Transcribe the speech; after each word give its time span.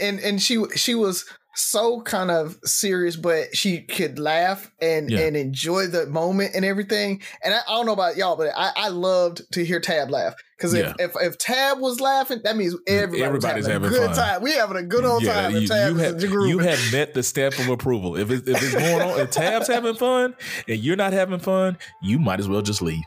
and 0.00 0.18
and 0.20 0.40
she 0.42 0.62
she 0.76 0.94
was 0.94 1.24
so 1.56 2.00
kind 2.02 2.30
of 2.30 2.56
serious, 2.64 3.16
but 3.16 3.56
she 3.56 3.80
could 3.82 4.20
laugh 4.20 4.70
and 4.80 5.10
Yeah. 5.10 5.20
and 5.20 5.36
enjoy 5.36 5.88
the 5.88 6.06
moment 6.06 6.54
and 6.54 6.64
everything. 6.64 7.20
And 7.42 7.52
I, 7.52 7.58
I 7.68 7.74
don't 7.74 7.86
know 7.86 7.92
about 7.92 8.16
y'all, 8.16 8.36
but 8.36 8.52
I, 8.56 8.70
I 8.76 8.88
loved 8.88 9.42
to 9.54 9.64
hear 9.64 9.80
Tab 9.80 10.10
laugh 10.10 10.34
because 10.56 10.74
if, 10.74 10.86
Yeah. 10.86 10.94
if 11.04 11.10
if 11.20 11.38
Tab 11.38 11.80
was 11.80 12.00
laughing, 12.00 12.40
that 12.44 12.56
means 12.56 12.76
everybody 12.86 13.24
Everybody's 13.24 13.66
having, 13.66 13.82
having 13.82 13.88
a 13.88 14.00
good 14.00 14.14
fun. 14.14 14.16
time. 14.16 14.42
We 14.42 14.52
having 14.52 14.76
a 14.76 14.84
good 14.84 15.04
old 15.04 15.24
time. 15.24 15.56
you, 15.56 15.66
Tab 15.66 15.90
you 15.92 15.96
have, 15.98 16.12
in 16.14 16.18
the 16.18 16.28
group. 16.28 16.48
you 16.50 16.58
have 16.60 16.78
met 16.92 17.14
the 17.14 17.22
stamp 17.24 17.58
of 17.58 17.68
approval. 17.68 18.16
If, 18.16 18.30
it, 18.30 18.46
if 18.48 18.62
it's 18.62 18.74
going 18.74 19.02
on, 19.02 19.18
if 19.20 19.30
Tab's 19.32 19.66
having 19.66 19.96
fun 19.96 20.36
and 20.68 20.78
you're 20.78 20.96
not 20.96 21.12
having 21.12 21.40
fun, 21.40 21.78
you 22.00 22.20
might 22.20 22.38
as 22.38 22.48
well 22.48 22.62
just 22.62 22.80
leave. 22.80 23.02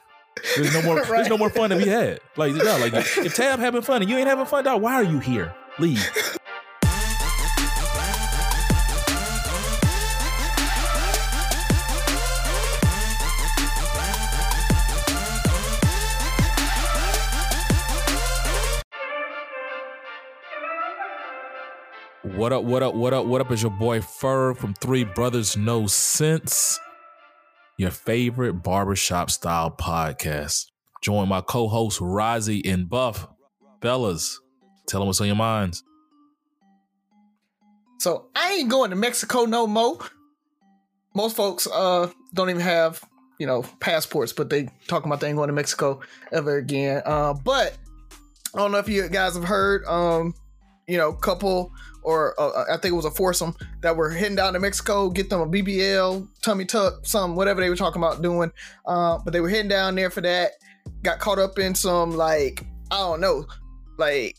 There's 0.58 0.74
no 0.74 0.82
more. 0.82 0.98
Right. 0.98 1.08
There's 1.10 1.30
no 1.30 1.38
more 1.38 1.50
fun 1.50 1.70
to 1.70 1.78
be 1.78 1.88
had. 1.88 2.20
Like, 2.36 2.54
no, 2.54 2.78
like 2.78 2.94
if 2.94 3.36
Tab 3.36 3.60
having 3.60 3.84
fun 3.84 4.02
and 4.02 4.12
you 4.12 4.18
ain't 4.18 4.28
having 4.28 4.46
fun, 4.46 4.66
dog, 4.66 4.82
why 4.82 4.96
are 4.96 5.04
you 5.04 5.20
here? 5.20 5.56
Leave. 5.80 6.06
What 22.36 22.52
up? 22.52 22.64
What 22.64 22.82
up? 22.82 22.96
What 22.96 23.14
up? 23.14 23.28
What 23.28 23.42
up? 23.42 23.52
Is 23.52 23.62
your 23.62 23.70
boy 23.70 24.02
Fur 24.02 24.56
from 24.56 24.74
Three 24.74 25.04
Brothers 25.04 25.56
No 25.56 25.86
Sense, 25.86 26.80
your 27.78 27.92
favorite 27.92 28.54
barbershop 28.54 29.30
style 29.30 29.70
podcast. 29.70 30.66
Join 31.04 31.30
my 31.30 31.42
co-host 31.42 32.00
Rozzy 32.00 32.62
and 32.66 32.90
Buff, 32.90 33.28
fellas. 33.84 34.42
Tell 34.88 35.02
them 35.02 35.08
what's 35.08 35.22
on 35.22 35.28
your 35.28 35.36
minds. 35.36 35.84
So 38.00 38.30
I 38.36 38.54
ain't 38.54 38.70
going 38.70 38.90
to 38.90 38.96
Mexico 38.96 39.46
no 39.46 39.68
more. 39.68 40.00
Most 41.14 41.36
folks 41.36 41.68
uh 41.72 42.10
don't 42.34 42.50
even 42.50 42.64
have 42.64 43.04
you 43.38 43.46
know 43.46 43.64
passports, 43.80 44.34
but 44.34 44.50
they 44.50 44.70
talking 44.88 45.08
about 45.08 45.20
they 45.20 45.28
ain't 45.28 45.38
going 45.38 45.50
to 45.50 45.54
Mexico 45.54 46.00
ever 46.32 46.58
again. 46.58 47.04
Uh, 47.06 47.36
but 47.36 47.78
I 48.56 48.58
don't 48.58 48.72
know 48.72 48.80
if 48.80 48.90
you 48.90 49.08
guys 49.08 49.36
have 49.36 49.44
heard. 49.44 49.86
Um, 49.86 50.34
you 50.88 50.98
know, 50.98 51.14
couple 51.14 51.72
or 52.04 52.40
uh, 52.40 52.66
I 52.70 52.78
think 52.78 52.94
it 52.94 52.96
was 52.96 53.06
a 53.06 53.12
foursome 53.12 53.56
that 53.82 53.96
were 53.96 54.10
heading 54.10 54.36
down 54.36 54.54
to 54.54 54.60
Mexico, 54.60 55.10
get 55.10 55.30
them 55.30 55.42
a 55.42 55.48
BBL, 55.48 56.28
tummy 56.42 56.66
tuck, 56.66 57.06
some 57.06 57.36
whatever 57.36 57.62
they 57.62 57.70
were 57.70 57.76
talking 57.76 58.02
about 58.02 58.22
doing. 58.22 58.52
Uh, 58.86 59.20
but 59.24 59.34
they 59.34 59.42
were 59.42 59.50
heading 59.50 59.70
down 59.70 59.96
there 59.96 60.10
for 60.10 60.22
that. 60.22 60.52
Got 61.04 61.20
caught 61.20 61.40
up 61.40 61.60
in 61.60 61.76
some 61.76 62.16
like 62.16 62.66
I 62.92 62.98
don't 62.98 63.22
know, 63.22 63.46
like 63.98 64.38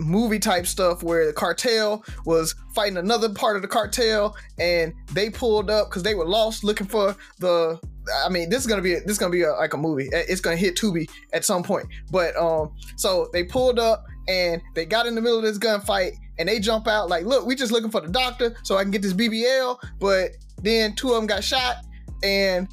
movie 0.00 0.38
type 0.38 0.66
stuff 0.66 1.02
where 1.02 1.26
the 1.26 1.32
cartel 1.32 2.04
was 2.24 2.54
fighting 2.74 2.96
another 2.96 3.28
part 3.28 3.56
of 3.56 3.62
the 3.62 3.68
cartel 3.68 4.36
and 4.58 4.94
they 5.12 5.30
pulled 5.30 5.70
up 5.70 5.88
because 5.88 6.02
they 6.02 6.14
were 6.14 6.26
lost 6.26 6.64
looking 6.64 6.86
for 6.86 7.14
the 7.38 7.78
I 8.24 8.28
mean 8.28 8.48
this 8.48 8.60
is 8.60 8.66
gonna 8.66 8.82
be 8.82 8.94
this 8.94 9.12
is 9.12 9.18
gonna 9.18 9.30
be 9.30 9.42
a, 9.42 9.52
like 9.52 9.74
a 9.74 9.76
movie 9.76 10.08
it's 10.12 10.40
gonna 10.40 10.56
hit 10.56 10.76
Tubi 10.76 11.08
at 11.32 11.44
some 11.44 11.62
point 11.62 11.86
but 12.10 12.34
um 12.36 12.74
so 12.96 13.28
they 13.32 13.44
pulled 13.44 13.78
up 13.78 14.04
and 14.28 14.62
they 14.74 14.86
got 14.86 15.06
in 15.06 15.14
the 15.14 15.20
middle 15.20 15.38
of 15.38 15.44
this 15.44 15.58
gunfight 15.58 16.12
and 16.40 16.48
they 16.48 16.58
jump 16.58 16.88
out 16.88 17.08
like 17.08 17.24
look 17.24 17.46
we 17.46 17.54
just 17.54 17.70
looking 17.70 17.90
for 17.90 18.00
the 18.00 18.08
doctor 18.08 18.56
so 18.64 18.76
I 18.76 18.82
can 18.82 18.90
get 18.90 19.02
this 19.02 19.12
BBL 19.12 19.78
but 20.00 20.30
then 20.62 20.94
two 20.94 21.10
of 21.10 21.16
them 21.16 21.26
got 21.26 21.44
shot 21.44 21.76
and 22.24 22.66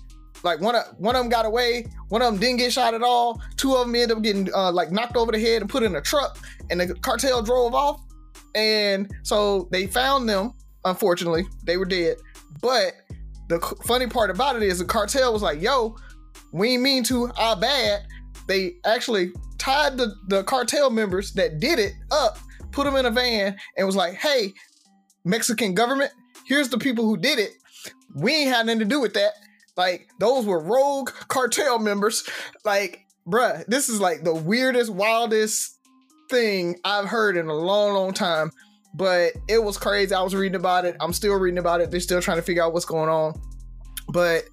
like 0.43 0.59
one 0.61 0.75
of 0.75 0.83
one 0.97 1.15
of 1.15 1.21
them 1.21 1.29
got 1.29 1.45
away. 1.45 1.87
One 2.09 2.21
of 2.21 2.31
them 2.31 2.39
didn't 2.39 2.57
get 2.57 2.71
shot 2.71 2.93
at 2.93 3.01
all. 3.01 3.41
Two 3.57 3.75
of 3.75 3.85
them 3.85 3.95
ended 3.95 4.17
up 4.17 4.23
getting 4.23 4.53
uh, 4.53 4.71
like 4.71 4.91
knocked 4.91 5.17
over 5.17 5.31
the 5.31 5.39
head 5.39 5.61
and 5.61 5.69
put 5.69 5.83
in 5.83 5.95
a 5.95 6.01
truck 6.01 6.37
and 6.69 6.79
the 6.79 6.93
cartel 6.95 7.41
drove 7.41 7.73
off. 7.73 8.01
And 8.55 9.11
so 9.23 9.67
they 9.71 9.87
found 9.87 10.29
them 10.29 10.53
unfortunately. 10.85 11.45
They 11.63 11.77
were 11.77 11.85
dead. 11.85 12.17
But 12.61 12.93
the 13.49 13.59
funny 13.85 14.07
part 14.07 14.29
about 14.29 14.55
it 14.55 14.63
is 14.63 14.79
the 14.79 14.85
cartel 14.85 15.33
was 15.33 15.41
like 15.41 15.61
yo 15.61 15.95
we 16.53 16.73
ain't 16.73 16.83
mean 16.83 17.03
to. 17.05 17.29
Our 17.37 17.57
bad. 17.57 18.03
They 18.47 18.75
actually 18.85 19.33
tied 19.57 19.97
the, 19.97 20.13
the 20.27 20.43
cartel 20.43 20.89
members 20.89 21.33
that 21.33 21.59
did 21.59 21.79
it 21.79 21.93
up 22.11 22.37
put 22.77 22.85
them 22.85 22.95
in 22.95 23.05
a 23.05 23.11
van 23.11 23.57
and 23.75 23.85
was 23.85 23.95
like 23.95 24.13
hey 24.13 24.53
mexican 25.25 25.73
government 25.73 26.11
here's 26.45 26.69
the 26.69 26.77
people 26.77 27.03
who 27.05 27.17
did 27.17 27.39
it 27.39 27.51
we 28.15 28.33
ain't 28.33 28.55
had 28.55 28.65
nothing 28.65 28.79
to 28.79 28.85
do 28.85 29.01
with 29.01 29.13
that 29.13 29.33
like 29.75 30.07
those 30.19 30.45
were 30.45 30.61
rogue 30.63 31.09
cartel 31.27 31.79
members 31.79 32.27
like 32.63 33.05
bruh 33.27 33.65
this 33.65 33.89
is 33.89 33.99
like 33.99 34.23
the 34.23 34.33
weirdest 34.33 34.91
wildest 34.91 35.77
thing 36.29 36.75
I've 36.83 37.05
heard 37.05 37.37
in 37.37 37.47
a 37.47 37.53
long, 37.53 37.93
long 37.93 38.13
time. 38.13 38.51
But 38.93 39.33
it 39.47 39.63
was 39.63 39.77
crazy. 39.77 40.13
I 40.13 40.21
was 40.21 40.33
reading 40.33 40.55
about 40.55 40.85
it. 40.85 40.95
I'm 40.99 41.13
still 41.13 41.35
reading 41.35 41.59
about 41.59 41.81
it. 41.81 41.91
They're 41.91 41.99
still 41.99 42.21
trying 42.21 42.37
to 42.37 42.43
figure 42.43 42.63
out 42.63 42.73
what's 42.73 42.85
going 42.85 43.09
on. 43.09 43.39
But 44.09 44.45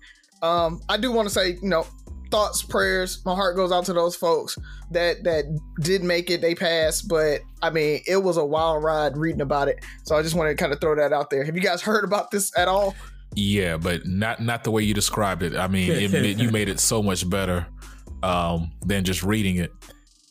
um, 0.43 0.83
I 0.89 0.97
do 0.97 1.13
want 1.13 1.29
to 1.29 1.35
say, 1.35 1.59
you 1.63 1.69
know, 1.69 1.87
thoughts, 2.35 2.65
prayers. 2.65 3.25
My 3.25 3.33
heart 3.33 3.55
goes 3.55 3.71
out 3.71 3.85
to 3.85 3.93
those 3.93 4.17
folks 4.17 4.59
that 4.91 5.23
that 5.23 5.45
did 5.81 6.03
make 6.03 6.31
it. 6.31 6.41
They 6.41 6.57
passed, 6.57 7.07
but 7.07 7.43
I 7.63 7.71
mean, 7.71 8.01
it 8.09 8.17
was 8.25 8.37
a 8.37 8.45
wild 8.45 8.83
ride 8.83 9.17
reading 9.17 9.41
about 9.41 9.69
it. 9.69 9.85
So 10.03 10.17
I 10.17 10.23
just 10.23 10.35
wanted 10.35 10.51
to 10.51 10.57
kind 10.57 10.73
of 10.73 10.81
throw 10.81 10.97
that 10.97 11.13
out 11.13 11.31
there. 11.31 11.45
Have 11.45 11.55
you 11.55 11.63
guys 11.63 11.81
heard 11.81 12.03
about 12.03 12.33
this 12.33 12.51
at 12.59 12.67
all? 12.67 12.97
Yeah, 13.37 13.77
but 13.77 14.05
not 14.05 14.43
not 14.43 14.65
the 14.65 14.73
way 14.73 14.83
you 14.83 14.95
described 14.95 15.45
it. 15.45 15.55
I 15.55 15.69
mean, 15.69 15.93
it, 15.93 16.13
ma- 16.13 16.43
you 16.43 16.51
made 16.51 16.69
it 16.69 16.81
so 16.81 17.05
much 17.05 17.29
better 17.31 17.69
um, 18.25 18.73
than 18.85 19.05
just 19.05 19.23
reading 19.23 19.57
it. 19.57 19.71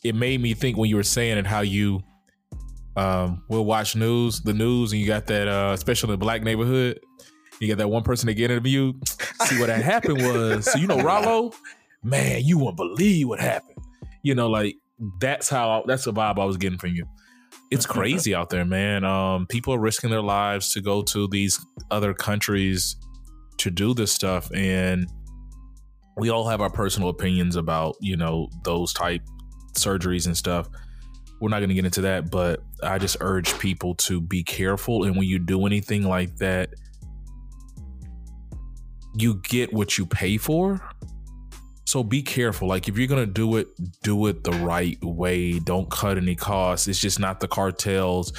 It 0.02 0.14
made 0.14 0.42
me 0.42 0.52
think 0.52 0.76
when 0.76 0.90
you 0.90 0.96
were 0.96 1.02
saying 1.02 1.38
it 1.38 1.46
how 1.46 1.62
you 1.62 2.02
um, 2.96 3.42
will 3.48 3.64
watch 3.64 3.96
news, 3.96 4.42
the 4.42 4.52
news, 4.52 4.92
and 4.92 5.00
you 5.00 5.06
got 5.06 5.26
that, 5.28 5.48
uh, 5.48 5.72
especially 5.72 6.08
in 6.08 6.12
the 6.12 6.18
black 6.18 6.42
neighborhood, 6.42 7.00
you 7.60 7.66
get 7.66 7.78
that 7.78 7.88
one 7.88 8.02
person 8.02 8.26
that 8.26 8.34
get 8.34 8.50
interviewed. 8.50 8.96
See 9.46 9.58
what 9.58 9.68
that 9.68 9.82
happened 9.82 10.18
was, 10.18 10.70
so 10.70 10.78
you 10.78 10.86
know, 10.86 11.00
Rollo, 11.00 11.52
man, 12.04 12.42
you 12.44 12.58
won't 12.58 12.76
believe 12.76 13.28
what 13.28 13.40
happened. 13.40 13.78
You 14.22 14.34
know, 14.34 14.48
like 14.48 14.76
that's 15.20 15.48
how 15.48 15.82
that's 15.86 16.04
the 16.04 16.12
vibe 16.12 16.38
I 16.38 16.44
was 16.44 16.56
getting 16.56 16.78
from 16.78 16.90
you. 16.90 17.06
It's 17.70 17.86
crazy 17.86 18.34
out 18.34 18.50
there, 18.50 18.64
man. 18.64 19.04
Um, 19.04 19.46
people 19.46 19.74
are 19.74 19.80
risking 19.80 20.10
their 20.10 20.22
lives 20.22 20.72
to 20.74 20.80
go 20.80 21.02
to 21.02 21.26
these 21.28 21.58
other 21.90 22.14
countries 22.14 22.96
to 23.58 23.70
do 23.70 23.94
this 23.94 24.12
stuff, 24.12 24.48
and 24.54 25.08
we 26.16 26.30
all 26.30 26.46
have 26.48 26.60
our 26.60 26.70
personal 26.70 27.08
opinions 27.08 27.56
about 27.56 27.96
you 28.00 28.16
know 28.16 28.48
those 28.64 28.92
type 28.92 29.22
surgeries 29.72 30.26
and 30.26 30.36
stuff. 30.36 30.68
We're 31.40 31.48
not 31.48 31.58
going 31.58 31.70
to 31.70 31.74
get 31.74 31.84
into 31.84 32.02
that, 32.02 32.30
but 32.30 32.62
I 32.82 32.98
just 32.98 33.16
urge 33.20 33.58
people 33.58 33.96
to 33.96 34.20
be 34.20 34.44
careful. 34.44 35.04
And 35.04 35.16
when 35.16 35.26
you 35.26 35.38
do 35.38 35.66
anything 35.66 36.04
like 36.04 36.36
that, 36.36 36.70
you 39.16 39.40
get 39.42 39.72
what 39.72 39.98
you 39.98 40.06
pay 40.06 40.38
for. 40.38 40.80
So 41.94 42.02
be 42.02 42.22
careful. 42.22 42.66
Like 42.66 42.88
if 42.88 42.98
you're 42.98 43.06
gonna 43.06 43.24
do 43.24 43.54
it, 43.54 43.68
do 44.02 44.26
it 44.26 44.42
the 44.42 44.50
right 44.50 44.98
way. 45.00 45.60
Don't 45.60 45.88
cut 45.88 46.18
any 46.18 46.34
costs. 46.34 46.88
It's 46.88 46.98
just 46.98 47.20
not 47.20 47.38
the 47.38 47.46
cartels. 47.46 48.32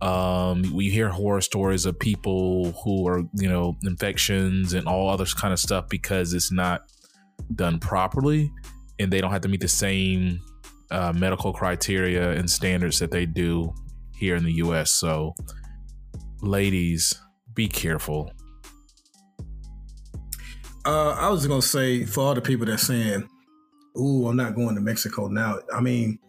Um, 0.00 0.74
we 0.74 0.90
hear 0.90 1.08
horror 1.08 1.40
stories 1.40 1.86
of 1.86 1.96
people 2.00 2.72
who 2.82 3.06
are, 3.06 3.22
you 3.34 3.48
know, 3.48 3.76
infections 3.84 4.72
and 4.72 4.88
all 4.88 5.08
other 5.08 5.24
kind 5.24 5.52
of 5.52 5.60
stuff 5.60 5.88
because 5.88 6.34
it's 6.34 6.50
not 6.50 6.90
done 7.54 7.78
properly, 7.78 8.50
and 8.98 9.12
they 9.12 9.20
don't 9.20 9.30
have 9.30 9.42
to 9.42 9.48
meet 9.48 9.60
the 9.60 9.68
same 9.68 10.40
uh, 10.90 11.12
medical 11.12 11.52
criteria 11.52 12.32
and 12.32 12.50
standards 12.50 12.98
that 12.98 13.12
they 13.12 13.24
do 13.24 13.72
here 14.16 14.34
in 14.34 14.42
the 14.42 14.54
U.S. 14.54 14.90
So, 14.90 15.32
ladies, 16.42 17.14
be 17.54 17.68
careful. 17.68 18.32
Uh, 20.86 21.16
I 21.18 21.30
was 21.30 21.44
gonna 21.44 21.60
say 21.62 22.04
for 22.04 22.20
all 22.20 22.34
the 22.34 22.40
people 22.40 22.64
that's 22.64 22.84
saying, 22.84 23.28
"Ooh, 23.98 24.28
I'm 24.28 24.36
not 24.36 24.54
going 24.54 24.76
to 24.76 24.80
Mexico 24.80 25.26
now." 25.26 25.58
I 25.74 25.80
mean, 25.80 26.20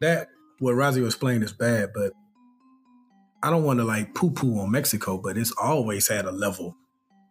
that 0.00 0.28
what 0.60 0.76
Rozzy 0.76 1.02
was 1.02 1.16
playing 1.16 1.42
is 1.42 1.52
bad, 1.52 1.90
but 1.92 2.12
I 3.42 3.50
don't 3.50 3.64
want 3.64 3.80
to 3.80 3.84
like 3.84 4.14
poo-poo 4.14 4.60
on 4.60 4.70
Mexico, 4.70 5.18
but 5.18 5.36
it's 5.36 5.50
always 5.60 6.06
had 6.06 6.24
a 6.24 6.30
level 6.30 6.76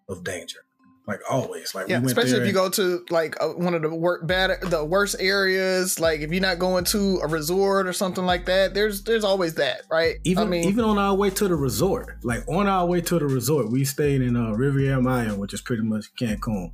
of 0.09 0.25
danger, 0.25 0.59
like 1.05 1.19
always. 1.29 1.75
Like 1.75 1.87
Yeah, 1.87 1.97
we 1.97 2.05
went 2.05 2.17
especially 2.17 2.39
if 2.39 2.47
you 2.47 2.53
go 2.53 2.69
to 2.69 3.05
like 3.09 3.35
uh, 3.41 3.49
one 3.49 3.73
of 3.73 3.81
the 3.81 3.93
work 3.93 4.25
bad, 4.25 4.61
the 4.61 4.85
worst 4.85 5.17
areas. 5.19 5.99
Like 5.99 6.21
if 6.21 6.31
you're 6.31 6.41
not 6.41 6.59
going 6.59 6.85
to 6.85 7.19
a 7.21 7.27
resort 7.27 7.87
or 7.87 7.93
something 7.93 8.25
like 8.25 8.45
that, 8.45 8.73
there's 8.73 9.03
there's 9.03 9.23
always 9.23 9.55
that, 9.55 9.81
right? 9.91 10.15
Even 10.23 10.47
I 10.47 10.49
mean, 10.49 10.63
even 10.65 10.85
on 10.85 10.97
our 10.97 11.13
way 11.13 11.29
to 11.31 11.47
the 11.47 11.55
resort, 11.55 12.17
like 12.23 12.47
on 12.47 12.67
our 12.67 12.85
way 12.85 13.01
to 13.01 13.19
the 13.19 13.25
resort, 13.25 13.69
we 13.69 13.83
stayed 13.83 14.21
in 14.21 14.35
uh, 14.35 14.51
Riviera 14.51 15.01
Maya, 15.01 15.35
which 15.35 15.53
is 15.53 15.61
pretty 15.61 15.83
much 15.83 16.13
Cancun. 16.15 16.71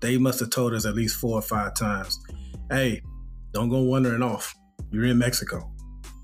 They 0.00 0.18
must 0.18 0.40
have 0.40 0.50
told 0.50 0.74
us 0.74 0.84
at 0.84 0.94
least 0.94 1.16
four 1.16 1.38
or 1.38 1.42
five 1.42 1.74
times, 1.74 2.18
"Hey, 2.70 3.02
don't 3.52 3.68
go 3.68 3.82
wandering 3.82 4.22
off. 4.22 4.54
You're 4.90 5.04
in 5.04 5.18
Mexico." 5.18 5.72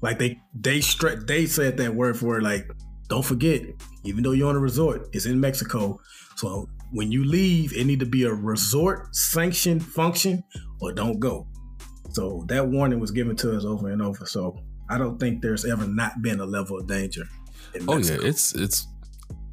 Like 0.02 0.18
they 0.18 0.40
they 0.54 0.80
stre- 0.80 1.26
they 1.26 1.46
said 1.46 1.76
that 1.76 1.94
word 1.94 2.18
for 2.18 2.26
word. 2.26 2.42
Like, 2.42 2.68
don't 3.08 3.24
forget, 3.24 3.62
even 4.02 4.24
though 4.24 4.32
you're 4.32 4.48
on 4.48 4.56
a 4.56 4.60
resort, 4.60 5.08
it's 5.12 5.26
in 5.26 5.40
Mexico. 5.40 6.00
So 6.36 6.68
when 6.92 7.10
you 7.10 7.24
leave, 7.24 7.76
it 7.76 7.84
need 7.86 8.00
to 8.00 8.06
be 8.06 8.24
a 8.24 8.32
resort 8.32 9.14
sanctioned 9.14 9.84
function, 9.84 10.44
or 10.80 10.92
don't 10.92 11.18
go. 11.18 11.46
So 12.10 12.44
that 12.48 12.68
warning 12.68 13.00
was 13.00 13.10
given 13.10 13.36
to 13.36 13.56
us 13.56 13.64
over 13.64 13.88
and 13.88 14.00
over. 14.00 14.26
So 14.26 14.56
I 14.88 14.98
don't 14.98 15.18
think 15.18 15.42
there's 15.42 15.64
ever 15.64 15.86
not 15.86 16.22
been 16.22 16.40
a 16.40 16.44
level 16.44 16.78
of 16.78 16.86
danger. 16.86 17.24
oh 17.88 17.98
yeah, 17.98 18.18
it's 18.20 18.54
it's 18.54 18.86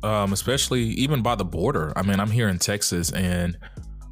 um, 0.04 0.34
especially 0.34 0.82
even 0.82 1.22
by 1.22 1.36
the 1.36 1.46
border. 1.46 1.94
I 1.96 2.04
mean, 2.04 2.20
I'm 2.20 2.32
here 2.32 2.50
in 2.50 2.60
Texas, 2.60 3.12
and 3.12 3.58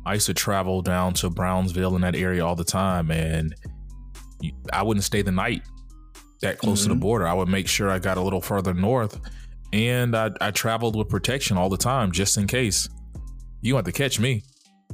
I 0.06 0.16
used 0.16 0.28
to 0.28 0.34
travel 0.34 0.82
down 0.82 1.14
to 1.16 1.30
Brownsville 1.30 1.96
in 1.96 2.02
that 2.02 2.16
area 2.16 2.46
all 2.46 2.56
the 2.56 2.64
time, 2.64 3.12
and 3.12 3.56
I 4.72 4.84
wouldn't 4.84 5.04
stay 5.04 5.22
the 5.22 5.32
night 5.32 5.64
that 6.42 6.58
close 6.58 6.80
mm-hmm. 6.80 6.84
to 6.84 6.90
the 6.90 6.94
mm-hmm. 6.96 7.02
border. 7.02 7.28
I 7.28 7.34
would 7.34 7.50
make 7.50 7.68
sure 7.68 7.90
I 7.90 8.00
got 8.00 8.18
a 8.18 8.22
little 8.22 8.42
further 8.42 8.74
north, 8.74 9.20
and 9.74 10.16
I, 10.16 10.32
I 10.40 10.52
traveled 10.52 10.96
with 10.96 11.10
protection 11.10 11.58
all 11.58 11.70
the 11.70 11.78
time 11.78 12.12
just 12.12 12.38
in 12.38 12.48
case. 12.48 12.90
You 13.62 13.74
want 13.74 13.86
to 13.86 13.92
catch 13.92 14.20
me. 14.20 14.44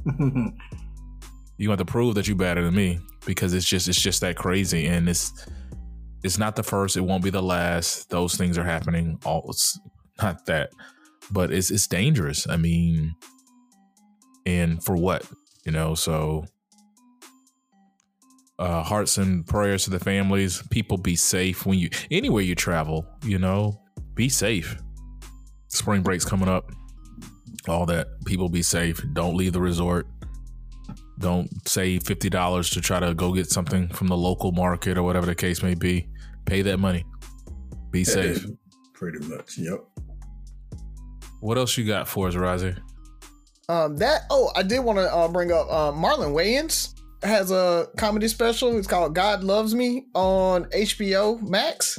you 1.58 1.68
want 1.68 1.78
to 1.78 1.84
prove 1.84 2.14
that 2.16 2.26
you're 2.26 2.36
better 2.36 2.62
than 2.62 2.74
me 2.74 3.00
because 3.24 3.54
it's 3.54 3.68
just 3.68 3.88
it's 3.88 4.00
just 4.00 4.20
that 4.20 4.36
crazy, 4.36 4.86
and 4.86 5.08
it's 5.08 5.46
it's 6.22 6.38
not 6.38 6.56
the 6.56 6.62
first. 6.62 6.96
It 6.96 7.02
won't 7.02 7.24
be 7.24 7.30
the 7.30 7.42
last. 7.42 8.10
Those 8.10 8.36
things 8.36 8.58
are 8.58 8.64
happening. 8.64 9.18
All 9.24 9.46
it's 9.48 9.78
not 10.20 10.46
that, 10.46 10.70
but 11.30 11.52
it's 11.52 11.70
it's 11.70 11.86
dangerous. 11.86 12.48
I 12.48 12.56
mean, 12.56 13.14
and 14.44 14.82
for 14.82 14.96
what 14.96 15.24
you 15.64 15.72
know? 15.72 15.94
So 15.94 16.46
uh, 18.58 18.82
hearts 18.82 19.18
and 19.18 19.46
prayers 19.46 19.84
to 19.84 19.90
the 19.90 20.00
families. 20.00 20.62
People 20.70 20.96
be 20.96 21.16
safe 21.16 21.66
when 21.66 21.78
you 21.78 21.90
anywhere 22.10 22.42
you 22.42 22.54
travel. 22.54 23.06
You 23.24 23.38
know, 23.38 23.80
be 24.14 24.28
safe. 24.28 24.76
Spring 25.68 26.02
break's 26.02 26.24
coming 26.24 26.48
up. 26.48 26.70
All 27.68 27.86
that. 27.86 28.08
People 28.24 28.48
be 28.48 28.62
safe. 28.62 29.02
Don't 29.12 29.36
leave 29.36 29.52
the 29.52 29.60
resort. 29.60 30.06
Don't 31.18 31.48
save 31.66 32.02
fifty 32.04 32.28
dollars 32.28 32.70
to 32.70 32.80
try 32.80 33.00
to 33.00 33.14
go 33.14 33.32
get 33.32 33.50
something 33.50 33.88
from 33.88 34.08
the 34.08 34.16
local 34.16 34.52
market 34.52 34.98
or 34.98 35.02
whatever 35.02 35.26
the 35.26 35.34
case 35.34 35.62
may 35.62 35.74
be. 35.74 36.08
Pay 36.44 36.62
that 36.62 36.78
money. 36.78 37.04
Be 37.90 38.04
safe. 38.04 38.44
Pretty 38.92 39.26
much. 39.26 39.58
Yep. 39.58 39.84
What 41.40 41.58
else 41.58 41.76
you 41.76 41.86
got 41.86 42.08
for 42.08 42.28
us, 42.28 42.34
Rozzy? 42.34 42.78
Um, 43.68 43.96
that 43.96 44.22
oh, 44.30 44.50
I 44.54 44.62
did 44.62 44.80
want 44.80 44.98
to 44.98 45.12
uh, 45.12 45.28
bring 45.28 45.52
up 45.52 45.66
uh, 45.70 45.92
Marlon 45.92 46.32
Wayans 46.32 46.94
has 47.22 47.50
a 47.50 47.88
comedy 47.96 48.28
special. 48.28 48.76
It's 48.76 48.86
called 48.86 49.14
God 49.14 49.42
Loves 49.42 49.74
Me 49.74 50.06
on 50.14 50.64
HBO 50.66 51.40
Max. 51.42 51.98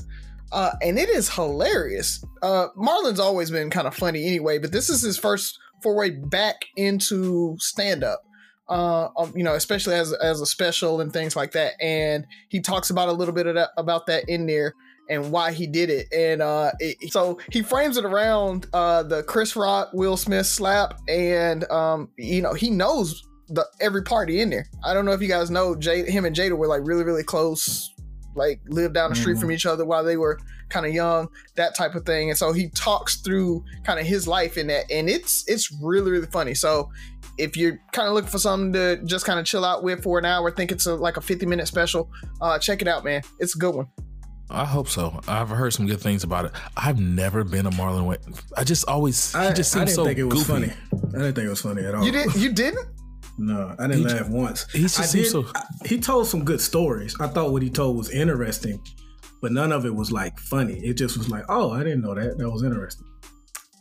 Uh, 0.52 0.72
and 0.82 0.98
it 0.98 1.10
is 1.10 1.30
hilarious. 1.30 2.24
Uh, 2.42 2.68
Marlon's 2.76 3.20
always 3.20 3.52
been 3.52 3.70
kind 3.70 3.88
of 3.88 3.96
funny 3.96 4.26
anyway, 4.26 4.58
but 4.58 4.72
this 4.72 4.90
is 4.90 5.02
his 5.02 5.18
first 5.18 5.58
foray 5.84 6.12
back 6.12 6.66
into 6.76 7.56
stand 7.60 8.04
up. 8.04 8.24
Uh, 8.70 9.10
um, 9.18 9.32
you 9.34 9.44
know, 9.44 9.54
especially 9.54 9.96
as 9.96 10.12
as 10.14 10.42
a 10.42 10.46
special 10.46 11.00
and 11.00 11.14
things 11.14 11.38
like 11.38 11.52
that. 11.54 11.74
And 11.82 12.26
he 12.50 12.60
talks 12.60 12.90
about 12.90 13.08
a 13.08 13.14
little 13.14 13.34
bit 13.34 13.48
of 13.48 13.56
that 13.56 13.70
about 13.78 14.08
that 14.08 14.28
in 14.28 14.46
there 14.46 14.74
and 15.10 15.32
why 15.32 15.52
he 15.52 15.68
did 15.68 15.90
it. 15.90 16.08
And 16.12 16.42
uh, 16.42 16.72
it, 16.80 17.12
so 17.12 17.40
he 17.52 17.62
frames 17.62 17.98
it 17.98 18.06
around 18.06 18.68
uh, 18.74 19.04
the 19.04 19.24
Chris 19.24 19.56
Rock 19.56 19.92
Will 19.94 20.18
Smith 20.18 20.46
slap, 20.46 21.00
and 21.08 21.70
um, 21.72 22.10
you 22.18 22.42
know 22.42 22.54
he 22.54 22.70
knows 22.70 23.24
the 23.50 23.66
every 23.80 24.04
party 24.04 24.42
in 24.42 24.50
there. 24.50 24.68
I 24.84 24.94
don't 24.94 25.06
know 25.06 25.14
if 25.14 25.22
you 25.22 25.28
guys 25.28 25.50
know, 25.50 25.76
Jay, 25.76 26.10
him 26.10 26.26
and 26.26 26.36
Jada 26.36 26.58
were 26.58 26.68
like 26.68 26.82
really, 26.84 27.04
really 27.04 27.24
close, 27.24 27.94
like 28.38 28.62
lived 28.68 28.94
down 28.94 29.10
the 29.10 29.16
street 29.16 29.34
mm-hmm. 29.34 29.42
from 29.42 29.52
each 29.52 29.66
other 29.66 29.86
while 29.86 30.04
they 30.04 30.18
were 30.18 30.40
kind 30.70 30.86
of 30.86 30.94
young, 30.94 31.28
that 31.56 31.76
type 31.76 31.96
of 31.96 32.06
thing. 32.06 32.30
And 32.30 32.38
so 32.38 32.54
he 32.54 32.70
talks 32.70 33.18
through 33.18 33.64
kind 33.84 34.00
of 34.00 34.06
his 34.06 34.28
life 34.28 34.58
in 34.58 34.68
that, 34.68 34.90
and 34.92 35.10
it's 35.10 35.44
it's 35.48 35.72
really, 35.82 36.12
really 36.12 36.28
funny. 36.28 36.54
So 36.54 36.90
if 37.38 37.56
you're 37.56 37.80
kind 37.92 38.08
of 38.08 38.14
looking 38.14 38.30
for 38.30 38.40
something 38.40 38.74
to 38.74 39.04
just 39.06 39.26
kind 39.26 39.40
of 39.40 39.46
chill 39.46 39.66
out 39.66 39.84
with 39.84 40.04
for 40.04 40.18
an 40.20 40.26
hour, 40.26 40.50
think 40.52 40.72
it's 40.72 40.86
a, 40.86 40.96
like 40.96 41.18
a 41.18 41.22
50 41.22 41.46
minute 41.46 41.68
special, 41.68 42.10
uh, 42.42 42.58
check 42.58 42.82
it 42.82 42.88
out, 42.88 43.04
man. 43.04 43.22
It's 43.40 43.56
a 43.56 43.60
good 43.60 43.76
one. 43.76 43.88
I 44.50 44.64
hope 44.64 44.88
so. 44.88 45.20
I've 45.28 45.50
heard 45.50 45.74
some 45.74 45.88
good 45.88 46.00
things 46.00 46.24
about 46.24 46.46
it. 46.46 46.52
I've 46.78 47.00
never 47.00 47.44
been 47.44 47.66
a 47.66 47.72
Marlon 47.72 48.08
Wayans. 48.08 48.42
I 48.56 48.64
just 48.64 48.88
always 48.88 49.34
he 49.34 49.54
just 49.54 49.72
seems 49.72 49.94
so 49.94 50.06
think 50.06 50.20
it 50.20 50.24
was 50.24 50.46
goofy. 50.46 50.68
funny. 50.68 50.74
I 50.94 51.20
didn't 51.20 51.36
think 51.36 51.48
it 51.48 51.50
was 51.50 51.62
funny 51.62 51.84
at 51.84 51.94
all. 51.94 52.06
You 52.06 52.12
didn't? 52.14 52.36
You 52.38 52.54
didn't? 52.54 52.88
No, 53.38 53.76
I 53.78 53.88
didn't 53.88 54.08
he, 54.08 54.14
laugh 54.14 54.30
once. 54.30 54.72
He 54.72 54.82
just 54.82 55.00
I 55.00 55.06
did, 55.12 55.28
so... 55.28 55.46
I, 55.54 55.64
he 55.86 56.00
told 56.00 56.28
some 56.28 56.44
good 56.44 56.60
stories. 56.60 57.16
I 57.20 57.28
thought 57.28 57.52
what 57.52 57.62
he 57.62 57.70
told 57.70 57.96
was 57.96 58.10
interesting, 58.10 58.82
but 59.42 59.52
none 59.52 59.72
of 59.72 59.86
it 59.86 59.94
was 59.94 60.12
like 60.12 60.40
funny. 60.40 60.80
It 60.80 60.96
just 60.96 61.18
was 61.18 61.30
like, 61.30 61.46
oh, 61.48 61.72
I 61.72 61.84
didn't 61.84 62.02
know 62.02 62.16
that. 62.16 62.38
That 62.38 62.50
was 62.50 62.64
interesting. 62.64 63.06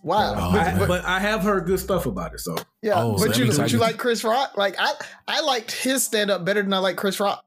Wow, 0.02 0.34
oh, 0.36 0.52
but, 0.52 0.78
but, 0.78 0.88
but, 0.88 1.04
I 1.04 1.18
have 1.18 1.42
heard 1.42 1.66
good 1.66 1.80
stuff 1.80 2.06
about 2.06 2.32
it. 2.32 2.38
So 2.38 2.56
yeah, 2.80 2.92
oh, 2.94 3.16
but 3.18 3.34
so 3.34 3.42
you, 3.42 3.52
but 3.56 3.72
you 3.72 3.78
like 3.78 3.96
Chris 3.96 4.22
Rock? 4.22 4.56
Like 4.56 4.76
I, 4.78 4.92
I 5.26 5.40
liked 5.40 5.72
his 5.72 6.04
stand 6.04 6.30
up 6.30 6.44
better 6.44 6.62
than 6.62 6.72
I 6.72 6.78
like 6.78 6.94
Chris 6.96 7.18
Rock. 7.18 7.44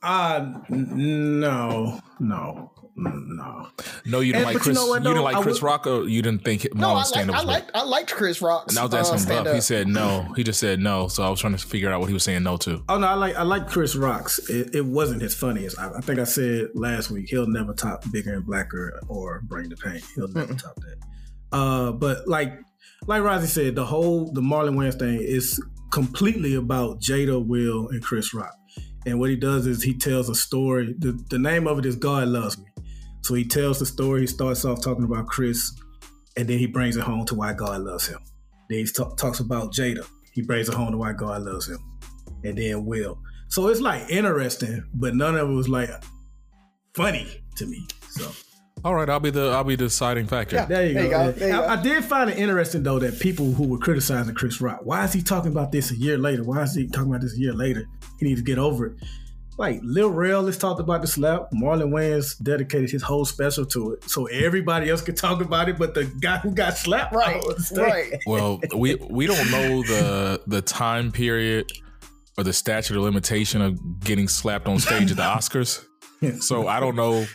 Uh 0.00 0.52
no, 0.68 2.00
no. 2.20 2.70
No, 2.98 3.68
no, 4.04 4.20
you 4.20 4.32
didn't 4.32 4.46
and, 4.46 4.54
like 4.54 4.62
Chris. 4.62 4.76
You, 4.76 4.82
know 4.82 4.88
what, 4.88 5.02
you 5.02 5.08
didn't 5.08 5.22
like 5.22 5.42
Chris 5.42 5.62
Rock, 5.62 5.86
or 5.86 6.08
you 6.08 6.20
didn't 6.20 6.42
think 6.42 6.66
no, 6.74 6.90
I, 6.90 7.04
like, 7.04 7.16
I 7.16 7.42
liked, 7.42 7.70
I 7.74 7.82
liked 7.84 8.12
Chris 8.12 8.42
Rock. 8.42 8.64
And 8.68 8.78
I 8.78 8.84
was 8.84 8.94
asking 8.94 9.32
uh, 9.32 9.44
Buff. 9.44 9.54
He 9.54 9.60
said 9.60 9.86
no. 9.86 10.32
He 10.34 10.42
just 10.42 10.58
said 10.58 10.80
no. 10.80 11.06
So 11.06 11.22
I 11.22 11.30
was 11.30 11.40
trying 11.40 11.56
to 11.56 11.64
figure 11.64 11.90
out 11.90 12.00
what 12.00 12.08
he 12.08 12.12
was 12.12 12.24
saying 12.24 12.42
no 12.42 12.56
to. 12.58 12.82
Oh 12.88 12.98
no, 12.98 13.06
I 13.06 13.14
like 13.14 13.36
I 13.36 13.42
like 13.42 13.68
Chris 13.68 13.94
Rock's. 13.94 14.50
It, 14.50 14.74
it 14.74 14.84
wasn't 14.84 15.22
his 15.22 15.34
funniest. 15.34 15.78
I, 15.78 15.90
I, 15.96 16.00
think 16.00 16.18
I 16.18 16.24
said 16.24 16.70
last 16.74 17.10
week 17.10 17.28
he'll 17.28 17.46
never 17.46 17.72
top 17.72 18.04
Bigger 18.10 18.34
and 18.34 18.44
Blacker 18.44 19.00
or 19.08 19.42
Bring 19.44 19.68
the 19.68 19.76
Pain. 19.76 20.00
He'll 20.16 20.28
never 20.28 20.54
top 20.54 20.74
that. 20.76 20.96
Uh, 21.52 21.92
but 21.92 22.26
like 22.26 22.52
like 23.06 23.22
Rozzy 23.22 23.46
said, 23.46 23.76
the 23.76 23.86
whole 23.86 24.32
the 24.32 24.40
Marlon 24.40 24.74
Wayans 24.74 24.98
thing 24.98 25.20
is 25.22 25.62
completely 25.90 26.56
about 26.56 27.00
Jada, 27.00 27.44
Will, 27.44 27.88
and 27.88 28.02
Chris 28.02 28.34
Rock. 28.34 28.54
And 29.06 29.18
what 29.18 29.30
he 29.30 29.36
does 29.36 29.66
is 29.66 29.82
he 29.82 29.96
tells 29.96 30.28
a 30.28 30.34
story. 30.34 30.94
The, 30.98 31.12
the 31.30 31.38
name 31.38 31.66
of 31.66 31.78
it 31.78 31.86
is 31.86 31.96
God 31.96 32.28
Loves 32.28 32.58
Me. 32.58 32.64
So 33.28 33.34
he 33.34 33.44
tells 33.44 33.78
the 33.78 33.84
story. 33.84 34.22
He 34.22 34.26
starts 34.26 34.64
off 34.64 34.80
talking 34.80 35.04
about 35.04 35.26
Chris, 35.26 35.78
and 36.38 36.48
then 36.48 36.58
he 36.58 36.64
brings 36.64 36.96
it 36.96 37.02
home 37.02 37.26
to 37.26 37.34
why 37.34 37.52
God 37.52 37.82
loves 37.82 38.06
him. 38.06 38.20
Then 38.70 38.78
he 38.78 38.84
t- 38.86 39.04
talks 39.18 39.40
about 39.40 39.70
Jada. 39.70 40.08
He 40.32 40.40
brings 40.40 40.70
it 40.70 40.74
home 40.74 40.92
to 40.92 40.96
why 40.96 41.12
God 41.12 41.42
loves 41.42 41.68
him, 41.68 41.76
and 42.42 42.56
then 42.56 42.86
Will. 42.86 43.18
So 43.48 43.68
it's 43.68 43.82
like 43.82 44.08
interesting, 44.08 44.82
but 44.94 45.14
none 45.14 45.36
of 45.36 45.50
it 45.50 45.52
was 45.52 45.68
like 45.68 45.90
funny 46.94 47.28
to 47.56 47.66
me. 47.66 47.86
So. 48.08 48.30
All 48.82 48.94
right, 48.94 49.10
I'll 49.10 49.20
be 49.20 49.28
the 49.28 49.50
I'll 49.50 49.62
be 49.62 49.76
the 49.76 49.84
deciding 49.84 50.26
factor. 50.26 50.56
Yeah, 50.56 50.64
there 50.64 50.86
you 50.86 50.94
there 50.94 51.10
go. 51.10 51.26
You 51.26 51.32
go. 51.32 51.46
You 51.48 51.52
I, 51.52 51.74
I, 51.74 51.82
did 51.82 52.02
find 52.06 52.30
it 52.30 52.38
interesting 52.38 52.82
though 52.82 52.98
that 52.98 53.20
people 53.20 53.52
who 53.52 53.68
were 53.68 53.76
criticizing 53.76 54.34
Chris 54.36 54.58
Rock, 54.62 54.80
why 54.84 55.04
is 55.04 55.12
he 55.12 55.20
talking 55.20 55.52
about 55.52 55.70
this 55.70 55.90
a 55.90 55.96
year 55.96 56.16
later? 56.16 56.44
Why 56.44 56.62
is 56.62 56.74
he 56.74 56.86
talking 56.86 57.10
about 57.10 57.20
this 57.20 57.34
a 57.34 57.38
year 57.38 57.52
later? 57.52 57.84
He 58.20 58.24
needs 58.24 58.40
to 58.40 58.44
get 58.44 58.58
over 58.58 58.86
it. 58.86 58.94
Like 59.58 59.80
Lil 59.82 60.10
Rel 60.10 60.46
has 60.46 60.56
talked 60.56 60.78
about 60.80 61.02
the 61.02 61.08
slap. 61.08 61.50
Marlon 61.52 61.90
Wayans 61.90 62.40
dedicated 62.40 62.90
his 62.90 63.02
whole 63.02 63.24
special 63.24 63.66
to 63.66 63.94
it, 63.94 64.04
so 64.08 64.26
everybody 64.26 64.88
else 64.88 65.02
could 65.02 65.16
talk 65.16 65.42
about 65.42 65.68
it, 65.68 65.76
but 65.76 65.94
the 65.94 66.04
guy 66.04 66.38
who 66.38 66.52
got 66.52 66.78
slapped, 66.78 67.12
right? 67.12 67.42
Right. 67.76 68.12
Well, 68.26 68.60
we 68.76 68.94
we 68.94 69.26
don't 69.26 69.50
know 69.50 69.82
the 69.82 70.40
the 70.46 70.62
time 70.62 71.10
period 71.10 71.70
or 72.36 72.44
the 72.44 72.52
statute 72.52 72.96
of 72.96 73.02
limitation 73.02 73.60
of 73.60 74.00
getting 74.00 74.28
slapped 74.28 74.68
on 74.68 74.78
stage 74.78 75.10
at 75.10 75.16
the 75.16 75.22
Oscars. 75.24 75.84
so 76.40 76.68
I 76.68 76.78
don't 76.78 76.94
know 76.94 77.26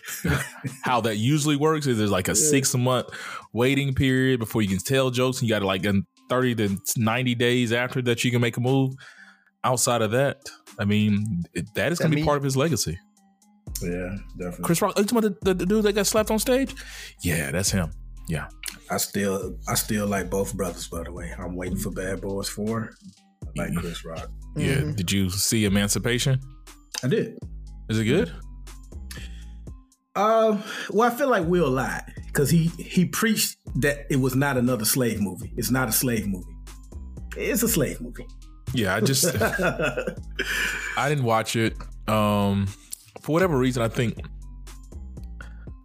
how 0.82 1.02
that 1.02 1.18
usually 1.18 1.58
works. 1.58 1.88
Is 1.88 1.98
there's 1.98 2.12
like 2.12 2.30
a 2.30 2.36
six 2.36 2.74
month 2.74 3.08
waiting 3.52 3.94
period 3.94 4.40
before 4.40 4.62
you 4.62 4.70
can 4.70 4.78
tell 4.78 5.10
jokes, 5.12 5.40
and 5.40 5.50
you 5.50 5.54
got 5.54 5.60
to 5.60 5.68
like 5.68 5.84
in 5.84 6.06
thirty 6.30 6.56
to 6.56 6.78
ninety 6.96 7.36
days 7.36 7.74
after 7.74 8.02
that 8.04 8.24
you 8.24 8.32
can 8.32 8.40
make 8.40 8.56
a 8.56 8.62
move. 8.62 8.94
Outside 9.66 10.02
of 10.02 10.12
that, 10.12 10.50
I 10.80 10.86
mean, 10.86 11.44
it, 11.54 11.74
that 11.76 11.92
is 11.92 12.00
going 12.00 12.12
to 12.12 12.18
be 12.18 12.24
part 12.24 12.38
of 12.38 12.44
his 12.44 12.58
legacy. 12.58 13.00
Yeah, 13.82 14.18
definitely. 14.38 14.64
Chris 14.64 14.82
Rock, 14.82 14.98
you 14.98 15.04
talking 15.04 15.18
about 15.20 15.40
the, 15.42 15.54
the, 15.54 15.54
the 15.54 15.66
dude 15.66 15.84
that 15.84 15.94
got 15.94 16.08
slapped 16.08 16.32
on 16.32 16.40
stage? 16.40 16.74
Yeah, 17.22 17.52
that's 17.52 17.72
him. 17.72 17.92
Yeah. 18.28 18.48
I 18.90 18.98
still, 18.98 19.58
I 19.68 19.76
still 19.76 20.08
like 20.08 20.30
both 20.30 20.56
brothers. 20.56 20.88
By 20.88 21.04
the 21.04 21.12
way, 21.12 21.34
I'm 21.38 21.56
waiting 21.56 21.78
for 21.78 21.92
Bad 21.92 22.22
Boys 22.22 22.50
Four. 22.50 22.94
I 23.58 23.62
like 23.64 23.76
Chris 23.76 24.06
Rock. 24.06 24.30
Yeah. 24.56 24.76
Mm-hmm. 24.76 24.94
Did 24.94 25.12
you 25.12 25.30
see 25.30 25.66
Emancipation? 25.66 26.40
I 27.04 27.08
did. 27.08 27.38
Is 27.90 28.00
it 28.00 28.06
good? 28.06 28.32
Um. 30.16 30.64
Well, 30.90 31.12
I 31.12 31.16
feel 31.16 31.30
like 31.30 31.48
Will 31.48 31.70
lied 31.70 32.04
because 32.28 32.50
he 32.50 32.68
he 32.78 33.06
preached 33.06 33.58
that 33.78 34.06
it 34.10 34.18
was 34.18 34.36
not 34.36 34.58
another 34.58 34.86
slave 34.86 35.20
movie. 35.20 35.52
It's 35.58 35.72
not 35.72 35.90
a 35.90 35.92
slave 35.92 36.28
movie. 36.28 36.56
It's 37.36 37.64
a 37.64 37.68
slave 37.68 38.00
movie. 38.00 38.28
Yeah, 38.74 38.96
I 38.96 39.02
just 39.02 39.26
I 40.98 41.10
didn't 41.10 41.24
watch 41.24 41.56
it. 41.56 41.76
Um 42.08 42.68
for 43.22 43.32
whatever 43.32 43.58
reason, 43.58 43.82
I 43.82 43.88
think 43.88 44.18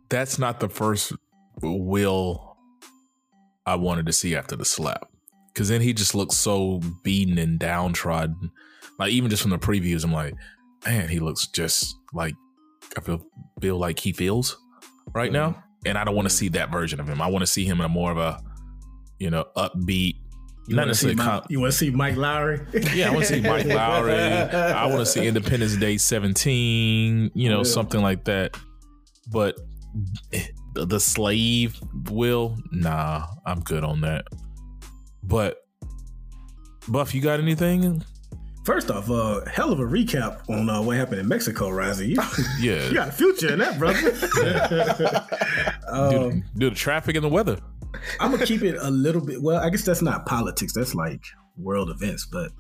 that's 0.09 0.39
not 0.39 0.61
the 0.61 0.69
first 0.69 1.13
Will 1.63 2.57
I 3.67 3.75
wanted 3.75 4.07
to 4.07 4.13
see 4.13 4.35
after 4.37 4.57
the 4.57 4.65
slap. 4.65 5.11
Cause 5.55 5.69
then 5.69 5.81
he 5.81 5.93
just 5.93 6.15
looks 6.15 6.37
so 6.37 6.81
beaten 7.03 7.37
and 7.37 7.59
downtrodden. 7.59 8.51
Like 8.99 9.11
even 9.11 9.29
just 9.29 9.43
from 9.43 9.51
the 9.51 9.59
previews, 9.59 10.05
I'm 10.05 10.13
like, 10.13 10.35
man, 10.87 11.09
he 11.09 11.19
looks 11.19 11.49
just 11.49 11.97
like 12.13 12.35
I 12.97 13.01
feel 13.01 13.21
feel 13.61 13.77
like 13.77 13.99
he 13.99 14.13
feels 14.13 14.57
right 15.15 15.33
mm-hmm. 15.33 15.53
now. 15.53 15.65
And 15.87 15.97
I 15.97 16.05
don't 16.05 16.15
want 16.15 16.29
to 16.29 16.35
see 16.35 16.49
that 16.51 16.71
version 16.71 17.01
of 17.01 17.09
him. 17.09 17.21
I 17.21 17.29
want 17.29 17.43
to 17.43 17.47
see 17.47 17.65
him 17.65 17.81
in 17.81 17.87
a 17.87 17.89
more 17.89 18.11
of 18.11 18.19
a, 18.19 18.43
you 19.19 19.31
know, 19.31 19.47
upbeat, 19.57 20.17
you 20.69 20.77
not 20.77 20.87
necessarily. 20.87 21.17
Mike, 21.17 21.45
you 21.49 21.61
want 21.61 21.73
to 21.73 21.79
see 21.79 21.91
Mike 21.91 22.15
Lowrey? 22.15 22.95
yeah, 22.95 23.09
I 23.09 23.11
want 23.11 23.27
to 23.27 23.35
see 23.35 23.41
Mike 23.41 23.67
Lowrey. 23.67 24.55
I 24.55 24.87
want 24.87 25.01
to 25.01 25.07
see 25.07 25.27
Independence 25.27 25.77
Day 25.77 25.97
17. 25.97 27.33
You 27.35 27.49
know, 27.49 27.59
yeah. 27.59 27.63
something 27.63 28.01
like 28.01 28.25
that. 28.25 28.57
But 29.31 29.59
the 30.75 31.01
slave 31.01 31.79
will. 32.11 32.57
Nah, 32.71 33.27
I'm 33.47 33.61
good 33.61 33.85
on 33.85 34.01
that. 34.03 34.27
But 35.23 35.59
Buff, 36.89 37.15
you 37.15 37.21
got 37.21 37.41
anything? 37.41 38.05
First 38.65 38.91
off, 38.91 39.11
uh, 39.11 39.45
hell 39.47 39.73
of 39.73 39.81
a 39.81 39.85
recap 39.85 40.49
on 40.51 40.69
uh, 40.69 40.83
what 40.83 40.97
happened 40.97 41.21
in 41.21 41.29
Mexico, 41.29 41.71
Rising. 41.71 42.11
You, 42.11 42.17
Yeah, 42.61 42.89
you 42.89 42.95
got 42.95 43.09
a 43.09 43.13
future 43.13 43.53
in 43.53 43.59
that, 43.61 43.79
brother. 43.79 44.11
do, 46.11 46.19
um, 46.29 46.45
do 46.57 46.69
the 46.69 46.77
traffic 46.77 47.17
and 47.17 47.25
the 47.25 47.29
weather. 47.31 47.57
I'm 48.21 48.31
gonna 48.31 48.47
keep 48.47 48.63
it 48.63 48.77
a 48.81 48.91
little 48.91 49.25
bit. 49.25 49.43
Well, 49.43 49.61
I 49.61 49.71
guess 49.71 49.85
that's 49.85 50.03
not 50.03 50.27
politics. 50.27 50.73
That's 50.75 50.95
like 50.95 51.23
world 51.57 51.91
events. 51.91 52.27
But 52.31 52.51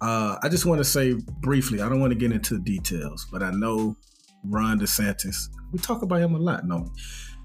uh, 0.00 0.36
I 0.42 0.48
just 0.48 0.66
want 0.66 0.78
to 0.78 0.84
say 0.84 1.14
briefly. 1.40 1.80
I 1.80 1.88
don't 1.88 2.00
want 2.00 2.12
to 2.12 2.18
get 2.18 2.32
into 2.32 2.58
details, 2.58 3.26
but 3.30 3.42
I 3.42 3.50
know 3.50 3.96
Ron 4.44 4.80
DeSantis. 4.80 5.48
We 5.72 5.78
talk 5.78 6.02
about 6.02 6.20
him 6.20 6.34
a 6.34 6.38
lot. 6.38 6.66
No, 6.66 6.92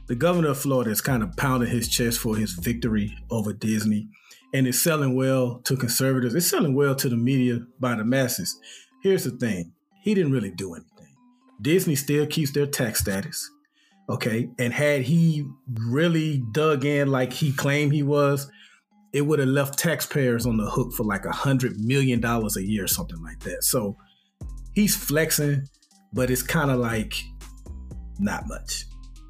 the 0.08 0.16
governor 0.16 0.50
of 0.50 0.60
Florida 0.60 0.92
is 0.92 1.02
kind 1.02 1.24
of 1.24 1.36
pounding 1.38 1.70
his 1.70 1.88
chest 1.88 2.20
for 2.20 2.36
his 2.36 2.54
victory 2.54 3.16
over 3.30 3.54
Disney, 3.54 4.10
and 4.54 4.68
it's 4.68 4.80
selling 4.80 5.16
well 5.16 5.60
to 5.66 5.78
conservatives. 5.78 6.36
It's 6.36 6.48
selling 6.48 6.76
well 6.76 6.96
to 6.96 7.10
the 7.10 7.18
media 7.18 7.60
by 7.80 7.96
the 7.96 8.04
masses. 8.04 8.60
Here's 9.02 9.24
the 9.24 9.32
thing: 9.32 9.74
he 10.02 10.14
didn't 10.14 10.32
really 10.32 10.52
do 10.52 10.74
anything. 10.74 11.16
Disney 11.62 11.96
still 11.96 12.26
keeps 12.26 12.52
their 12.52 12.66
tax 12.66 13.00
status. 13.00 13.50
Okay. 14.10 14.50
And 14.58 14.74
had 14.74 15.02
he 15.04 15.46
really 15.82 16.44
dug 16.52 16.84
in 16.86 17.10
like 17.12 17.32
he 17.32 17.52
claimed 17.54 17.94
he 17.94 18.04
was, 18.04 18.50
it 19.14 19.22
would 19.22 19.40
have 19.40 19.48
left 19.50 19.78
taxpayers 19.78 20.46
on 20.46 20.58
the 20.58 20.70
hook 20.70 20.94
for 20.94 21.04
like 21.04 21.26
a 21.26 21.32
hundred 21.32 21.80
million 21.80 22.20
dollars 22.20 22.58
a 22.58 22.64
year 22.66 22.84
or 22.86 22.88
something 22.88 23.22
like 23.24 23.40
that. 23.42 23.64
So 23.64 23.96
he's 24.74 24.96
flexing, 24.96 25.64
but 26.14 26.30
it's 26.32 26.42
kind 26.44 26.72
of 26.72 26.80
like 26.80 27.14
not 28.20 28.48
much. 28.48 28.86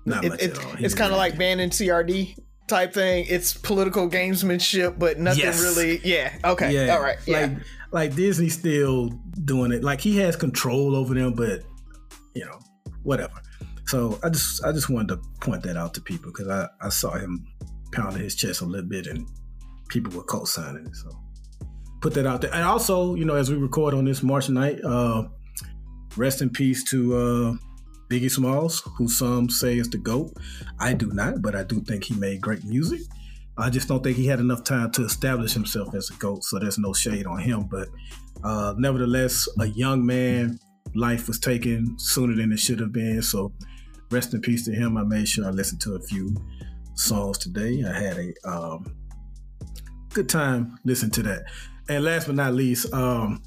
Not 0.06 0.24
It- 0.26 0.30
much 0.30 0.42
it- 0.42 0.52
at 0.58 0.66
all. 0.66 0.72
He 0.76 0.86
it's 0.86 0.96
kind 0.96 1.12
of 1.12 1.18
like 1.18 1.38
banning 1.38 1.70
CRT 1.70 2.36
type 2.68 2.94
thing. 2.94 3.26
It's 3.30 3.54
political 3.54 4.10
gamesmanship, 4.10 4.98
but 4.98 5.20
nothing 5.20 5.44
Yes. 5.44 5.62
really. 5.62 6.00
Yeah. 6.04 6.32
Okay. 6.46 6.74
Yeah, 6.74 6.96
All 6.96 7.02
right. 7.02 7.18
Yeah. 7.26 7.40
Like 7.42 7.52
like 7.92 8.16
Disney's 8.16 8.54
still 8.54 9.10
doing 9.44 9.72
it. 9.72 9.84
Like 9.84 10.00
he 10.00 10.18
has 10.20 10.36
control 10.36 10.96
over 10.96 11.14
them, 11.16 11.34
but 11.34 11.64
you 12.36 12.46
know, 12.46 12.60
whatever. 13.04 13.34
So 13.89 14.19
I 14.22 14.29
just 14.29 14.63
I 14.63 14.72
just 14.72 14.88
wanted 14.88 15.15
to 15.15 15.17
point 15.41 15.63
that 15.63 15.75
out 15.75 15.96
to 15.96 16.01
people 16.01 16.31
because 16.31 16.48
I, 16.48 16.67
I 16.79 16.89
saw 16.89 17.17
him 17.17 17.48
pounding 17.91 18.22
his 18.22 18.36
chest 18.36 18.62
a 18.62 18.65
little 18.65 18.88
bit 18.88 19.08
and 19.08 19.27
people 19.88 20.15
were 20.15 20.24
co-signing 20.24 20.86
it. 20.86 20.96
So 20.96 21.10
put 22.00 22.13
that 22.13 22.27
out 22.27 22.41
there. 22.41 22.53
And 22.53 22.63
also, 22.63 23.15
you 23.15 23.25
know, 23.25 23.34
as 23.34 23.50
we 23.50 23.58
record 23.58 23.96
on 23.96 24.05
this 24.05 24.22
March 24.22 24.48
night, 24.48 24.79
uh 24.86 25.24
rest 26.17 26.43
in 26.43 26.51
peace 26.51 26.84
to 26.91 27.15
uh 27.15 27.53
Biggie 28.12 28.29
Smalls, 28.29 28.84
who 28.96 29.08
some 29.10 29.50
say 29.50 29.79
is 29.79 29.89
the 29.89 29.98
GOAT. 29.98 30.34
I 30.79 30.93
do 30.93 31.08
not, 31.12 31.41
but 31.41 31.55
I 31.55 31.63
do 31.63 31.81
think 31.81 32.03
he 32.03 32.13
made 32.13 32.41
great 32.41 32.63
music. 32.65 33.01
I 33.58 33.72
just 33.72 33.88
don't 33.88 34.03
think 34.03 34.17
he 34.17 34.27
had 34.27 34.39
enough 34.39 34.63
time 34.63 34.91
to 34.91 35.03
establish 35.03 35.53
himself 35.53 35.96
as 35.96 36.12
a 36.12 36.13
GOAT, 36.13 36.43
so 36.43 36.60
there's 36.60 36.77
no 36.77 36.93
shade 36.93 37.25
on 37.25 37.39
him. 37.39 37.63
But 37.63 37.88
uh, 38.43 38.75
nevertheless, 38.77 39.48
a 39.60 39.65
young 39.65 40.05
man, 40.05 40.60
life 40.93 41.27
was 41.27 41.39
taken 41.39 41.98
sooner 41.98 42.36
than 42.36 42.51
it 42.51 42.60
should 42.60 42.79
have 42.79 42.93
been. 42.93 43.24
So 43.24 43.51
rest 44.12 44.34
in 44.34 44.42
peace 44.42 44.66
to 44.66 44.72
him. 44.72 44.98
I 44.98 45.04
made 45.04 45.28
sure 45.28 45.46
I 45.46 45.51
listened 45.51 45.82
to 45.82 45.96
a 45.96 46.00
few 46.00 46.36
songs 46.96 47.38
today. 47.38 47.84
I 47.88 47.94
had 47.94 48.18
a 48.18 48.34
um, 48.50 48.96
good 50.13 50.30
time 50.30 50.78
listening 50.84 51.12
to 51.12 51.24
that. 51.24 51.44
And 51.88 52.04
last 52.04 52.28
but 52.28 52.36
not 52.36 52.54
least, 52.54 52.94
um, 52.94 53.42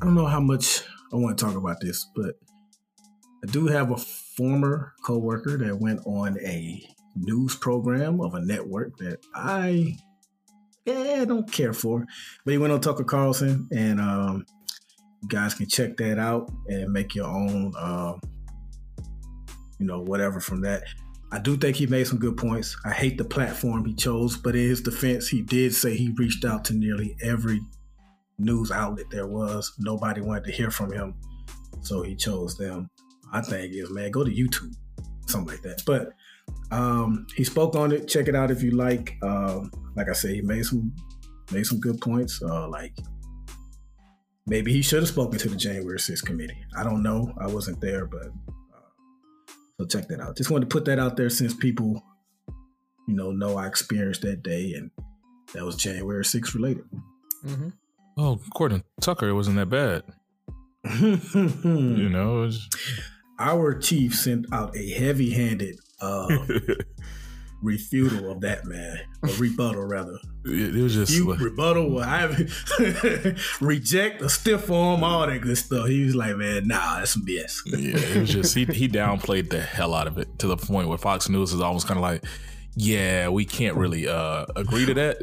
I 0.00 0.04
don't 0.04 0.14
know 0.14 0.26
how 0.26 0.40
much 0.40 0.82
I 1.12 1.16
want 1.16 1.38
to 1.38 1.44
talk 1.44 1.56
about 1.56 1.80
this, 1.80 2.06
but 2.14 2.34
I 3.42 3.50
do 3.50 3.66
have 3.66 3.90
a 3.90 3.96
former 3.96 4.94
coworker 5.04 5.56
that 5.58 5.78
went 5.80 6.00
on 6.06 6.38
a 6.40 6.86
news 7.14 7.56
program 7.56 8.20
of 8.20 8.34
a 8.34 8.40
network 8.40 8.96
that 8.98 9.18
I 9.34 9.96
eh, 10.86 11.24
don't 11.24 11.50
care 11.50 11.72
for. 11.72 12.04
But 12.44 12.52
he 12.52 12.58
went 12.58 12.72
on 12.72 12.80
Tucker 12.80 13.04
Carlson, 13.04 13.68
and 13.72 14.00
um, 14.00 14.46
you 15.22 15.28
guys 15.28 15.54
can 15.54 15.68
check 15.68 15.96
that 15.96 16.18
out 16.18 16.50
and 16.68 16.92
make 16.92 17.14
your 17.14 17.26
own, 17.26 17.72
uh, 17.78 18.14
you 19.78 19.86
know, 19.86 20.00
whatever 20.00 20.40
from 20.40 20.60
that. 20.62 20.84
I 21.32 21.38
do 21.40 21.56
think 21.56 21.76
he 21.76 21.86
made 21.86 22.06
some 22.06 22.18
good 22.18 22.36
points. 22.36 22.76
I 22.84 22.92
hate 22.92 23.18
the 23.18 23.24
platform 23.24 23.84
he 23.84 23.94
chose, 23.94 24.36
but 24.36 24.54
in 24.54 24.68
his 24.68 24.80
defense, 24.80 25.28
he 25.28 25.42
did 25.42 25.74
say 25.74 25.96
he 25.96 26.12
reached 26.16 26.44
out 26.44 26.64
to 26.66 26.74
nearly 26.74 27.16
every 27.22 27.60
news 28.38 28.70
outlet 28.70 29.06
there 29.10 29.26
was. 29.26 29.72
Nobody 29.78 30.20
wanted 30.20 30.44
to 30.44 30.52
hear 30.52 30.70
from 30.70 30.92
him, 30.92 31.14
so 31.80 32.02
he 32.02 32.14
chose 32.14 32.56
them. 32.56 32.88
I 33.32 33.40
think 33.40 33.74
is 33.74 33.90
man, 33.90 34.12
go 34.12 34.24
to 34.24 34.30
YouTube, 34.30 34.72
something 35.26 35.52
like 35.52 35.62
that. 35.62 35.82
But 35.84 36.12
um, 36.70 37.26
he 37.34 37.44
spoke 37.44 37.74
on 37.74 37.92
it. 37.92 38.08
Check 38.08 38.28
it 38.28 38.36
out 38.36 38.50
if 38.50 38.62
you 38.62 38.72
like. 38.72 39.16
Um, 39.22 39.70
like 39.96 40.08
I 40.08 40.12
said, 40.12 40.30
he 40.30 40.42
made 40.42 40.64
some 40.64 40.94
made 41.52 41.66
some 41.66 41.80
good 41.80 42.00
points. 42.00 42.40
Uh, 42.42 42.68
like 42.68 42.96
maybe 44.46 44.72
he 44.72 44.82
should 44.82 45.00
have 45.00 45.08
spoken 45.08 45.38
to 45.38 45.48
the 45.48 45.56
January 45.56 45.98
6th 45.98 46.24
committee. 46.24 46.64
I 46.76 46.84
don't 46.84 47.02
know. 47.02 47.32
I 47.40 47.46
wasn't 47.48 47.80
there, 47.80 48.06
but 48.06 48.28
so 49.78 49.86
check 49.86 50.08
that 50.08 50.20
out. 50.20 50.36
Just 50.36 50.50
wanted 50.50 50.68
to 50.70 50.74
put 50.74 50.84
that 50.86 50.98
out 50.98 51.16
there 51.16 51.30
since 51.30 51.54
people, 51.54 52.02
you 53.06 53.14
know, 53.14 53.30
know 53.32 53.56
I 53.56 53.66
experienced 53.66 54.22
that 54.22 54.42
day 54.42 54.72
and 54.74 54.90
that 55.54 55.64
was 55.64 55.76
January 55.76 56.24
6th 56.24 56.54
related. 56.54 56.84
hmm 57.44 57.68
Oh, 58.18 58.40
according 58.46 58.78
to 58.80 58.84
Tucker, 59.02 59.28
it 59.28 59.34
wasn't 59.34 59.56
that 59.56 59.68
bad. 59.68 60.02
You 61.34 62.08
know, 62.08 62.38
it 62.38 62.46
was- 62.46 62.68
Our 63.38 63.74
chief 63.78 64.14
sent 64.14 64.46
out 64.52 64.74
a 64.76 64.90
heavy-handed 64.92 65.76
uh, 66.00 66.28
refutal 67.64 68.30
of 68.30 68.40
that 68.42 68.64
man, 68.66 68.98
a 69.22 69.28
rebuttal 69.38 69.82
rather. 69.84 70.18
it, 70.44 70.76
it 70.76 70.82
was 70.82 70.94
just 70.94 71.12
You 71.12 71.34
rebuttal, 71.34 71.98
I 72.00 72.26
reject, 73.60 74.22
a 74.22 74.28
stiff 74.28 74.70
arm, 74.70 75.02
all 75.02 75.26
that 75.26 75.40
good 75.40 75.58
stuff. 75.58 75.88
He 75.88 76.04
was 76.04 76.14
like, 76.14 76.36
man, 76.36 76.68
nah, 76.68 76.98
that's 76.98 77.12
some 77.12 77.24
BS. 77.24 77.60
yeah, 77.66 77.96
it 77.96 78.20
was 78.20 78.30
just 78.30 78.54
he 78.54 78.64
he 78.66 78.88
downplayed 78.88 79.50
the 79.50 79.60
hell 79.60 79.94
out 79.94 80.06
of 80.06 80.18
it 80.18 80.38
to 80.38 80.46
the 80.46 80.56
point 80.56 80.88
where 80.88 80.98
Fox 80.98 81.28
News 81.28 81.52
is 81.52 81.60
almost 81.60 81.86
kind 81.86 81.98
of 81.98 82.02
like, 82.02 82.24
yeah, 82.74 83.28
we 83.28 83.44
can't 83.44 83.76
really 83.76 84.06
uh 84.08 84.46
agree 84.54 84.86
to 84.86 84.94
that. 84.94 85.18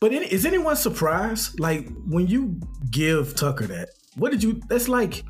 But 0.00 0.12
any- 0.12 0.26
is 0.32 0.44
anyone 0.46 0.76
surprised? 0.76 1.60
Like 1.60 1.88
when 2.06 2.26
you 2.26 2.58
give 2.90 3.34
Tucker 3.36 3.66
that, 3.68 3.90
what 4.16 4.32
did 4.32 4.42
you? 4.42 4.60
That's 4.68 4.88
like 4.88 5.24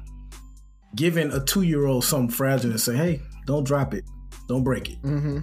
giving 0.97 1.30
a 1.32 1.44
two-year-old 1.44 2.04
something 2.04 2.30
fragile 2.30 2.70
and 2.70 2.80
say, 2.80 2.97
"Hey, 2.97 3.20
don't 3.47 3.64
drop 3.64 3.94
it, 3.94 4.04
don't 4.49 4.64
break 4.64 4.90
it," 4.90 4.97
hmm 4.99 5.40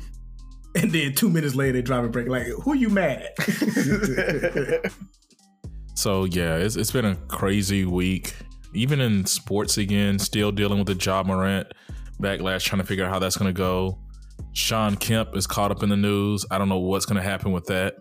and 0.82 0.92
then 0.92 1.14
two 1.14 1.30
minutes 1.30 1.56
later 1.56 1.74
they 1.74 1.82
drop 1.82 2.06
it, 2.06 2.12
break. 2.12 2.28
Like 2.28 2.48
who 2.48 2.74
you 2.76 2.90
mad 2.90 3.30
at? 3.38 4.92
So 5.96 6.26
yeah, 6.26 6.58
it's 6.58 6.76
it's 6.76 6.92
been 6.92 7.06
a 7.06 7.16
crazy 7.28 7.84
week. 7.84 8.36
Even 8.76 9.02
in 9.02 9.26
sports 9.26 9.80
again, 9.80 10.20
still 10.20 10.52
dealing 10.52 10.78
with 10.78 10.88
the 10.88 10.94
Ja 10.94 11.24
Morant 11.24 11.74
backlash, 12.22 12.66
trying 12.66 12.82
to 12.82 12.88
figure 12.88 13.04
out 13.04 13.12
how 13.12 13.18
that's 13.18 13.36
going 13.36 13.52
to 13.52 13.58
go. 13.58 13.98
Shawn 14.54 14.96
Kemp 14.96 15.36
is 15.36 15.48
caught 15.48 15.72
up 15.72 15.82
in 15.82 15.90
the 15.90 15.98
news. 15.98 16.46
I 16.52 16.60
don't 16.60 16.70
know 16.70 16.78
what's 16.78 17.08
going 17.08 17.16
to 17.18 17.24
happen 17.28 17.52
with 17.52 17.66
that. 17.66 17.96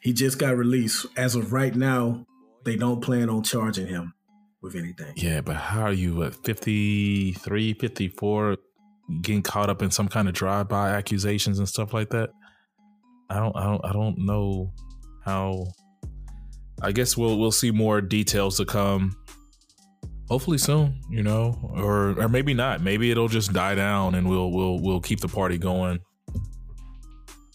he 0.00 0.14
just 0.14 0.38
got 0.38 0.56
released. 0.56 1.04
As 1.18 1.34
of 1.34 1.52
right 1.52 1.74
now, 1.74 2.24
they 2.64 2.76
don't 2.76 3.02
plan 3.02 3.28
on 3.28 3.42
charging 3.42 3.86
him 3.88 4.14
with 4.62 4.74
anything. 4.74 5.12
Yeah, 5.16 5.42
but 5.42 5.56
how 5.56 5.82
are 5.82 5.92
you 5.92 6.22
at 6.22 6.34
53, 6.34 7.74
54 7.74 8.56
getting 9.22 9.42
caught 9.42 9.70
up 9.70 9.82
in 9.82 9.90
some 9.90 10.08
kind 10.08 10.28
of 10.28 10.34
drive-by 10.34 10.90
accusations 10.90 11.58
and 11.58 11.68
stuff 11.68 11.92
like 11.92 12.10
that? 12.10 12.30
I 13.30 13.38
don't 13.38 13.56
I 13.56 13.64
don't 13.64 13.84
I 13.84 13.92
don't 13.92 14.18
know 14.18 14.72
how 15.24 15.66
I 16.80 16.92
guess 16.92 17.16
we'll 17.16 17.38
we'll 17.38 17.52
see 17.52 17.70
more 17.70 18.00
details 18.00 18.56
to 18.58 18.64
come. 18.64 19.16
Hopefully 20.28 20.58
soon, 20.58 21.00
you 21.10 21.22
know, 21.22 21.58
or 21.74 22.20
or 22.20 22.28
maybe 22.28 22.54
not. 22.54 22.82
Maybe 22.82 23.10
it'll 23.10 23.28
just 23.28 23.52
die 23.52 23.74
down 23.74 24.14
and 24.14 24.28
we'll 24.28 24.50
we'll 24.50 24.78
we'll 24.80 25.00
keep 25.00 25.20
the 25.20 25.28
party 25.28 25.58
going. 25.58 26.00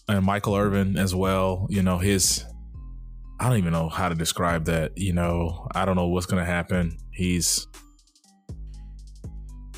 And 0.08 0.24
Michael 0.24 0.54
Irvin 0.54 0.98
as 0.98 1.14
well, 1.14 1.66
you 1.70 1.82
know, 1.82 1.98
his 1.98 2.44
I 3.40 3.48
don't 3.48 3.58
even 3.58 3.72
know 3.72 3.88
how 3.88 4.08
to 4.08 4.14
describe 4.14 4.66
that. 4.66 4.96
You 4.96 5.12
know, 5.12 5.68
I 5.74 5.84
don't 5.84 5.96
know 5.96 6.08
what's 6.08 6.26
gonna 6.26 6.44
happen. 6.44 6.96
He's 7.12 7.66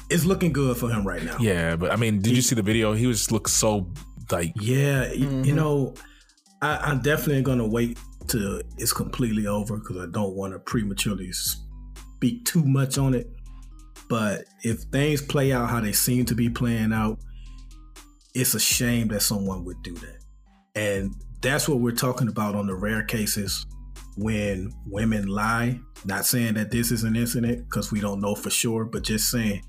It's 0.08 0.24
looking 0.24 0.52
good 0.52 0.76
for 0.76 0.88
him 0.88 1.06
right 1.06 1.22
now. 1.22 1.36
yeah, 1.40 1.76
but 1.76 1.90
I 1.92 1.96
mean, 1.96 2.20
did 2.20 2.36
you 2.36 2.42
see 2.42 2.54
the 2.54 2.62
video? 2.62 2.92
He 2.92 3.06
was 3.06 3.30
look 3.32 3.48
so 3.48 3.92
like 4.30 4.52
Yeah, 4.60 5.08
y- 5.08 5.14
you 5.14 5.26
mm-hmm. 5.26 5.56
know, 5.56 5.94
I, 6.62 6.76
I'm 6.76 7.00
definitely 7.00 7.42
gonna 7.42 7.66
wait 7.66 7.98
till 8.28 8.60
it's 8.78 8.92
completely 8.92 9.46
over 9.46 9.78
because 9.78 9.96
I 9.98 10.06
don't 10.10 10.34
want 10.34 10.52
to 10.52 10.58
prematurely 10.58 11.32
speak 11.32 12.44
too 12.44 12.64
much 12.64 12.98
on 12.98 13.14
it. 13.14 13.30
But 14.08 14.44
if 14.62 14.82
things 14.92 15.20
play 15.20 15.52
out 15.52 15.68
how 15.68 15.80
they 15.80 15.92
seem 15.92 16.24
to 16.26 16.34
be 16.34 16.48
playing 16.48 16.92
out, 16.92 17.18
it's 18.34 18.54
a 18.54 18.60
shame 18.60 19.08
that 19.08 19.22
someone 19.22 19.64
would 19.64 19.82
do 19.82 19.94
that. 19.94 20.18
And 20.74 21.14
that's 21.40 21.68
what 21.68 21.80
we're 21.80 21.92
talking 21.92 22.28
about 22.28 22.54
on 22.54 22.66
the 22.66 22.74
rare 22.74 23.02
cases 23.02 23.66
when 24.16 24.72
women 24.86 25.26
lie. 25.26 25.80
Not 26.04 26.26
saying 26.26 26.54
that 26.54 26.70
this 26.70 26.92
is 26.92 27.02
an 27.02 27.16
incident 27.16 27.68
because 27.68 27.90
we 27.90 28.00
don't 28.00 28.20
know 28.20 28.34
for 28.34 28.50
sure, 28.50 28.84
but 28.84 29.02
just 29.02 29.30
saying 29.30 29.62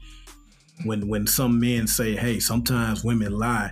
when 0.84 1.08
when 1.08 1.28
some 1.28 1.60
men 1.60 1.88
say, 1.88 2.16
"Hey, 2.16 2.40
sometimes 2.40 3.04
women 3.04 3.32
lie," 3.32 3.72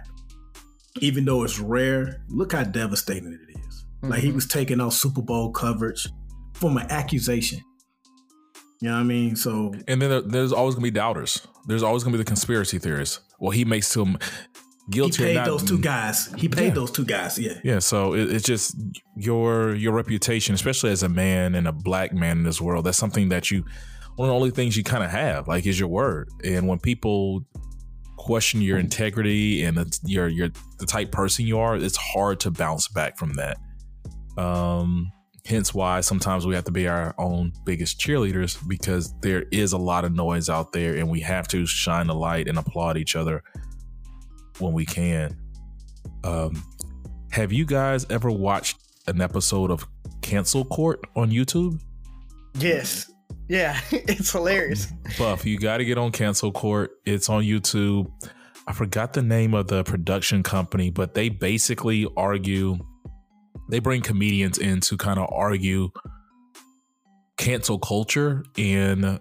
even 1.02 1.26
though 1.26 1.44
it's 1.44 1.60
rare, 1.60 2.22
look 2.30 2.54
how 2.54 2.64
devastating 2.64 3.34
it 3.34 3.60
is. 3.60 3.86
Mm-hmm. 3.86 4.10
Like 4.10 4.20
he 4.22 4.28
mm-hmm. 4.28 4.36
was 4.36 4.48
taking 4.48 4.82
out 4.82 4.94
Super 4.94 5.22
Bowl 5.22 5.52
coverage 5.52 6.08
from 6.54 6.78
an 6.78 6.90
accusation. 6.90 7.62
You 8.82 8.90
know 8.90 8.96
what 8.96 9.02
I 9.02 9.04
mean? 9.04 9.36
So 9.36 9.74
and 9.88 10.02
then 10.02 10.28
there's 10.28 10.52
always 10.52 10.76
gonna 10.76 10.84
be 10.84 10.92
doubters. 10.92 11.46
There's 11.68 11.84
always 11.84 12.04
gonna 12.04 12.14
be 12.14 12.24
the 12.24 12.26
conspiracy 12.26 12.80
theorists. 12.80 13.20
Well, 13.40 13.52
he 13.52 13.66
makes 13.66 13.96
him 13.96 14.18
guilty. 14.90 15.24
He 15.24 15.30
paid 15.30 15.36
not, 15.36 15.46
those 15.46 15.64
two 15.64 15.80
guys. 15.80 16.34
He 16.38 16.48
paid 16.48 16.68
yeah. 16.68 16.74
those 16.74 16.92
two 16.92 17.06
guys. 17.06 17.40
Yeah. 17.40 17.54
Yeah. 17.64 17.80
So 17.80 18.14
it, 18.14 18.32
it's 18.32 18.46
just 18.46 18.76
your 19.16 19.76
your 19.76 19.94
reputation, 19.94 20.56
especially 20.56 20.92
as 20.92 21.04
a 21.04 21.10
man 21.10 21.56
and 21.56 21.68
a 21.68 21.72
black 21.72 22.14
man 22.14 22.40
in 22.40 22.44
this 22.44 22.62
world. 22.62 22.86
That's 22.86 22.98
something 22.98 23.30
that 23.30 23.52
you 23.52 23.66
one 24.16 24.30
of 24.30 24.34
the 24.34 24.36
only 24.36 24.52
things 24.52 24.78
you 24.78 24.84
kind 24.84 25.04
of 25.04 25.12
have, 25.12 25.48
like, 25.48 25.66
is 25.66 25.80
your 25.80 25.90
word. 25.90 26.30
And 26.44 26.68
when 26.68 26.80
people 26.80 27.46
question 28.18 28.62
your 28.62 28.80
integrity 28.80 29.64
and 29.64 29.78
the, 29.78 30.00
your 30.04 30.28
your 30.28 30.50
the 30.80 30.86
type 30.86 31.12
person 31.12 31.46
you 31.46 31.60
are, 31.60 31.76
it's 31.76 31.98
hard 31.98 32.40
to 32.42 32.52
bounce 32.52 32.88
back 32.88 33.18
from 33.18 33.34
that. 33.34 33.58
Um, 34.38 35.12
hence 35.46 35.74
why 35.74 36.02
sometimes 36.02 36.46
we 36.46 36.56
have 36.56 36.64
to 36.64 36.72
be 36.72 36.88
our 36.88 37.14
own 37.18 37.54
biggest 37.66 38.00
cheerleaders 38.00 38.58
because 38.68 39.14
there 39.22 39.46
is 39.52 39.74
a 39.74 39.78
lot 39.78 40.06
of 40.06 40.14
noise 40.14 40.50
out 40.50 40.72
there, 40.72 40.96
and 40.96 41.10
we 41.10 41.20
have 41.22 41.48
to 41.50 41.66
shine 41.66 42.08
the 42.08 42.16
light 42.16 42.48
and 42.48 42.58
applaud 42.58 42.98
each 42.98 43.16
other 43.16 43.44
when 44.60 44.74
we 44.74 44.86
can. 44.86 45.38
Um, 46.24 46.64
have 47.32 47.52
you 47.52 47.66
guys 47.66 48.06
ever 48.10 48.32
watched 48.32 48.78
an 49.08 49.22
episode 49.22 49.72
of 49.72 49.86
Cancel 50.22 50.66
Court 50.66 51.02
on 51.16 51.30
YouTube? 51.30 51.82
Yes. 52.56 53.12
Yeah, 53.48 53.80
it's 53.92 54.32
hilarious. 54.32 54.88
Buff, 55.18 55.46
you 55.46 55.58
got 55.58 55.78
to 55.78 55.86
get 55.86 55.98
on 55.98 56.12
Cancel 56.12 56.52
Court. 56.52 56.92
It's 57.06 57.30
on 57.30 57.44
YouTube. 57.44 58.12
I 58.68 58.74
forgot 58.74 59.14
the 59.14 59.22
name 59.22 59.54
of 59.54 59.68
the 59.68 59.84
production 59.84 60.42
company, 60.42 60.90
but 60.90 61.14
they 61.14 61.30
basically 61.30 62.08
argue, 62.18 62.78
they 63.70 63.80
bring 63.80 64.02
comedians 64.02 64.58
in 64.58 64.82
to 64.82 64.98
kind 64.98 65.20
of 65.20 65.30
argue 65.32 65.90
cancel 67.38 67.78
culture 67.78 68.44
in 68.56 69.20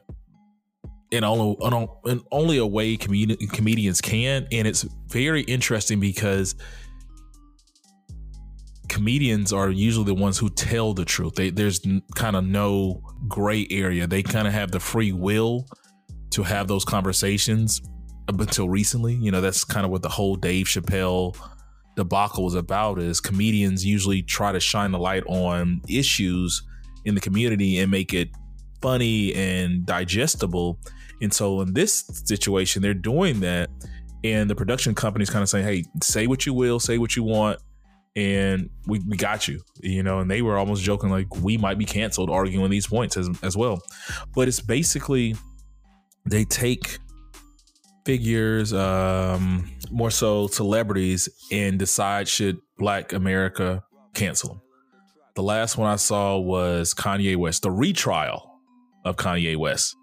in 1.10 1.22
in 1.22 2.22
only 2.32 2.58
a 2.58 2.66
way 2.66 2.96
comedians 2.96 4.00
can, 4.00 4.48
and 4.50 4.66
it's 4.66 4.82
very 5.08 5.42
interesting 5.42 6.00
because 6.00 6.54
comedians 8.94 9.52
are 9.52 9.70
usually 9.70 10.06
the 10.06 10.14
ones 10.14 10.38
who 10.38 10.48
tell 10.48 10.94
the 10.94 11.04
truth. 11.04 11.34
They, 11.34 11.50
there's 11.50 11.80
kind 12.14 12.36
of 12.36 12.44
no 12.44 13.02
gray 13.26 13.66
area. 13.68 14.06
They 14.06 14.22
kind 14.22 14.46
of 14.46 14.54
have 14.54 14.70
the 14.70 14.78
free 14.78 15.10
will 15.10 15.66
to 16.30 16.44
have 16.44 16.68
those 16.68 16.84
conversations 16.84 17.82
up 18.28 18.38
until 18.38 18.68
recently. 18.68 19.14
You 19.14 19.32
know, 19.32 19.40
that's 19.40 19.64
kind 19.64 19.84
of 19.84 19.90
what 19.90 20.02
the 20.02 20.08
whole 20.08 20.36
Dave 20.36 20.66
Chappelle 20.66 21.36
debacle 21.96 22.44
was 22.44 22.54
about 22.54 23.00
is 23.00 23.20
comedians 23.20 23.84
usually 23.84 24.22
try 24.22 24.52
to 24.52 24.60
shine 24.60 24.92
the 24.92 24.98
light 24.98 25.24
on 25.26 25.80
issues 25.88 26.62
in 27.04 27.16
the 27.16 27.20
community 27.20 27.78
and 27.78 27.90
make 27.90 28.14
it 28.14 28.28
funny 28.80 29.34
and 29.34 29.84
digestible. 29.84 30.78
And 31.20 31.34
so 31.34 31.62
in 31.62 31.74
this 31.74 32.04
situation, 32.26 32.80
they're 32.80 32.94
doing 32.94 33.40
that. 33.40 33.70
And 34.22 34.48
the 34.48 34.54
production 34.54 34.94
company's 34.94 35.30
kind 35.30 35.42
of 35.42 35.48
saying, 35.48 35.64
hey, 35.64 35.84
say 36.00 36.28
what 36.28 36.46
you 36.46 36.54
will, 36.54 36.78
say 36.78 36.96
what 36.98 37.16
you 37.16 37.24
want 37.24 37.58
and 38.16 38.70
we, 38.86 39.00
we 39.00 39.16
got 39.16 39.48
you, 39.48 39.60
you 39.80 40.02
know, 40.02 40.20
and 40.20 40.30
they 40.30 40.42
were 40.42 40.56
almost 40.56 40.82
joking 40.82 41.10
like 41.10 41.34
we 41.36 41.56
might 41.56 41.78
be 41.78 41.84
canceled 41.84 42.30
arguing 42.30 42.70
these 42.70 42.86
points 42.86 43.16
as, 43.16 43.28
as 43.42 43.56
well. 43.56 43.82
But 44.34 44.48
it's 44.48 44.60
basically 44.60 45.34
they 46.26 46.44
take 46.44 46.98
figures, 48.04 48.72
um, 48.72 49.68
more 49.90 50.10
so 50.10 50.46
celebrities, 50.46 51.28
and 51.50 51.78
decide 51.78 52.28
should 52.28 52.58
Black 52.78 53.12
America 53.12 53.82
cancel 54.14 54.50
them. 54.50 54.60
The 55.34 55.42
last 55.42 55.76
one 55.76 55.88
I 55.90 55.96
saw 55.96 56.38
was 56.38 56.94
Kanye 56.94 57.36
West, 57.36 57.62
the 57.62 57.70
retrial 57.70 58.60
of 59.04 59.16
Kanye 59.16 59.56
West 59.56 59.96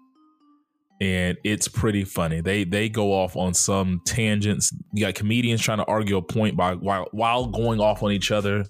and 1.02 1.36
it's 1.42 1.66
pretty 1.66 2.04
funny. 2.04 2.40
They 2.40 2.62
they 2.62 2.88
go 2.88 3.12
off 3.12 3.36
on 3.36 3.54
some 3.54 4.00
tangents. 4.06 4.72
You 4.92 5.04
got 5.04 5.16
comedians 5.16 5.60
trying 5.60 5.78
to 5.78 5.84
argue 5.86 6.16
a 6.16 6.22
point 6.22 6.56
by 6.56 6.74
while 6.74 7.08
while 7.10 7.46
going 7.46 7.80
off 7.80 8.04
on 8.04 8.12
each 8.12 8.30
other, 8.30 8.64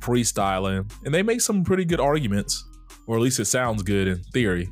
freestyling, 0.00 0.90
and 1.04 1.12
they 1.12 1.22
make 1.22 1.42
some 1.42 1.62
pretty 1.62 1.84
good 1.84 2.00
arguments, 2.00 2.64
or 3.06 3.16
at 3.16 3.22
least 3.22 3.38
it 3.38 3.44
sounds 3.44 3.82
good 3.82 4.08
in 4.08 4.22
theory. 4.32 4.66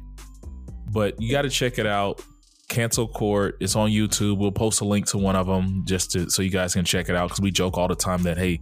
But 0.90 1.20
you 1.20 1.30
got 1.30 1.42
to 1.42 1.50
check 1.50 1.78
it 1.78 1.86
out. 1.86 2.24
Cancel 2.70 3.08
Court. 3.08 3.58
It's 3.60 3.76
on 3.76 3.90
YouTube. 3.90 4.38
We'll 4.38 4.50
post 4.50 4.80
a 4.80 4.86
link 4.86 5.04
to 5.08 5.18
one 5.18 5.36
of 5.36 5.46
them 5.46 5.84
just 5.86 6.12
to 6.12 6.30
so 6.30 6.40
you 6.40 6.50
guys 6.50 6.72
can 6.72 6.86
check 6.86 7.10
it 7.10 7.14
out 7.14 7.28
because 7.28 7.42
we 7.42 7.50
joke 7.50 7.76
all 7.76 7.88
the 7.88 7.94
time 7.94 8.22
that 8.22 8.38
hey, 8.38 8.58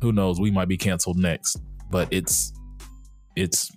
who 0.00 0.12
knows, 0.12 0.38
we 0.38 0.52
might 0.52 0.68
be 0.68 0.76
canceled 0.76 1.18
next. 1.18 1.56
But 1.90 2.06
it's 2.12 2.52
it's 3.34 3.68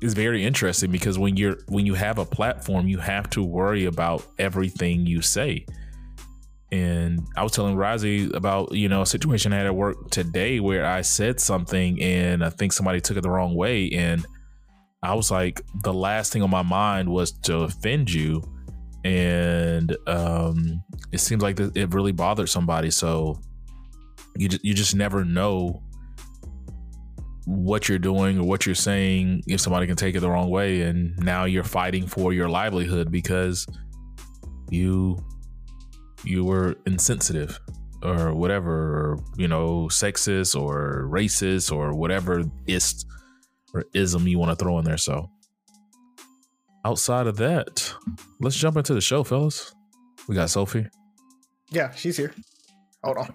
is 0.00 0.14
very 0.14 0.44
interesting 0.44 0.90
because 0.90 1.18
when 1.18 1.36
you're 1.36 1.58
when 1.68 1.86
you 1.86 1.94
have 1.94 2.18
a 2.18 2.24
platform, 2.24 2.88
you 2.88 2.98
have 2.98 3.28
to 3.30 3.42
worry 3.42 3.84
about 3.84 4.26
everything 4.38 5.06
you 5.06 5.22
say. 5.22 5.66
And 6.72 7.26
I 7.36 7.42
was 7.42 7.52
telling 7.52 7.74
Razi 7.74 8.32
about, 8.32 8.72
you 8.72 8.88
know, 8.88 9.02
a 9.02 9.06
situation 9.06 9.52
I 9.52 9.56
had 9.56 9.66
at 9.66 9.74
work 9.74 10.10
today 10.10 10.60
where 10.60 10.86
I 10.86 11.00
said 11.00 11.40
something 11.40 12.00
and 12.00 12.44
I 12.44 12.50
think 12.50 12.72
somebody 12.72 13.00
took 13.00 13.16
it 13.16 13.22
the 13.22 13.30
wrong 13.30 13.56
way. 13.56 13.90
And 13.90 14.24
I 15.02 15.14
was 15.14 15.32
like, 15.32 15.62
the 15.82 15.92
last 15.92 16.32
thing 16.32 16.42
on 16.42 16.50
my 16.50 16.62
mind 16.62 17.08
was 17.08 17.32
to 17.32 17.60
offend 17.62 18.12
you. 18.12 18.42
And 19.04 19.96
um, 20.06 20.82
it 21.10 21.18
seems 21.18 21.42
like 21.42 21.58
it 21.58 21.92
really 21.92 22.12
bothered 22.12 22.48
somebody. 22.48 22.90
So 22.90 23.40
you 24.36 24.48
you 24.62 24.74
just 24.74 24.94
never 24.94 25.24
know 25.24 25.82
what 27.50 27.88
you're 27.88 27.98
doing 27.98 28.38
or 28.38 28.44
what 28.44 28.64
you're 28.64 28.74
saying 28.76 29.42
if 29.48 29.60
somebody 29.60 29.86
can 29.86 29.96
take 29.96 30.14
it 30.14 30.20
the 30.20 30.30
wrong 30.30 30.48
way 30.48 30.82
and 30.82 31.16
now 31.18 31.44
you're 31.44 31.64
fighting 31.64 32.06
for 32.06 32.32
your 32.32 32.48
livelihood 32.48 33.10
because 33.10 33.66
you 34.70 35.18
you 36.22 36.44
were 36.44 36.76
insensitive 36.86 37.58
or 38.02 38.34
whatever 38.34 38.72
or 38.72 39.18
you 39.36 39.48
know 39.48 39.88
sexist 39.90 40.58
or 40.58 41.08
racist 41.10 41.72
or 41.72 41.92
whatever 41.92 42.44
ist 42.68 43.04
or 43.74 43.84
ism 43.94 44.28
you 44.28 44.38
want 44.38 44.56
to 44.56 44.56
throw 44.56 44.78
in 44.78 44.84
there. 44.84 44.96
So 44.96 45.28
outside 46.84 47.26
of 47.26 47.36
that 47.38 47.92
let's 48.40 48.56
jump 48.56 48.76
into 48.76 48.94
the 48.94 49.00
show 49.00 49.24
fellas. 49.24 49.74
We 50.28 50.36
got 50.36 50.50
sophie. 50.50 50.86
Yeah 51.70 51.92
she's 51.94 52.16
here. 52.16 52.32
Hold 53.02 53.18
on 53.18 53.34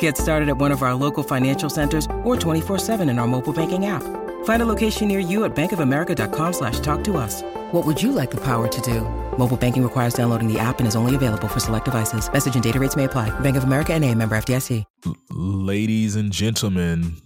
Get 0.00 0.16
started 0.18 0.48
at 0.48 0.56
one 0.56 0.72
of 0.72 0.82
our 0.82 0.94
local 0.94 1.22
financial 1.22 1.70
centers 1.70 2.06
or 2.24 2.34
24-7 2.36 3.08
in 3.08 3.20
our 3.20 3.26
mobile 3.28 3.52
banking 3.52 3.86
app. 3.86 4.02
Find 4.44 4.62
a 4.62 4.66
location 4.66 5.06
near 5.06 5.20
you 5.20 5.44
at 5.44 5.54
bankofamerica.com 5.54 6.52
slash 6.52 6.80
talk 6.80 7.04
to 7.04 7.16
us. 7.16 7.42
What 7.72 7.86
would 7.86 8.02
you 8.02 8.10
like 8.10 8.32
the 8.32 8.40
power 8.40 8.66
to 8.66 8.80
do? 8.80 9.02
Mobile 9.38 9.56
banking 9.56 9.84
requires 9.84 10.14
downloading 10.14 10.52
the 10.52 10.58
app 10.58 10.78
and 10.78 10.88
is 10.88 10.96
only 10.96 11.14
available 11.14 11.46
for 11.46 11.60
select 11.60 11.84
devices. 11.84 12.32
Message 12.32 12.54
and 12.56 12.64
data 12.64 12.80
rates 12.80 12.96
may 12.96 13.04
apply. 13.04 13.30
Bank 13.40 13.56
of 13.56 13.62
America 13.64 13.92
and 13.92 14.04
a 14.04 14.12
member 14.12 14.36
FDIC. 14.36 14.84
Ladies 15.30 16.16
and 16.16 16.32
gentlemen, 16.32 17.16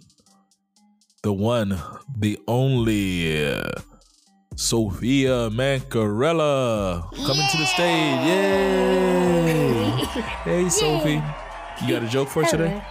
the 1.22 1.32
one, 1.32 1.78
the 2.16 2.38
only 2.48 3.32
Sophia 4.56 5.50
Mancarella 5.50 7.02
coming 7.26 7.46
to 7.50 7.56
the 7.58 7.66
stage. 7.66 8.26
Yay! 8.26 9.90
hey, 10.44 10.68
Sophie. 10.68 11.22
You 11.82 11.94
got 11.94 12.02
a 12.04 12.08
joke 12.08 12.28
for 12.28 12.42
us 12.42 12.50
today? 12.50 12.82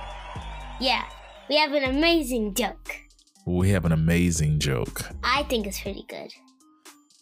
Yeah, 0.80 1.04
we 1.47 1.58
have 1.58 1.73
an 1.73 1.84
amazing 1.84 2.56
joke. 2.56 2.95
We 3.45 3.69
have 3.69 3.86
an 3.86 3.91
amazing 3.91 4.60
joke. 4.60 5.10
I 5.23 5.43
think 5.43 5.67
it's 5.67 5.80
pretty 5.80 6.06
good. 6.10 6.32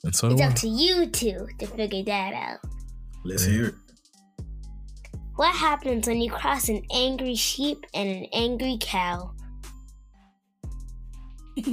And 0.03 0.15
so 0.15 0.29
it's 0.29 0.41
up 0.41 0.55
to 0.55 0.67
you 0.69 1.07
two 1.07 1.47
to 1.59 1.67
figure 1.67 2.03
that 2.03 2.33
out. 2.33 2.59
Let's 3.25 3.43
hear 3.43 3.67
it. 3.67 3.75
What 5.35 5.53
happens 5.53 6.07
when 6.07 6.21
you 6.21 6.31
cross 6.31 6.69
an 6.69 6.83
angry 6.91 7.35
sheep 7.35 7.85
and 7.93 8.07
an 8.09 8.27
angry 8.31 8.77
cow? 8.79 9.33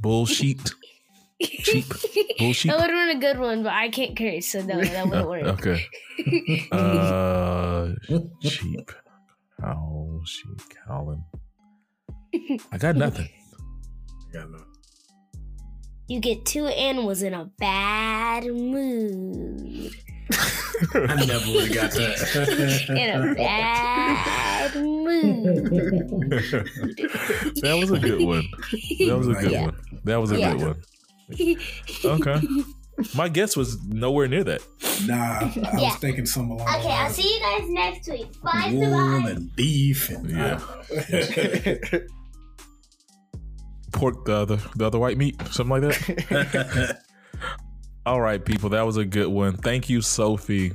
Bullshit. 0.00 0.70
Cheap. 1.42 1.84
Bullshit. 2.38 2.70
That 2.70 2.80
would 2.80 2.90
have 2.90 3.08
been 3.08 3.16
a 3.16 3.20
good 3.20 3.38
one, 3.40 3.62
but 3.62 3.72
I 3.72 3.88
can't 3.88 4.16
curse, 4.16 4.46
so 4.48 4.60
no, 4.62 4.80
that 4.80 5.06
wouldn't 5.06 5.28
work. 5.28 5.42
Okay. 5.46 5.84
Uh, 6.72 7.88
cheap. 8.42 8.90
Cow, 9.60 10.20
she 10.24 10.44
Colin. 10.86 11.24
I 12.72 12.78
got 12.78 12.96
nothing. 12.96 13.28
Yeah, 14.34 14.44
no. 14.50 14.58
You 16.08 16.20
get 16.20 16.44
two 16.44 16.66
animals 16.66 17.22
in 17.22 17.32
a 17.34 17.46
bad 17.58 18.44
mood. 18.46 19.92
I 20.94 21.24
never 21.26 21.52
would 21.52 21.68
have 21.68 21.74
got 21.74 21.90
that. 21.92 22.86
In 22.90 23.30
a 23.30 23.34
bad 23.34 24.74
mood. 24.74 26.32
that 27.62 27.76
was 27.78 27.90
a 27.90 27.98
good 27.98 28.22
one. 28.26 28.46
That 29.06 29.16
was 29.18 29.28
a 29.28 29.34
good 29.34 29.50
Yeah. 29.52 29.62
one. 29.66 29.76
That 30.04 30.16
was 30.20 30.32
a 30.32 30.38
Yeah. 30.38 30.52
good 30.54 30.66
one. 30.66 30.82
Okay. 32.04 32.40
My 33.14 33.28
guess 33.28 33.56
was 33.56 33.82
nowhere 33.84 34.28
near 34.28 34.44
that. 34.44 34.60
Nah, 35.06 35.14
I 35.14 35.52
Yeah. 35.54 35.74
was 35.90 35.96
thinking 35.96 36.26
something 36.26 36.52
along 36.52 36.66
the 36.66 36.78
Okay, 36.78 36.90
I'll 36.92 37.10
see 37.10 37.34
you 37.34 37.40
guys 37.40 37.68
next 37.70 38.08
week. 38.08 38.42
Bye, 38.42 38.66
of 38.66 38.72
wool 38.74 39.22
bye. 39.22 39.30
and 39.30 39.56
beef 39.56 40.10
and 40.10 40.30
Yeah. 40.30 40.60
yeah. 40.90 41.74
Uh, 41.92 41.98
Pork, 43.92 44.28
uh, 44.28 44.44
the 44.44 44.54
other, 44.54 44.58
the 44.76 44.86
other 44.86 44.98
white 44.98 45.16
meat, 45.18 45.40
something 45.50 45.82
like 45.82 45.98
that. 46.28 46.98
All 48.06 48.20
right, 48.20 48.44
people, 48.44 48.70
that 48.70 48.82
was 48.82 48.96
a 48.96 49.04
good 49.04 49.28
one. 49.28 49.56
Thank 49.56 49.88
you, 49.88 50.00
Sophie. 50.00 50.72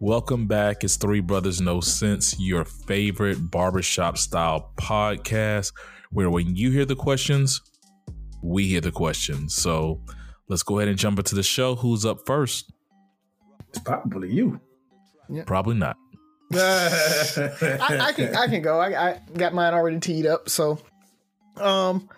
Welcome 0.00 0.46
back. 0.46 0.84
It's 0.84 0.96
Three 0.96 1.20
Brothers 1.20 1.60
No 1.60 1.80
Sense, 1.80 2.38
your 2.38 2.64
favorite 2.64 3.50
barbershop 3.50 4.18
style 4.18 4.72
podcast, 4.76 5.72
where 6.10 6.28
when 6.28 6.54
you 6.56 6.70
hear 6.70 6.84
the 6.84 6.96
questions, 6.96 7.60
we 8.46 8.68
hear 8.68 8.80
the 8.80 8.92
questions. 8.92 9.54
So 9.54 10.00
let's 10.48 10.62
go 10.62 10.78
ahead 10.78 10.88
and 10.88 10.98
jump 10.98 11.18
into 11.18 11.34
the 11.34 11.42
show. 11.42 11.76
Who's 11.76 12.04
up 12.04 12.26
first? 12.26 12.72
it's 13.76 13.84
probably 13.84 14.32
you. 14.32 14.60
Probably 15.44 15.76
not. 15.76 15.96
I, 16.54 17.98
I 18.00 18.12
can 18.14 18.36
I 18.36 18.46
can 18.46 18.62
go. 18.62 18.78
I, 18.78 19.10
I 19.10 19.20
got 19.36 19.52
mine 19.52 19.74
already 19.74 19.98
teed 19.98 20.26
up. 20.26 20.48
So, 20.48 20.78
um, 21.56 22.08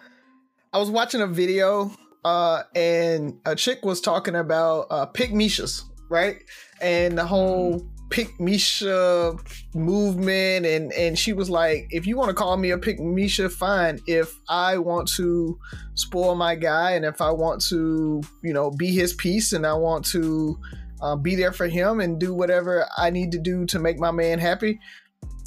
I 0.73 0.79
was 0.79 0.91
watching 0.91 1.23
a 1.23 1.27
video, 1.27 1.91
uh, 2.25 2.65
and 2.75 3.41
a 3.47 3.57
chick 3.57 3.85
was 3.85 4.03
talking 4.03 4.35
about 4.35 4.89
uh, 4.91 5.07
pick 5.07 5.31
Mishas, 5.31 5.83
right? 6.11 6.37
And 6.83 7.17
the 7.17 7.25
whole 7.25 7.89
pick 8.11 8.39
Misha 8.41 9.37
movement, 9.75 10.67
and 10.67 10.93
and 10.93 11.19
she 11.19 11.33
was 11.33 11.51
like, 11.51 11.87
if 11.91 12.07
you 12.07 12.17
want 12.17 12.29
to 12.29 12.35
call 12.35 12.57
me 12.57 12.71
a 12.71 12.79
pick 12.79 13.01
Misha, 13.01 13.49
fine. 13.49 14.01
If 14.07 14.35
I 14.49 14.79
want 14.79 15.09
to 15.17 15.59
spoil 15.95 16.35
my 16.35 16.55
guy, 16.55 16.93
and 16.93 17.05
if 17.05 17.21
I 17.21 17.31
want 17.31 17.63
to, 17.69 18.23
you 18.43 18.53
know, 18.53 18.71
be 18.71 18.93
his 18.93 19.13
piece, 19.15 19.53
and 19.53 19.67
I 19.67 19.75
want 19.75 20.05
to 20.07 20.59
uh, 21.01 21.17
be 21.17 21.35
there 21.35 21.53
for 21.53 21.67
him 21.67 22.01
and 22.01 22.19
do 22.19 22.35
whatever 22.35 22.87
I 22.97 23.11
need 23.11 23.33
to 23.33 23.39
do 23.39 23.67
to 23.67 23.79
make 23.79 23.99
my 23.99 24.11
man 24.11 24.39
happy. 24.39 24.81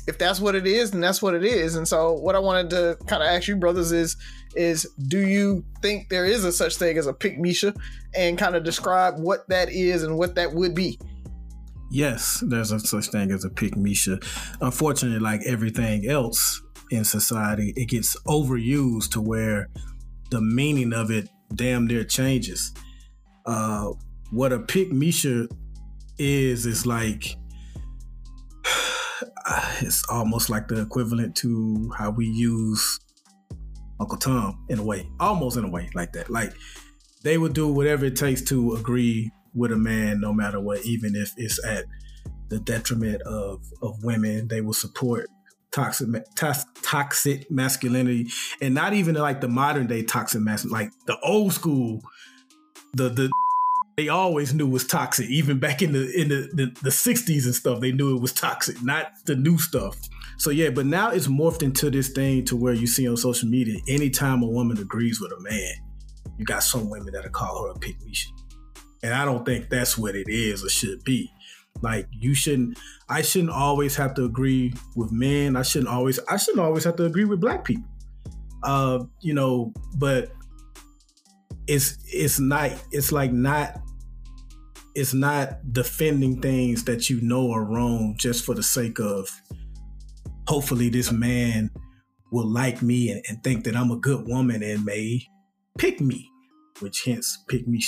If 0.07 0.17
that's 0.17 0.39
what 0.39 0.55
it 0.55 0.65
is, 0.65 0.91
then 0.91 1.01
that's 1.01 1.21
what 1.21 1.35
it 1.35 1.43
is. 1.43 1.75
And 1.75 1.87
so, 1.87 2.13
what 2.13 2.35
I 2.35 2.39
wanted 2.39 2.69
to 2.71 2.97
kind 3.05 3.21
of 3.21 3.29
ask 3.29 3.47
you, 3.47 3.55
brothers, 3.55 3.91
is 3.91 4.17
is 4.55 4.87
do 5.07 5.19
you 5.19 5.63
think 5.81 6.09
there 6.09 6.25
is 6.25 6.43
a 6.43 6.51
such 6.51 6.75
thing 6.75 6.97
as 6.97 7.07
a 7.07 7.13
pick 7.13 7.39
Misha, 7.39 7.73
and 8.15 8.37
kind 8.37 8.55
of 8.55 8.63
describe 8.63 9.19
what 9.19 9.47
that 9.49 9.69
is 9.69 10.03
and 10.03 10.17
what 10.17 10.35
that 10.35 10.53
would 10.53 10.75
be? 10.75 10.99
Yes, 11.93 12.41
there's 12.47 12.71
a 12.71 12.79
such 12.79 13.09
thing 13.09 13.31
as 13.31 13.43
a 13.43 13.49
pick 13.49 13.75
Misha. 13.75 14.17
Unfortunately, 14.61 15.19
like 15.19 15.41
everything 15.45 16.07
else 16.07 16.61
in 16.89 17.03
society, 17.03 17.73
it 17.75 17.89
gets 17.89 18.15
overused 18.21 19.11
to 19.11 19.21
where 19.21 19.67
the 20.29 20.39
meaning 20.39 20.93
of 20.93 21.11
it 21.11 21.27
damn 21.53 21.85
near 21.85 22.05
changes. 22.05 22.73
Uh, 23.45 23.91
what 24.31 24.53
a 24.53 24.59
pick 24.59 24.93
Misha 24.93 25.49
is 26.17 26.65
is 26.65 26.85
like 26.85 27.35
it's 29.81 30.07
almost 30.09 30.49
like 30.49 30.69
the 30.69 30.81
equivalent 30.81 31.35
to 31.35 31.91
how 31.97 32.09
we 32.09 32.25
use 32.25 33.01
Uncle 33.99 34.17
Tom 34.17 34.65
in 34.69 34.79
a 34.79 34.83
way, 34.83 35.09
almost 35.19 35.57
in 35.57 35.65
a 35.65 35.69
way 35.69 35.89
like 35.93 36.13
that. 36.13 36.29
Like 36.29 36.53
they 37.21 37.37
would 37.37 37.53
do 37.53 37.67
whatever 37.67 38.05
it 38.05 38.15
takes 38.15 38.41
to 38.43 38.75
agree 38.75 39.29
with 39.53 39.71
a 39.71 39.77
man, 39.77 40.19
no 40.19 40.33
matter 40.33 40.59
what, 40.59 40.85
even 40.85 41.15
if 41.15 41.33
it's 41.37 41.63
at 41.65 41.85
the 42.51 42.59
detriment 42.59 43.21
of 43.23 43.65
of 43.81 44.03
women. 44.03 44.47
They 44.47 44.61
will 44.61 44.73
support 44.73 45.27
toxic 45.71 46.07
tos- 46.35 46.65
toxic 46.83 47.49
masculinity, 47.49 48.29
and 48.61 48.75
not 48.75 48.93
even 48.93 49.15
like 49.15 49.41
the 49.41 49.47
modern 49.47 49.87
day 49.87 50.03
toxic 50.03 50.41
masculinity, 50.41 50.85
like 50.85 51.05
the 51.05 51.17
old 51.21 51.53
school, 51.53 52.01
the 52.93 53.09
the 53.09 53.31
they 53.97 54.09
always 54.09 54.53
knew 54.53 54.67
was 54.67 54.85
toxic. 54.85 55.29
Even 55.29 55.59
back 55.59 55.81
in 55.81 55.93
the 55.93 56.11
in 56.13 56.29
the, 56.29 56.49
the, 56.53 56.65
the 56.83 56.89
60s 56.89 57.45
and 57.45 57.55
stuff, 57.55 57.79
they 57.79 57.91
knew 57.91 58.15
it 58.15 58.21
was 58.21 58.33
toxic, 58.33 58.83
not 58.83 59.11
the 59.25 59.35
new 59.35 59.57
stuff. 59.57 59.97
So 60.37 60.49
yeah, 60.49 60.71
but 60.71 60.85
now 60.85 61.11
it's 61.11 61.27
morphed 61.27 61.63
into 61.63 61.89
this 61.89 62.09
thing 62.09 62.45
to 62.45 62.55
where 62.55 62.73
you 62.73 62.87
see 62.87 63.07
on 63.07 63.15
social 63.15 63.47
media, 63.47 63.79
anytime 63.87 64.43
a 64.43 64.47
woman 64.47 64.77
agrees 64.77 65.21
with 65.21 65.31
a 65.31 65.39
man, 65.39 65.73
you 66.37 66.45
got 66.45 66.63
some 66.63 66.89
women 66.89 67.13
that'll 67.13 67.29
call 67.29 67.67
her 67.67 67.73
a 67.73 68.13
shit. 68.13 68.40
And 69.03 69.13
I 69.13 69.25
don't 69.25 69.45
think 69.45 69.69
that's 69.69 69.97
what 69.97 70.15
it 70.15 70.27
is 70.29 70.63
or 70.63 70.69
should 70.69 71.03
be. 71.03 71.31
Like 71.81 72.07
you 72.11 72.33
shouldn't 72.33 72.77
I 73.09 73.21
shouldn't 73.21 73.51
always 73.51 73.95
have 73.95 74.13
to 74.15 74.25
agree 74.25 74.73
with 74.95 75.11
men. 75.11 75.55
I 75.55 75.63
shouldn't 75.63 75.89
always 75.89 76.19
I 76.29 76.37
shouldn't 76.37 76.63
always 76.63 76.83
have 76.83 76.95
to 76.97 77.05
agree 77.05 77.25
with 77.25 77.41
black 77.41 77.63
people. 77.63 77.89
Uh, 78.63 79.05
you 79.21 79.33
know, 79.33 79.73
but 79.95 80.31
it's 81.67 81.97
it's 82.05 82.39
not 82.39 82.71
it's 82.91 83.11
like 83.11 83.31
not 83.31 83.81
it's 84.93 85.13
not 85.13 85.71
defending 85.71 86.41
things 86.41 86.83
that 86.83 87.09
you 87.09 87.21
know 87.21 87.51
are 87.51 87.63
wrong 87.63 88.15
just 88.19 88.45
for 88.45 88.53
the 88.53 88.63
sake 88.63 88.99
of 88.99 89.29
hopefully 90.47 90.89
this 90.89 91.11
man 91.11 91.71
will 92.31 92.47
like 92.47 92.81
me 92.81 93.09
and, 93.09 93.23
and 93.29 93.43
think 93.43 93.63
that 93.63 93.75
I'm 93.75 93.91
a 93.91 93.97
good 93.97 94.27
woman 94.27 94.63
and 94.63 94.85
may 94.85 95.21
pick 95.77 96.01
me, 96.01 96.29
which 96.79 97.03
hence 97.05 97.43
pick 97.47 97.67
me 97.67 97.81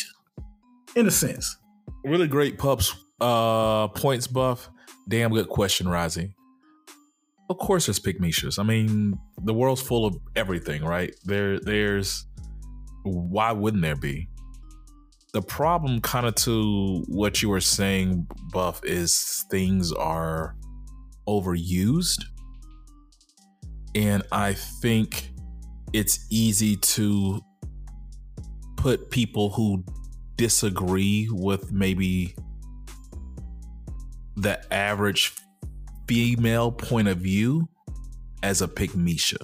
in 0.96 1.08
a 1.08 1.12
sense. 1.12 1.58
Really 2.04 2.28
great 2.28 2.58
pups 2.58 2.96
uh 3.24 3.88
points 3.90 4.28
buff. 4.28 4.70
Damn 5.08 5.32
good 5.32 5.50
question, 5.50 5.88
Rising. 5.88 6.34
Of 7.50 7.58
course 7.58 7.86
there's 7.86 8.00
pygmishas. 8.00 8.60
I 8.60 8.64
mean, 8.64 9.20
the 9.44 9.54
world's 9.54 9.82
full 9.82 10.06
of 10.06 10.18
everything, 10.36 10.84
right? 10.84 11.16
There 11.24 11.60
there's 11.60 12.26
why 13.04 13.52
wouldn't 13.52 13.84
there 13.84 13.96
be? 13.96 14.28
The 15.34 15.42
problem 15.42 16.00
kind 16.02 16.28
of 16.28 16.36
to 16.36 17.04
what 17.08 17.42
you 17.42 17.50
were 17.50 17.62
saying, 17.62 18.28
Buff, 18.52 18.82
is 18.84 19.46
things 19.50 19.92
are 19.92 20.56
overused. 21.28 22.24
And 23.96 24.24
I 24.32 24.54
think 24.54 25.32
it's 25.92 26.28
easy 26.30 26.76
to 26.78 27.42
put 28.78 29.10
people 29.10 29.50
who 29.50 29.84
disagree 30.36 31.30
with 31.32 31.72
maybe 31.72 32.36
the 34.36 34.74
average 34.74 35.34
female 36.08 36.72
point 36.72 37.08
of 37.08 37.18
view 37.18 37.68
as 38.42 38.62
a 38.62 38.68
pygmisha. 38.68 39.38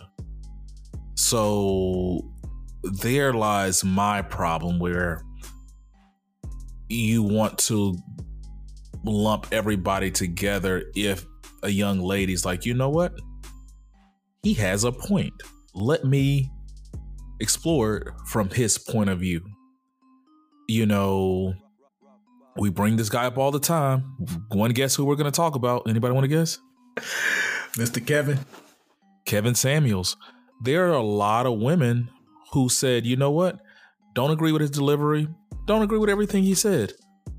So 1.16 2.32
there 2.84 3.34
lies 3.34 3.84
my 3.84 4.22
problem 4.22 4.80
where 4.80 5.24
you 6.90 7.24
want 7.24 7.58
to 7.60 7.96
lump 9.06 9.48
everybody 9.52 10.12
together 10.12 10.84
if 10.96 11.26
a 11.64 11.70
young 11.70 12.00
lady's 12.00 12.46
like, 12.46 12.66
you 12.66 12.74
know 12.74 12.90
what? 12.90 13.14
He 14.44 14.54
has 14.56 14.84
a 14.84 14.92
point. 14.92 15.34
Let 15.74 16.06
me 16.06 16.50
explore 17.40 18.16
from 18.28 18.50
his 18.50 18.78
point 18.78 19.10
of 19.10 19.20
view. 19.20 19.42
You 20.70 20.86
know, 20.86 21.56
we 22.56 22.70
bring 22.70 22.96
this 22.96 23.10
guy 23.10 23.26
up 23.26 23.40
all 23.40 23.50
the 23.50 23.60
time. 23.60 24.16
Want 24.52 24.70
to 24.70 24.76
guess 24.76 24.94
who 24.94 25.04
we're 25.04 25.16
going 25.16 25.26
to 25.26 25.36
talk 25.36 25.56
about? 25.56 25.90
Anybody 25.90 26.14
want 26.14 26.26
to 26.26 26.28
guess? 26.28 26.60
Mr. 27.74 28.06
Kevin. 28.06 28.38
Kevin 29.26 29.56
Samuels. 29.56 30.16
There 30.62 30.88
are 30.88 30.94
a 30.94 31.02
lot 31.02 31.48
of 31.48 31.58
women 31.58 32.12
who 32.52 32.70
said, 32.70 33.08
you 33.08 33.16
know 33.16 33.32
what? 33.32 33.60
Don't 34.14 34.30
agree 34.30 34.52
with 34.52 34.62
his 34.62 34.70
delivery. 34.70 35.28
Don't 35.66 35.82
agree 35.82 35.98
with 35.98 36.12
everything 36.12 36.44
he 36.44 36.54
said. 36.54 36.94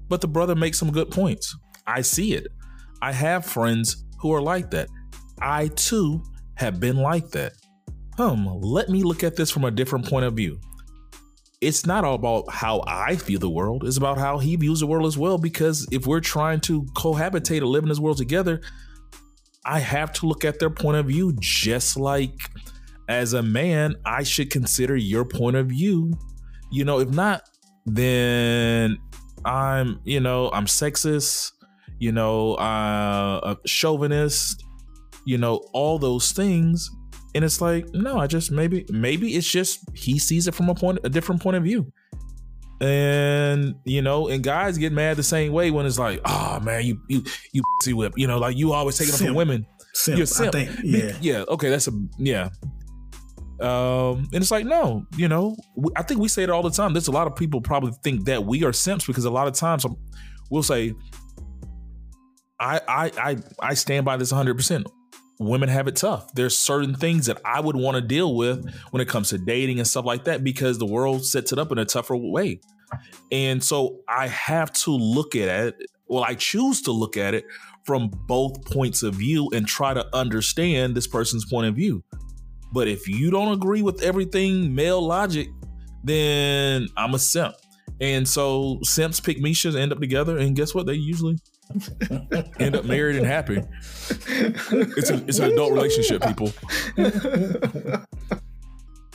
But 0.08 0.22
the 0.22 0.28
brother 0.28 0.56
makes 0.56 0.80
some 0.80 0.90
good 0.90 1.12
points. 1.12 1.56
I 1.86 2.00
see 2.00 2.34
it. 2.34 2.48
I 3.00 3.12
have 3.12 3.46
friends 3.46 4.06
who 4.18 4.32
are 4.34 4.42
like 4.42 4.72
that. 4.72 4.88
I 5.40 5.68
too 5.68 6.20
have 6.56 6.80
been 6.80 6.96
like 6.96 7.30
that. 7.30 7.52
Hmm, 8.16 8.48
let 8.60 8.88
me 8.88 9.04
look 9.04 9.22
at 9.22 9.36
this 9.36 9.52
from 9.52 9.64
a 9.64 9.70
different 9.70 10.08
point 10.08 10.24
of 10.24 10.34
view. 10.34 10.58
It's 11.60 11.84
not 11.84 12.04
all 12.04 12.14
about 12.14 12.50
how 12.50 12.82
I 12.86 13.16
view 13.16 13.38
the 13.38 13.50
world, 13.50 13.84
it's 13.86 13.98
about 13.98 14.18
how 14.18 14.38
he 14.38 14.56
views 14.56 14.80
the 14.80 14.86
world 14.86 15.06
as 15.06 15.18
well. 15.18 15.38
Because 15.38 15.86
if 15.90 16.06
we're 16.06 16.20
trying 16.20 16.60
to 16.62 16.82
cohabitate 16.96 17.60
or 17.60 17.66
live 17.66 17.82
in 17.82 17.88
this 17.88 17.98
world 17.98 18.16
together, 18.16 18.60
I 19.64 19.78
have 19.78 20.12
to 20.14 20.26
look 20.26 20.44
at 20.44 20.58
their 20.58 20.70
point 20.70 20.96
of 20.96 21.06
view 21.06 21.34
just 21.38 21.98
like 21.98 22.32
as 23.10 23.32
a 23.32 23.42
man, 23.42 23.96
I 24.06 24.22
should 24.22 24.50
consider 24.50 24.96
your 24.96 25.24
point 25.24 25.56
of 25.56 25.66
view. 25.66 26.12
You 26.70 26.84
know, 26.84 27.00
if 27.00 27.10
not, 27.10 27.42
then 27.84 28.96
I'm, 29.44 30.00
you 30.04 30.20
know, 30.20 30.48
I'm 30.52 30.66
sexist, 30.66 31.50
you 31.98 32.12
know, 32.12 32.54
uh, 32.54 33.40
a 33.42 33.68
chauvinist, 33.68 34.64
you 35.24 35.38
know, 35.38 35.56
all 35.72 35.98
those 35.98 36.30
things. 36.30 36.88
And 37.34 37.44
it's 37.44 37.60
like, 37.60 37.92
no, 37.94 38.18
I 38.18 38.26
just 38.26 38.50
maybe, 38.50 38.84
maybe 38.90 39.36
it's 39.36 39.48
just 39.48 39.80
he 39.94 40.18
sees 40.18 40.48
it 40.48 40.54
from 40.54 40.68
a 40.68 40.74
point, 40.74 40.98
a 41.04 41.08
different 41.08 41.40
point 41.40 41.56
of 41.56 41.62
view. 41.62 41.92
And 42.80 43.74
you 43.84 44.00
know, 44.00 44.28
and 44.28 44.42
guys 44.42 44.78
get 44.78 44.92
mad 44.92 45.16
the 45.18 45.22
same 45.22 45.52
way 45.52 45.70
when 45.70 45.84
it's 45.84 45.98
like, 45.98 46.20
oh 46.24 46.60
man, 46.60 46.84
you 46.84 47.00
you 47.08 47.22
you 47.52 47.62
see 47.82 47.92
whip, 47.92 48.14
you 48.16 48.26
know, 48.26 48.38
like 48.38 48.56
you 48.56 48.72
always 48.72 48.96
taking 48.96 49.14
up 49.14 49.20
for 49.20 49.34
women. 49.34 49.66
Simp, 49.92 50.16
You're 50.16 50.26
simp. 50.26 50.54
I 50.54 50.64
think, 50.64 50.78
yeah, 50.82 51.12
yeah. 51.20 51.44
Okay, 51.48 51.68
that's 51.68 51.88
a 51.88 51.92
yeah. 52.16 52.48
Um, 53.60 54.28
and 54.32 54.36
it's 54.36 54.50
like, 54.50 54.64
no, 54.64 55.04
you 55.16 55.28
know, 55.28 55.56
I 55.94 56.02
think 56.02 56.20
we 56.20 56.28
say 56.28 56.42
it 56.42 56.48
all 56.48 56.62
the 56.62 56.70
time. 56.70 56.94
There's 56.94 57.08
a 57.08 57.12
lot 57.12 57.26
of 57.26 57.36
people 57.36 57.60
probably 57.60 57.92
think 58.02 58.24
that 58.24 58.46
we 58.46 58.64
are 58.64 58.72
simps 58.72 59.06
because 59.06 59.26
a 59.26 59.30
lot 59.30 59.46
of 59.46 59.52
times 59.52 59.84
we'll 60.48 60.62
say, 60.62 60.94
I 62.58 62.80
I 62.88 63.10
I 63.18 63.36
I 63.60 63.74
stand 63.74 64.06
by 64.06 64.16
this 64.16 64.32
100. 64.32 64.56
percent 64.56 64.86
Women 65.40 65.70
have 65.70 65.88
it 65.88 65.96
tough. 65.96 66.32
There's 66.34 66.56
certain 66.56 66.94
things 66.94 67.24
that 67.26 67.40
I 67.46 67.60
would 67.60 67.74
want 67.74 67.94
to 67.94 68.02
deal 68.02 68.36
with 68.36 68.62
when 68.90 69.00
it 69.00 69.08
comes 69.08 69.30
to 69.30 69.38
dating 69.38 69.78
and 69.78 69.88
stuff 69.88 70.04
like 70.04 70.24
that 70.24 70.44
because 70.44 70.76
the 70.76 70.84
world 70.86 71.24
sets 71.24 71.50
it 71.50 71.58
up 71.58 71.72
in 71.72 71.78
a 71.78 71.86
tougher 71.86 72.14
way. 72.14 72.60
And 73.32 73.64
so 73.64 74.00
I 74.06 74.26
have 74.26 74.70
to 74.72 74.90
look 74.90 75.34
at 75.34 75.48
it. 75.66 75.76
Well, 76.08 76.24
I 76.24 76.34
choose 76.34 76.82
to 76.82 76.92
look 76.92 77.16
at 77.16 77.32
it 77.32 77.46
from 77.84 78.10
both 78.26 78.64
points 78.66 79.02
of 79.02 79.14
view 79.14 79.48
and 79.54 79.66
try 79.66 79.94
to 79.94 80.06
understand 80.14 80.94
this 80.94 81.06
person's 81.06 81.46
point 81.46 81.68
of 81.68 81.74
view. 81.74 82.04
But 82.72 82.86
if 82.86 83.08
you 83.08 83.30
don't 83.30 83.52
agree 83.52 83.80
with 83.80 84.02
everything 84.02 84.74
male 84.74 85.00
logic, 85.00 85.48
then 86.04 86.86
I'm 86.98 87.14
a 87.14 87.18
simp. 87.18 87.54
And 88.00 88.28
so 88.28 88.78
simps 88.82 89.20
pick 89.20 89.40
Misha 89.40 89.68
end 89.78 89.92
up 89.92 90.00
together, 90.00 90.38
and 90.38 90.54
guess 90.54 90.74
what? 90.74 90.86
They 90.86 90.94
usually 90.94 91.38
end 92.58 92.76
up 92.76 92.84
married 92.84 93.16
and 93.16 93.26
happy. 93.26 93.62
It's 94.10 95.10
a 95.10 95.24
it's 95.26 95.38
an 95.38 95.52
adult 95.52 95.72
relationship, 95.72 96.22
people. 96.22 96.52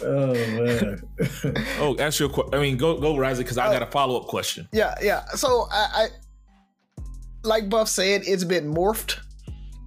Oh 0.02 0.34
man. 0.34 1.02
oh, 1.80 1.96
ask 2.00 2.20
your 2.20 2.30
question. 2.30 2.54
I 2.54 2.60
mean, 2.62 2.78
go 2.78 3.00
go 3.00 3.18
Rise 3.18 3.38
because 3.38 3.58
I 3.58 3.72
got 3.72 3.82
a 3.82 3.88
oh. 3.88 3.92
follow 3.92 4.20
up 4.20 4.28
question. 4.28 4.68
Yeah, 4.74 4.94
yeah. 5.02 5.26
So 5.36 5.68
I, 5.72 6.08
I, 6.98 7.04
like 7.44 7.70
Buff 7.70 7.88
said, 7.88 8.24
it's 8.26 8.44
been 8.44 8.74
morphed 8.74 9.18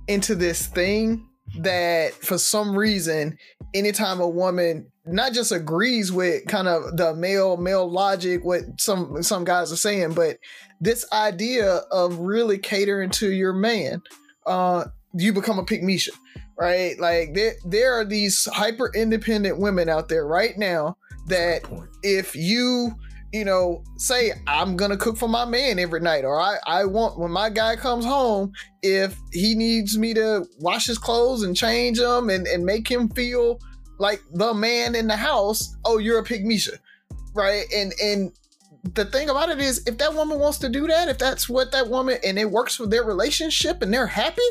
into 0.09 0.35
this 0.35 0.67
thing 0.67 1.29
that 1.59 2.15
for 2.15 2.39
some 2.39 2.77
reason, 2.77 3.37
anytime 3.75 4.21
a 4.21 4.29
woman 4.29 4.91
not 5.05 5.33
just 5.33 5.53
agrees 5.53 6.13
with 6.13 6.47
kind 6.47 6.69
of 6.69 6.97
the 6.97 7.15
male 7.15 7.57
male 7.57 7.91
logic, 7.91 8.45
what 8.45 8.63
some 8.79 9.23
some 9.23 9.45
guys 9.45 9.73
are 9.73 9.77
saying, 9.77 10.15
but 10.15 10.39
this 10.81 11.05
idea 11.13 11.81
of 11.91 12.19
really 12.19 12.59
catering 12.59 13.11
to 13.11 13.31
your 13.31 13.53
man, 13.53 14.03
uh, 14.47 14.85
you 15.15 15.33
become 15.33 15.59
a 15.59 15.65
Misha, 15.83 16.13
right? 16.59 16.99
Like 16.99 17.35
there 17.35 17.55
there 17.65 17.95
are 17.95 18.05
these 18.05 18.47
hyper 18.53 18.91
independent 18.95 19.59
women 19.59 19.89
out 19.89 20.09
there 20.09 20.27
right 20.27 20.57
now 20.57 20.97
that 21.27 21.63
if 22.03 22.35
you 22.37 22.93
you 23.33 23.45
know, 23.45 23.83
say 23.97 24.33
I'm 24.47 24.77
gonna 24.77 24.97
cook 24.97 25.17
for 25.17 25.29
my 25.29 25.45
man 25.45 25.79
every 25.79 26.01
night, 26.01 26.25
or 26.25 26.41
I, 26.41 26.57
I 26.67 26.85
want 26.85 27.19
when 27.19 27.31
my 27.31 27.51
guy 27.51 27.77
comes 27.77 28.05
home, 28.05 28.53
if 28.83 29.19
he 29.33 29.55
needs 29.55 29.99
me 29.99 30.15
to 30.15 30.47
wash 30.61 30.87
his 30.87 30.99
clothes 30.99 31.43
and 31.43 31.57
change 31.57 31.99
them 31.99 32.31
and, 32.31 32.47
and 32.47 32.65
make 32.65 32.89
him 32.89 33.09
feel 33.11 33.61
like 33.99 34.23
the 34.33 34.55
man 34.55 34.95
in 34.95 35.09
the 35.09 35.17
house, 35.17 35.77
oh, 35.85 35.99
you're 35.99 36.21
a 36.21 36.25
pygmisha. 36.25 36.79
Right. 37.35 37.67
And 37.75 37.93
and 38.03 38.33
the 38.95 39.05
thing 39.05 39.29
about 39.29 39.49
it 39.49 39.61
is 39.61 39.87
if 39.87 39.99
that 39.99 40.15
woman 40.15 40.39
wants 40.39 40.59
to 40.59 40.69
do 40.69 40.87
that, 40.87 41.09
if 41.09 41.19
that's 41.19 41.49
what 41.49 41.73
that 41.73 41.89
woman 41.89 42.19
and 42.25 42.39
it 42.39 42.51
works 42.51 42.77
for 42.77 42.87
their 42.87 43.05
relationship 43.05 43.83
and 43.83 43.93
they're 43.93 44.07
happy, 44.07 44.43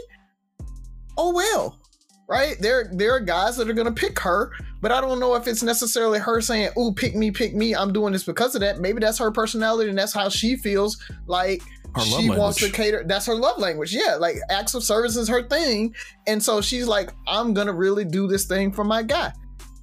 oh 1.17 1.34
well 1.34 1.80
right? 2.28 2.58
There, 2.60 2.89
there 2.93 3.13
are 3.13 3.19
guys 3.19 3.58
that 3.58 3.69
are 3.69 3.73
gonna 3.73 3.91
pick 3.91 4.19
her, 4.19 4.52
but 4.82 4.91
I 4.91 5.02
don't 5.02 5.19
know 5.19 5.36
if 5.36 5.47
it's 5.47 5.63
necessarily 5.63 6.19
her 6.19 6.41
saying, 6.41 6.71
"Ooh, 6.78 6.91
pick 6.93 7.15
me, 7.15 7.32
pick 7.32 7.56
me." 7.56 7.73
I'm 7.73 7.93
doing 7.93 8.13
this 8.13 8.23
because 8.23 8.54
of 8.56 8.62
that. 8.62 8.80
Maybe 8.80 9.00
that's 9.00 9.17
her 9.17 9.32
personality 9.32 9.89
and 9.89 9.97
that's 9.97 10.13
how 10.13 10.30
she 10.30 10.56
feels. 10.56 10.97
Like 11.26 11.62
her 11.95 12.02
she 12.02 12.30
wants 12.30 12.60
to 12.60 12.69
cater. 12.69 13.04
That's 13.06 13.26
her 13.26 13.36
love 13.36 13.58
language. 13.58 13.93
Yeah, 13.93 14.15
like 14.15 14.38
acts 14.50 14.73
of 14.73 14.84
service 14.84 15.15
is 15.15 15.28
her 15.30 15.47
thing, 15.47 15.95
and 16.28 16.41
so 16.43 16.62
she's 16.62 16.88
like, 16.88 17.12
"I'm 17.28 17.54
gonna 17.54 17.73
really 17.73 18.06
do 18.06 18.28
this 18.28 18.45
thing 18.45 18.71
for 18.71 18.84
my 18.84 19.04
guy," 19.04 19.32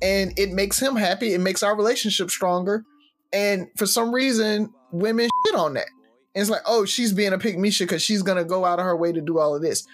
and 0.03 0.39
it 0.39 0.53
makes 0.53 0.79
him 0.79 0.97
happy. 0.97 1.35
It 1.35 1.41
makes 1.41 1.63
our 1.63 1.77
relationship 1.77 2.31
stronger. 2.31 2.85
And 3.35 3.69
for 3.77 3.85
some 3.85 4.15
reason, 4.15 4.73
women 4.93 5.29
shit 5.45 5.55
on 5.57 5.75
that. 5.75 5.89
And 6.35 6.41
it's 6.41 6.51
like, 6.51 6.63
oh, 6.67 6.85
she's 6.85 7.13
being 7.13 7.33
a 7.33 7.39
pick 7.39 7.59
Misha 7.59 7.85
because 7.85 8.03
she's 8.03 8.23
gonna 8.23 8.45
go 8.45 8.65
out 8.65 8.79
of 8.79 8.85
her 8.85 8.97
way 8.97 9.13
to 9.13 9.21
do 9.21 9.39
all 9.39 9.55
of 9.55 9.63
this. 9.63 9.85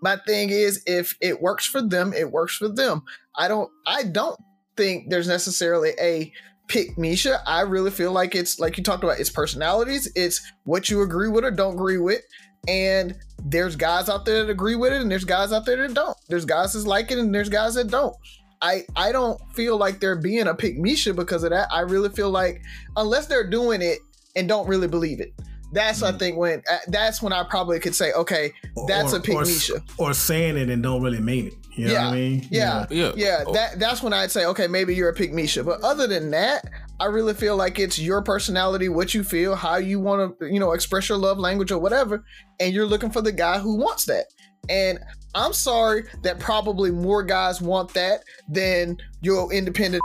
My 0.00 0.16
thing 0.26 0.50
is 0.50 0.82
if 0.86 1.16
it 1.20 1.42
works 1.42 1.66
for 1.66 1.82
them 1.82 2.12
it 2.12 2.30
works 2.30 2.56
for 2.56 2.68
them. 2.68 3.02
I 3.34 3.48
don't 3.48 3.70
i 3.86 4.04
don't 4.04 4.38
think 4.76 5.10
there's 5.10 5.26
necessarily 5.28 5.90
a 6.00 6.32
pick 6.68 6.96
misha 6.96 7.40
i 7.46 7.62
really 7.62 7.90
feel 7.90 8.12
like 8.12 8.34
it's 8.34 8.60
like 8.60 8.78
you 8.78 8.84
talked 8.84 9.02
about 9.02 9.18
it's 9.18 9.30
personalities. 9.30 10.10
It's 10.14 10.40
what 10.64 10.88
you 10.88 11.02
agree 11.02 11.28
with 11.28 11.44
or 11.44 11.50
don't 11.50 11.74
agree 11.74 11.98
with. 11.98 12.20
And 12.68 13.16
there's 13.44 13.76
guys 13.76 14.08
out 14.08 14.24
there 14.24 14.44
that 14.44 14.50
agree 14.50 14.76
with 14.76 14.92
it 14.92 15.00
and 15.00 15.10
there's 15.10 15.24
guys 15.24 15.52
out 15.52 15.66
there 15.66 15.76
that 15.76 15.94
don't. 15.94 16.16
There's 16.28 16.44
guys 16.44 16.74
that 16.74 16.86
like 16.86 17.10
it 17.10 17.18
and 17.18 17.34
there's 17.34 17.48
guys 17.48 17.74
that 17.74 17.88
don't 17.88 18.14
I, 18.60 18.84
I 18.96 19.12
don't 19.12 19.40
feel 19.54 19.76
like 19.76 20.00
they're 20.00 20.16
being 20.20 20.46
a 20.46 20.54
pick 20.54 20.78
Misha 20.78 21.14
because 21.14 21.44
of 21.44 21.50
that. 21.50 21.68
I 21.72 21.80
really 21.80 22.08
feel 22.08 22.30
like 22.30 22.62
unless 22.96 23.26
they're 23.26 23.48
doing 23.48 23.82
it 23.82 23.98
and 24.36 24.48
don't 24.48 24.66
really 24.68 24.88
believe 24.88 25.20
it, 25.20 25.32
that's 25.72 26.02
mm. 26.02 26.14
I 26.14 26.18
think 26.18 26.36
when 26.36 26.62
uh, 26.70 26.78
that's 26.88 27.22
when 27.22 27.32
I 27.32 27.44
probably 27.44 27.78
could 27.78 27.94
say, 27.94 28.12
okay, 28.12 28.52
that's 28.86 29.12
or, 29.12 29.18
a 29.18 29.20
pick 29.20 29.38
Misha. 29.38 29.82
Or 29.98 30.14
saying 30.14 30.56
it 30.56 30.70
and 30.70 30.82
don't 30.82 31.02
really 31.02 31.20
mean 31.20 31.48
it. 31.48 31.54
You 31.76 31.86
know 31.86 31.92
yeah, 31.92 32.08
I 32.08 32.12
mean? 32.12 32.48
Yeah, 32.50 32.86
yeah, 32.90 33.12
yeah. 33.14 33.44
Oh. 33.46 33.52
That 33.52 33.78
that's 33.78 34.02
when 34.02 34.12
I'd 34.12 34.32
say, 34.32 34.46
okay, 34.46 34.66
maybe 34.66 34.94
you're 34.94 35.10
a 35.10 35.14
pick 35.14 35.32
Misha. 35.32 35.62
But 35.62 35.80
other 35.82 36.06
than 36.08 36.30
that, 36.32 36.64
I 36.98 37.06
really 37.06 37.34
feel 37.34 37.56
like 37.56 37.78
it's 37.78 37.98
your 37.98 38.22
personality, 38.22 38.88
what 38.88 39.14
you 39.14 39.22
feel, 39.22 39.54
how 39.54 39.76
you 39.76 40.00
want 40.00 40.38
to, 40.40 40.52
you 40.52 40.58
know, 40.58 40.72
express 40.72 41.08
your 41.08 41.18
love 41.18 41.38
language 41.38 41.70
or 41.70 41.78
whatever, 41.78 42.24
and 42.58 42.74
you're 42.74 42.86
looking 42.86 43.10
for 43.10 43.22
the 43.22 43.30
guy 43.30 43.60
who 43.60 43.76
wants 43.76 44.06
that. 44.06 44.26
And 44.68 44.98
I'm 45.34 45.52
sorry 45.52 46.04
that 46.22 46.38
probably 46.38 46.90
more 46.90 47.22
guys 47.22 47.60
want 47.60 47.92
that 47.94 48.22
than 48.48 48.96
your 49.20 49.52
independent. 49.52 50.02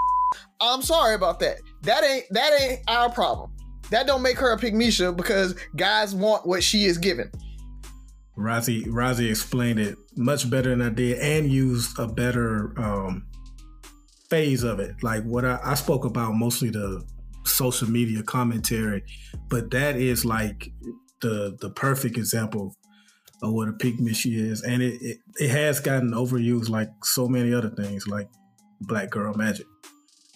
I'm 0.62 0.82
sorry 0.82 1.16
about 1.16 1.40
that. 1.40 1.58
That 1.84 2.04
ain't 2.04 2.26
that 2.32 2.60
ain't 2.62 2.82
our 2.88 3.10
problem. 3.10 3.52
That 3.90 4.08
don't 4.08 4.22
make 4.22 4.38
her 4.38 4.52
a 4.52 4.58
pygmisha 4.58 5.16
because 5.16 5.56
guys 5.76 6.16
want 6.16 6.48
what 6.48 6.64
she 6.64 6.86
is 6.86 6.98
given. 6.98 7.32
Razi 8.38 8.86
Razi 8.88 9.30
explained 9.30 9.80
it 9.80 9.98
much 10.16 10.50
better 10.50 10.70
than 10.72 10.82
I 10.82 10.90
did 10.90 11.20
and 11.20 11.52
used 11.52 12.00
a 12.00 12.08
better 12.08 12.74
um, 12.80 13.26
phase 14.30 14.64
of 14.64 14.80
it. 14.80 14.96
Like 15.04 15.24
what 15.24 15.46
I, 15.46 15.60
I 15.64 15.76
spoke 15.76 16.06
about 16.06 16.34
mostly 16.34 16.70
the 16.70 17.04
social 17.46 17.90
media 17.90 18.24
commentary, 18.24 19.04
but 19.50 19.70
that 19.72 19.96
is 19.96 20.26
like 20.26 20.72
the 21.22 21.56
the 21.62 21.70
perfect 21.70 22.18
example 22.18 22.76
of 23.44 23.52
what 23.52 23.68
a 23.68 23.74
pygmisha 23.74 24.34
is. 24.34 24.64
And 24.64 24.82
it, 24.82 25.02
it, 25.02 25.18
it 25.36 25.50
has 25.50 25.80
gotten 25.80 26.12
overused 26.12 26.70
like 26.70 26.90
so 27.04 27.28
many 27.28 27.54
other 27.54 27.70
things, 27.70 28.08
like 28.08 28.30
black 28.82 29.10
girl 29.10 29.34
magic. 29.36 29.68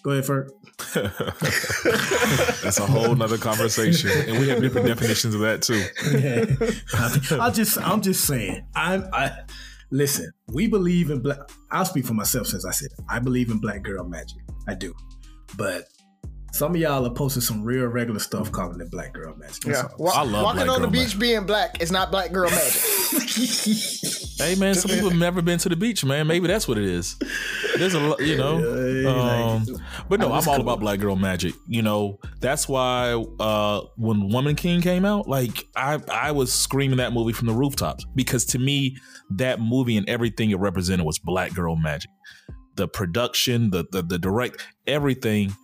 Go 0.02 0.12
ahead, 0.12 0.24
Ferg. 0.24 0.48
That's 2.62 2.78
a 2.78 2.86
whole 2.86 3.16
nother 3.16 3.36
conversation, 3.36 4.10
and 4.28 4.38
we 4.38 4.48
have 4.48 4.62
different 4.62 4.86
definitions 4.86 5.34
of 5.34 5.40
that 5.40 5.62
too. 5.62 5.84
Yeah. 6.16 7.40
I 7.42 7.50
just, 7.50 7.78
I'm 7.78 8.00
just 8.00 8.24
saying. 8.24 8.64
I'm, 8.76 9.08
I 9.12 9.32
listen. 9.90 10.30
We 10.46 10.68
believe 10.68 11.10
in 11.10 11.20
black. 11.20 11.38
I'll 11.72 11.84
speak 11.84 12.06
for 12.06 12.14
myself 12.14 12.46
since 12.46 12.64
I 12.64 12.70
said 12.70 12.90
it. 12.92 13.04
I 13.10 13.18
believe 13.18 13.50
in 13.50 13.58
black 13.58 13.82
girl 13.82 14.04
magic. 14.04 14.38
I 14.68 14.74
do, 14.74 14.94
but 15.56 15.84
some 16.52 16.74
of 16.74 16.80
y'all 16.80 17.06
are 17.06 17.10
posting 17.10 17.42
some 17.42 17.62
real 17.62 17.86
regular 17.86 18.18
stuff 18.18 18.50
calling 18.50 18.80
it 18.80 18.90
black 18.90 19.12
girl 19.12 19.34
magic. 19.36 19.66
yeah, 19.66 19.82
I 20.12 20.24
love 20.24 20.44
walking 20.44 20.68
on 20.68 20.82
the 20.82 20.88
beach 20.88 21.14
magic. 21.14 21.20
being 21.20 21.46
black 21.46 21.82
is 21.82 21.92
not 21.92 22.10
black 22.10 22.32
girl 22.32 22.50
magic. 22.50 22.80
hey 24.38 24.54
man, 24.54 24.74
some 24.74 24.90
people 24.90 25.10
have 25.10 25.18
never 25.18 25.42
been 25.42 25.58
to 25.58 25.68
the 25.68 25.76
beach, 25.76 26.04
man. 26.04 26.26
Maybe 26.26 26.46
that's 26.46 26.66
what 26.66 26.78
it 26.78 26.84
is. 26.84 27.16
There's 27.76 27.94
a 27.94 28.00
lot, 28.00 28.20
you 28.20 28.36
know. 28.36 28.56
Um, 29.08 29.66
but 30.08 30.20
no, 30.20 30.32
I'm 30.32 30.48
all 30.48 30.60
about 30.60 30.80
black 30.80 31.00
girl 31.00 31.16
magic. 31.16 31.54
You 31.66 31.82
know, 31.82 32.18
that's 32.40 32.68
why 32.68 33.12
uh, 33.38 33.82
when 33.96 34.28
Woman 34.30 34.56
King 34.56 34.80
came 34.80 35.04
out, 35.04 35.28
like 35.28 35.66
I 35.76 36.00
I 36.10 36.32
was 36.32 36.52
screaming 36.52 36.96
that 36.98 37.12
movie 37.12 37.32
from 37.32 37.46
the 37.46 37.54
rooftops 37.54 38.06
because 38.14 38.44
to 38.46 38.58
me 38.58 38.96
that 39.30 39.60
movie 39.60 39.96
and 39.96 40.08
everything 40.08 40.50
it 40.50 40.58
represented 40.58 41.04
was 41.04 41.18
black 41.18 41.54
girl 41.54 41.76
magic. 41.76 42.10
The 42.76 42.88
production, 42.88 43.70
the 43.70 43.84
the, 43.90 44.02
the 44.02 44.18
direct, 44.18 44.64
everything 44.86 45.54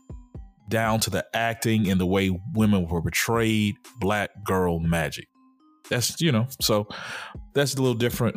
down 0.68 1.00
to 1.00 1.10
the 1.10 1.26
acting 1.34 1.90
and 1.90 2.00
the 2.00 2.06
way 2.06 2.30
women 2.54 2.86
were 2.88 3.02
portrayed, 3.02 3.76
black 4.00 4.30
girl 4.44 4.78
magic. 4.78 5.28
That's, 5.90 6.20
you 6.20 6.32
know, 6.32 6.46
so 6.60 6.88
that's 7.52 7.74
a 7.74 7.78
little 7.78 7.94
different. 7.94 8.36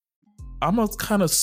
I'm 0.61 0.79
a 0.79 0.87
kind 0.87 1.21
of, 1.21 1.33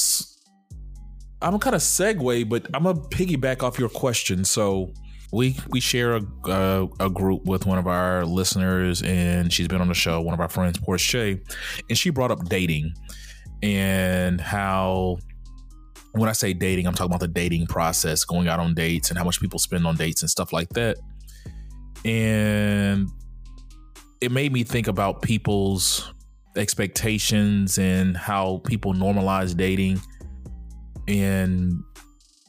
I'm 1.42 1.54
a 1.54 1.58
kind 1.58 1.74
of 1.74 1.82
segue, 1.82 2.48
but 2.48 2.66
I'm 2.74 2.86
a 2.86 2.94
piggyback 2.94 3.62
off 3.62 3.78
your 3.78 3.88
question. 3.88 4.44
So 4.44 4.92
we 5.32 5.56
we 5.68 5.80
share 5.80 6.16
a, 6.16 6.22
a, 6.46 6.88
a 7.00 7.10
group 7.10 7.44
with 7.44 7.66
one 7.66 7.78
of 7.78 7.86
our 7.86 8.24
listeners, 8.24 9.02
and 9.02 9.52
she's 9.52 9.68
been 9.68 9.80
on 9.80 9.88
the 9.88 9.94
show. 9.94 10.20
One 10.20 10.34
of 10.34 10.40
our 10.40 10.48
friends, 10.48 10.78
Portia, 10.78 11.38
and 11.88 11.98
she 11.98 12.10
brought 12.10 12.30
up 12.30 12.48
dating 12.48 12.92
and 13.62 14.40
how. 14.40 15.18
When 16.12 16.28
I 16.28 16.32
say 16.32 16.54
dating, 16.54 16.86
I'm 16.86 16.94
talking 16.94 17.10
about 17.10 17.20
the 17.20 17.28
dating 17.28 17.66
process, 17.66 18.24
going 18.24 18.48
out 18.48 18.58
on 18.58 18.74
dates, 18.74 19.10
and 19.10 19.18
how 19.18 19.24
much 19.24 19.40
people 19.40 19.58
spend 19.58 19.86
on 19.86 19.94
dates 19.94 20.22
and 20.22 20.30
stuff 20.30 20.54
like 20.54 20.70
that. 20.70 20.96
And 22.04 23.08
it 24.20 24.32
made 24.32 24.52
me 24.52 24.64
think 24.64 24.88
about 24.88 25.20
people's 25.22 26.12
expectations 26.58 27.78
and 27.78 28.16
how 28.16 28.58
people 28.64 28.92
normalize 28.94 29.56
dating. 29.56 30.00
And 31.06 31.82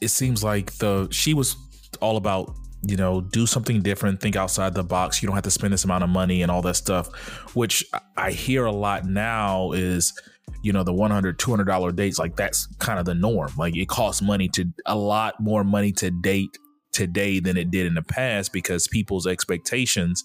it 0.00 0.08
seems 0.08 0.44
like 0.44 0.72
the 0.74 1.08
she 1.10 1.34
was 1.34 1.56
all 2.00 2.16
about 2.16 2.54
you 2.82 2.96
know 2.96 3.20
do 3.20 3.46
something 3.46 3.82
different 3.82 4.20
think 4.20 4.36
outside 4.36 4.74
the 4.74 4.84
box. 4.84 5.22
You 5.22 5.26
don't 5.26 5.36
have 5.36 5.44
to 5.44 5.50
spend 5.50 5.72
this 5.72 5.84
amount 5.84 6.04
of 6.04 6.10
money 6.10 6.42
and 6.42 6.50
all 6.50 6.62
that 6.62 6.76
stuff 6.76 7.08
which 7.54 7.84
i 8.16 8.30
hear 8.30 8.64
a 8.64 8.72
lot 8.72 9.04
now 9.04 9.72
is 9.72 10.14
you 10.62 10.72
know 10.72 10.82
the 10.82 10.92
100 10.92 11.38
200 11.38 11.64
dollar 11.64 11.92
dates 11.92 12.18
like 12.18 12.36
that's 12.36 12.66
kind 12.78 12.98
of 12.98 13.04
the 13.04 13.14
norm. 13.14 13.52
Like 13.56 13.76
it 13.76 13.88
costs 13.88 14.22
money 14.22 14.48
to 14.50 14.66
a 14.86 14.96
lot 14.96 15.40
more 15.40 15.64
money 15.64 15.92
to 15.92 16.10
date 16.10 16.56
today 16.92 17.40
than 17.40 17.56
it 17.56 17.70
did 17.70 17.86
in 17.86 17.94
the 17.94 18.02
past 18.02 18.52
because 18.52 18.88
people's 18.88 19.26
expectations 19.26 20.24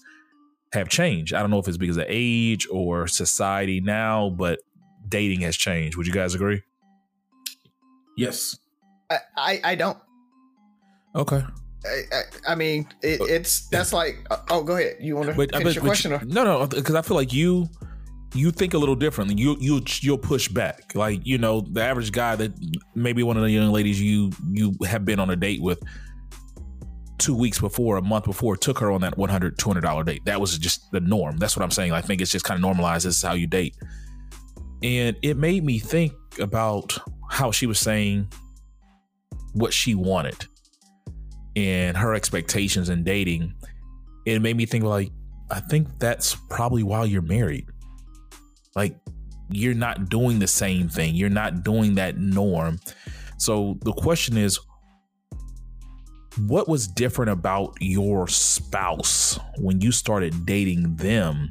have 0.76 0.88
changed. 0.88 1.34
I 1.34 1.40
don't 1.40 1.50
know 1.50 1.58
if 1.58 1.68
it's 1.68 1.76
because 1.76 1.96
of 1.96 2.04
age 2.08 2.66
or 2.70 3.06
society 3.06 3.80
now, 3.80 4.30
but 4.30 4.60
dating 5.08 5.40
has 5.40 5.56
changed. 5.56 5.96
Would 5.96 6.06
you 6.06 6.12
guys 6.12 6.34
agree? 6.34 6.62
Yes. 8.16 8.56
I, 9.10 9.18
I, 9.36 9.60
I 9.64 9.74
don't. 9.74 9.98
Okay. 11.14 11.42
I, 11.84 12.00
I, 12.12 12.52
I 12.52 12.54
mean, 12.54 12.88
it, 13.02 13.20
it's 13.22 13.68
that's 13.68 13.92
like. 13.92 14.26
Uh, 14.30 14.38
oh, 14.50 14.62
go 14.62 14.76
ahead. 14.76 14.96
You 15.00 15.16
want 15.16 15.28
to 15.28 15.34
finish 15.34 15.50
but, 15.52 15.74
your 15.74 15.84
question? 15.84 16.10
You, 16.10 16.16
or? 16.18 16.24
No, 16.24 16.44
no, 16.44 16.66
because 16.66 16.94
I 16.94 17.02
feel 17.02 17.16
like 17.16 17.32
you 17.32 17.68
you 18.34 18.50
think 18.50 18.74
a 18.74 18.78
little 18.78 18.96
differently. 18.96 19.36
You 19.36 19.56
you 19.60 19.82
you'll 20.00 20.18
push 20.18 20.48
back. 20.48 20.94
Like 20.94 21.24
you 21.24 21.38
know, 21.38 21.60
the 21.60 21.82
average 21.82 22.12
guy 22.12 22.36
that 22.36 22.52
maybe 22.94 23.22
one 23.22 23.36
of 23.36 23.42
the 23.42 23.50
young 23.50 23.70
ladies 23.70 24.00
you 24.00 24.32
you 24.50 24.74
have 24.84 25.04
been 25.04 25.20
on 25.20 25.30
a 25.30 25.36
date 25.36 25.62
with 25.62 25.82
two 27.18 27.34
weeks 27.34 27.60
before, 27.60 27.96
a 27.96 28.02
month 28.02 28.24
before, 28.24 28.56
took 28.56 28.78
her 28.78 28.90
on 28.90 29.00
that 29.02 29.16
$100, 29.16 29.56
$200 29.56 30.04
date. 30.04 30.24
That 30.24 30.40
was 30.40 30.58
just 30.58 30.90
the 30.92 31.00
norm. 31.00 31.38
That's 31.38 31.56
what 31.56 31.62
I'm 31.62 31.70
saying. 31.70 31.92
I 31.92 32.00
think 32.00 32.20
it's 32.20 32.30
just 32.30 32.44
kind 32.44 32.58
of 32.58 32.62
normalized. 32.62 33.06
This 33.06 33.16
is 33.16 33.22
how 33.22 33.34
you 33.34 33.46
date. 33.46 33.76
And 34.82 35.16
it 35.22 35.36
made 35.36 35.64
me 35.64 35.78
think 35.78 36.12
about 36.38 36.96
how 37.30 37.50
she 37.50 37.66
was 37.66 37.78
saying 37.78 38.28
what 39.52 39.72
she 39.72 39.94
wanted 39.94 40.46
and 41.56 41.96
her 41.96 42.14
expectations 42.14 42.88
in 42.90 43.02
dating. 43.02 43.54
It 44.26 44.42
made 44.42 44.56
me 44.56 44.66
think 44.66 44.84
like, 44.84 45.10
I 45.50 45.60
think 45.60 45.88
that's 45.98 46.34
probably 46.50 46.82
why 46.82 47.04
you're 47.04 47.22
married. 47.22 47.66
Like, 48.74 48.96
you're 49.48 49.74
not 49.74 50.08
doing 50.10 50.38
the 50.38 50.46
same 50.46 50.88
thing. 50.88 51.14
You're 51.14 51.30
not 51.30 51.62
doing 51.62 51.94
that 51.94 52.18
norm. 52.18 52.78
So 53.38 53.78
the 53.82 53.92
question 53.92 54.36
is, 54.36 54.58
what 56.38 56.68
was 56.68 56.86
different 56.86 57.30
about 57.30 57.74
your 57.80 58.28
spouse 58.28 59.38
when 59.58 59.80
you 59.80 59.90
started 59.92 60.46
dating 60.46 60.96
them 60.96 61.50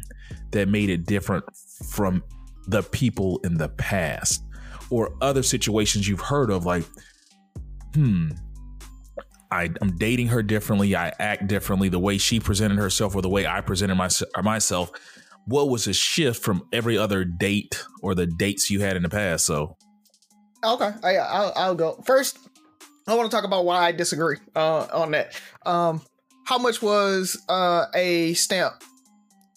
that 0.51 0.67
made 0.67 0.89
it 0.89 1.05
different 1.05 1.43
from 1.89 2.23
the 2.67 2.83
people 2.83 3.39
in 3.43 3.55
the 3.55 3.69
past 3.69 4.43
or 4.89 5.15
other 5.21 5.43
situations 5.43 6.07
you've 6.07 6.21
heard 6.21 6.49
of? 6.51 6.65
Like 6.65 6.85
hmm 7.93 8.29
I, 9.51 9.69
am 9.81 9.95
dating 9.97 10.27
her 10.27 10.43
differently. 10.43 10.95
I 10.95 11.13
act 11.19 11.47
differently. 11.47 11.87
The 11.87 11.99
way 11.99 12.17
she 12.17 12.39
presented 12.39 12.77
herself 12.77 13.15
or 13.15 13.21
the 13.21 13.29
way 13.29 13.45
i 13.45 13.61
presented 13.61 13.95
my, 13.95 14.09
myself 14.41 14.91
what 15.45 15.69
was 15.69 15.87
a 15.87 15.93
shift 15.93 16.43
from 16.43 16.67
every 16.73 16.97
other 16.97 17.23
date 17.23 17.83
or 18.01 18.15
the 18.15 18.25
dates 18.25 18.69
you 18.69 18.81
had 18.81 18.97
in 18.97 19.03
the 19.03 19.09
past? 19.09 19.45
So 19.45 19.77
okay. 20.63 20.91
I, 21.03 21.17
I'll, 21.17 21.53
I'll 21.55 21.75
go. 21.75 22.01
First 22.05 22.39
I 23.07 23.13
want 23.13 23.29
to 23.29 23.35
talk 23.35 23.45
about 23.45 23.65
why 23.65 23.85
I 23.85 23.91
disagree 23.91 24.37
uh, 24.55 24.87
on 24.91 25.11
that. 25.11 25.39
Um, 25.65 26.01
how 26.45 26.57
much 26.57 26.81
was 26.81 27.39
uh, 27.49 27.85
a 27.93 28.33
stamp 28.33 28.83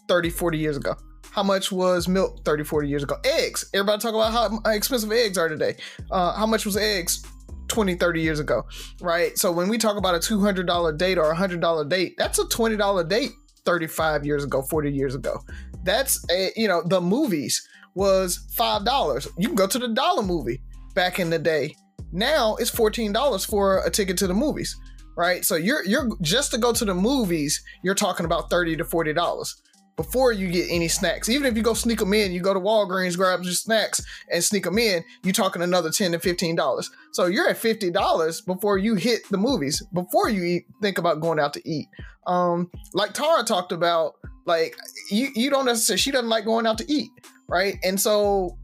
30, 0.07 0.31
40 0.31 0.59
years 0.59 0.77
ago? 0.77 0.95
How 1.31 1.43
much 1.43 1.73
was 1.73 2.09
milk 2.09 2.45
30, 2.45 2.65
40 2.65 2.89
years 2.89 3.03
ago? 3.03 3.17
Eggs. 3.25 3.71
Everybody 3.73 4.01
talk 4.01 4.15
about 4.15 4.33
how 4.33 4.71
expensive 4.71 5.13
eggs 5.13 5.39
are 5.39 5.49
today. 5.49 5.77
Uh, 6.11 6.37
how 6.37 6.47
much 6.47 6.67
was 6.67 6.77
eggs 6.77 7.25
20, 7.69 7.95
30 7.95 8.21
years 8.21 8.39
ago? 8.41 8.65
Right? 9.01 9.39
So 9.39 9.51
when 9.51 9.69
we 9.69 9.79
talk 9.79 9.97
about 9.97 10.15
a 10.15 10.19
$200 10.19 10.99
date 10.99 11.17
or 11.17 11.31
a 11.31 11.37
$100 11.37 11.89
date, 11.89 12.15
that's 12.19 12.39
a 12.39 12.45
$20 12.45 13.09
date 13.09 13.31
35 13.65 14.27
years 14.27 14.45
ago, 14.45 14.63
40 14.63 14.93
years 14.93 15.15
ago. 15.15 15.41
That's, 15.85 16.23
a, 16.31 16.51
you 16.57 16.69
know, 16.69 16.83
the 16.85 17.01
movies 17.01 17.67
was 17.95 18.47
$5. 18.57 19.29
You 19.39 19.49
can 19.49 19.57
go 19.57 19.67
to 19.67 19.79
the 19.79 19.89
dollar 19.89 20.23
movie 20.23 20.61
back 20.95 21.19
in 21.19 21.31
the 21.31 21.39
day 21.39 21.75
now 22.13 22.57
it's 22.57 22.71
fourteen 22.71 23.13
dollars 23.13 23.45
for 23.45 23.85
a 23.85 23.91
ticket 23.91 24.17
to 24.19 24.27
the 24.27 24.35
movies, 24.35 24.77
right? 25.17 25.45
So 25.45 25.57
you're 25.57 25.85
you're 25.85 26.09
just 26.23 26.51
to 26.53 26.59
go 26.59 26.73
to 26.73 26.85
the 26.85 26.95
movies, 26.95 27.63
you're 27.83 27.95
talking 27.95 28.27
about 28.27 28.51
thirty 28.51 28.77
to 28.77 28.85
forty 28.85 29.13
dollars 29.13 29.61
before 29.97 30.33
you 30.33 30.49
get 30.49 30.69
any 30.71 30.87
snacks. 30.87 31.29
Even 31.29 31.45
if 31.45 31.57
you 31.57 31.63
go 31.63 31.75
sneak 31.75 31.99
them 31.99 32.15
in, 32.15 32.31
you 32.31 32.41
go 32.41 32.55
to 32.55 32.61
Walgreens, 32.61 33.17
grab 33.17 33.43
your 33.43 33.53
snacks, 33.53 34.01
and 34.33 34.43
sneak 34.45 34.63
them 34.63 34.79
in, 34.79 35.03
you're 35.25 35.33
talking 35.33 35.61
another 35.61 35.91
ten 35.91 36.13
to 36.13 36.21
fifteen 36.21 36.55
dollars. 36.55 36.89
So 37.13 37.27
you're 37.27 37.49
at 37.49 37.59
fifty 37.59 37.91
dollars 37.91 38.41
before 38.41 38.79
you 38.79 38.95
hit 38.95 39.29
the 39.31 39.39
movies, 39.39 39.85
before 39.93 40.29
you 40.29 40.45
eat, 40.45 40.67
think 40.81 40.99
about 40.99 41.21
going 41.21 41.41
out 41.41 41.53
to 41.55 41.69
eat. 41.69 41.89
Um, 42.27 42.71
like 42.95 43.13
Tara 43.13 43.43
talked 43.43 43.73
about, 43.73 44.13
like 44.47 44.77
you 45.11 45.29
you 45.35 45.51
don't 45.51 45.67
necessarily 45.67 45.99
she 45.99 46.11
doesn't 46.13 46.31
like 46.31 46.45
going 46.45 46.67
out 46.67 46.79
to 46.79 46.91
eat, 46.91 47.11
right? 47.49 47.77
And 47.83 48.01
so 48.01 48.57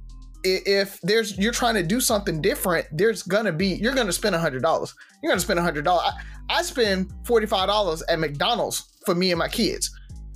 if 0.44 1.00
there's 1.00 1.36
you're 1.38 1.52
trying 1.52 1.74
to 1.74 1.82
do 1.82 2.00
something 2.00 2.40
different, 2.40 2.86
there's 2.92 3.22
gonna 3.22 3.52
be 3.52 3.68
you're 3.68 3.94
gonna 3.94 4.12
spend 4.12 4.34
a 4.34 4.38
hundred 4.38 4.62
dollars. 4.62 4.94
You're 5.22 5.30
gonna 5.30 5.40
spend 5.40 5.58
a 5.58 5.62
hundred 5.62 5.84
dollars. 5.84 6.12
I, 6.50 6.58
I 6.58 6.62
spend 6.62 7.12
forty 7.24 7.46
five 7.46 7.68
dollars 7.68 8.02
at 8.08 8.18
McDonald's 8.18 8.98
for 9.04 9.14
me 9.14 9.32
and 9.32 9.38
my 9.38 9.48
kids. 9.48 9.90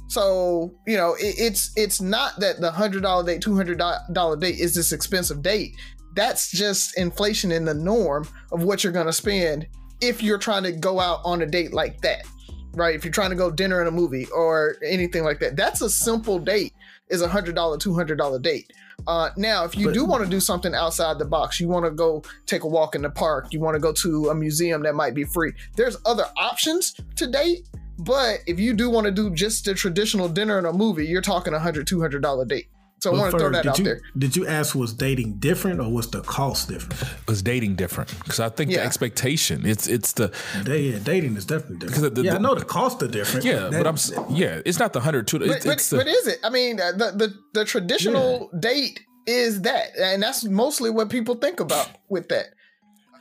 So 0.08 0.74
you 0.86 0.96
know 0.96 1.14
it, 1.14 1.34
it's 1.38 1.72
it's 1.76 2.00
not 2.00 2.40
that 2.40 2.60
the 2.60 2.70
hundred 2.70 3.02
dollar 3.02 3.24
date, 3.24 3.42
two 3.42 3.54
hundred 3.54 3.80
dollar 4.12 4.36
date 4.36 4.58
is 4.58 4.74
this 4.74 4.92
expensive 4.92 5.42
date. 5.42 5.76
That's 6.14 6.50
just 6.50 6.98
inflation 6.98 7.52
in 7.52 7.64
the 7.64 7.74
norm 7.74 8.26
of 8.50 8.64
what 8.64 8.82
you're 8.82 8.92
gonna 8.92 9.12
spend 9.12 9.66
if 10.00 10.22
you're 10.22 10.38
trying 10.38 10.62
to 10.62 10.72
go 10.72 11.00
out 11.00 11.20
on 11.24 11.42
a 11.42 11.46
date 11.46 11.74
like 11.74 12.00
that, 12.00 12.24
right? 12.72 12.94
If 12.94 13.04
you're 13.04 13.12
trying 13.12 13.30
to 13.30 13.36
go 13.36 13.50
dinner 13.50 13.80
and 13.80 13.88
a 13.88 13.92
movie 13.92 14.26
or 14.34 14.76
anything 14.84 15.24
like 15.24 15.40
that, 15.40 15.56
that's 15.56 15.82
a 15.82 15.90
simple 15.90 16.38
date. 16.38 16.72
Is 17.11 17.22
a 17.22 17.28
hundred 17.28 17.54
dollar, 17.54 17.78
two 17.78 17.94
hundred 17.94 18.16
dollar 18.16 18.38
date 18.38 18.70
uh, 19.07 19.30
now, 19.36 19.64
if 19.64 19.76
you 19.76 19.86
but, 19.86 19.94
do 19.94 20.05
want 20.05 20.24
to 20.24 20.28
do 20.28 20.40
something 20.40 20.74
outside 20.74 21.18
the 21.18 21.24
box, 21.24 21.61
you 21.61 21.68
want 21.68 21.84
to 21.84 21.90
go 21.90 22.22
take 22.46 22.64
a 22.64 22.66
walk 22.66 22.94
in 22.94 23.03
the 23.03 23.11
park, 23.11 23.53
you 23.53 23.61
want 23.61 23.74
to 23.74 23.80
go 23.80 23.92
to 23.92 24.28
a 24.28 24.34
museum 24.34 24.82
that 24.82 24.94
might 24.94 25.14
be 25.14 25.24
free. 25.24 25.53
There's 25.76 25.96
other 26.05 26.26
options 26.36 26.94
to 27.16 27.26
date, 27.26 27.68
but 27.99 28.40
if 28.46 28.61
you 28.61 28.74
do 28.74 28.90
want 28.90 29.07
to 29.07 29.11
do 29.11 29.30
just 29.30 29.66
a 29.68 29.74
traditional 29.74 30.28
dinner 30.28 30.59
and 30.59 30.66
a 30.66 30.72
movie, 30.72 31.07
you're 31.07 31.22
talking 31.22 31.55
a 31.55 31.59
hundred, 31.59 31.86
two 31.86 32.01
hundred 32.01 32.22
dollar 32.22 32.44
date. 32.44 32.68
So 33.01 33.14
I 33.14 33.18
want 33.18 33.32
to 33.32 33.38
throw 33.38 33.51
that 33.51 33.66
out 33.66 33.78
you, 33.78 33.84
there. 33.84 34.01
Did 34.16 34.34
you 34.34 34.46
ask 34.46 34.74
was 34.74 34.92
dating 34.92 35.34
different 35.34 35.80
or 35.80 35.90
was 35.90 36.11
the 36.11 36.20
cost 36.22 36.68
different? 36.68 37.28
Was 37.28 37.42
dating 37.42 37.76
different? 37.76 38.16
Because 38.18 38.40
I 38.40 38.49
think 38.49 38.70
yeah. 38.70 38.78
the 38.78 38.84
expectation 38.84 39.64
it's 39.64 39.86
it's 39.86 40.12
the 40.12 40.32
yeah, 40.66 40.99
dating 40.99 41.36
is 41.36 41.44
definitely 41.44 41.78
different. 41.78 42.14
The, 42.16 42.22
yeah, 42.22 42.32
the, 42.32 42.38
I 42.38 42.40
know 42.40 42.55
the 42.55 42.64
costs 42.64 43.03
are 43.03 43.09
different. 43.09 43.44
Yeah, 43.44 43.68
that, 43.68 43.84
but 43.84 43.86
I'm 43.86 44.34
yeah, 44.34 44.61
it's 44.64 44.78
not 44.78 44.92
the 44.92 45.01
hundred 45.01 45.28
two. 45.28 45.38
But, 45.38 45.64
but, 45.64 45.88
but, 45.92 46.07
is 46.09 46.26
it? 46.26 46.40
I 46.42 46.51
mean, 46.51 46.76
the 46.76 47.12
the, 47.16 47.34
the 47.55 47.64
traditional 47.64 48.51
yeah. 48.53 48.61
date 48.61 49.01
is 49.26 49.62
that, 49.62 49.96
and 49.96 50.22
that's 50.22 50.44
mostly 50.44 50.90
what 50.90 51.09
people 51.09 51.36
think 51.36 51.61
about 51.61 51.90
with 52.09 52.28
that 52.30 52.46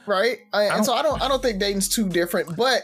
right? 0.08 0.38
and 0.54 0.86
so 0.86 0.94
I 0.94 1.02
don't 1.02 1.22
I 1.22 1.28
don't 1.28 1.42
think 1.42 1.60
dating's 1.60 1.90
too 1.90 2.08
different. 2.08 2.56
But 2.56 2.84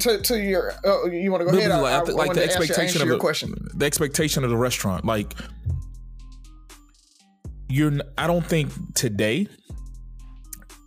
to 0.00 0.20
to 0.20 0.38
your 0.38 0.72
uh, 0.84 1.06
you 1.06 1.30
want 1.30 1.46
to 1.46 1.50
go 1.50 1.56
ahead? 1.56 1.70
Like, 1.70 1.94
I, 1.94 1.98
I, 1.98 2.14
like 2.14 2.32
the 2.34 2.44
expectation 2.44 3.00
of 3.02 3.08
the, 3.08 3.18
question. 3.18 3.54
the 3.74 3.86
expectation 3.86 4.44
of 4.44 4.50
the 4.50 4.56
restaurant. 4.56 5.04
Like 5.04 5.34
you're 7.68 7.92
I 8.16 8.26
don't 8.26 8.44
think 8.44 8.70
today 8.94 9.48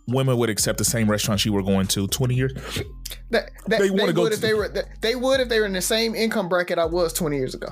women 0.08 0.36
would 0.38 0.50
accept 0.50 0.78
the 0.78 0.84
same 0.84 1.08
restaurant 1.10 1.44
you 1.44 1.52
were 1.52 1.62
going 1.62 1.86
to 1.88 2.08
20 2.08 2.34
years? 2.34 2.52
That, 2.54 2.84
that, 3.30 3.50
They 3.68 3.78
they, 3.78 3.90
wanna 3.90 4.06
would 4.06 4.14
go 4.16 4.26
if 4.26 4.34
to- 4.34 4.40
they 4.40 4.54
were 4.54 4.68
they 5.00 5.14
would 5.14 5.40
if 5.40 5.48
they 5.48 5.60
were 5.60 5.66
in 5.66 5.72
the 5.72 5.80
same 5.82 6.14
income 6.14 6.48
bracket 6.48 6.78
I 6.78 6.84
was 6.84 7.12
20 7.12 7.36
years 7.36 7.54
ago. 7.54 7.68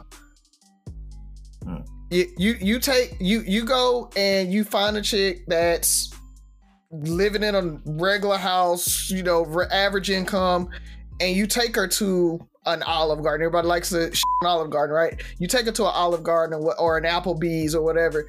Hmm. 1.65 1.77
You, 2.11 2.27
you 2.39 2.57
you 2.61 2.79
take 2.79 3.17
you 3.21 3.43
you 3.47 3.65
go 3.65 4.11
and 4.17 4.53
you 4.53 4.65
find 4.65 4.97
a 4.97 5.03
chick 5.03 5.45
that's 5.47 6.15
living 6.91 7.43
in 7.43 7.55
a 7.55 7.79
regular 7.85 8.39
house, 8.39 9.11
you 9.11 9.23
know, 9.23 9.45
average 9.71 10.09
income, 10.09 10.71
and 11.21 11.37
you 11.37 11.47
take 11.47 11.77
her 11.77 11.87
to 11.87 12.39
an 12.65 12.83
Olive 12.85 13.23
Garden. 13.23 13.45
Everybody 13.45 13.69
likes 13.69 13.91
to 13.91 14.15
sh- 14.15 14.23
an 14.41 14.47
Olive 14.47 14.71
Garden, 14.71 14.95
right? 14.95 15.23
You 15.39 15.49
take 15.49 15.67
her 15.67 15.73
to 15.73 15.85
an 15.85 15.93
Olive 15.95 16.23
Garden 16.23 16.59
or, 16.63 16.79
or 16.81 16.97
an 16.97 17.05
Applebee's 17.05 17.75
or 17.75 17.83
whatever 17.83 18.27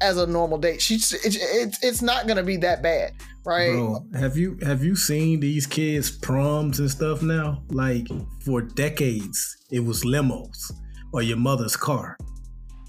as 0.00 0.16
a 0.18 0.26
normal 0.26 0.58
date. 0.58 0.80
She's 0.82 1.12
it's 1.12 1.36
it's, 1.36 1.84
it's 1.84 2.02
not 2.02 2.26
gonna 2.26 2.42
be 2.42 2.56
that 2.58 2.82
bad, 2.82 3.12
right? 3.44 3.72
Bro, 3.72 4.06
have 4.14 4.36
you 4.36 4.58
have 4.62 4.84
you 4.84 4.96
seen 4.96 5.40
these 5.40 5.66
kids 5.66 6.10
proms 6.10 6.80
and 6.80 6.90
stuff 6.90 7.22
now? 7.22 7.62
Like 7.68 8.06
for 8.44 8.62
decades, 8.62 9.56
it 9.70 9.80
was 9.80 10.04
limos 10.04 10.72
or 11.12 11.22
your 11.22 11.38
mother's 11.38 11.76
car. 11.76 12.16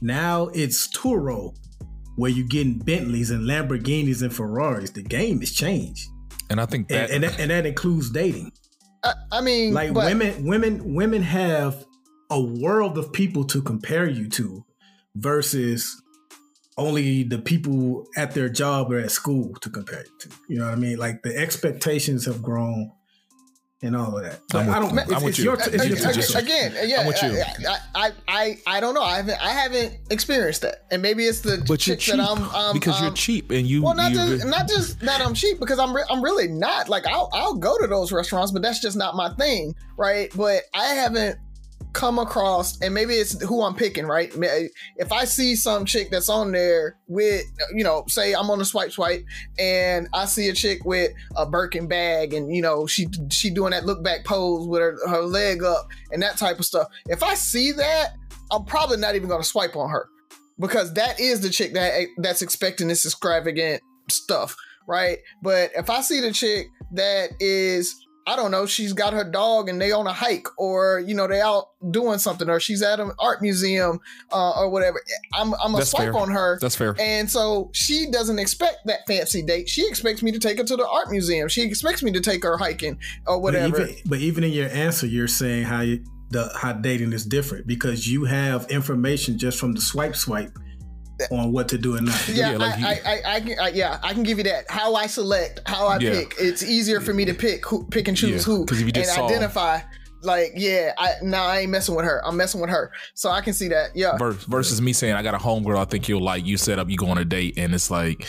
Now 0.02 0.48
it's 0.54 0.88
Turo, 0.90 1.56
where 2.18 2.30
you're 2.32 2.48
getting 2.48 2.78
Bentleys 2.78 3.32
and 3.32 3.44
Lamborghinis 3.44 4.22
and 4.22 4.34
Ferraris. 4.34 4.92
The 4.92 5.02
game 5.02 5.40
has 5.40 5.52
changed, 5.52 6.08
And 6.50 6.60
I 6.62 6.66
think 6.66 6.88
that, 6.90 7.10
and, 7.10 7.24
and, 7.24 7.24
that, 7.24 7.40
and 7.40 7.52
that 7.52 7.66
includes 7.66 8.10
dating. 8.10 8.52
I, 9.04 9.14
I 9.32 9.42
mean, 9.42 9.74
Like 9.74 9.94
but- 9.94 10.06
women, 10.06 10.46
women, 10.46 10.94
women 10.94 11.22
have 11.24 11.86
a 12.30 12.40
world 12.42 12.98
of 12.98 13.12
people 13.14 13.44
to 13.46 13.62
compare 13.62 14.08
you 14.08 14.28
to, 14.30 14.64
versus 15.16 16.00
only 16.78 17.24
the 17.24 17.40
people 17.40 18.06
at 18.16 18.34
their 18.34 18.50
job 18.50 18.92
or 18.92 19.00
at 19.00 19.12
school 19.12 19.54
to 19.62 19.70
compare 19.70 20.02
it 20.02 20.10
to. 20.22 20.30
You 20.48 20.60
know 20.60 20.66
what 20.66 20.74
I 20.74 20.78
mean? 20.78 20.98
Like 20.98 21.24
the 21.24 21.36
expectations 21.36 22.26
have 22.26 22.42
grown 22.42 22.92
and 23.84 23.96
all 23.96 24.18
of 24.18 24.24
that. 24.24 24.40
I'm 24.54 24.70
I 24.70 24.80
don't. 24.80 24.92
I'm 24.92 24.98
it's, 25.00 25.10
with 25.10 25.24
it's 25.26 25.38
you. 25.38 25.44
your. 25.46 25.54
It's 25.54 25.68
Again, 25.68 25.90
your 25.90 26.40
again, 26.40 26.72
again, 26.72 26.90
yeah, 26.90 27.02
I'm 27.02 27.08
with 27.08 27.22
you. 27.22 27.44
I, 27.68 27.78
I, 27.94 28.12
I, 28.28 28.58
I 28.66 28.80
don't 28.80 28.96
know. 28.96 29.04
I 29.04 29.18
haven't, 29.18 29.40
I 29.40 29.52
haven't 29.52 29.98
experienced 30.10 30.64
that, 30.64 30.86
and 30.90 31.02
maybe 31.02 31.26
it's 31.26 31.42
the 31.42 31.64
but 31.68 31.86
you're 31.86 31.96
cheap 31.96 32.18
that 32.18 32.28
I'm, 32.28 32.44
um, 32.56 32.74
because 32.74 33.00
you're 33.00 33.10
um, 33.10 33.16
cheap 33.16 33.52
and 33.52 33.68
you. 33.68 33.84
Well, 33.84 33.94
not 33.94 34.12
you 34.12 34.18
just 34.18 34.46
not 34.48 34.68
just 34.68 35.00
that 35.02 35.22
I'm 35.22 35.36
cheap 35.36 35.60
because 35.60 35.78
I'm 35.78 35.96
re- 35.96 36.06
I'm 36.10 36.24
really 36.24 36.48
not. 36.48 36.90
Like 36.90 37.06
I'll 37.06 37.30
I'll 37.34 37.56
go 37.56 37.78
to 37.78 37.86
those 37.86 38.12
restaurants, 38.12 38.52
but 38.52 38.64
that's 38.64 38.80
just 38.80 38.98
not 38.98 39.16
my 39.16 39.30
thing, 39.36 39.76
right? 39.96 40.32
But 40.36 40.64
I 40.74 40.88
haven't 40.96 41.38
come 41.98 42.20
across, 42.20 42.80
and 42.80 42.94
maybe 42.94 43.16
it's 43.16 43.42
who 43.42 43.64
I'm 43.64 43.74
picking, 43.74 44.06
right? 44.06 44.32
If 44.98 45.12
I 45.12 45.26
see 45.26 45.56
some 45.56 45.84
chick 45.84 46.12
that's 46.12 46.30
on 46.30 46.52
there 46.52 46.96
with, 47.08 47.44
you 47.74 47.84
know, 47.84 48.04
say 48.08 48.34
I'm 48.34 48.52
on 48.52 48.62
a 48.62 48.66
swipe 48.66 48.92
swipe, 48.92 49.26
and 49.58 50.08
I 50.14 50.26
see 50.26 50.48
a 50.48 50.54
chick 50.54 50.86
with 50.86 51.12
a 51.36 51.48
Birkin 51.48 51.88
bag, 51.88 52.36
and 52.36 52.56
you 52.56 52.62
know 52.62 52.86
she 52.86 53.08
she 53.32 53.50
doing 53.50 53.72
that 53.72 53.88
look 53.88 54.04
back 54.04 54.26
pose 54.26 54.68
with 54.68 54.80
her 54.80 54.96
her 55.10 55.22
leg 55.22 55.64
up 55.64 55.88
and 56.12 56.22
that 56.22 56.38
type 56.38 56.60
of 56.60 56.66
stuff. 56.66 56.88
If 57.08 57.24
I 57.24 57.34
see 57.34 57.72
that, 57.72 58.14
I'm 58.52 58.64
probably 58.64 58.98
not 58.98 59.16
even 59.16 59.28
gonna 59.28 59.44
swipe 59.44 59.76
on 59.76 59.90
her 59.90 60.08
because 60.60 60.94
that 60.94 61.20
is 61.20 61.42
the 61.42 61.50
chick 61.50 61.74
that 61.74 62.06
that's 62.18 62.44
expecting 62.44 62.90
this 62.90 63.06
extravagant 63.06 63.82
stuff, 64.08 64.56
right? 64.88 65.18
But 65.42 65.72
if 65.76 65.90
I 65.90 66.02
see 66.02 66.22
the 66.22 66.32
chick 66.32 66.68
that 66.92 67.32
is 67.40 68.07
I 68.28 68.36
don't 68.36 68.52
know, 68.52 68.66
she's 68.66 68.92
got 68.94 69.14
her 69.14 69.24
dog 69.24 69.70
and 69.70 69.80
they 69.82 69.92
on 69.94 70.06
a 70.06 70.12
hike, 70.14 70.48
or 70.60 71.00
you 71.00 71.16
know 71.16 71.28
they 71.28 71.40
out 71.42 71.70
doing 71.92 72.20
something, 72.20 72.50
or 72.50 72.60
she's 72.60 72.82
at 72.82 73.00
an 73.00 73.12
art 73.20 73.42
museum, 73.42 74.00
uh, 74.32 74.52
or 74.60 74.70
whatever. 74.70 75.02
I'm 75.34 75.54
I'm 75.64 75.74
a 75.74 75.78
That's 75.78 75.92
swipe 75.92 76.12
fair. 76.12 76.18
on 76.18 76.30
her, 76.32 76.60
That's 76.62 76.76
fair. 76.76 76.96
and 77.00 77.32
so 77.32 77.70
she 77.74 78.08
doesn't 78.12 78.38
expect 78.38 78.80
that 78.86 79.00
fancy 79.08 79.42
date. 79.42 79.70
She 79.70 79.88
expects 79.88 80.22
me 80.22 80.32
to 80.34 80.40
take 80.40 80.58
her 80.58 80.64
to 80.66 80.76
the 80.76 80.88
art 80.88 81.10
museum. 81.10 81.48
She 81.48 81.62
expects 81.64 82.04
me 82.04 82.12
to 82.12 82.20
take 82.22 82.44
her 82.44 82.58
hiking 82.58 83.00
or 83.26 83.38
But 83.38 83.40
whatever. 83.40 83.82
even, 83.84 83.96
but 84.06 84.20
even 84.20 84.44
in 84.44 84.52
your 84.52 84.70
answer, 84.70 85.08
you're 85.08 85.28
saying 85.30 85.64
how 85.64 85.82
you, 85.82 86.04
the 86.30 86.52
how 86.62 86.74
dating 86.74 87.14
is 87.14 87.26
different 87.26 87.66
because 87.66 88.08
you 88.12 88.26
have 88.26 88.70
information 88.70 89.38
just 89.38 89.58
from 89.58 89.72
the 89.74 89.80
swipe 89.82 90.16
swipe 90.18 90.52
on 91.32 91.52
what 91.52 91.68
to 91.70 91.78
do 91.78 91.96
and 91.96 92.06
not. 92.08 92.16
to 92.22 92.32
yeah, 92.34 92.52
Yeah, 92.52 92.58
like 92.58 92.74
I, 92.74 92.78
you- 92.78 92.86
I, 92.86 92.92
I, 92.92 93.36
I, 93.36 93.40
can, 93.42 93.60
I, 93.60 93.68
yeah, 93.70 94.00
I 94.04 94.14
can 94.14 94.24
give 94.24 94.38
you 94.38 94.44
that. 94.46 94.66
How 94.70 94.96
I 94.96 95.08
select, 95.08 95.62
how 95.66 95.88
I 95.88 95.98
Yeah. 96.00 96.12
pick. 96.12 96.36
It's 96.40 96.64
easier 96.64 97.02
for 97.02 97.14
me 97.14 97.26
to 97.26 97.34
pick 97.34 97.66
who, 97.66 97.86
pick 97.88 98.08
and 98.08 98.16
choose 98.18 98.48
Yeah, 98.48 98.54
who, 98.54 98.66
'cause 98.66 98.80
if 98.80 98.86
you 98.86 98.92
just 98.92 99.10
and 99.10 99.16
saw- 99.18 99.28
identify. 99.28 99.80
Like, 100.24 100.54
yeah, 100.56 100.94
I 100.98 101.14
nah, 101.22 101.46
I 101.46 101.60
ain't 101.60 101.70
messing 101.72 101.94
with 101.96 102.04
her. 102.04 102.26
I'm 102.26 102.36
messing 102.36 102.60
with 102.60 102.72
her, 102.72 102.92
so 103.14 103.30
I 103.30 103.40
can 103.42 103.54
see 103.54 103.68
that. 103.68 103.92
Yeah, 103.96 104.18
Vers- 104.18 104.44
versus 104.46 104.82
me 104.82 104.92
saying 104.92 105.14
I 105.14 105.22
got 105.22 105.36
a 105.36 105.38
homegirl 105.38 105.78
I 105.78 105.86
think 105.86 106.10
you'll 106.10 106.24
like. 106.24 106.44
You 106.44 106.58
set 106.58 106.80
up, 106.80 106.90
you 106.90 106.98
go 106.98 107.06
on 107.08 107.20
a 107.20 107.24
date, 107.24 107.54
and 107.58 107.74
it's 107.74 107.92
like 107.92 108.26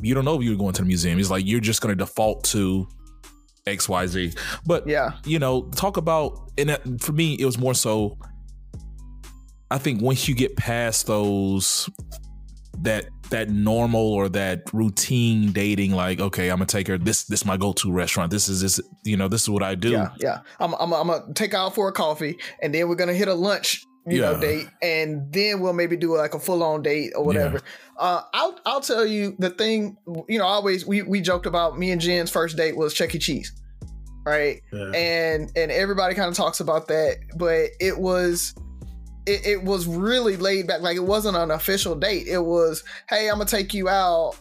you 0.00 0.14
don't 0.14 0.24
know 0.24 0.36
if 0.38 0.42
you're 0.44 0.56
going 0.56 0.72
to 0.74 0.82
the 0.82 0.86
museum. 0.86 1.18
It's 1.18 1.28
like 1.28 1.44
you're 1.44 1.60
just 1.60 1.80
going 1.82 1.90
to 1.90 1.96
default 2.04 2.44
to 2.44 2.86
X, 3.66 3.88
Y, 3.88 4.06
Z. 4.06 4.32
But 4.64 4.86
yeah, 4.86 5.14
you 5.24 5.40
know, 5.40 5.62
talk 5.74 5.96
about 5.96 6.52
and 6.56 6.68
that, 6.70 6.82
for 7.00 7.10
me, 7.12 7.34
it 7.34 7.44
was 7.44 7.58
more 7.58 7.74
so. 7.74 8.16
I 9.70 9.78
think 9.78 10.02
once 10.02 10.26
you 10.28 10.34
get 10.34 10.56
past 10.56 11.06
those, 11.06 11.88
that 12.82 13.06
that 13.30 13.48
normal 13.50 14.00
or 14.12 14.28
that 14.30 14.62
routine 14.72 15.52
dating, 15.52 15.92
like 15.92 16.20
okay, 16.20 16.48
I'm 16.50 16.56
gonna 16.56 16.66
take 16.66 16.88
her. 16.88 16.98
This 16.98 17.24
this 17.24 17.44
my 17.44 17.56
go 17.56 17.72
to 17.74 17.92
restaurant. 17.92 18.30
This 18.30 18.48
is 18.48 18.60
this 18.60 18.80
you 19.04 19.16
know 19.16 19.28
this 19.28 19.42
is 19.42 19.50
what 19.50 19.62
I 19.62 19.74
do. 19.74 19.90
yeah, 19.90 20.10
yeah. 20.18 20.40
I'm, 20.58 20.74
I'm, 20.74 20.92
I'm 20.92 21.06
gonna 21.06 21.32
take 21.34 21.54
out 21.54 21.74
for 21.74 21.88
a 21.88 21.92
coffee, 21.92 22.38
and 22.62 22.74
then 22.74 22.88
we're 22.88 22.96
gonna 22.96 23.14
hit 23.14 23.28
a 23.28 23.34
lunch, 23.34 23.84
you 24.06 24.20
know, 24.20 24.32
Yeah. 24.32 24.40
date, 24.40 24.68
and 24.82 25.32
then 25.32 25.60
we'll 25.60 25.72
maybe 25.74 25.96
do 25.96 26.16
like 26.16 26.34
a 26.34 26.40
full 26.40 26.62
on 26.62 26.82
date 26.82 27.12
or 27.14 27.24
whatever. 27.24 27.60
Uh, 27.98 28.22
I'll, 28.32 28.58
I'll 28.64 28.80
tell 28.80 29.04
you 29.06 29.36
the 29.38 29.50
thing. 29.50 29.96
You 30.28 30.38
know, 30.38 30.46
always 30.46 30.86
we 30.86 31.02
we 31.02 31.20
joked 31.20 31.46
about 31.46 31.78
me 31.78 31.90
and 31.92 32.00
Jen's 32.00 32.30
first 32.30 32.56
date 32.56 32.76
was 32.76 32.94
Chuck 32.94 33.14
E. 33.14 33.18
Cheese, 33.18 33.52
right? 34.24 34.60
Yeah. 34.72 34.90
and 34.94 35.52
and 35.54 35.70
everybody 35.70 36.14
kind 36.14 36.28
of 36.28 36.34
talks 36.34 36.60
about 36.60 36.88
that 36.88 37.18
but 37.36 37.68
it 37.78 37.98
was 37.98 38.54
it, 39.30 39.46
it 39.46 39.62
was 39.62 39.86
really 39.86 40.36
laid 40.36 40.66
back 40.66 40.80
like 40.80 40.96
it 40.96 41.04
wasn't 41.04 41.36
an 41.36 41.50
official 41.50 41.94
date 41.94 42.26
it 42.26 42.42
was 42.44 42.82
hey 43.08 43.28
i'm 43.28 43.34
gonna 43.38 43.44
take 43.44 43.72
you 43.72 43.88
out 43.88 44.34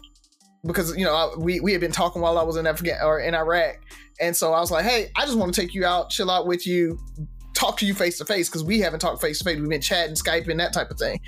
because 0.65 0.95
you 0.97 1.05
know 1.05 1.13
I, 1.13 1.35
we, 1.37 1.59
we 1.59 1.71
had 1.71 1.81
been 1.81 1.91
talking 1.91 2.21
while 2.21 2.37
i 2.37 2.43
was 2.43 2.57
in 2.57 2.65
afghan 2.67 2.99
or 3.03 3.19
in 3.19 3.35
iraq 3.35 3.77
and 4.19 4.35
so 4.35 4.53
i 4.53 4.59
was 4.59 4.71
like 4.71 4.85
hey 4.85 5.11
i 5.15 5.25
just 5.25 5.37
want 5.37 5.53
to 5.53 5.61
take 5.61 5.73
you 5.73 5.85
out 5.85 6.09
chill 6.09 6.29
out 6.29 6.47
with 6.47 6.65
you 6.65 6.99
talk 7.53 7.77
to 7.77 7.85
you 7.85 7.93
face 7.93 8.17
to 8.17 8.25
face 8.25 8.49
because 8.49 8.63
we 8.63 8.79
haven't 8.79 8.99
talked 8.99 9.21
face 9.21 9.39
to 9.39 9.45
face 9.45 9.57
we've 9.57 9.69
been 9.69 9.81
chatting 9.81 10.15
skyping 10.15 10.57
that 10.57 10.73
type 10.73 10.89
of 10.89 10.97
thing 10.97 11.19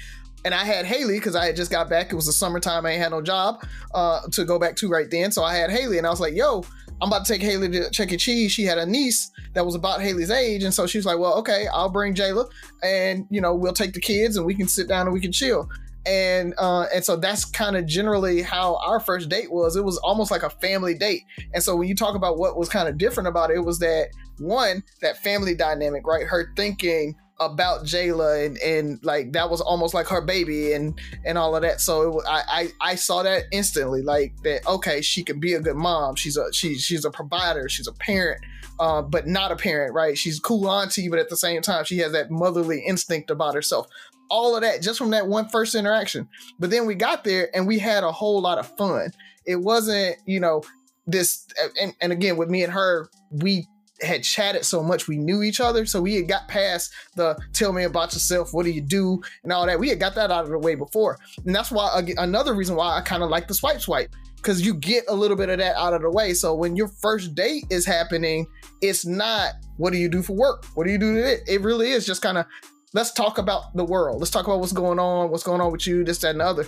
and 0.44 0.54
I 0.54 0.64
had 0.64 0.86
Haley 0.86 1.18
because 1.20 1.36
I 1.36 1.46
had 1.46 1.56
just 1.56 1.70
got 1.70 1.88
back. 1.88 2.12
It 2.12 2.16
was 2.16 2.26
the 2.26 2.32
summertime. 2.32 2.86
I 2.86 2.92
ain't 2.92 3.02
had 3.02 3.12
no 3.12 3.22
job 3.22 3.64
uh, 3.94 4.22
to 4.32 4.44
go 4.44 4.58
back 4.58 4.76
to 4.78 4.90
right 4.90 5.10
then. 5.10 5.32
So 5.32 5.44
I 5.44 5.56
had 5.56 5.70
Haley, 5.70 6.00
and 6.00 6.08
I 6.08 6.10
was 6.10 6.20
like, 6.20 6.34
"Yo, 6.34 6.64
I'm 7.02 7.08
about 7.08 7.26
to 7.26 7.34
take 7.34 7.42
Haley 7.42 7.70
to 7.70 7.90
Chuck 7.90 8.12
E. 8.12 8.18
Cheese. 8.18 8.52
She 8.52 8.64
had 8.64 8.78
a 8.78 8.86
niece 8.86 9.32
that 9.54 9.66
was 9.66 9.76
about 9.76 10.02
Haley's 10.02 10.30
age, 10.30 10.64
and 10.64 10.74
so 10.74 10.86
she 10.86 10.98
was 10.98 11.06
like, 11.06 11.18
"Well, 11.18 11.34
okay, 11.40 11.68
I'll 11.74 11.90
bring 11.90 12.14
Jayla, 12.14 12.50
and 12.84 13.26
you 13.30 13.42
know, 13.42 13.56
we'll 13.56 13.74
take 13.74 13.94
the 13.94 14.00
kids, 14.00 14.38
and 14.38 14.46
we 14.46 14.54
can 14.54 14.68
sit 14.68 14.88
down 14.88 15.08
and 15.08 15.14
we 15.14 15.20
can 15.20 15.32
chill." 15.32 15.68
And 16.06 16.54
uh, 16.58 16.86
and 16.94 17.04
so 17.04 17.16
that's 17.16 17.46
kind 17.46 17.76
of 17.76 17.86
generally 17.86 18.42
how 18.42 18.78
our 18.78 19.00
first 19.00 19.30
date 19.30 19.52
was. 19.52 19.76
It 19.76 19.84
was 19.84 19.98
almost 20.00 20.32
like 20.32 20.44
a 20.44 20.50
family 20.50 20.96
date. 20.96 21.22
And 21.54 21.64
so 21.64 21.76
when 21.76 21.88
you 21.88 21.96
talk 21.96 22.16
about 22.16 22.38
what 22.38 22.58
was 22.58 22.70
kind 22.70 22.88
of 22.88 22.98
different 22.98 23.30
about 23.30 23.52
it, 23.52 23.58
it 23.58 23.66
was 23.66 23.80
that 23.80 24.08
one 24.40 24.84
that 25.02 25.18
family 25.18 25.54
dynamic, 25.56 26.06
right? 26.08 26.26
Her 26.26 26.52
thinking 26.56 27.16
about 27.42 27.84
Jayla 27.86 28.46
and 28.46 28.58
and 28.60 29.04
like 29.04 29.34
that 29.34 29.50
was 29.50 29.62
almost 29.62 29.94
like 29.94 30.08
her 30.08 30.22
baby 30.22 30.74
and 30.74 31.00
and 31.26 31.38
all 31.38 31.56
of 31.56 31.64
that. 31.64 31.82
So 31.82 32.20
it, 32.20 32.26
I, 32.28 32.44
I 32.48 32.92
I 32.92 32.96
saw 32.96 33.24
that 33.24 33.46
instantly, 33.52 34.04
like 34.04 34.36
that. 34.44 34.66
Okay, 34.68 35.02
she 35.02 35.24
can 35.24 35.40
be 35.40 35.54
a 35.54 35.60
good 35.60 35.76
mom. 35.76 36.16
She's 36.16 36.38
a 36.38 36.54
she 36.54 36.78
she's 36.78 37.04
a 37.04 37.12
provider. 37.12 37.68
She's 37.68 37.88
a 37.88 37.94
parent, 37.94 38.42
uh, 38.80 39.02
but 39.02 39.28
not 39.28 39.52
a 39.52 39.56
parent, 39.56 39.94
right? 39.94 40.18
She's 40.18 40.40
cool 40.40 40.70
auntie, 40.70 41.10
but 41.10 41.20
at 41.20 41.30
the 41.30 41.38
same 41.38 41.62
time, 41.62 41.84
she 41.84 41.98
has 41.98 42.12
that 42.12 42.30
motherly 42.30 42.80
instinct 42.80 43.32
about 43.32 43.56
herself. 43.56 43.88
All 44.30 44.56
of 44.56 44.62
that 44.62 44.82
just 44.82 44.98
from 44.98 45.10
that 45.10 45.28
one 45.28 45.50
first 45.50 45.76
interaction. 45.76 46.30
But 46.60 46.70
then 46.70 46.86
we 46.86 46.96
got 46.96 47.24
there 47.24 47.50
and 47.54 47.68
we 47.68 47.80
had 47.80 48.04
a 48.04 48.12
whole 48.12 48.40
lot 48.40 48.60
of 48.60 48.78
fun. 48.78 49.12
It 49.46 49.58
wasn't, 49.58 50.18
you 50.26 50.40
know, 50.40 50.64
this 51.08 51.48
and, 51.82 51.94
and 52.00 52.12
again 52.12 52.38
with 52.38 52.50
me 52.50 52.64
and 52.64 52.72
her, 52.72 53.10
we 53.32 53.68
had 54.02 54.24
chatted 54.24 54.66
so 54.66 54.82
much 54.84 55.08
we 55.08 55.18
knew 55.18 55.44
each 55.44 55.60
other. 55.60 55.86
So 55.86 56.02
we 56.02 56.16
had 56.16 56.28
got 56.28 56.48
past 56.48 56.94
the 57.16 57.38
tell 57.54 57.74
me 57.74 57.84
about 57.84 58.14
yourself. 58.14 58.54
What 58.54 58.66
do 58.66 58.72
you 58.72 58.82
do? 58.82 59.22
and 59.44 59.52
all 59.52 59.66
that. 59.66 59.80
We 59.80 59.90
had 59.90 60.00
got 60.00 60.16
that 60.16 60.32
out 60.32 60.46
of 60.46 60.50
the 60.50 60.60
way 60.60 60.76
before. 60.76 61.18
And 61.46 61.56
that's 61.56 61.72
why 61.72 62.02
another 62.18 62.54
reason 62.54 62.76
why 62.76 62.98
i 62.98 63.02
kind 63.02 63.24
of 63.24 63.30
like 63.30 63.48
the 63.48 63.54
swipe 63.54 63.82
swipe 63.82 64.14
because 64.38 64.66
you 64.66 64.74
get 64.74 65.04
a 65.08 65.16
little 65.16 65.38
bit 65.38 65.50
of 65.50 65.60
that 65.60 65.76
out 65.76 65.94
of 65.94 66.02
the 66.02 66.10
way. 66.10 66.34
So 66.34 66.56
when 66.56 66.76
your 66.76 66.88
first 66.88 67.36
date 67.36 67.66
is 67.70 67.86
happening 67.86 68.48
it's 68.82 69.06
not 69.06 69.54
what 69.78 69.94
do 69.94 70.00
you 70.00 70.10
do 70.10 70.22
for 70.22 70.34
work? 70.34 70.66
What 70.76 70.86
do 70.86 70.92
you 70.92 70.98
do 70.98 71.16
today 71.16 71.34
it? 71.34 71.44
It 71.48 71.62
really 71.62 71.92
is 71.92 72.06
just 72.06 72.22
kind 72.22 72.38
of 72.38 72.46
let's 72.94 73.14
talk 73.14 73.38
about 73.38 73.76
the 73.76 73.86
world. 73.86 74.20
Let's 74.20 74.32
talk 74.32 74.48
about 74.48 74.60
what's 74.60 74.74
going 74.74 75.00
on 75.00 75.30
what's 75.30 75.44
going 75.44 75.62
on 75.62 75.72
with 75.72 75.88
you 75.88 76.04
this 76.04 76.20
that 76.20 76.32
and 76.32 76.40
the 76.40 76.46
other. 76.46 76.68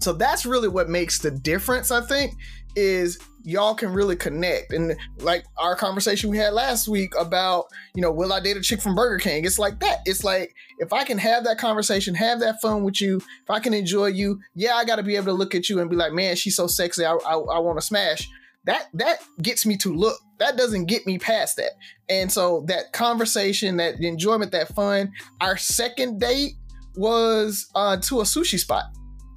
So 0.00 0.12
that's 0.12 0.44
really 0.46 0.68
what 0.68 0.88
makes 0.88 1.18
the 1.18 1.30
difference 1.30 1.90
i 1.90 2.00
think 2.00 2.34
is 2.78 3.18
y'all 3.42 3.74
can 3.74 3.92
really 3.92 4.16
connect. 4.16 4.72
And 4.72 4.96
like 5.18 5.44
our 5.56 5.74
conversation 5.74 6.30
we 6.30 6.36
had 6.36 6.52
last 6.52 6.86
week 6.88 7.12
about, 7.18 7.66
you 7.94 8.02
know, 8.02 8.12
will 8.12 8.32
I 8.32 8.40
date 8.40 8.56
a 8.56 8.60
chick 8.60 8.80
from 8.80 8.94
Burger 8.94 9.18
King? 9.18 9.44
It's 9.44 9.58
like 9.58 9.80
that. 9.80 10.00
It's 10.06 10.22
like 10.22 10.54
if 10.78 10.92
I 10.92 11.04
can 11.04 11.18
have 11.18 11.44
that 11.44 11.58
conversation, 11.58 12.14
have 12.14 12.40
that 12.40 12.60
fun 12.60 12.84
with 12.84 13.00
you, 13.00 13.16
if 13.16 13.50
I 13.50 13.58
can 13.58 13.74
enjoy 13.74 14.06
you, 14.06 14.40
yeah, 14.54 14.74
I 14.74 14.84
got 14.84 14.96
to 14.96 15.02
be 15.02 15.16
able 15.16 15.26
to 15.26 15.32
look 15.32 15.54
at 15.54 15.68
you 15.68 15.80
and 15.80 15.90
be 15.90 15.96
like, 15.96 16.12
man, 16.12 16.36
she's 16.36 16.56
so 16.56 16.66
sexy. 16.66 17.04
I, 17.04 17.12
I, 17.12 17.34
I 17.34 17.58
want 17.58 17.78
to 17.78 17.84
smash. 17.84 18.28
That 18.64 18.88
that 18.94 19.20
gets 19.40 19.64
me 19.64 19.76
to 19.78 19.94
look. 19.94 20.18
That 20.38 20.56
doesn't 20.56 20.86
get 20.86 21.06
me 21.06 21.18
past 21.18 21.56
that. 21.56 21.70
And 22.08 22.30
so 22.30 22.64
that 22.68 22.92
conversation, 22.92 23.78
that 23.78 24.00
enjoyment, 24.00 24.52
that 24.52 24.74
fun. 24.74 25.12
Our 25.40 25.56
second 25.56 26.20
date 26.20 26.52
was 26.96 27.70
uh, 27.74 27.96
to 27.96 28.20
a 28.20 28.24
sushi 28.24 28.58
spot 28.58 28.84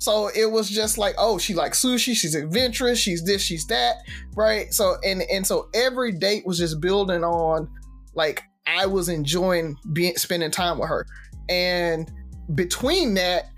so 0.01 0.31
it 0.33 0.49
was 0.49 0.67
just 0.67 0.97
like, 0.97 1.13
oh, 1.19 1.37
she 1.37 1.53
likes 1.53 1.85
sushi, 1.85 2.15
she's 2.15 2.33
adventurous, 2.33 2.97
she's 2.97 3.23
this, 3.23 3.39
she's 3.39 3.67
that, 3.67 3.97
right? 4.35 4.73
So 4.73 4.95
and 5.05 5.21
and 5.31 5.45
so 5.45 5.69
every 5.75 6.11
date 6.11 6.43
was 6.43 6.57
just 6.57 6.81
building 6.81 7.23
on 7.23 7.69
like 8.15 8.41
I 8.65 8.87
was 8.87 9.09
enjoying 9.09 9.77
being 9.93 10.15
spending 10.15 10.49
time 10.49 10.79
with 10.79 10.89
her. 10.89 11.05
And 11.49 12.11
between 12.55 13.13
that, 13.13 13.51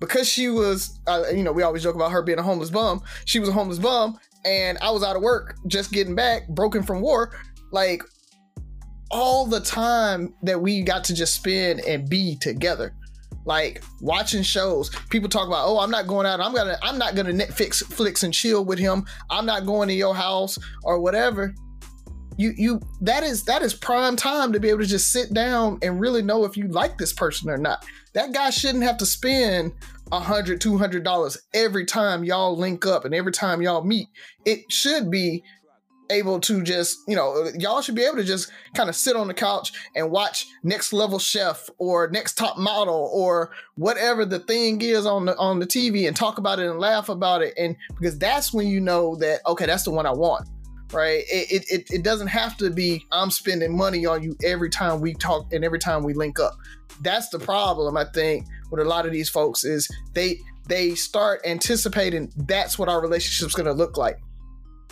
because 0.00 0.26
she 0.26 0.48
was, 0.48 0.98
uh, 1.06 1.24
you 1.34 1.42
know, 1.42 1.52
we 1.52 1.62
always 1.62 1.82
joke 1.82 1.96
about 1.96 2.12
her 2.12 2.22
being 2.22 2.38
a 2.38 2.42
homeless 2.42 2.70
bum. 2.70 3.02
She 3.26 3.38
was 3.38 3.50
a 3.50 3.52
homeless 3.52 3.78
bum, 3.78 4.18
and 4.46 4.78
I 4.78 4.90
was 4.92 5.02
out 5.02 5.16
of 5.16 5.22
work, 5.22 5.58
just 5.66 5.92
getting 5.92 6.14
back, 6.14 6.48
broken 6.48 6.82
from 6.82 7.02
war. 7.02 7.38
Like 7.72 8.02
all 9.10 9.44
the 9.44 9.60
time 9.60 10.34
that 10.44 10.62
we 10.62 10.80
got 10.80 11.04
to 11.04 11.14
just 11.14 11.34
spend 11.34 11.80
and 11.80 12.08
be 12.08 12.36
together 12.36 12.94
like 13.44 13.82
watching 14.00 14.42
shows 14.42 14.90
people 15.08 15.28
talk 15.28 15.46
about 15.46 15.66
oh 15.66 15.78
i'm 15.78 15.90
not 15.90 16.06
going 16.06 16.26
out. 16.26 16.40
I'm 16.40 16.54
gonna 16.54 16.78
i'm 16.82 16.98
not 16.98 17.14
gonna 17.14 17.32
netflix 17.32 17.82
flicks 17.84 18.22
and 18.22 18.32
chill 18.34 18.64
with 18.64 18.78
him. 18.78 19.04
I'm 19.30 19.46
not 19.46 19.66
going 19.66 19.88
to 19.88 19.94
your 19.94 20.14
house 20.14 20.58
or 20.82 21.00
whatever. 21.00 21.54
You 22.36 22.52
you 22.56 22.80
that 23.02 23.22
is 23.22 23.44
that 23.44 23.62
is 23.62 23.74
prime 23.74 24.16
time 24.16 24.52
to 24.52 24.60
be 24.60 24.68
able 24.70 24.80
to 24.80 24.86
just 24.86 25.12
sit 25.12 25.32
down 25.34 25.78
and 25.82 26.00
really 26.00 26.22
know 26.22 26.44
if 26.44 26.56
you 26.56 26.68
like 26.68 26.96
this 26.96 27.12
person 27.12 27.50
or 27.50 27.58
not. 27.58 27.84
That 28.14 28.32
guy 28.32 28.50
shouldn't 28.50 28.84
have 28.84 28.96
to 28.98 29.06
spend 29.06 29.72
a 30.12 30.20
hundred 30.20 30.60
two 30.60 30.78
hundred 30.78 31.04
dollars 31.04 31.38
every 31.54 31.84
time 31.84 32.24
y'all 32.24 32.56
link 32.56 32.86
up 32.86 33.04
and 33.04 33.14
every 33.14 33.32
time 33.32 33.62
y'all 33.62 33.84
meet. 33.84 34.08
It 34.44 34.60
should 34.70 35.10
be 35.10 35.44
able 36.10 36.40
to 36.40 36.62
just, 36.62 37.00
you 37.08 37.16
know, 37.16 37.50
y'all 37.58 37.80
should 37.80 37.94
be 37.94 38.02
able 38.02 38.16
to 38.16 38.24
just 38.24 38.50
kind 38.74 38.88
of 38.88 38.96
sit 38.96 39.16
on 39.16 39.28
the 39.28 39.34
couch 39.34 39.72
and 39.94 40.10
watch 40.10 40.46
Next 40.62 40.92
Level 40.92 41.18
Chef 41.18 41.70
or 41.78 42.08
Next 42.10 42.34
Top 42.34 42.58
Model 42.58 43.10
or 43.12 43.50
whatever 43.76 44.24
the 44.24 44.40
thing 44.40 44.80
is 44.82 45.06
on 45.06 45.26
the 45.26 45.36
on 45.38 45.58
the 45.58 45.66
TV 45.66 46.06
and 46.06 46.16
talk 46.16 46.38
about 46.38 46.58
it 46.58 46.68
and 46.68 46.78
laugh 46.78 47.08
about 47.08 47.42
it. 47.42 47.54
And 47.56 47.76
because 47.98 48.18
that's 48.18 48.52
when 48.52 48.68
you 48.68 48.80
know 48.80 49.16
that 49.16 49.40
okay, 49.46 49.66
that's 49.66 49.84
the 49.84 49.90
one 49.90 50.06
I 50.06 50.12
want. 50.12 50.48
Right. 50.92 51.22
It, 51.30 51.64
it, 51.70 51.90
it 51.90 52.02
doesn't 52.02 52.26
have 52.26 52.56
to 52.56 52.68
be 52.68 53.06
I'm 53.12 53.30
spending 53.30 53.76
money 53.76 54.06
on 54.06 54.24
you 54.24 54.36
every 54.44 54.70
time 54.70 55.00
we 55.00 55.14
talk 55.14 55.52
and 55.52 55.64
every 55.64 55.78
time 55.78 56.02
we 56.02 56.14
link 56.14 56.40
up. 56.40 56.54
That's 57.02 57.28
the 57.28 57.38
problem, 57.38 57.96
I 57.96 58.04
think, 58.04 58.46
with 58.70 58.80
a 58.80 58.84
lot 58.84 59.06
of 59.06 59.12
these 59.12 59.30
folks 59.30 59.64
is 59.64 59.88
they 60.14 60.40
they 60.66 60.94
start 60.94 61.40
anticipating 61.44 62.32
that's 62.36 62.78
what 62.78 62.88
our 62.88 63.00
relationship's 63.00 63.54
gonna 63.54 63.72
look 63.72 63.96
like 63.96 64.18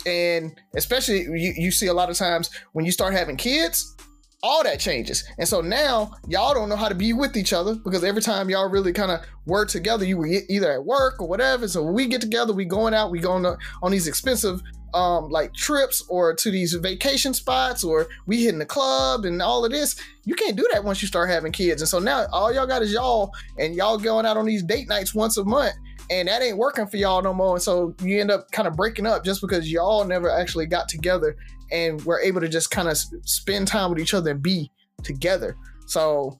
and 0.05 0.59
especially 0.75 1.21
you, 1.21 1.53
you 1.57 1.71
see 1.71 1.87
a 1.87 1.93
lot 1.93 2.09
of 2.09 2.17
times 2.17 2.49
when 2.73 2.85
you 2.85 2.91
start 2.91 3.13
having 3.13 3.37
kids 3.37 3.95
all 4.41 4.63
that 4.63 4.79
changes. 4.79 5.23
And 5.37 5.47
so 5.47 5.61
now 5.61 6.11
y'all 6.27 6.53
don't 6.53 6.69
know 6.69 6.75
how 6.75 6.87
to 6.87 6.95
be 6.95 7.13
with 7.13 7.35
each 7.35 7.51
other 7.51 7.75
because 7.75 8.03
every 8.03 8.21
time 8.21 8.49
y'all 8.49 8.69
really 8.69 8.93
kind 8.93 9.11
of 9.11 9.21
work 9.45 9.69
together 9.69 10.05
you 10.05 10.17
were 10.17 10.27
either 10.27 10.71
at 10.71 10.85
work 10.85 11.21
or 11.21 11.27
whatever. 11.27 11.67
So 11.67 11.83
when 11.83 11.93
we 11.93 12.07
get 12.07 12.21
together 12.21 12.53
we 12.53 12.65
going 12.65 12.93
out 12.93 13.11
we 13.11 13.19
going 13.19 13.43
to, 13.43 13.57
on 13.81 13.91
these 13.91 14.07
expensive 14.07 14.61
um 14.93 15.29
like 15.29 15.53
trips 15.53 16.03
or 16.09 16.33
to 16.33 16.49
these 16.49 16.73
vacation 16.73 17.33
spots 17.33 17.83
or 17.83 18.07
we 18.25 18.43
hitting 18.43 18.57
the 18.57 18.65
club 18.65 19.23
and 19.23 19.39
all 19.39 19.63
of 19.63 19.69
this 19.71 19.95
you 20.25 20.33
can't 20.33 20.55
do 20.55 20.67
that 20.71 20.83
once 20.83 21.01
you 21.01 21.07
start 21.07 21.29
having 21.29 21.51
kids. 21.51 21.81
And 21.81 21.89
so 21.89 21.99
now 21.99 22.25
all 22.31 22.53
y'all 22.53 22.65
got 22.65 22.81
is 22.81 22.93
y'all 22.93 23.33
and 23.57 23.75
y'all 23.75 23.97
going 23.97 24.25
out 24.25 24.37
on 24.37 24.45
these 24.45 24.63
date 24.63 24.87
nights 24.87 25.13
once 25.13 25.37
a 25.37 25.43
month 25.43 25.75
and 26.09 26.27
that 26.27 26.41
ain't 26.41 26.57
working 26.57 26.87
for 26.87 26.97
y'all 26.97 27.21
no 27.21 27.33
more. 27.33 27.55
And 27.55 27.61
so 27.61 27.95
you 28.01 28.19
end 28.19 28.31
up 28.31 28.51
kind 28.51 28.67
of 28.67 28.75
breaking 28.75 29.05
up 29.05 29.23
just 29.23 29.41
because 29.41 29.71
y'all 29.71 30.03
never 30.05 30.29
actually 30.29 30.65
got 30.65 30.89
together 30.89 31.35
and 31.71 32.03
were 32.03 32.19
able 32.19 32.41
to 32.41 32.47
just 32.47 32.71
kind 32.71 32.87
of 32.87 32.97
spend 33.25 33.67
time 33.67 33.91
with 33.91 33.99
each 33.99 34.13
other 34.13 34.31
and 34.31 34.41
be 34.41 34.71
together. 35.03 35.55
So 35.85 36.37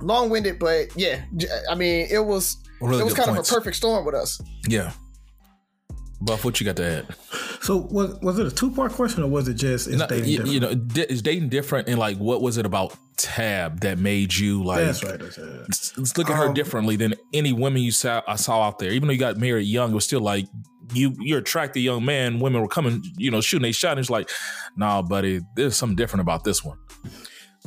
long 0.00 0.30
winded, 0.30 0.58
but 0.58 0.88
yeah, 0.96 1.22
I 1.70 1.74
mean, 1.74 2.06
it 2.10 2.24
was 2.24 2.56
really 2.80 3.00
it 3.00 3.04
was 3.04 3.14
kind 3.14 3.30
points. 3.30 3.50
of 3.50 3.56
a 3.56 3.58
perfect 3.58 3.76
storm 3.76 4.04
with 4.04 4.14
us. 4.14 4.40
Yeah. 4.68 4.92
Buff, 6.22 6.44
what 6.44 6.60
you 6.60 6.66
got 6.66 6.76
to 6.76 6.84
add? 6.84 7.06
So 7.62 7.78
was 7.78 8.18
was 8.20 8.38
it 8.38 8.46
a 8.46 8.50
two 8.50 8.70
part 8.70 8.92
question 8.92 9.22
or 9.22 9.28
was 9.28 9.48
it 9.48 9.54
just 9.54 9.88
is 9.88 10.02
dating 10.02 10.28
you, 10.28 10.36
different? 10.36 10.52
You 10.52 10.60
know, 10.60 11.04
is 11.08 11.22
dating 11.22 11.48
different 11.48 11.88
and 11.88 11.98
like 11.98 12.18
what 12.18 12.42
was 12.42 12.58
it 12.58 12.66
about 12.66 12.94
Tab 13.16 13.80
that 13.80 13.98
made 13.98 14.34
you 14.34 14.62
like? 14.62 14.84
That's 14.84 15.02
right. 15.02 15.18
That's 15.18 15.38
right. 15.38 15.48
Let's 15.96 16.18
look 16.18 16.28
at 16.28 16.38
um, 16.38 16.48
her 16.48 16.52
differently 16.52 16.96
than 16.96 17.14
any 17.32 17.52
women 17.52 17.82
you 17.82 17.90
saw 17.90 18.22
I 18.28 18.36
saw 18.36 18.62
out 18.62 18.78
there. 18.78 18.90
Even 18.90 19.08
though 19.08 19.12
you 19.12 19.18
got 19.18 19.38
married 19.38 19.66
young, 19.66 19.92
it 19.92 19.94
was 19.94 20.04
still 20.04 20.20
like 20.20 20.46
you 20.92 21.14
you're 21.20 21.38
attracted 21.38 21.80
young 21.80 22.04
man. 22.04 22.38
Women 22.38 22.60
were 22.60 22.68
coming, 22.68 23.02
you 23.16 23.30
know, 23.30 23.40
shooting 23.40 23.68
a 23.68 23.72
shot. 23.72 23.92
And 23.92 24.00
it's 24.00 24.10
like, 24.10 24.30
nah, 24.76 25.00
buddy, 25.02 25.40
there's 25.56 25.76
something 25.76 25.96
different 25.96 26.20
about 26.20 26.44
this 26.44 26.62
one. 26.62 26.78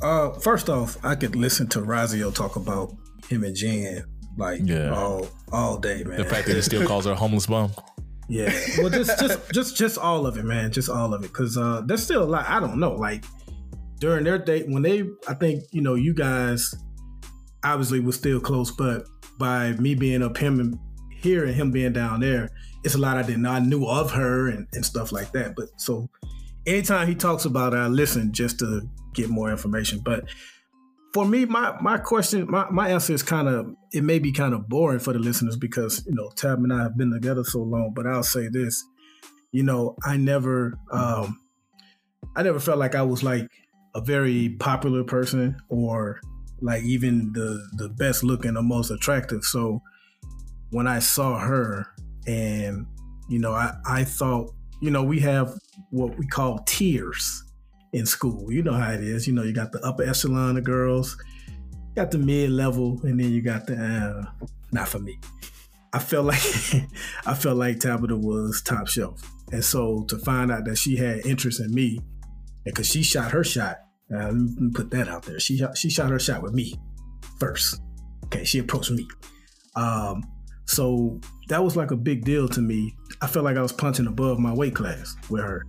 Uh, 0.01 0.31
first 0.33 0.69
off, 0.69 0.97
I 1.03 1.15
could 1.15 1.35
listen 1.35 1.67
to 1.69 1.79
Razio 1.79 2.33
talk 2.33 2.55
about 2.55 2.93
him 3.29 3.43
and 3.43 3.55
Jen 3.55 4.05
like 4.37 4.61
yeah. 4.63 4.93
all 4.93 5.27
all 5.51 5.77
day, 5.77 6.03
man. 6.03 6.17
The 6.17 6.25
fact 6.25 6.47
that 6.47 6.55
he 6.55 6.61
still 6.61 6.85
calls 6.87 7.05
her 7.05 7.11
a 7.11 7.15
homeless 7.15 7.47
bum. 7.47 7.71
Yeah. 8.33 8.51
Well, 8.79 8.89
just 8.89 9.19
just 9.19 9.51
just 9.53 9.77
just 9.77 9.97
all 9.99 10.25
of 10.25 10.37
it, 10.37 10.43
man. 10.43 10.71
Just 10.71 10.89
all 10.89 11.13
of 11.13 11.23
it, 11.23 11.27
because 11.27 11.55
uh, 11.55 11.83
there's 11.85 12.01
still 12.01 12.23
a 12.23 12.25
lot. 12.25 12.49
I 12.49 12.59
don't 12.59 12.79
know. 12.79 12.93
Like 12.93 13.25
during 13.99 14.23
their 14.23 14.39
date, 14.39 14.65
when 14.67 14.81
they, 14.81 15.07
I 15.27 15.35
think 15.35 15.65
you 15.71 15.81
know, 15.81 15.93
you 15.93 16.15
guys 16.15 16.73
obviously 17.63 17.99
was 17.99 18.15
still 18.15 18.39
close, 18.39 18.71
but 18.71 19.05
by 19.37 19.73
me 19.73 19.93
being 19.93 20.23
up 20.23 20.35
him 20.35 20.59
and 20.59 20.79
here 21.11 21.45
and 21.45 21.53
him 21.53 21.69
being 21.69 21.93
down 21.93 22.21
there, 22.21 22.49
it's 22.83 22.95
a 22.95 22.97
lot 22.97 23.17
I 23.17 23.21
didn't. 23.21 23.45
I 23.45 23.59
knew 23.59 23.85
of 23.85 24.11
her 24.11 24.49
and, 24.49 24.67
and 24.73 24.83
stuff 24.83 25.11
like 25.11 25.31
that. 25.33 25.55
But 25.55 25.69
so 25.77 26.09
anytime 26.65 27.07
he 27.07 27.13
talks 27.13 27.45
about 27.45 27.73
it, 27.73 27.77
I 27.77 27.87
listen 27.87 28.33
just 28.33 28.57
to 28.59 28.81
get 29.13 29.29
more 29.29 29.51
information. 29.51 30.01
But 30.03 30.25
for 31.13 31.25
me, 31.25 31.45
my 31.45 31.79
my 31.79 31.97
question, 31.97 32.49
my, 32.49 32.67
my 32.71 32.89
answer 32.89 33.13
is 33.13 33.21
kind 33.21 33.47
of 33.47 33.75
it 33.93 34.03
may 34.03 34.17
be 34.17 34.31
kind 34.31 34.53
of 34.53 34.67
boring 34.67 34.99
for 34.99 35.13
the 35.13 35.19
listeners 35.19 35.55
because 35.55 36.03
you 36.07 36.15
know 36.15 36.29
Tab 36.35 36.57
and 36.57 36.73
I 36.73 36.81
have 36.81 36.97
been 36.97 37.11
together 37.11 37.43
so 37.43 37.59
long. 37.59 37.93
But 37.95 38.07
I'll 38.07 38.23
say 38.23 38.47
this, 38.47 38.83
you 39.51 39.63
know, 39.63 39.95
I 40.03 40.17
never, 40.17 40.77
um, 40.91 41.39
I 42.35 42.41
never 42.41 42.59
felt 42.59 42.79
like 42.79 42.95
I 42.95 43.03
was 43.03 43.23
like 43.23 43.47
a 43.93 44.01
very 44.01 44.55
popular 44.59 45.03
person 45.03 45.55
or 45.69 46.19
like 46.61 46.83
even 46.83 47.31
the 47.33 47.63
the 47.73 47.89
best 47.89 48.23
looking 48.23 48.57
or 48.57 48.63
most 48.63 48.89
attractive. 48.89 49.43
So 49.43 49.83
when 50.71 50.87
I 50.87 50.97
saw 50.97 51.37
her 51.37 51.85
and 52.25 52.87
you 53.29 53.37
know, 53.37 53.53
I 53.53 53.75
I 53.85 54.03
thought 54.03 54.51
you 54.81 54.89
know 54.89 55.03
we 55.03 55.19
have 55.19 55.53
what 55.91 56.17
we 56.17 56.25
call 56.25 56.59
tiers 56.65 57.43
in 57.93 58.05
school. 58.05 58.51
You 58.51 58.63
know 58.63 58.73
how 58.73 58.91
it 58.91 59.01
is. 59.01 59.27
You 59.27 59.33
know, 59.33 59.43
you 59.43 59.53
got 59.53 59.71
the 59.71 59.79
upper 59.85 60.03
echelon 60.03 60.57
of 60.57 60.63
girls, 60.63 61.17
got 61.95 62.11
the 62.11 62.17
mid 62.17 62.49
level, 62.49 62.99
and 63.03 63.19
then 63.19 63.31
you 63.31 63.41
got 63.41 63.67
the 63.67 63.75
uh, 63.75 64.47
not 64.71 64.87
for 64.87 64.99
me. 64.99 65.19
I 65.93 65.99
felt 65.99 66.25
like 66.25 66.41
I 67.25 67.33
felt 67.33 67.57
like 67.57 67.79
Tabitha 67.79 68.17
was 68.17 68.61
top 68.61 68.87
shelf, 68.87 69.21
and 69.51 69.63
so 69.63 70.03
to 70.09 70.17
find 70.17 70.51
out 70.51 70.65
that 70.65 70.77
she 70.77 70.97
had 70.97 71.25
interest 71.25 71.59
in 71.59 71.73
me, 71.73 71.99
because 72.65 72.89
she 72.89 73.03
shot 73.03 73.31
her 73.31 73.43
shot. 73.43 73.77
Uh, 74.13 74.25
let 74.25 74.33
me 74.33 74.71
put 74.73 74.91
that 74.91 75.07
out 75.07 75.23
there. 75.23 75.39
She 75.39 75.63
she 75.75 75.89
shot 75.89 76.09
her 76.09 76.19
shot 76.19 76.41
with 76.41 76.53
me 76.53 76.75
first. 77.39 77.79
Okay, 78.25 78.43
she 78.43 78.59
approached 78.59 78.91
me. 78.91 79.07
Um, 79.75 80.23
so 80.65 81.19
that 81.49 81.63
was 81.63 81.75
like 81.75 81.91
a 81.91 81.95
big 81.95 82.25
deal 82.25 82.47
to 82.49 82.61
me. 82.61 82.95
I 83.21 83.27
felt 83.27 83.45
like 83.45 83.57
I 83.57 83.61
was 83.61 83.73
punching 83.73 84.07
above 84.07 84.39
my 84.39 84.53
weight 84.53 84.75
class 84.75 85.15
with 85.29 85.43
her. 85.43 85.63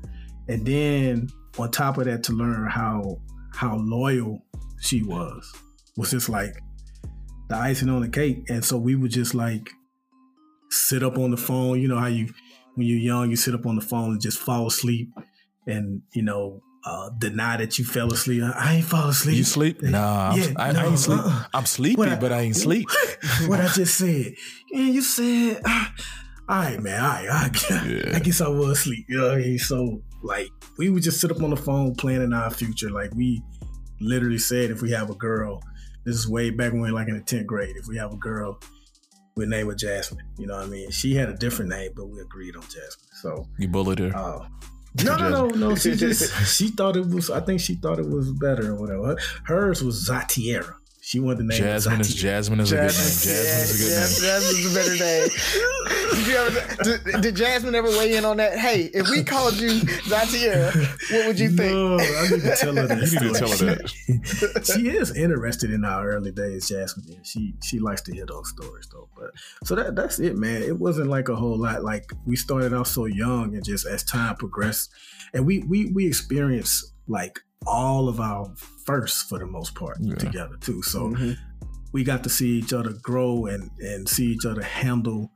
And 0.48 0.64
then 0.64 1.28
on 1.58 1.70
top 1.70 1.98
of 1.98 2.04
that 2.06 2.22
to 2.24 2.32
learn 2.32 2.68
how 2.68 3.20
how 3.52 3.76
loyal 3.76 4.42
she 4.80 5.02
was 5.02 5.52
was 5.96 6.10
just 6.10 6.28
like 6.28 6.54
the 7.48 7.56
icing 7.56 7.88
on 7.88 8.02
the 8.02 8.08
cake 8.08 8.44
and 8.48 8.64
so 8.64 8.76
we 8.76 8.94
would 8.94 9.10
just 9.10 9.34
like 9.34 9.70
sit 10.70 11.02
up 11.02 11.18
on 11.18 11.30
the 11.30 11.36
phone 11.36 11.80
you 11.80 11.86
know 11.86 11.98
how 11.98 12.06
you 12.06 12.28
when 12.74 12.86
you're 12.86 12.98
young 12.98 13.30
you 13.30 13.36
sit 13.36 13.54
up 13.54 13.66
on 13.66 13.76
the 13.76 13.82
phone 13.82 14.12
and 14.12 14.20
just 14.20 14.38
fall 14.38 14.66
asleep 14.66 15.08
and 15.66 16.02
you 16.12 16.22
know 16.22 16.60
uh, 16.86 17.08
deny 17.18 17.56
that 17.56 17.78
you 17.78 17.84
fell 17.84 18.12
asleep. 18.12 18.42
I 18.42 18.74
ain't 18.74 18.84
fall 18.84 19.08
asleep. 19.08 19.36
You 19.36 19.44
sleep? 19.44 19.82
Nah, 19.82 20.34
yeah, 20.34 20.52
I, 20.56 20.72
no, 20.72 20.80
I 20.80 20.86
ain't 20.86 20.98
sleep. 20.98 21.18
Uh-uh. 21.18 21.44
I'm 21.54 21.66
sleepy, 21.66 22.02
I, 22.02 22.16
but 22.16 22.30
I 22.30 22.40
ain't 22.42 22.56
sleep. 22.56 22.86
what 23.46 23.60
I 23.60 23.68
just 23.68 23.96
said. 23.96 24.34
Yeah, 24.70 24.84
you 24.84 25.00
said. 25.00 25.62
Uh, 25.64 25.86
all 26.46 26.58
right, 26.58 26.80
man. 26.82 27.02
All 27.02 27.08
right, 27.08 27.70
I, 27.70 27.86
yeah. 27.86 28.16
I 28.16 28.18
guess 28.18 28.42
I 28.42 28.48
was 28.48 28.78
asleep. 28.78 29.06
You 29.08 29.18
know 29.18 29.28
what 29.28 29.34
I 29.36 29.38
mean? 29.38 29.58
So 29.58 30.02
like 30.24 30.50
we 30.78 30.90
would 30.90 31.02
just 31.02 31.20
sit 31.20 31.30
up 31.30 31.42
on 31.42 31.50
the 31.50 31.56
phone 31.56 31.94
planning 31.94 32.32
our 32.32 32.50
future. 32.50 32.90
Like 32.90 33.14
we 33.14 33.42
literally 34.00 34.38
said, 34.38 34.70
if 34.70 34.82
we 34.82 34.90
have 34.90 35.10
a 35.10 35.14
girl, 35.14 35.62
this 36.04 36.16
is 36.16 36.28
way 36.28 36.50
back 36.50 36.72
when 36.72 36.82
we 36.82 36.90
were 36.90 36.98
like 36.98 37.08
in 37.08 37.14
the 37.14 37.22
tenth 37.22 37.46
grade. 37.46 37.76
If 37.76 37.86
we 37.86 37.96
have 37.98 38.12
a 38.12 38.16
girl, 38.16 38.58
we 39.36 39.46
name 39.46 39.66
her 39.68 39.74
Jasmine. 39.74 40.24
You 40.38 40.46
know 40.46 40.56
what 40.56 40.66
I 40.66 40.68
mean? 40.68 40.90
She 40.90 41.14
had 41.14 41.28
a 41.28 41.34
different 41.34 41.70
name, 41.70 41.92
but 41.94 42.06
we 42.06 42.20
agreed 42.20 42.56
on 42.56 42.62
Jasmine. 42.62 43.08
So 43.12 43.46
you 43.58 43.68
bullied 43.68 43.98
her. 43.98 44.16
Uh, 44.16 44.48
no, 45.04 45.16
no, 45.16 45.28
no, 45.28 45.48
no. 45.48 45.74
She 45.74 45.94
just 45.94 46.32
she 46.56 46.68
thought 46.68 46.96
it 46.96 47.06
was. 47.06 47.30
I 47.30 47.40
think 47.40 47.60
she 47.60 47.74
thought 47.74 47.98
it 47.98 48.08
was 48.08 48.32
better 48.32 48.72
or 48.72 48.76
whatever. 48.76 49.16
Hers 49.44 49.82
was 49.82 50.08
Zatiera. 50.08 50.74
She 51.06 51.20
wanted 51.20 51.40
the 51.40 51.44
name. 51.44 51.58
Jasmine 51.58 52.00
is 52.00 52.14
Jasmine 52.14 52.60
is 52.60 52.70
Jasmine, 52.70 52.80
a 52.80 53.60
good 53.60 53.60
name. 53.60 53.60
Jasmine 53.60 53.60
is 53.60 53.74
a 53.74 53.84
good 53.84 53.90
yeah, 53.92 54.00
name. 54.00 54.40
Jasmine's 54.40 54.70
a 54.70 54.74
better 54.74 54.96
name. 55.04 55.28
did, 56.14 56.26
you 56.26 56.34
ever, 56.34 56.82
did, 57.12 57.22
did, 57.22 57.36
Jasmine 57.36 57.74
ever 57.74 57.88
weigh 57.88 58.16
in 58.16 58.24
on 58.24 58.38
that? 58.38 58.58
Hey, 58.58 58.84
if 58.94 59.10
we 59.10 59.22
called 59.22 59.52
you 59.56 59.68
Zatiera, 60.08 60.74
what 61.12 61.26
would 61.26 61.38
you 61.38 61.50
think? 61.50 61.72
No, 61.72 61.98
I 61.98 62.28
need 62.28 62.40
to 62.40 62.56
tell 62.56 62.74
her 62.74 62.86
that. 62.86 63.12
you 63.12 63.20
need 63.20 63.34
to 63.34 63.38
tell 63.38 63.50
her 63.50 63.74
that. 63.74 64.64
she 64.74 64.88
is 64.88 65.14
interested 65.14 65.70
in 65.72 65.84
our 65.84 66.08
early 66.08 66.32
days, 66.32 66.70
Jasmine. 66.70 67.22
She 67.22 67.52
she 67.62 67.80
likes 67.80 68.00
to 68.02 68.14
hear 68.14 68.24
those 68.24 68.48
stories 68.48 68.88
though. 68.90 69.10
But 69.14 69.32
so 69.62 69.74
that 69.74 69.94
that's 69.94 70.20
it, 70.20 70.38
man. 70.38 70.62
It 70.62 70.78
wasn't 70.78 71.10
like 71.10 71.28
a 71.28 71.36
whole 71.36 71.58
lot. 71.58 71.84
Like 71.84 72.10
we 72.24 72.34
started 72.34 72.72
off 72.72 72.86
so 72.86 73.04
young, 73.04 73.54
and 73.54 73.62
just 73.62 73.84
as 73.86 74.04
time 74.04 74.36
progressed, 74.36 74.90
and 75.34 75.44
we 75.44 75.58
we 75.68 75.92
we 75.92 76.06
experienced 76.06 76.94
like 77.08 77.40
all 77.66 78.08
of 78.08 78.20
our 78.20 78.52
firsts 78.84 79.22
for 79.22 79.38
the 79.38 79.46
most 79.46 79.74
part 79.74 79.98
yeah. 80.00 80.14
together 80.16 80.56
too. 80.60 80.82
So 80.82 81.08
mm-hmm. 81.08 81.32
we 81.92 82.04
got 82.04 82.22
to 82.24 82.30
see 82.30 82.58
each 82.58 82.72
other 82.72 82.92
grow 83.02 83.46
and 83.46 83.70
and 83.78 84.08
see 84.08 84.26
each 84.26 84.46
other 84.46 84.62
handle, 84.62 85.30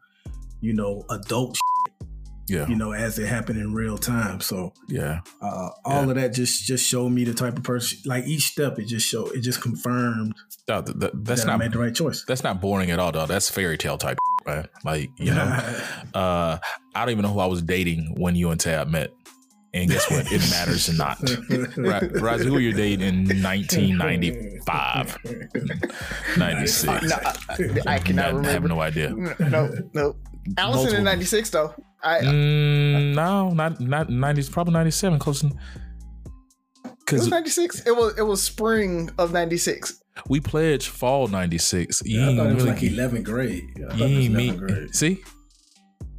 you 0.60 0.74
know, 0.74 1.04
adult. 1.10 1.56
Shit, 1.56 2.08
yeah. 2.48 2.66
You 2.66 2.76
know, 2.76 2.92
as 2.92 3.18
it 3.18 3.26
happened 3.26 3.60
in 3.60 3.74
real 3.74 3.98
time. 3.98 4.40
So 4.40 4.72
yeah, 4.88 5.20
uh, 5.42 5.68
all 5.84 6.04
yeah. 6.04 6.10
of 6.10 6.14
that 6.16 6.32
just 6.32 6.64
just 6.64 6.86
showed 6.86 7.10
me 7.10 7.24
the 7.24 7.34
type 7.34 7.58
of 7.58 7.64
person. 7.64 7.98
Like 8.06 8.24
each 8.24 8.48
step, 8.48 8.78
it 8.78 8.86
just 8.86 9.06
showed 9.06 9.34
it 9.34 9.40
just 9.40 9.60
confirmed. 9.60 10.34
No, 10.68 10.80
that's 10.80 11.42
that 11.42 11.46
not 11.46 11.54
I 11.54 11.56
made 11.58 11.72
the 11.72 11.78
right 11.78 11.94
choice. 11.94 12.24
That's 12.26 12.42
not 12.42 12.60
boring 12.60 12.90
at 12.90 12.98
all, 12.98 13.12
though. 13.12 13.26
That's 13.26 13.50
fairy 13.50 13.76
tale 13.76 13.98
type, 13.98 14.18
right? 14.46 14.66
Like 14.82 15.10
you 15.18 15.34
know, 15.34 15.42
uh, 16.14 16.58
I 16.94 17.04
don't 17.04 17.10
even 17.10 17.22
know 17.22 17.32
who 17.32 17.40
I 17.40 17.46
was 17.46 17.62
dating 17.62 18.14
when 18.18 18.34
you 18.34 18.50
and 18.50 18.58
Tab 18.58 18.88
met. 18.88 19.12
And 19.82 19.90
guess 19.90 20.10
what? 20.10 20.30
It 20.32 20.40
matters 20.50 20.88
not. 20.98 21.20
right, 21.76 22.20
Rise, 22.20 22.42
who 22.42 22.52
were 22.52 22.60
you 22.60 22.72
dating 22.72 23.06
in 23.06 23.42
1995? 23.42 25.18
96. 26.36 27.02
No, 27.04 27.16
I, 27.16 27.94
I 27.94 27.98
cannot 27.98 28.24
I 28.24 28.28
remember. 28.28 28.48
I 28.48 28.52
have 28.52 28.64
no 28.64 28.80
idea. 28.80 29.10
No, 29.10 29.70
no. 29.94 30.16
Allison 30.56 30.82
Multiple. 30.84 30.98
in 30.98 31.04
96, 31.04 31.50
though. 31.50 31.74
I, 32.02 32.20
mm, 32.20 33.14
no, 33.14 33.50
not 33.50 33.80
not 33.80 34.08
90s, 34.08 34.50
probably 34.50 34.72
97, 34.72 35.18
close 35.18 35.40
to. 35.40 35.50
It 37.08 37.12
was 37.12 37.28
96. 37.28 37.86
It 37.86 37.92
was 37.96 38.18
it 38.18 38.22
was 38.22 38.42
spring 38.42 39.10
of 39.18 39.32
96. 39.32 40.00
We 40.28 40.40
pledged 40.40 40.88
fall 40.88 41.28
96. 41.28 42.02
You 42.04 42.20
yeah, 42.20 42.30
I 42.30 42.36
thought 42.36 42.46
it 42.46 42.54
was 42.54 42.64
really 42.64 42.90
like 42.90 43.12
11th 43.12 43.24
grade. 43.24 43.64
Yeah, 43.76 43.94
you 43.94 44.04
ain't 44.04 44.34
meet, 44.34 44.94
See? 44.94 45.22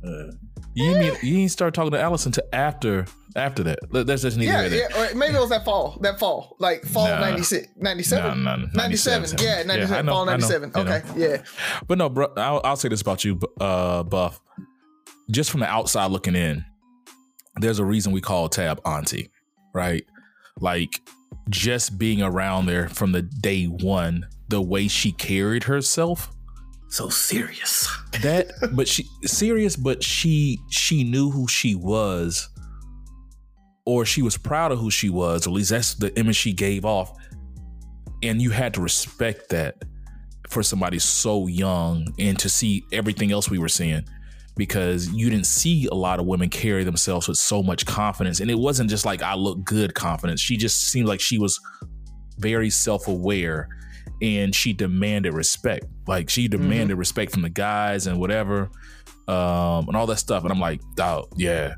Uh, 0.06 0.32
you 0.74 0.96
ain't, 0.96 1.24
you 1.24 1.38
ain't 1.40 1.52
start 1.52 1.74
talking 1.74 1.92
to 1.92 2.00
Allison 2.00 2.32
to 2.34 2.56
after 2.56 3.06
after 3.36 3.64
that. 3.64 3.80
That's 3.92 4.22
just 4.22 4.38
neither 4.38 4.76
yeah, 4.76 4.88
yeah. 4.90 5.12
Or 5.12 5.16
maybe 5.16 5.36
it 5.36 5.40
was 5.40 5.50
that 5.50 5.66
fall. 5.66 5.98
That 6.02 6.20
fall, 6.20 6.56
like 6.60 6.84
fall 6.84 7.08
nah, 7.08 7.20
96, 7.20 7.68
97, 7.78 8.44
nah, 8.44 8.56
nah, 8.56 8.66
97. 8.74 9.22
97. 9.22 9.46
Yeah, 9.46 9.64
97. 9.64 9.96
Yeah, 9.96 10.02
know, 10.02 10.12
fall 10.12 10.26
97. 10.26 10.72
Know, 10.72 10.82
okay, 10.82 11.08
know. 11.08 11.16
yeah. 11.16 11.44
But 11.88 11.98
no, 11.98 12.10
bro, 12.10 12.34
I'll, 12.38 12.62
I'll, 12.64 12.76
say 12.76 12.90
this 12.90 13.02
about 13.02 13.24
you, 13.24 13.40
uh, 13.60 14.04
Buff. 14.04 14.40
Just 15.32 15.52
from 15.52 15.60
the 15.60 15.68
outside 15.68 16.08
looking 16.12 16.36
in, 16.36 16.66
there's 17.58 17.80
a 17.80 17.86
reason 17.86 18.12
we 18.12 18.22
call 18.22 18.50
Tab 18.50 18.82
Auntie, 18.86 19.30
right? 19.74 20.04
Like 20.60 21.02
just 21.50 22.00
being 22.00 22.22
around 22.22 22.66
there 22.66 22.90
from 22.90 23.12
the 23.12 23.22
day 23.22 23.66
one, 23.66 24.28
the 24.48 24.62
way 24.62 24.88
she 24.88 25.12
carried 25.12 25.64
herself 25.64 26.32
so 26.92 27.10
serious. 27.10 27.88
That, 28.22 28.52
but 28.74 28.88
she 28.88 29.06
serious, 29.24 29.76
but 29.76 30.04
she 30.04 30.60
she 30.72 31.04
knew 31.04 31.30
who 31.30 31.48
she 31.48 31.76
was 31.76 32.50
or 33.90 34.06
she 34.06 34.22
was 34.22 34.38
proud 34.38 34.72
of 34.72 34.78
who 34.78 34.92
she 34.92 35.10
was, 35.10 35.48
or 35.48 35.50
at 35.50 35.54
least 35.54 35.72
that's 35.72 35.96
the 35.96 36.16
image 36.20 36.36
she 36.36 36.54
gave 36.54 36.86
off. 36.86 37.18
And 38.22 38.40
you 38.40 38.52
had 38.52 38.76
to 38.76 38.82
respect 38.82 39.50
that 39.50 39.84
for 40.48 40.62
somebody 40.62 41.00
so 41.00 41.48
young 41.48 42.06
and 42.20 42.38
to 42.38 42.50
see 42.50 42.84
everything 42.92 43.32
else 43.32 43.50
we 43.50 43.58
were 43.58 43.68
seeing 43.68 44.06
because 44.56 45.10
you 45.10 45.32
didn't 45.32 45.48
see 45.48 45.88
a 45.92 45.96
lot 45.96 46.20
of 46.20 46.28
women 46.28 46.50
carry 46.50 46.84
themselves 46.84 47.28
with 47.28 47.40
so 47.40 47.64
much 47.64 47.88
confidence. 47.88 48.42
And 48.42 48.52
it 48.52 48.60
wasn't 48.60 48.92
just 48.92 49.06
like 49.06 49.24
I 49.24 49.34
look 49.34 49.64
good 49.64 49.96
confidence. 49.96 50.40
She 50.40 50.56
just 50.56 50.92
seemed 50.92 51.08
like 51.08 51.20
she 51.20 51.40
was 51.40 51.60
very 52.38 52.70
self 52.70 53.08
aware 53.08 53.70
and 54.22 54.54
she 54.54 54.72
demanded 54.72 55.34
respect. 55.34 55.88
Like 56.08 56.30
she 56.30 56.48
demanded 56.48 56.90
mm-hmm. 56.90 57.00
respect 57.00 57.32
from 57.32 57.42
the 57.42 57.50
guys 57.50 58.06
and 58.06 58.20
whatever, 58.20 58.70
um, 59.28 59.88
and 59.88 59.96
all 59.96 60.06
that 60.06 60.20
stuff. 60.20 60.44
And 60.44 60.52
I'm 60.52 60.60
like, 60.60 60.80
oh, 61.00 61.28
yeah, 61.38 61.74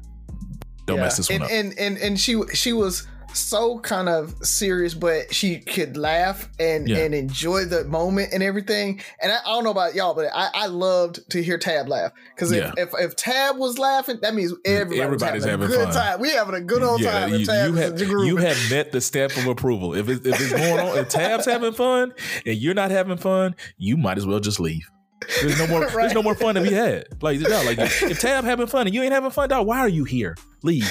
don't 0.85 0.97
yeah. 0.97 1.03
mess 1.03 1.17
this 1.17 1.29
one 1.29 1.35
and, 1.35 1.43
up. 1.43 1.51
And 1.51 1.79
and 1.79 1.97
and 1.97 2.19
she 2.19 2.41
she 2.53 2.73
was 2.73 3.07
so 3.33 3.79
kind 3.79 4.09
of 4.09 4.35
serious, 4.45 4.93
but 4.93 5.33
she 5.33 5.59
could 5.59 5.97
laugh 5.97 6.49
and 6.59 6.87
yeah. 6.87 6.97
and 6.97 7.13
enjoy 7.13 7.65
the 7.65 7.83
moment 7.85 8.33
and 8.33 8.43
everything. 8.43 9.01
And 9.21 9.31
I, 9.31 9.37
I, 9.37 9.53
don't 9.53 9.63
know 9.63 9.71
about 9.71 9.95
y'all, 9.95 10.13
but 10.13 10.29
I, 10.33 10.49
I 10.53 10.65
loved 10.67 11.29
to 11.31 11.41
hear 11.41 11.57
Tab 11.57 11.87
laugh 11.87 12.11
because 12.35 12.51
if, 12.51 12.63
yeah. 12.63 12.73
if, 12.77 12.89
if 12.99 13.15
Tab 13.15 13.57
was 13.57 13.79
laughing, 13.79 14.19
that 14.21 14.35
means 14.35 14.53
everybody 14.65 15.01
everybody's 15.01 15.43
having, 15.43 15.61
having 15.61 15.75
a 15.75 15.77
good 15.77 15.93
fun. 15.93 15.93
time. 15.93 16.19
We 16.19 16.31
having 16.31 16.55
a 16.55 16.61
good 16.61 16.83
old 16.83 17.01
yeah, 17.01 17.11
time. 17.11 17.33
You, 17.33 17.39
you, 17.39 17.73
have, 17.73 17.99
you 17.99 18.37
have 18.37 18.57
met 18.69 18.91
the 18.91 19.01
stamp 19.01 19.35
of 19.37 19.47
approval. 19.47 19.93
If 19.93 20.09
it, 20.09 20.25
if 20.25 20.39
it's 20.39 20.51
going 20.51 20.79
on, 20.79 20.97
if 20.97 21.09
Tab's 21.09 21.45
having 21.45 21.73
fun 21.73 22.13
and 22.45 22.57
you're 22.57 22.73
not 22.73 22.91
having 22.91 23.17
fun, 23.17 23.55
you 23.77 23.97
might 23.97 24.17
as 24.17 24.25
well 24.25 24.39
just 24.39 24.59
leave. 24.59 24.89
There's 25.41 25.59
no 25.59 25.67
more. 25.67 25.81
right. 25.81 25.93
There's 25.93 26.13
no 26.13 26.23
more 26.23 26.35
fun 26.35 26.55
to 26.55 26.61
be 26.61 26.71
had. 26.71 27.05
Like, 27.21 27.39
no, 27.39 27.63
like 27.63 27.77
if 27.79 28.19
Tab 28.19 28.43
having 28.43 28.67
fun 28.67 28.87
and 28.87 28.95
you 28.95 29.03
ain't 29.03 29.13
having 29.13 29.31
fun, 29.31 29.49
dog, 29.49 29.67
why 29.67 29.79
are 29.79 29.89
you 29.89 30.03
here? 30.03 30.35
Leave. 30.63 30.89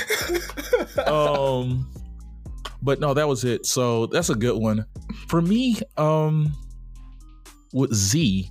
um, 1.07 1.91
but 2.83 3.01
no, 3.01 3.14
that 3.14 3.26
was 3.28 3.45
it. 3.45 3.66
So 3.66 4.07
that's 4.07 4.31
a 4.31 4.35
good 4.35 4.61
one 4.61 4.87
for 5.28 5.43
me. 5.43 5.78
Um, 5.97 6.53
with 7.72 7.93
Z, 7.93 8.51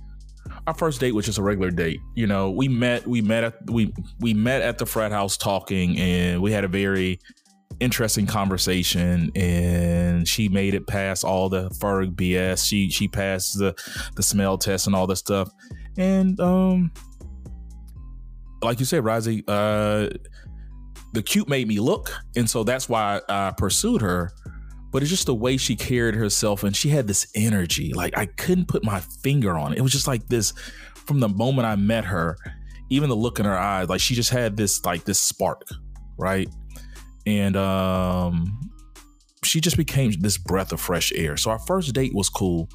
our 0.66 0.74
first 0.74 1.00
date 1.00 1.12
was 1.12 1.26
just 1.26 1.38
a 1.38 1.42
regular 1.42 1.70
date. 1.70 2.00
You 2.14 2.26
know, 2.26 2.50
we 2.50 2.68
met. 2.68 3.06
We 3.06 3.22
met 3.22 3.44
at 3.44 3.70
we 3.70 3.92
we 4.20 4.34
met 4.34 4.62
at 4.62 4.78
the 4.78 4.86
frat 4.86 5.12
house 5.12 5.36
talking, 5.36 5.98
and 5.98 6.42
we 6.42 6.52
had 6.52 6.64
a 6.64 6.68
very 6.68 7.20
interesting 7.80 8.26
conversation 8.26 9.30
and 9.34 10.28
she 10.28 10.48
made 10.48 10.74
it 10.74 10.86
past 10.86 11.24
all 11.24 11.48
the 11.48 11.68
Ferg 11.70 12.14
BS. 12.14 12.66
She 12.66 12.90
she 12.90 13.08
passed 13.08 13.58
the 13.58 13.74
the 14.16 14.22
smell 14.22 14.58
test 14.58 14.86
and 14.86 14.94
all 14.94 15.06
that 15.06 15.16
stuff. 15.16 15.50
And 15.96 16.38
um 16.40 16.92
like 18.62 18.78
you 18.78 18.86
said, 18.86 19.02
Razi, 19.02 19.42
uh 19.48 20.10
the 21.12 21.22
cute 21.22 21.48
made 21.48 21.66
me 21.66 21.80
look. 21.80 22.12
And 22.36 22.48
so 22.48 22.62
that's 22.62 22.88
why 22.88 23.20
I 23.28 23.52
pursued 23.56 24.02
her. 24.02 24.30
But 24.92 25.02
it's 25.02 25.10
just 25.10 25.26
the 25.26 25.34
way 25.34 25.56
she 25.56 25.76
carried 25.76 26.14
herself 26.14 26.64
and 26.64 26.76
she 26.76 26.88
had 26.88 27.06
this 27.06 27.26
energy. 27.34 27.92
Like 27.92 28.16
I 28.16 28.26
couldn't 28.26 28.68
put 28.68 28.84
my 28.84 29.00
finger 29.00 29.56
on 29.56 29.72
it. 29.72 29.78
It 29.78 29.82
was 29.82 29.92
just 29.92 30.06
like 30.06 30.26
this 30.28 30.52
from 31.06 31.20
the 31.20 31.28
moment 31.28 31.66
I 31.66 31.76
met 31.76 32.04
her, 32.04 32.36
even 32.90 33.08
the 33.08 33.16
look 33.16 33.38
in 33.38 33.46
her 33.46 33.56
eyes, 33.56 33.88
like 33.88 34.00
she 34.00 34.14
just 34.14 34.30
had 34.30 34.56
this 34.56 34.84
like 34.84 35.04
this 35.04 35.18
spark, 35.18 35.62
right? 36.18 36.48
And 37.26 37.56
um, 37.56 38.58
she 39.44 39.60
just 39.60 39.76
became 39.76 40.12
this 40.20 40.38
breath 40.38 40.72
of 40.72 40.80
fresh 40.80 41.12
air. 41.14 41.36
So 41.36 41.50
our 41.50 41.58
first 41.60 41.94
date 41.94 42.14
was 42.14 42.28
cool, 42.28 42.68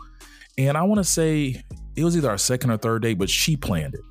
and 0.58 0.78
I 0.78 0.84
want 0.84 1.00
to 1.00 1.04
say 1.04 1.64
it 1.96 2.04
was 2.04 2.16
either 2.18 2.30
our 2.30 2.38
second 2.38 2.72
or 2.72 2.78
third 2.78 3.02
date, 3.02 3.18
but 3.18 3.30
she 3.30 3.56
planned 3.58 3.94
it. 3.94 4.02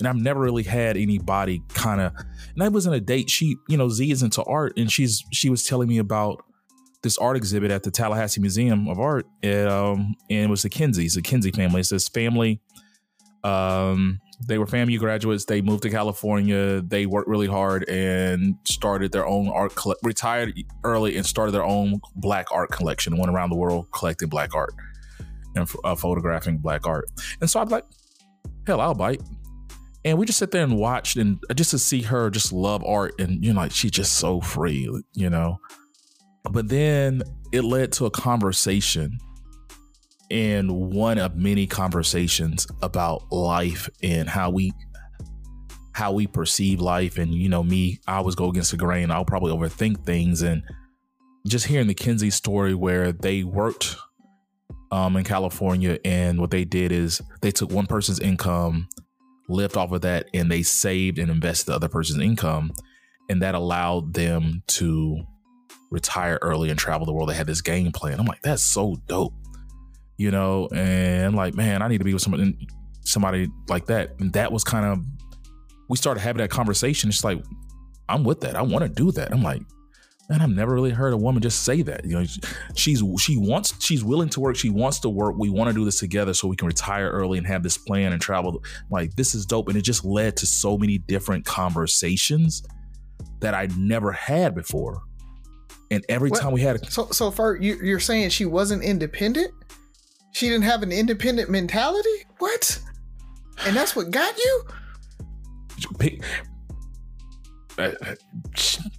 And 0.00 0.08
I've 0.08 0.16
never 0.16 0.40
really 0.40 0.64
had 0.64 0.96
anybody 0.96 1.62
kind 1.68 2.00
of, 2.00 2.12
and 2.16 2.62
that 2.62 2.72
wasn't 2.72 2.96
a 2.96 3.00
date. 3.00 3.30
She, 3.30 3.56
you 3.68 3.76
know, 3.76 3.88
Z 3.88 4.10
is 4.10 4.22
into 4.22 4.42
art, 4.42 4.72
and 4.76 4.90
she's 4.90 5.22
she 5.32 5.50
was 5.50 5.64
telling 5.64 5.88
me 5.88 5.98
about 5.98 6.42
this 7.02 7.18
art 7.18 7.36
exhibit 7.36 7.70
at 7.70 7.82
the 7.84 7.90
Tallahassee 7.90 8.40
Museum 8.40 8.88
of 8.88 8.98
Art, 8.98 9.26
um, 9.44 10.14
and 10.30 10.44
it 10.44 10.50
was 10.50 10.62
the 10.62 10.70
Kinseys, 10.70 11.14
the 11.14 11.22
Kinsey 11.22 11.52
family. 11.52 11.80
It's 11.80 11.90
this 11.90 12.08
family 12.08 12.60
um, 13.44 14.18
they 14.46 14.58
were 14.58 14.66
FAMU 14.66 14.98
graduates. 14.98 15.44
They 15.44 15.60
moved 15.60 15.82
to 15.84 15.90
California. 15.90 16.80
They 16.80 17.06
worked 17.06 17.28
really 17.28 17.46
hard 17.46 17.88
and 17.88 18.56
started 18.64 19.12
their 19.12 19.26
own 19.26 19.48
art. 19.48 19.74
Coll- 19.74 19.96
retired 20.02 20.54
early 20.82 21.16
and 21.16 21.24
started 21.24 21.52
their 21.52 21.64
own 21.64 22.00
black 22.16 22.46
art 22.50 22.70
collection. 22.70 23.16
Went 23.16 23.30
around 23.30 23.50
the 23.50 23.56
world 23.56 23.90
collecting 23.92 24.28
black 24.28 24.54
art 24.54 24.74
and 25.54 25.68
uh, 25.84 25.94
photographing 25.94 26.58
black 26.58 26.86
art. 26.86 27.08
And 27.40 27.48
so 27.48 27.60
I'm 27.60 27.68
like, 27.68 27.84
hell, 28.66 28.80
I'll 28.80 28.94
bite. 28.94 29.22
And 30.04 30.18
we 30.18 30.26
just 30.26 30.38
sit 30.38 30.50
there 30.50 30.64
and 30.64 30.76
watched, 30.76 31.16
and 31.16 31.42
just 31.54 31.70
to 31.70 31.78
see 31.78 32.02
her 32.02 32.28
just 32.28 32.52
love 32.52 32.84
art, 32.84 33.18
and 33.18 33.42
you 33.42 33.54
know, 33.54 33.60
like 33.60 33.72
she's 33.72 33.90
just 33.90 34.14
so 34.14 34.40
free, 34.40 34.86
you 35.14 35.30
know. 35.30 35.58
But 36.50 36.68
then 36.68 37.22
it 37.52 37.62
led 37.62 37.92
to 37.92 38.04
a 38.04 38.10
conversation 38.10 39.18
and 40.30 40.70
one 40.70 41.18
of 41.18 41.36
many 41.36 41.66
conversations 41.66 42.66
about 42.82 43.30
life 43.32 43.88
and 44.02 44.28
how 44.28 44.50
we 44.50 44.72
how 45.92 46.12
we 46.12 46.26
perceive 46.26 46.80
life. 46.80 47.18
And 47.18 47.32
you 47.34 47.48
know 47.48 47.62
me 47.62 48.00
i 48.06 48.16
always 48.16 48.34
go 48.34 48.48
against 48.48 48.70
the 48.70 48.76
grain. 48.76 49.10
I'll 49.10 49.24
probably 49.24 49.52
overthink 49.52 50.04
things. 50.04 50.42
And 50.42 50.62
just 51.46 51.66
hearing 51.66 51.86
the 51.86 51.94
kinsey 51.94 52.30
story 52.30 52.74
where 52.74 53.12
they 53.12 53.44
worked 53.44 53.96
um, 54.90 55.16
in 55.16 55.24
california 55.24 55.98
and 56.04 56.38
what 56.38 56.50
they 56.50 56.64
did 56.64 56.92
is 56.92 57.20
they 57.42 57.50
took 57.50 57.70
one 57.70 57.86
person's 57.86 58.20
income 58.20 58.88
lived 59.48 59.76
off 59.76 59.92
of 59.92 60.02
that 60.02 60.28
and 60.32 60.50
they 60.50 60.62
saved 60.62 61.18
and 61.18 61.30
invested 61.30 61.66
the 61.66 61.74
other 61.74 61.88
person's 61.88 62.22
income. 62.22 62.72
And 63.28 63.42
that 63.42 63.54
allowed 63.54 64.14
them 64.14 64.62
to 64.68 65.24
retire 65.90 66.38
early 66.42 66.70
and 66.70 66.78
travel 66.78 67.06
the 67.06 67.12
world. 67.12 67.28
They 67.28 67.34
had 67.34 67.46
this 67.46 67.60
game 67.60 67.92
plan. 67.92 68.18
I'm 68.20 68.26
like 68.26 68.42
that's 68.42 68.62
so 68.62 68.96
dope 69.06 69.34
you 70.16 70.30
know 70.30 70.68
and 70.74 71.26
I'm 71.26 71.34
like 71.34 71.54
man 71.54 71.82
i 71.82 71.88
need 71.88 71.98
to 71.98 72.04
be 72.04 72.12
with 72.12 72.22
somebody 72.22 72.56
somebody 73.04 73.50
like 73.68 73.86
that. 73.86 74.18
And 74.18 74.32
that 74.32 74.52
was 74.52 74.64
kind 74.64 74.86
of 74.86 75.04
we 75.88 75.96
started 75.96 76.20
having 76.20 76.38
that 76.38 76.50
conversation. 76.50 77.10
It's 77.10 77.24
like 77.24 77.42
i'm 78.08 78.24
with 78.24 78.40
that. 78.40 78.56
I 78.56 78.62
want 78.62 78.84
to 78.84 78.88
do 78.88 79.12
that. 79.12 79.32
I'm 79.32 79.42
like 79.42 79.62
man 80.30 80.40
i've 80.40 80.48
never 80.48 80.72
really 80.72 80.90
heard 80.90 81.12
a 81.12 81.16
woman 81.16 81.42
just 81.42 81.64
say 81.64 81.82
that. 81.82 82.04
You 82.04 82.20
know 82.20 82.26
she's 82.74 83.02
she 83.18 83.36
wants 83.36 83.82
she's 83.84 84.02
willing 84.02 84.28
to 84.30 84.40
work. 84.40 84.56
She 84.56 84.70
wants 84.70 84.98
to 85.00 85.08
work. 85.08 85.36
We 85.38 85.50
want 85.50 85.68
to 85.68 85.74
do 85.74 85.84
this 85.84 85.98
together 85.98 86.34
so 86.34 86.48
we 86.48 86.56
can 86.56 86.66
retire 86.66 87.10
early 87.10 87.38
and 87.38 87.46
have 87.46 87.62
this 87.62 87.76
plan 87.76 88.12
and 88.12 88.20
travel. 88.20 88.62
Like 88.90 89.14
this 89.16 89.34
is 89.34 89.46
dope. 89.46 89.68
And 89.68 89.76
it 89.76 89.82
just 89.82 90.04
led 90.04 90.36
to 90.38 90.46
so 90.46 90.78
many 90.78 90.98
different 90.98 91.44
conversations 91.44 92.62
that 93.40 93.54
i 93.54 93.68
never 93.76 94.10
had 94.12 94.54
before. 94.54 95.02
And 95.90 96.04
every 96.08 96.30
time 96.30 96.52
we 96.52 96.62
had 96.62 96.76
a 96.76 96.90
So, 96.90 97.10
so 97.10 97.30
far, 97.30 97.56
you, 97.56 97.78
you're 97.80 98.00
saying 98.00 98.30
she 98.30 98.46
wasn't 98.46 98.82
independent? 98.82 99.52
She 100.34 100.48
didn't 100.48 100.64
have 100.64 100.82
an 100.82 100.90
independent 100.92 101.48
mentality? 101.48 102.26
What? 102.38 102.80
And 103.66 103.76
that's 103.76 103.94
what 103.94 104.10
got 104.10 104.36
you? 104.36 104.64
pick. 105.98 106.22
Uh, 107.78 107.92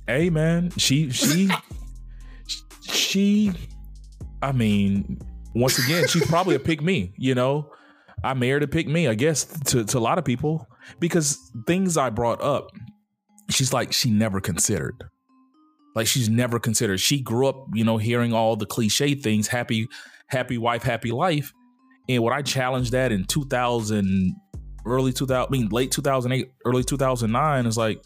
hey 0.07 0.29
man, 0.29 0.69
she 0.77 1.09
she 1.09 1.49
she. 2.81 3.51
I 4.41 4.51
mean, 4.51 5.19
once 5.53 5.77
again, 5.79 6.07
she's 6.07 6.25
probably 6.27 6.55
a 6.55 6.59
pick 6.59 6.81
me. 6.81 7.13
You 7.17 7.35
know, 7.35 7.71
I'm 8.23 8.39
married 8.39 8.63
a 8.63 8.67
pick 8.67 8.87
me. 8.87 9.07
I 9.07 9.15
guess 9.15 9.43
to 9.43 9.83
to 9.83 9.97
a 9.97 9.99
lot 9.99 10.17
of 10.17 10.25
people 10.25 10.67
because 10.99 11.37
things 11.67 11.97
I 11.97 12.09
brought 12.09 12.41
up, 12.41 12.71
she's 13.49 13.73
like 13.73 13.91
she 13.91 14.09
never 14.09 14.39
considered. 14.39 15.03
Like 15.95 16.07
she's 16.07 16.29
never 16.29 16.59
considered. 16.59 16.99
She 16.99 17.21
grew 17.21 17.47
up, 17.47 17.67
you 17.73 17.83
know, 17.83 17.97
hearing 17.97 18.33
all 18.33 18.57
the 18.57 18.65
cliche 18.65 19.15
things, 19.15 19.47
happy, 19.47 19.87
happy 20.27 20.57
wife, 20.57 20.83
happy 20.83 21.11
life. 21.11 21.53
And 22.07 22.21
what 22.23 22.33
I 22.33 22.41
challenged 22.41 22.91
that 22.91 23.11
in 23.11 23.25
2000, 23.25 24.35
early 24.85 25.11
2000, 25.11 25.47
I 25.47 25.49
mean, 25.49 25.69
late 25.69 25.91
2008, 25.91 26.51
early 26.65 26.83
2009 26.83 27.65
is 27.65 27.77
like, 27.77 28.01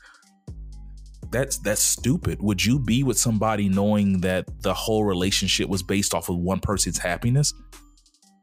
that's 1.31 1.59
that's 1.59 1.81
stupid. 1.81 2.41
Would 2.41 2.65
you 2.65 2.79
be 2.79 3.03
with 3.03 3.17
somebody 3.17 3.69
knowing 3.69 4.21
that 4.21 4.45
the 4.61 4.73
whole 4.73 5.05
relationship 5.05 5.69
was 5.69 5.83
based 5.83 6.13
off 6.13 6.29
of 6.29 6.37
one 6.37 6.59
person's 6.59 6.97
happiness? 6.97 7.53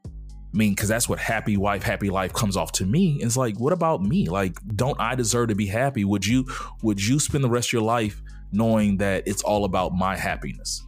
I 0.06 0.56
mean, 0.56 0.72
because 0.72 0.88
that's 0.88 1.08
what 1.08 1.18
happy 1.18 1.56
wife, 1.56 1.82
happy 1.82 2.10
life 2.10 2.32
comes 2.32 2.56
off 2.56 2.72
to 2.72 2.86
me. 2.86 3.18
It's 3.20 3.36
like, 3.36 3.58
what 3.58 3.72
about 3.72 4.02
me? 4.02 4.28
Like, 4.28 4.56
don't 4.76 4.98
I 5.00 5.14
deserve 5.14 5.48
to 5.48 5.54
be 5.54 5.66
happy? 5.66 6.04
Would 6.04 6.24
you 6.24 6.46
would 6.82 7.04
you 7.04 7.18
spend 7.18 7.42
the 7.42 7.50
rest 7.50 7.70
of 7.70 7.72
your 7.74 7.82
life 7.82 8.22
knowing 8.52 8.98
that 8.98 9.26
it's 9.26 9.42
all 9.42 9.64
about 9.64 9.92
my 9.94 10.16
happiness? 10.16 10.85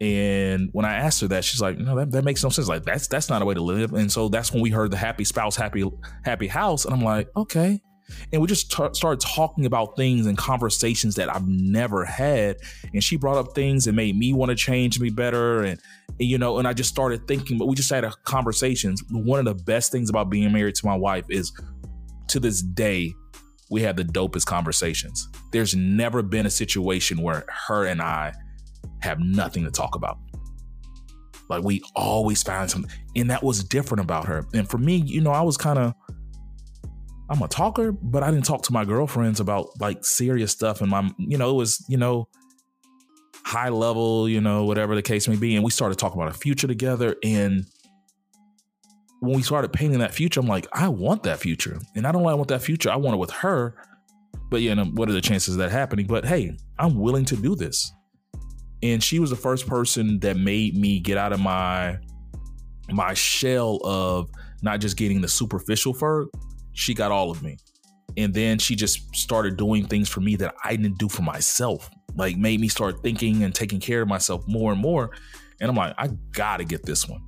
And 0.00 0.70
when 0.72 0.86
I 0.86 0.94
asked 0.94 1.20
her 1.20 1.28
that, 1.28 1.44
she's 1.44 1.60
like, 1.60 1.78
"No, 1.78 1.94
that, 1.96 2.10
that 2.12 2.24
makes 2.24 2.42
no 2.42 2.48
sense. 2.48 2.68
Like 2.68 2.84
that's 2.84 3.06
that's 3.06 3.28
not 3.28 3.42
a 3.42 3.44
way 3.44 3.54
to 3.54 3.60
live." 3.60 3.92
And 3.92 4.10
so 4.10 4.28
that's 4.28 4.52
when 4.52 4.62
we 4.62 4.70
heard 4.70 4.90
the 4.90 4.96
happy 4.96 5.24
spouse, 5.24 5.56
happy 5.56 5.84
happy 6.24 6.46
house, 6.46 6.86
and 6.86 6.94
I'm 6.94 7.02
like, 7.02 7.28
okay. 7.36 7.80
And 8.32 8.42
we 8.42 8.48
just 8.48 8.72
t- 8.72 8.88
started 8.92 9.20
talking 9.20 9.66
about 9.66 9.96
things 9.96 10.26
and 10.26 10.36
conversations 10.36 11.14
that 11.14 11.32
I've 11.32 11.46
never 11.46 12.04
had. 12.04 12.56
And 12.92 13.04
she 13.04 13.16
brought 13.16 13.36
up 13.36 13.54
things 13.54 13.84
that 13.84 13.92
made 13.92 14.16
me 14.16 14.32
want 14.32 14.50
to 14.50 14.56
change, 14.56 14.98
me 14.98 15.10
better, 15.10 15.62
and, 15.62 15.80
and 16.08 16.28
you 16.28 16.38
know, 16.38 16.58
and 16.58 16.66
I 16.66 16.72
just 16.72 16.90
started 16.90 17.28
thinking. 17.28 17.58
But 17.58 17.66
we 17.66 17.76
just 17.76 17.90
had 17.90 18.02
a 18.02 18.12
conversations. 18.24 19.02
One 19.10 19.38
of 19.38 19.44
the 19.44 19.62
best 19.64 19.92
things 19.92 20.10
about 20.10 20.30
being 20.30 20.50
married 20.52 20.74
to 20.76 20.86
my 20.86 20.96
wife 20.96 21.26
is, 21.28 21.52
to 22.28 22.40
this 22.40 22.62
day, 22.62 23.12
we 23.70 23.82
have 23.82 23.96
the 23.96 24.04
dopest 24.04 24.46
conversations. 24.46 25.28
There's 25.52 25.76
never 25.76 26.22
been 26.22 26.46
a 26.46 26.50
situation 26.50 27.22
where 27.22 27.44
her 27.68 27.86
and 27.86 28.02
I 28.02 28.32
have 29.02 29.20
nothing 29.20 29.64
to 29.64 29.70
talk 29.70 29.94
about. 29.94 30.18
Like 31.48 31.64
we 31.64 31.82
always 31.96 32.42
found 32.42 32.70
something, 32.70 32.90
and 33.16 33.30
that 33.30 33.42
was 33.42 33.64
different 33.64 34.00
about 34.02 34.26
her. 34.26 34.46
And 34.54 34.68
for 34.68 34.78
me, 34.78 34.96
you 34.96 35.20
know, 35.20 35.32
I 35.32 35.42
was 35.42 35.56
kind 35.56 35.78
of, 35.78 35.94
I'm 37.28 37.42
a 37.42 37.48
talker, 37.48 37.92
but 37.92 38.22
I 38.22 38.30
didn't 38.30 38.44
talk 38.44 38.62
to 38.64 38.72
my 38.72 38.84
girlfriends 38.84 39.40
about 39.40 39.68
like 39.80 40.04
serious 40.04 40.52
stuff. 40.52 40.80
And 40.80 40.90
my, 40.90 41.10
you 41.18 41.38
know, 41.38 41.50
it 41.50 41.54
was, 41.54 41.84
you 41.88 41.96
know, 41.96 42.28
high 43.44 43.68
level, 43.68 44.28
you 44.28 44.40
know, 44.40 44.64
whatever 44.64 44.94
the 44.94 45.02
case 45.02 45.26
may 45.26 45.36
be. 45.36 45.56
And 45.56 45.64
we 45.64 45.70
started 45.70 45.98
talking 45.98 46.20
about 46.20 46.34
a 46.34 46.38
future 46.38 46.68
together. 46.68 47.16
And 47.24 47.66
when 49.20 49.34
we 49.34 49.42
started 49.42 49.72
painting 49.72 49.98
that 50.00 50.14
future, 50.14 50.40
I'm 50.40 50.46
like, 50.46 50.66
I 50.72 50.88
want 50.88 51.24
that 51.24 51.40
future. 51.40 51.78
And 51.96 52.06
I 52.06 52.12
don't 52.12 52.22
only 52.22 52.34
want 52.34 52.48
that 52.48 52.62
future, 52.62 52.90
I 52.90 52.96
want 52.96 53.14
it 53.14 53.18
with 53.18 53.30
her. 53.30 53.74
But 54.50 54.62
you 54.62 54.74
know, 54.74 54.84
what 54.84 55.08
are 55.08 55.12
the 55.12 55.20
chances 55.20 55.54
of 55.54 55.58
that 55.58 55.70
happening? 55.70 56.06
But 56.06 56.24
hey, 56.24 56.56
I'm 56.78 56.96
willing 56.96 57.24
to 57.26 57.36
do 57.36 57.54
this. 57.54 57.92
And 58.82 59.02
she 59.02 59.18
was 59.18 59.30
the 59.30 59.36
first 59.36 59.66
person 59.66 60.18
that 60.20 60.36
made 60.36 60.76
me 60.76 61.00
get 61.00 61.18
out 61.18 61.32
of 61.32 61.40
my 61.40 61.98
my 62.90 63.14
shell 63.14 63.78
of 63.84 64.30
not 64.62 64.80
just 64.80 64.96
getting 64.96 65.20
the 65.20 65.28
superficial 65.28 65.94
fur. 65.94 66.26
She 66.72 66.94
got 66.94 67.12
all 67.12 67.30
of 67.30 67.42
me. 67.42 67.56
And 68.16 68.34
then 68.34 68.58
she 68.58 68.74
just 68.74 69.14
started 69.14 69.56
doing 69.56 69.86
things 69.86 70.08
for 70.08 70.20
me 70.20 70.36
that 70.36 70.54
I 70.64 70.76
didn't 70.76 70.98
do 70.98 71.08
for 71.08 71.22
myself. 71.22 71.88
Like 72.16 72.36
made 72.36 72.60
me 72.60 72.68
start 72.68 73.02
thinking 73.02 73.44
and 73.44 73.54
taking 73.54 73.80
care 73.80 74.02
of 74.02 74.08
myself 74.08 74.44
more 74.48 74.72
and 74.72 74.80
more. 74.80 75.10
And 75.60 75.70
I'm 75.70 75.76
like, 75.76 75.94
I 75.98 76.08
gotta 76.32 76.64
get 76.64 76.84
this 76.84 77.08
one. 77.08 77.22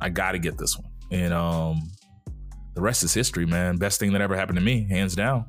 I 0.00 0.10
gotta 0.10 0.38
get 0.38 0.58
this 0.58 0.76
one. 0.76 0.90
And 1.10 1.32
um 1.32 1.80
the 2.74 2.82
rest 2.82 3.02
is 3.02 3.14
history, 3.14 3.46
man. 3.46 3.76
Best 3.76 3.98
thing 3.98 4.12
that 4.12 4.20
ever 4.20 4.36
happened 4.36 4.58
to 4.58 4.64
me, 4.64 4.86
hands 4.88 5.16
down. 5.16 5.46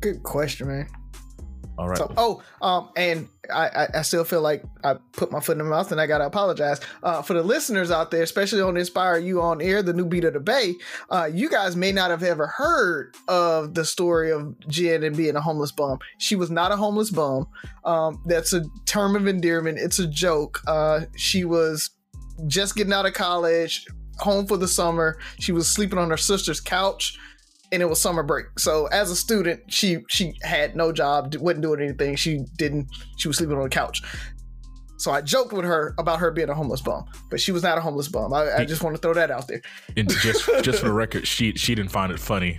Good 0.00 0.22
question, 0.22 0.68
man. 0.68 0.88
All 1.80 1.88
right. 1.88 1.96
So, 1.96 2.12
oh, 2.18 2.42
um, 2.60 2.90
and 2.94 3.26
I, 3.50 3.68
I, 3.68 3.88
I 3.94 4.02
still 4.02 4.22
feel 4.22 4.42
like 4.42 4.62
I 4.84 4.96
put 5.12 5.32
my 5.32 5.40
foot 5.40 5.52
in 5.52 5.58
the 5.58 5.64
mouth, 5.64 5.90
and 5.90 5.98
I 5.98 6.06
gotta 6.06 6.26
apologize 6.26 6.78
uh, 7.02 7.22
for 7.22 7.32
the 7.32 7.42
listeners 7.42 7.90
out 7.90 8.10
there, 8.10 8.22
especially 8.22 8.60
on 8.60 8.76
Inspire 8.76 9.16
You 9.16 9.40
on 9.40 9.62
Air, 9.62 9.82
the 9.82 9.94
new 9.94 10.04
beat 10.04 10.24
of 10.24 10.34
the 10.34 10.40
Bay. 10.40 10.74
Uh, 11.08 11.30
you 11.32 11.48
guys 11.48 11.76
may 11.76 11.90
not 11.90 12.10
have 12.10 12.22
ever 12.22 12.48
heard 12.48 13.14
of 13.28 13.72
the 13.72 13.86
story 13.86 14.30
of 14.30 14.60
Jen 14.68 15.02
and 15.04 15.16
being 15.16 15.36
a 15.36 15.40
homeless 15.40 15.72
bum. 15.72 15.98
She 16.18 16.36
was 16.36 16.50
not 16.50 16.70
a 16.70 16.76
homeless 16.76 17.10
bum. 17.10 17.46
Um, 17.86 18.22
that's 18.26 18.52
a 18.52 18.62
term 18.84 19.16
of 19.16 19.26
endearment. 19.26 19.78
It's 19.78 19.98
a 19.98 20.06
joke. 20.06 20.60
Uh, 20.66 21.06
she 21.16 21.46
was 21.46 21.88
just 22.46 22.76
getting 22.76 22.92
out 22.92 23.06
of 23.06 23.14
college, 23.14 23.86
home 24.18 24.46
for 24.46 24.58
the 24.58 24.68
summer. 24.68 25.18
She 25.38 25.52
was 25.52 25.66
sleeping 25.66 25.98
on 25.98 26.10
her 26.10 26.18
sister's 26.18 26.60
couch 26.60 27.18
and 27.72 27.82
it 27.82 27.86
was 27.88 28.00
summer 28.00 28.22
break. 28.22 28.58
So 28.58 28.86
as 28.86 29.10
a 29.10 29.16
student, 29.16 29.72
she 29.72 29.98
she 30.08 30.34
had 30.42 30.74
no 30.76 30.92
job, 30.92 31.34
wasn't 31.36 31.62
doing 31.62 31.80
anything. 31.80 32.16
She 32.16 32.44
didn't. 32.56 32.88
She 33.16 33.28
was 33.28 33.36
sleeping 33.38 33.56
on 33.56 33.62
the 33.62 33.68
couch. 33.68 34.02
So 34.96 35.10
I 35.12 35.22
joked 35.22 35.54
with 35.54 35.64
her 35.64 35.94
about 35.98 36.18
her 36.20 36.30
being 36.30 36.50
a 36.50 36.54
homeless 36.54 36.82
bum, 36.82 37.06
but 37.30 37.40
she 37.40 37.52
was 37.52 37.62
not 37.62 37.78
a 37.78 37.80
homeless 37.80 38.08
bum. 38.08 38.34
I, 38.34 38.54
I 38.58 38.64
just 38.66 38.82
want 38.82 38.94
to 38.96 39.00
throw 39.00 39.14
that 39.14 39.30
out 39.30 39.48
there. 39.48 39.62
And 39.96 40.10
just 40.20 40.46
just 40.62 40.80
for 40.80 40.86
the 40.88 40.92
record, 40.92 41.26
she 41.26 41.52
she 41.54 41.74
didn't 41.74 41.90
find 41.90 42.12
it 42.12 42.20
funny. 42.20 42.58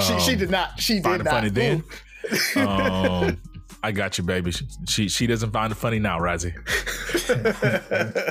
She, 0.00 0.20
she 0.20 0.32
Um, 0.32 0.38
did 0.38 0.50
not. 0.50 0.78
She 0.78 0.94
did 1.00 1.04
not 1.04 1.10
find 1.10 1.18
did 1.18 1.20
it 1.20 1.24
not. 1.24 1.34
funny 1.34 1.50
then. 1.50 1.84
Um, 2.56 3.40
I 3.84 3.92
got 3.92 4.18
you, 4.18 4.24
baby. 4.24 4.52
She 4.88 5.08
she 5.08 5.26
doesn't 5.28 5.52
find 5.52 5.70
it 5.72 5.76
funny 5.76 5.98
now, 6.00 6.18
Razzie. 6.18 6.52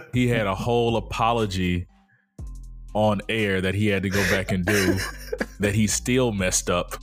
he 0.13 0.27
had 0.27 0.47
a 0.47 0.53
whole 0.55 0.97
apology 0.97 1.87
on 2.95 3.21
air 3.29 3.61
that 3.61 3.75
he 3.75 3.87
had 3.87 4.01
to 4.03 4.09
go 4.09 4.21
back 4.31 4.51
and 4.51 4.65
do 4.65 4.97
that 5.59 5.75
he 5.75 5.85
still 5.85 6.31
messed 6.31 6.69
up 6.69 6.95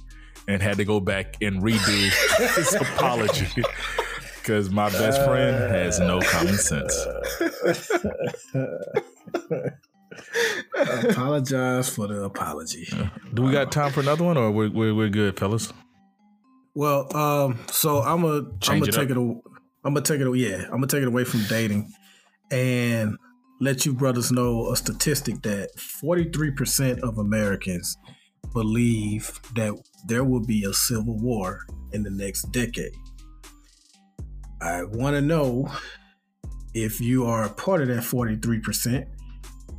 and 0.48 0.60
had 0.62 0.76
to 0.78 0.84
go 0.84 0.98
back 0.98 1.36
and 1.40 1.62
redo 1.62 2.56
his 2.56 2.74
apology 2.80 3.46
because 4.40 4.70
my 4.70 4.90
best 4.90 5.22
friend 5.24 5.72
has 5.72 6.00
no 6.00 6.20
common 6.20 6.54
sense. 6.56 7.06
Apologize 10.74 11.88
for 11.94 12.06
the 12.06 12.22
apology. 12.24 12.86
Do 13.34 13.42
we 13.42 13.52
got 13.52 13.72
time 13.72 13.92
for 13.92 14.00
another 14.00 14.24
one, 14.24 14.36
or 14.36 14.50
we're 14.50 14.70
we're, 14.70 14.94
we're 14.94 15.08
good, 15.08 15.38
fellas? 15.38 15.72
Well, 16.74 17.14
um, 17.16 17.58
so 17.70 18.00
I'm 18.02 18.22
gonna 18.22 18.44
I'm 18.68 18.80
gonna 18.80 18.92
take 18.92 19.10
up. 19.10 19.12
it. 19.12 19.16
a- 19.16 19.40
I'm 19.84 19.94
gonna 19.94 20.02
take 20.02 20.20
it. 20.20 20.36
Yeah, 20.36 20.64
I'm 20.64 20.70
gonna 20.72 20.86
take 20.86 21.02
it 21.02 21.08
away 21.08 21.24
from 21.24 21.44
dating, 21.48 21.90
and 22.50 23.16
let 23.62 23.86
you 23.86 23.94
brothers 23.94 24.32
know 24.32 24.72
a 24.72 24.76
statistic 24.76 25.40
that 25.42 25.78
43 25.78 26.50
percent 26.50 27.00
of 27.02 27.18
Americans 27.18 27.96
believe 28.52 29.40
that 29.54 29.72
there 30.06 30.24
will 30.24 30.44
be 30.44 30.64
a 30.64 30.74
civil 30.74 31.16
war 31.18 31.60
in 31.92 32.02
the 32.02 32.10
next 32.10 32.50
decade. 32.50 32.92
I 34.60 34.82
want 34.82 35.14
to 35.14 35.20
know 35.20 35.70
if 36.74 37.00
you 37.00 37.24
are 37.24 37.44
a 37.44 37.50
part 37.50 37.82
of 37.82 37.88
that 37.88 38.02
43 38.02 38.60
percent, 38.60 39.06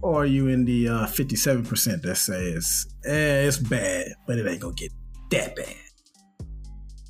or 0.01 0.23
are 0.23 0.25
you 0.25 0.47
in 0.47 0.63
the 0.63 0.87
uh, 0.87 1.07
57 1.07 1.65
percent 1.65 2.03
that 2.03 2.15
says, 2.15 2.87
"Eh, 3.05 3.47
it's 3.47 3.57
bad, 3.57 4.07
but 4.25 4.37
it 4.37 4.47
ain't 4.47 4.61
gonna 4.61 4.73
get 4.75 4.93
that 5.31 5.57
bad." 5.57 5.75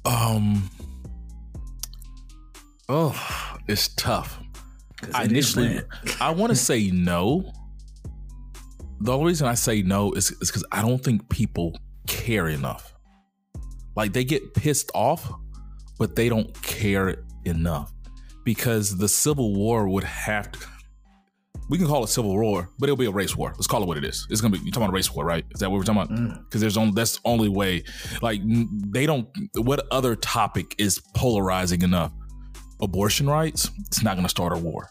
Um. 0.05 0.71
Oh, 2.89 3.57
it's 3.67 3.89
tough. 3.89 4.42
Initially. 5.23 5.81
I 6.21 6.31
want 6.31 6.51
to 6.51 6.55
say 6.55 6.89
no. 6.91 7.51
The 9.01 9.11
only 9.11 9.27
reason 9.27 9.47
I 9.47 9.53
say 9.55 9.81
no 9.81 10.13
is 10.13 10.31
is 10.31 10.49
because 10.49 10.65
I 10.71 10.81
don't 10.81 11.03
think 11.03 11.27
people 11.29 11.77
care 12.07 12.47
enough. 12.47 12.93
Like 13.95 14.13
they 14.13 14.23
get 14.23 14.53
pissed 14.53 14.91
off, 14.93 15.31
but 15.99 16.15
they 16.15 16.29
don't 16.29 16.53
care 16.61 17.17
enough 17.45 17.91
because 18.43 18.97
the 18.97 19.07
Civil 19.07 19.53
War 19.53 19.87
would 19.87 20.03
have 20.03 20.51
to. 20.51 20.59
We 21.69 21.77
can 21.77 21.87
call 21.87 22.03
it 22.03 22.07
civil 22.07 22.33
war, 22.33 22.69
but 22.77 22.87
it'll 22.87 22.97
be 22.97 23.05
a 23.05 23.11
race 23.11 23.35
war. 23.35 23.51
Let's 23.55 23.67
call 23.67 23.81
it 23.81 23.87
what 23.87 23.97
it 23.97 24.03
is. 24.03 24.27
It's 24.29 24.41
gonna 24.41 24.51
be 24.51 24.59
you're 24.59 24.71
talking 24.71 24.83
about 24.83 24.91
a 24.91 24.95
race 24.95 25.13
war, 25.13 25.25
right? 25.25 25.45
Is 25.51 25.61
that 25.61 25.71
what 25.71 25.77
we're 25.77 25.83
talking 25.83 26.01
about? 26.13 26.43
Because 26.43 26.61
there's 26.61 26.77
only 26.77 26.91
that's 26.93 27.13
the 27.13 27.21
only 27.25 27.49
way. 27.49 27.83
Like 28.21 28.41
they 28.91 29.05
don't. 29.05 29.27
What 29.55 29.87
other 29.91 30.15
topic 30.15 30.75
is 30.77 31.01
polarizing 31.15 31.81
enough? 31.81 32.11
Abortion 32.83 33.27
rights. 33.27 33.69
It's 33.87 34.03
not 34.03 34.15
gonna 34.15 34.29
start 34.29 34.53
a 34.53 34.57
war. 34.57 34.89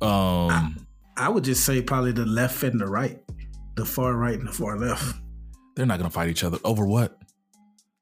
Um, 0.00 0.86
I 1.16 1.28
would 1.28 1.44
just 1.44 1.64
say 1.64 1.80
probably 1.80 2.12
the 2.12 2.26
left 2.26 2.62
and 2.64 2.80
the 2.80 2.86
right, 2.86 3.18
the 3.76 3.84
far 3.84 4.14
right 4.14 4.38
and 4.38 4.48
the 4.48 4.52
far 4.52 4.76
left. 4.78 5.16
they're 5.76 5.86
not 5.86 5.98
gonna 5.98 6.10
fight 6.10 6.28
each 6.28 6.44
other 6.44 6.58
over 6.64 6.84
what? 6.86 7.18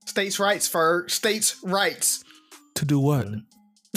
States' 0.06 0.38
rights, 0.40 0.66
for 0.66 1.04
states' 1.08 1.56
rights. 1.62 2.24
To 2.76 2.84
do 2.84 2.98
what? 2.98 3.26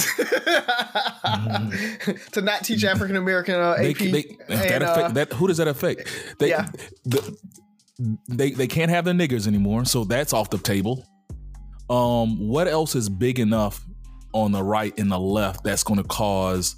to 2.31 2.41
not 2.41 2.63
teach 2.63 2.83
African 2.83 3.15
American 3.15 3.55
uh, 3.55 3.75
AP. 3.79 3.97
they, 3.97 4.37
that 4.49 4.71
and, 4.71 4.83
affect, 4.83 4.97
uh, 4.97 5.09
that 5.09 5.33
who 5.33 5.47
does 5.47 5.57
that 5.57 5.67
affect? 5.67 6.09
They, 6.39 6.49
Yeah. 6.49 6.67
the, 7.05 7.37
they 8.27 8.51
they 8.51 8.67
can't 8.67 8.89
have 8.89 9.05
the 9.05 9.11
niggers 9.11 9.47
anymore, 9.47 9.85
so 9.85 10.03
that's 10.03 10.33
off 10.33 10.49
the 10.49 10.57
table. 10.57 11.05
Um, 11.89 12.47
what 12.47 12.67
else 12.67 12.95
is 12.95 13.07
big 13.07 13.39
enough 13.39 13.85
on 14.33 14.51
the 14.51 14.63
right 14.63 14.97
and 14.99 15.11
the 15.11 15.19
left 15.19 15.63
that's 15.63 15.83
going 15.83 16.01
to 16.01 16.07
cause 16.07 16.75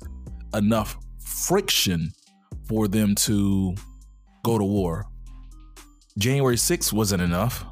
enough 0.54 0.98
friction 1.20 2.12
for 2.68 2.88
them 2.88 3.16
to 3.16 3.76
go 4.44 4.58
to 4.58 4.64
war? 4.64 5.06
January 6.18 6.56
6th 6.56 6.94
wasn't 6.94 7.22
enough. 7.22 7.66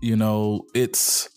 You 0.00 0.16
know, 0.16 0.66
it's 0.74 1.28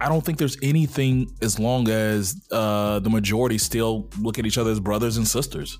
I 0.00 0.08
don't 0.08 0.24
think 0.24 0.38
there's 0.38 0.56
anything 0.62 1.30
as 1.42 1.58
long 1.58 1.88
as 1.88 2.34
uh, 2.50 2.98
the 2.98 3.10
majority 3.10 3.58
still 3.58 4.08
look 4.18 4.38
at 4.38 4.46
each 4.46 4.58
other 4.58 4.70
as 4.70 4.80
brothers 4.80 5.16
and 5.16 5.26
sisters. 5.26 5.78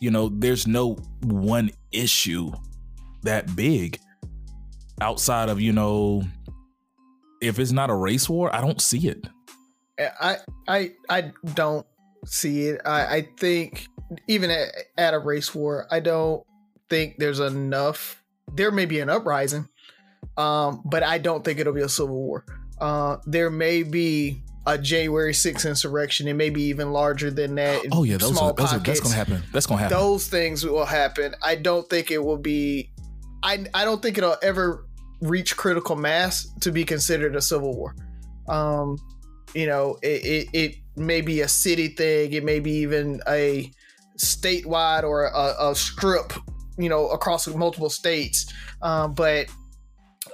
You 0.00 0.10
know, 0.10 0.28
there's 0.28 0.66
no 0.66 0.94
one 1.22 1.70
issue 1.92 2.52
that 3.22 3.54
big 3.54 3.98
outside 5.00 5.48
of, 5.48 5.60
you 5.60 5.72
know, 5.72 6.22
if 7.46 7.58
it's 7.58 7.72
not 7.72 7.90
a 7.90 7.94
race 7.94 8.28
war, 8.28 8.54
I 8.54 8.60
don't 8.60 8.80
see 8.80 9.08
it. 9.08 9.26
I 9.98 10.36
I 10.68 10.92
I 11.08 11.32
don't 11.54 11.86
see 12.26 12.66
it. 12.66 12.80
I, 12.84 13.16
I 13.16 13.28
think 13.38 13.88
even 14.28 14.50
at, 14.50 14.68
at 14.96 15.14
a 15.14 15.18
race 15.18 15.54
war, 15.54 15.86
I 15.90 16.00
don't 16.00 16.44
think 16.88 17.16
there's 17.18 17.40
enough. 17.40 18.22
There 18.52 18.70
may 18.70 18.86
be 18.86 19.00
an 19.00 19.08
uprising, 19.08 19.68
um, 20.36 20.82
but 20.84 21.02
I 21.02 21.18
don't 21.18 21.44
think 21.44 21.58
it'll 21.58 21.72
be 21.72 21.82
a 21.82 21.88
civil 21.88 22.16
war. 22.16 22.44
Uh, 22.80 23.16
there 23.26 23.50
may 23.50 23.82
be 23.82 24.42
a 24.66 24.76
January 24.76 25.32
6th 25.32 25.66
insurrection. 25.66 26.28
It 26.28 26.34
may 26.34 26.50
be 26.50 26.64
even 26.64 26.92
larger 26.92 27.30
than 27.30 27.54
that. 27.54 27.82
Oh 27.92 28.02
yeah, 28.02 28.16
those 28.16 28.32
small 28.32 28.50
are, 28.50 28.54
those 28.54 28.72
are 28.72 28.78
that's 28.78 29.00
gonna 29.00 29.14
happen. 29.14 29.42
That's 29.52 29.66
gonna 29.66 29.80
happen. 29.80 29.96
Those 29.96 30.28
things 30.28 30.64
will 30.64 30.84
happen. 30.84 31.34
I 31.42 31.54
don't 31.56 31.88
think 31.88 32.10
it 32.10 32.18
will 32.18 32.36
be. 32.36 32.90
I 33.42 33.64
I 33.72 33.84
don't 33.84 34.02
think 34.02 34.18
it'll 34.18 34.36
ever 34.42 34.85
reach 35.20 35.56
critical 35.56 35.96
mass 35.96 36.48
to 36.60 36.70
be 36.70 36.84
considered 36.84 37.36
a 37.36 37.40
civil 37.40 37.74
war. 37.74 37.94
Um, 38.48 38.98
you 39.54 39.66
know, 39.66 39.98
it, 40.02 40.24
it, 40.24 40.48
it 40.52 40.76
may 40.96 41.20
be 41.20 41.40
a 41.40 41.48
city 41.48 41.88
thing. 41.88 42.32
It 42.32 42.44
may 42.44 42.60
be 42.60 42.72
even 42.72 43.20
a 43.28 43.70
statewide 44.18 45.02
or 45.02 45.26
a, 45.26 45.70
a 45.70 45.74
strip, 45.74 46.32
you 46.78 46.88
know, 46.88 47.08
across 47.08 47.46
multiple 47.48 47.90
states. 47.90 48.52
Um, 48.82 49.14
but 49.14 49.46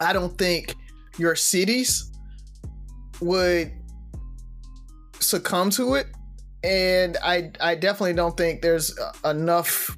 I 0.00 0.12
don't 0.12 0.36
think 0.36 0.74
your 1.18 1.34
cities 1.34 2.10
would 3.20 3.72
succumb 5.20 5.70
to 5.70 5.94
it. 5.94 6.06
And 6.64 7.16
I, 7.22 7.50
I 7.60 7.74
definitely 7.74 8.14
don't 8.14 8.36
think 8.36 8.62
there's 8.62 8.96
enough 9.24 9.96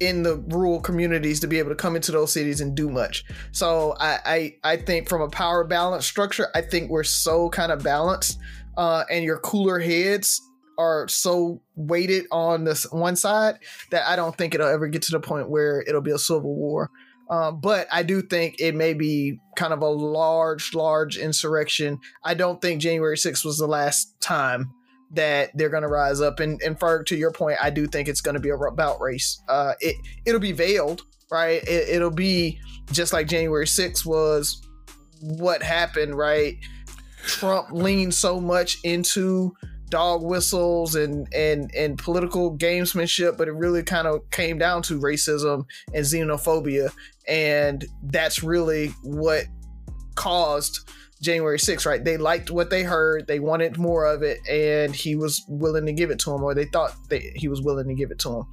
in 0.00 0.22
the 0.22 0.36
rural 0.48 0.80
communities 0.80 1.40
to 1.40 1.46
be 1.46 1.58
able 1.58 1.70
to 1.70 1.76
come 1.76 1.96
into 1.96 2.12
those 2.12 2.32
cities 2.32 2.60
and 2.60 2.74
do 2.74 2.88
much. 2.88 3.24
So 3.52 3.94
I, 3.98 4.18
I, 4.24 4.72
I 4.72 4.76
think 4.76 5.08
from 5.08 5.22
a 5.22 5.28
power 5.28 5.64
balance 5.64 6.06
structure, 6.06 6.48
I 6.54 6.60
think 6.60 6.90
we're 6.90 7.04
so 7.04 7.48
kind 7.50 7.72
of 7.72 7.82
balanced, 7.82 8.38
uh, 8.76 9.04
and 9.10 9.24
your 9.24 9.38
cooler 9.38 9.80
heads 9.80 10.40
are 10.78 11.08
so 11.08 11.60
weighted 11.74 12.26
on 12.30 12.62
this 12.62 12.84
one 12.92 13.16
side 13.16 13.58
that 13.90 14.06
I 14.06 14.14
don't 14.14 14.36
think 14.36 14.54
it'll 14.54 14.68
ever 14.68 14.86
get 14.86 15.02
to 15.02 15.10
the 15.10 15.20
point 15.20 15.50
where 15.50 15.82
it'll 15.82 16.00
be 16.00 16.12
a 16.12 16.18
civil 16.18 16.54
war. 16.54 16.90
Um, 17.30 17.60
but 17.60 17.88
I 17.92 18.04
do 18.04 18.22
think 18.22 18.56
it 18.58 18.74
may 18.74 18.94
be 18.94 19.38
kind 19.56 19.72
of 19.72 19.82
a 19.82 19.88
large, 19.88 20.74
large 20.74 21.18
insurrection. 21.18 21.98
I 22.24 22.34
don't 22.34 22.60
think 22.62 22.80
January 22.80 23.16
6th 23.16 23.44
was 23.44 23.58
the 23.58 23.66
last 23.66 24.18
time 24.20 24.72
that 25.12 25.50
they're 25.54 25.68
going 25.68 25.82
to 25.82 25.88
rise 25.88 26.20
up. 26.20 26.40
And, 26.40 26.60
and 26.62 26.78
Ferg, 26.78 27.06
to 27.06 27.16
your 27.16 27.32
point, 27.32 27.58
I 27.62 27.70
do 27.70 27.86
think 27.86 28.08
it's 28.08 28.20
going 28.20 28.34
to 28.34 28.40
be 28.40 28.50
a 28.50 28.56
bout 28.56 29.00
race. 29.00 29.40
Uh, 29.48 29.74
it 29.80 29.96
it'll 30.24 30.40
be 30.40 30.52
veiled, 30.52 31.02
right? 31.30 31.62
It, 31.64 31.88
it'll 31.88 32.10
be 32.10 32.60
just 32.92 33.12
like 33.12 33.26
January 33.28 33.66
6th 33.66 34.04
was 34.04 34.62
what 35.20 35.62
happened, 35.62 36.16
right? 36.16 36.56
Trump 37.26 37.70
leaned 37.72 38.14
so 38.14 38.40
much 38.40 38.78
into 38.84 39.54
dog 39.90 40.22
whistles 40.22 40.94
and 40.94 41.26
and 41.34 41.74
and 41.74 41.98
political 41.98 42.56
gamesmanship, 42.56 43.36
but 43.36 43.48
it 43.48 43.52
really 43.52 43.82
kind 43.82 44.06
of 44.06 44.28
came 44.30 44.58
down 44.58 44.82
to 44.82 45.00
racism 45.00 45.64
and 45.94 46.04
xenophobia, 46.04 46.92
and 47.26 47.84
that's 48.04 48.42
really 48.42 48.88
what 49.02 49.44
caused 50.14 50.88
January 51.20 51.58
6th, 51.58 51.86
right? 51.86 52.04
They 52.04 52.16
liked 52.16 52.50
what 52.50 52.70
they 52.70 52.82
heard, 52.82 53.26
they 53.26 53.40
wanted 53.40 53.78
more 53.78 54.04
of 54.04 54.22
it, 54.22 54.38
and 54.48 54.94
he 54.94 55.16
was 55.16 55.44
willing 55.48 55.86
to 55.86 55.92
give 55.92 56.10
it 56.10 56.18
to 56.20 56.30
them, 56.30 56.42
or 56.42 56.54
they 56.54 56.66
thought 56.66 56.94
that 57.10 57.22
he 57.22 57.48
was 57.48 57.60
willing 57.60 57.88
to 57.88 57.94
give 57.94 58.10
it 58.10 58.18
to 58.20 58.28
them. 58.28 58.46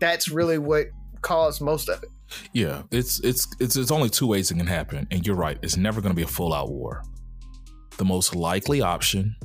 That's 0.00 0.28
really 0.28 0.58
what 0.58 0.86
caused 1.22 1.60
most 1.60 1.88
of 1.88 2.02
it. 2.02 2.08
Yeah, 2.52 2.82
it's 2.90 3.20
it's 3.20 3.46
it's 3.60 3.76
it's 3.76 3.90
only 3.90 4.08
two 4.08 4.26
ways 4.26 4.50
it 4.50 4.56
can 4.56 4.66
happen, 4.66 5.06
and 5.10 5.26
you're 5.26 5.36
right. 5.36 5.58
It's 5.62 5.76
never 5.76 6.00
going 6.00 6.12
to 6.12 6.16
be 6.16 6.22
a 6.22 6.26
full 6.26 6.52
out 6.52 6.70
war. 6.70 7.02
The 7.98 8.04
most 8.04 8.34
likely 8.34 8.80
option, 8.80 9.36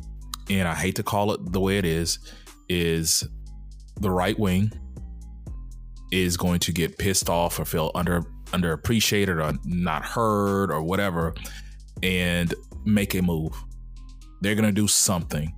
and 0.50 0.68
I 0.68 0.74
hate 0.74 0.96
to 0.96 1.04
call 1.04 1.34
it 1.34 1.52
the 1.52 1.60
way 1.60 1.78
it 1.78 1.86
is, 1.86 2.20
is 2.70 3.28
the 4.00 4.12
right 4.12 4.38
wing 4.38 4.72
is 6.12 6.38
going 6.38 6.60
to 6.60 6.72
get 6.72 6.98
pissed 6.98 7.30
off 7.30 7.60
or 7.60 7.66
feel 7.66 7.92
under 7.94 8.22
underappreciated 8.48 9.44
or 9.44 9.58
not 9.66 10.06
heard 10.06 10.72
or 10.72 10.82
whatever, 10.82 11.34
and 12.02 12.54
make 12.88 13.14
a 13.16 13.22
move. 13.22 13.54
They're 14.42 14.56
going 14.56 14.66
to 14.66 14.72
do 14.72 14.88
something. 14.88 15.54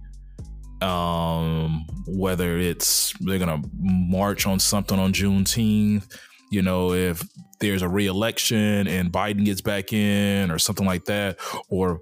Um, 0.82 1.86
whether 2.08 2.58
it's 2.58 3.14
they're 3.20 3.38
to 3.40 3.62
march 3.78 4.48
on 4.48 4.60
something 4.60 4.98
on 4.98 5.12
Juneteenth, 5.12 6.18
you 6.52 6.62
know, 6.62 6.94
if 6.94 7.22
there's 7.60 7.82
a 7.82 7.90
re-election 7.90 8.88
and 8.88 9.12
Biden 9.12 9.44
gets 9.44 9.60
back 9.60 9.92
in 9.92 10.50
or 10.50 10.58
something 10.58 10.86
like 10.86 11.06
that, 11.06 11.38
or 11.70 12.02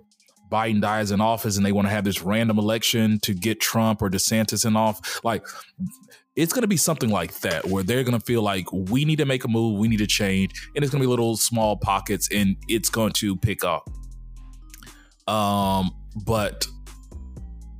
Biden 0.52 0.80
dies 0.80 1.12
in 1.12 1.20
office 1.20 1.58
and 1.58 1.66
they 1.66 1.72
want 1.72 1.88
to 1.88 1.92
have 1.92 2.04
this 2.04 2.22
random 2.22 2.60
election 2.60 3.20
to 3.22 3.34
get 3.34 3.60
Trump 3.60 4.02
or 4.02 4.10
DeSantis 4.10 4.66
in 4.66 4.76
off, 4.76 5.24
like 5.24 5.46
it's 6.36 6.54
going 6.54 6.62
to 6.62 6.68
be 6.68 6.78
something 6.78 7.10
like 7.10 7.40
that 7.40 7.66
where 7.66 7.84
they're 7.84 8.04
going 8.04 8.18
to 8.18 8.26
feel 8.26 8.44
like 8.44 8.72
we 8.72 9.06
need 9.06 9.18
to 9.18 9.26
make 9.26 9.44
a 9.44 9.48
move, 9.48 9.80
we 9.80 9.88
need 9.88 9.98
to 9.98 10.08
change, 10.08 10.70
and 10.76 10.84
it's 10.84 10.92
going 10.92 11.02
to 11.02 11.06
be 11.06 11.10
little 11.10 11.36
small 11.36 11.76
pockets 11.76 12.30
and 12.32 12.56
it's 12.68 12.90
going 12.90 13.12
to 13.14 13.36
pick 13.36 13.64
up. 13.64 13.90
Um, 15.28 15.92
but 16.26 16.66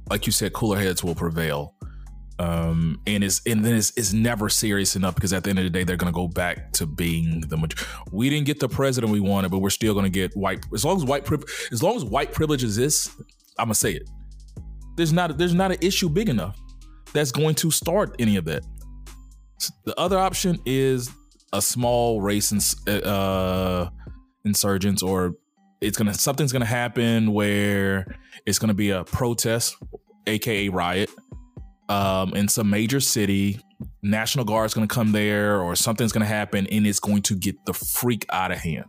like 0.10 0.26
you 0.26 0.32
said, 0.32 0.54
cooler 0.54 0.78
heads 0.78 1.04
will 1.04 1.16
prevail 1.16 1.76
um, 2.39 3.02
and 3.08 3.24
it's 3.24 3.41
and 3.48 3.66
then 3.66 3.76
it's, 3.76 3.91
it's 3.98 4.14
never 4.14 4.48
serious 4.48 4.95
enough 4.95 5.16
because 5.16 5.34
at 5.34 5.43
the 5.43 5.50
end 5.50 5.60
of 5.60 5.66
the 5.66 5.72
day 5.72 5.84
they're 5.84 5.98
going 5.98 6.12
to 6.12 6.16
go 6.16 6.28
back 6.28 6.72
to 6.74 6.86
being 6.86 7.41
the 7.41 7.58
majority. 7.58 7.84
We 8.12 8.30
didn't 8.30 8.45
get 8.45 8.60
the 8.60 8.70
president 8.70 9.12
we 9.12 9.20
wanted, 9.20 9.50
but 9.50 9.60
we're 9.60 9.72
still 9.72 9.93
going 9.93 10.06
to 10.06 10.12
get 10.12 10.36
white. 10.36 10.64
As 10.74 10.86
long 10.86 10.98
as 10.98 11.04
white 11.04 11.26
pri- 11.26 11.39
as 11.72 11.82
long 11.82 11.95
as 11.95 12.06
white 12.06 12.32
privilege 12.34 12.64
exists, 12.64 13.16
I'm 13.58 13.66
gonna 13.66 13.76
say 13.76 13.93
it. 13.93 14.10
There's 14.95 15.12
not 15.12 15.38
there's 15.38 15.56
not 15.56 15.72
an 15.72 15.80
issue 15.82 16.10
big 16.10 16.30
enough 16.30 16.60
that's 17.12 17.32
going 17.32 17.56
to 17.56 17.72
start 17.72 18.16
any 18.20 18.36
of 18.36 18.45
that. 18.45 18.64
The 19.86 20.00
other 20.00 20.20
option 20.20 20.60
is 20.66 21.10
a 21.54 21.62
small 21.62 22.22
race 22.22 22.52
ins- 22.52 22.88
uh, 22.88 23.89
insurgents, 24.45 25.02
or 25.02 25.34
it's 25.82 25.97
gonna 25.97 26.13
something's 26.13 26.51
gonna 26.51 26.65
happen 26.65 27.34
where 27.34 28.17
it's 28.45 28.59
gonna 28.59 28.73
be 28.73 28.89
a 28.91 29.03
protest, 29.03 29.75
aka 30.25 30.69
riot 30.69 31.09
um, 31.89 32.34
in 32.34 32.47
some 32.47 32.69
major 32.69 32.99
city. 32.99 33.59
National 34.01 34.45
Guard's 34.45 34.73
to 34.88 34.93
come 34.93 35.11
there, 35.11 35.61
or 35.61 35.75
something's 35.75 36.11
to 36.23 36.28
happen, 36.28 36.67
and 36.67 36.88
it's 36.88 36.99
going 36.99 37.21
to 37.23 37.36
get 37.36 37.55
the 37.65 37.73
freak 37.73 38.25
out 38.32 38.51
of 38.51 38.57
hand, 38.57 38.86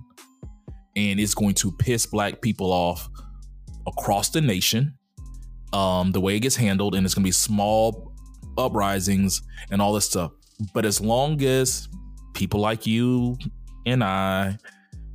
and 0.96 1.20
it's 1.20 1.34
going 1.34 1.54
to 1.54 1.72
piss 1.72 2.06
black 2.06 2.40
people 2.40 2.72
off 2.72 3.08
across 3.86 4.30
the 4.30 4.40
nation. 4.40 4.94
Um, 5.72 6.12
the 6.12 6.20
way 6.20 6.36
it 6.36 6.40
gets 6.40 6.56
handled, 6.56 6.94
and 6.94 7.04
it's 7.04 7.14
to 7.24 7.28
be 7.28 7.32
small 7.32 8.14
uprisings 8.56 9.42
and 9.70 9.82
all 9.82 9.92
this 9.92 10.06
stuff. 10.06 10.32
But 10.72 10.86
as 10.86 11.00
long 11.00 11.42
as 11.42 11.88
people 12.34 12.60
like 12.60 12.86
you 12.86 13.36
and 13.84 14.02
I 14.02 14.56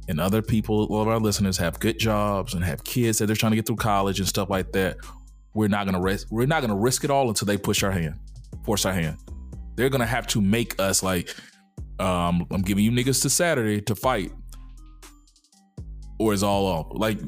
and 0.08 0.20
other 0.20 0.41
people, 0.41 0.86
all 0.86 1.01
of 1.01 1.08
our 1.08 1.20
listeners 1.20 1.58
have 1.58 1.80
good 1.80 1.97
jobs 1.97 2.54
and 2.54 2.64
have 2.64 2.84
kids 2.84 3.18
that 3.20 3.28
they're 3.28 3.36
trying 3.36 3.51
to 3.51 3.56
get 3.56 3.66
through 3.66 3.78
college 3.78 4.20
and 4.20 4.28
stuff 4.28 4.49
like 4.49 4.72
that, 4.74 4.97
we're 5.54 5.68
not 5.70 5.86
gonna 5.86 6.01
risk 6.01 6.28
we're 6.32 6.45
not 6.47 6.62
gonna 6.62 6.76
risk 6.76 7.04
it 7.04 7.12
all 7.12 7.30
until 7.30 7.45
they 7.45 7.58
push 7.58 7.84
our 7.84 7.91
hand, 7.91 8.16
force 8.64 8.86
our 8.86 8.93
hand. 8.93 9.18
They're 9.76 9.89
gonna 9.89 10.06
have 10.06 10.28
to 10.28 10.41
make 10.41 10.80
us 10.80 11.04
like, 11.04 11.34
um, 11.99 12.45
I'm 12.51 12.62
giving 12.62 12.84
you 12.84 12.91
niggas 12.91 13.22
to 13.22 13.30
Saturday 13.30 13.82
to 13.82 13.95
fight, 13.95 14.32
or 16.20 16.34
it's 16.34 16.43
all 16.43 16.66
off. 16.66 16.88
Like, 16.91 17.20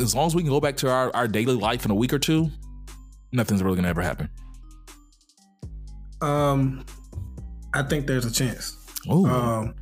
as 0.00 0.14
long 0.14 0.26
as 0.26 0.34
we 0.34 0.42
can 0.42 0.50
go 0.50 0.60
back 0.60 0.76
to 0.78 0.90
our, 0.90 1.14
our 1.14 1.26
daily 1.26 1.54
life 1.54 1.84
in 1.84 1.90
a 1.90 1.94
week 1.94 2.12
or 2.12 2.18
two, 2.18 2.50
nothing's 3.32 3.62
really 3.62 3.76
gonna 3.76 3.88
ever 3.88 4.02
happen. 4.02 4.28
Um, 6.20 6.84
I 7.74 7.82
think 7.82 8.06
there's 8.06 8.24
a 8.24 8.30
chance. 8.32 8.76
Oh, 9.08 9.26
Um, 9.26 9.74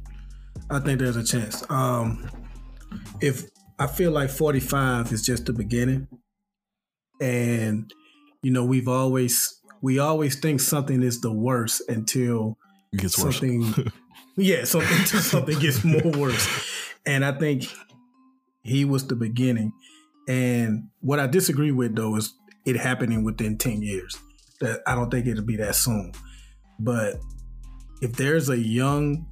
I 0.71 0.81
think 0.81 1.01
there's 1.01 1.17
a 1.17 1.25
chance. 1.25 1.65
Um, 1.71 2.29
if 3.21 3.45
I 3.79 3.87
feel 3.87 4.11
like 4.11 4.31
45 4.31 5.13
is 5.13 5.23
just 5.23 5.47
the 5.47 5.53
beginning, 5.53 6.09
and 7.21 7.93
you 8.43 8.51
know 8.51 8.65
we've 8.65 8.89
always 8.89 9.61
we 9.81 9.99
always 9.99 10.39
think 10.39 10.61
something 10.61 11.03
is 11.03 11.21
the 11.21 11.33
worst 11.33 11.83
until 11.89 12.59
it 12.93 13.01
gets 13.01 13.23
worse. 13.23 13.39
something, 13.39 13.93
yeah, 14.37 14.65
something 14.65 14.99
until 14.99 15.21
something 15.21 15.59
gets 15.59 15.85
more 15.85 16.13
worse. 16.13 16.49
And 17.05 17.25
I 17.25 17.33
think 17.33 17.73
he 18.63 18.85
was 18.85 19.07
the 19.07 19.17
beginning. 19.17 19.73
And 20.29 20.89
what 21.01 21.21
I 21.21 21.27
disagree 21.29 21.71
with 21.71 21.95
though 21.95 22.17
is 22.17 22.35
it 22.65 22.77
happening 22.77 23.23
within 23.23 23.57
10 23.57 23.83
years. 23.83 24.19
That 24.61 24.81
I 24.87 24.95
don't 24.95 25.11
think 25.11 25.27
it'll 25.27 25.45
be 25.45 25.57
that 25.57 25.77
soon. 25.77 26.13
But 26.79 27.17
if 28.03 28.15
there's 28.15 28.49
a 28.49 28.59
young, 28.59 29.27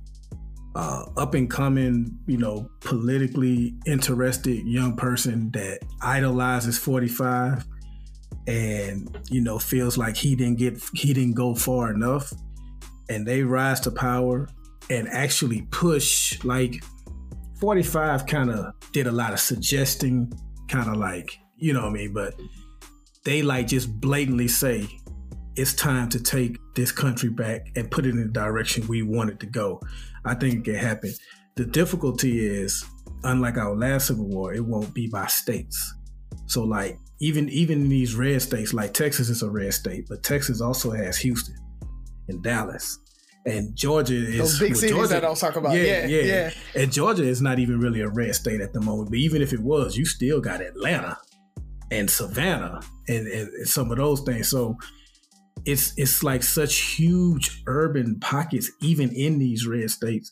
uh, 0.74 1.04
up 1.16 1.34
and 1.34 1.50
coming, 1.50 2.18
you 2.26 2.36
know, 2.36 2.68
politically 2.80 3.74
interested 3.86 4.66
young 4.66 4.96
person 4.96 5.50
that 5.52 5.80
idolizes 6.02 6.78
45 6.78 7.64
and, 8.46 9.18
you 9.30 9.40
know, 9.40 9.58
feels 9.58 9.96
like 9.96 10.16
he 10.16 10.34
didn't 10.34 10.58
get, 10.58 10.82
he 10.92 11.14
didn't 11.14 11.34
go 11.34 11.54
far 11.54 11.92
enough 11.92 12.32
and 13.08 13.26
they 13.26 13.42
rise 13.42 13.80
to 13.80 13.90
power 13.90 14.48
and 14.90 15.08
actually 15.08 15.62
push, 15.70 16.42
like 16.44 16.82
45 17.60 18.26
kind 18.26 18.50
of 18.50 18.74
did 18.92 19.06
a 19.06 19.12
lot 19.12 19.32
of 19.32 19.40
suggesting, 19.40 20.32
kind 20.68 20.90
of 20.90 20.96
like, 20.96 21.38
you 21.56 21.72
know 21.72 21.82
what 21.82 21.90
I 21.90 21.92
mean? 21.92 22.12
But 22.12 22.34
they 23.24 23.42
like 23.42 23.68
just 23.68 24.00
blatantly 24.00 24.48
say, 24.48 24.88
it's 25.56 25.72
time 25.72 26.08
to 26.10 26.20
take 26.20 26.58
this 26.74 26.90
country 26.90 27.28
back 27.28 27.68
and 27.76 27.90
put 27.90 28.06
it 28.06 28.10
in 28.10 28.22
the 28.22 28.28
direction 28.28 28.86
we 28.88 29.02
want 29.02 29.30
it 29.30 29.40
to 29.40 29.46
go. 29.46 29.80
I 30.24 30.34
think 30.34 30.54
it 30.54 30.64
can 30.64 30.74
happen. 30.74 31.12
The 31.56 31.64
difficulty 31.64 32.44
is, 32.46 32.84
unlike 33.22 33.56
our 33.56 33.76
last 33.76 34.08
civil 34.08 34.26
war, 34.26 34.54
it 34.54 34.64
won't 34.64 34.92
be 34.94 35.06
by 35.08 35.26
states. 35.26 35.94
So 36.46 36.62
like 36.64 36.98
even 37.20 37.48
even 37.48 37.82
in 37.82 37.88
these 37.88 38.14
red 38.14 38.42
states, 38.42 38.74
like 38.74 38.92
Texas 38.92 39.28
is 39.28 39.42
a 39.42 39.50
red 39.50 39.72
state, 39.72 40.06
but 40.08 40.22
Texas 40.22 40.60
also 40.60 40.90
has 40.90 41.16
Houston 41.18 41.56
and 42.28 42.42
Dallas. 42.42 42.98
And 43.46 43.76
Georgia 43.76 44.14
is 44.14 44.38
Those 44.38 44.58
big 44.58 44.70
well, 44.72 44.80
cities 44.80 44.96
Georgia- 44.96 45.08
that 45.14 45.24
I 45.24 45.28
was 45.28 45.40
talking 45.40 45.58
about. 45.58 45.76
Yeah, 45.76 46.06
yeah. 46.06 46.50
And 46.74 46.90
Georgia 46.90 47.24
is 47.24 47.42
not 47.42 47.58
even 47.58 47.78
really 47.78 48.00
a 48.00 48.08
red 48.08 48.34
state 48.34 48.62
at 48.62 48.72
the 48.72 48.80
moment. 48.80 49.10
But 49.10 49.18
even 49.18 49.42
if 49.42 49.52
it 49.52 49.60
was, 49.60 49.96
you 49.98 50.06
still 50.06 50.40
got 50.40 50.62
Atlanta 50.62 51.18
and 51.90 52.08
Savannah 52.08 52.80
and, 53.06 53.26
and, 53.26 53.48
and 53.48 53.68
some 53.68 53.90
of 53.90 53.98
those 53.98 54.22
things. 54.22 54.48
So 54.48 54.78
it's 55.66 55.94
it's 55.96 56.22
like 56.22 56.42
such 56.42 56.76
huge 56.76 57.62
urban 57.66 58.18
pockets, 58.20 58.70
even 58.80 59.10
in 59.14 59.38
these 59.38 59.66
red 59.66 59.90
states, 59.90 60.30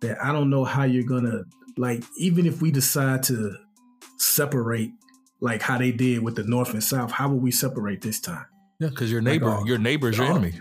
that 0.00 0.22
I 0.22 0.32
don't 0.32 0.50
know 0.50 0.64
how 0.64 0.84
you're 0.84 1.04
gonna 1.04 1.44
like. 1.76 2.02
Even 2.18 2.46
if 2.46 2.60
we 2.62 2.70
decide 2.70 3.22
to 3.24 3.56
separate, 4.18 4.90
like 5.40 5.62
how 5.62 5.78
they 5.78 5.92
did 5.92 6.22
with 6.22 6.36
the 6.36 6.44
North 6.44 6.72
and 6.72 6.82
South, 6.82 7.10
how 7.10 7.28
will 7.28 7.38
we 7.40 7.50
separate 7.50 8.02
this 8.02 8.20
time? 8.20 8.46
yeah, 8.80 8.88
because 8.88 9.10
your 9.10 9.20
neighbor, 9.20 9.48
all- 9.50 9.66
your 9.66 9.78
neighbor 9.78 10.10
is 10.10 10.18
your 10.18 10.26
enemy. 10.26 10.60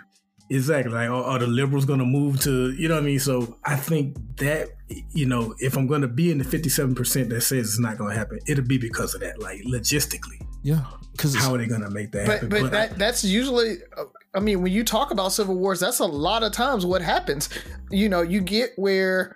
Exactly. 0.53 0.93
Like, 0.93 1.09
are, 1.09 1.23
are 1.23 1.39
the 1.39 1.47
liberals 1.47 1.85
going 1.85 1.99
to 1.99 2.05
move 2.05 2.39
to, 2.41 2.71
you 2.73 2.87
know 2.87 2.95
what 2.95 3.03
I 3.03 3.05
mean? 3.05 3.19
So 3.19 3.57
I 3.65 3.75
think 3.75 4.15
that, 4.37 4.69
you 5.13 5.25
know, 5.25 5.53
if 5.59 5.75
I'm 5.77 5.87
going 5.87 6.01
to 6.01 6.07
be 6.07 6.31
in 6.31 6.37
the 6.37 6.43
57% 6.45 7.29
that 7.29 7.41
says 7.41 7.65
it's 7.67 7.79
not 7.79 7.97
going 7.97 8.11
to 8.11 8.17
happen, 8.17 8.39
it'll 8.47 8.63
be 8.65 8.77
because 8.77 9.15
of 9.15 9.21
that, 9.21 9.39
like 9.41 9.61
logistically. 9.63 10.39
Yeah, 10.61 10.85
because 11.11 11.35
How 11.35 11.53
are 11.53 11.57
they 11.57 11.65
going 11.67 11.81
to 11.81 11.89
make 11.89 12.11
that 12.13 12.25
But 12.25 12.33
happen? 12.35 12.49
but 12.49 12.63
I- 12.65 12.69
that 12.69 12.97
that's 12.97 13.23
usually. 13.23 13.77
uh, 13.97 14.05
I 14.35 14.39
mean, 14.39 14.61
when 14.63 14.71
you 14.71 14.83
talk 14.83 15.11
about 15.11 15.31
civil 15.33 15.55
wars, 15.57 15.79
that's 15.79 15.99
a 15.99 16.05
lot 16.05 16.41
of 16.43 16.51
times 16.53 16.85
what 16.85 17.01
happens. 17.01 17.49
You 17.91 18.07
know, 18.09 18.21
you 18.21 18.39
get 18.41 18.71
where 18.77 19.35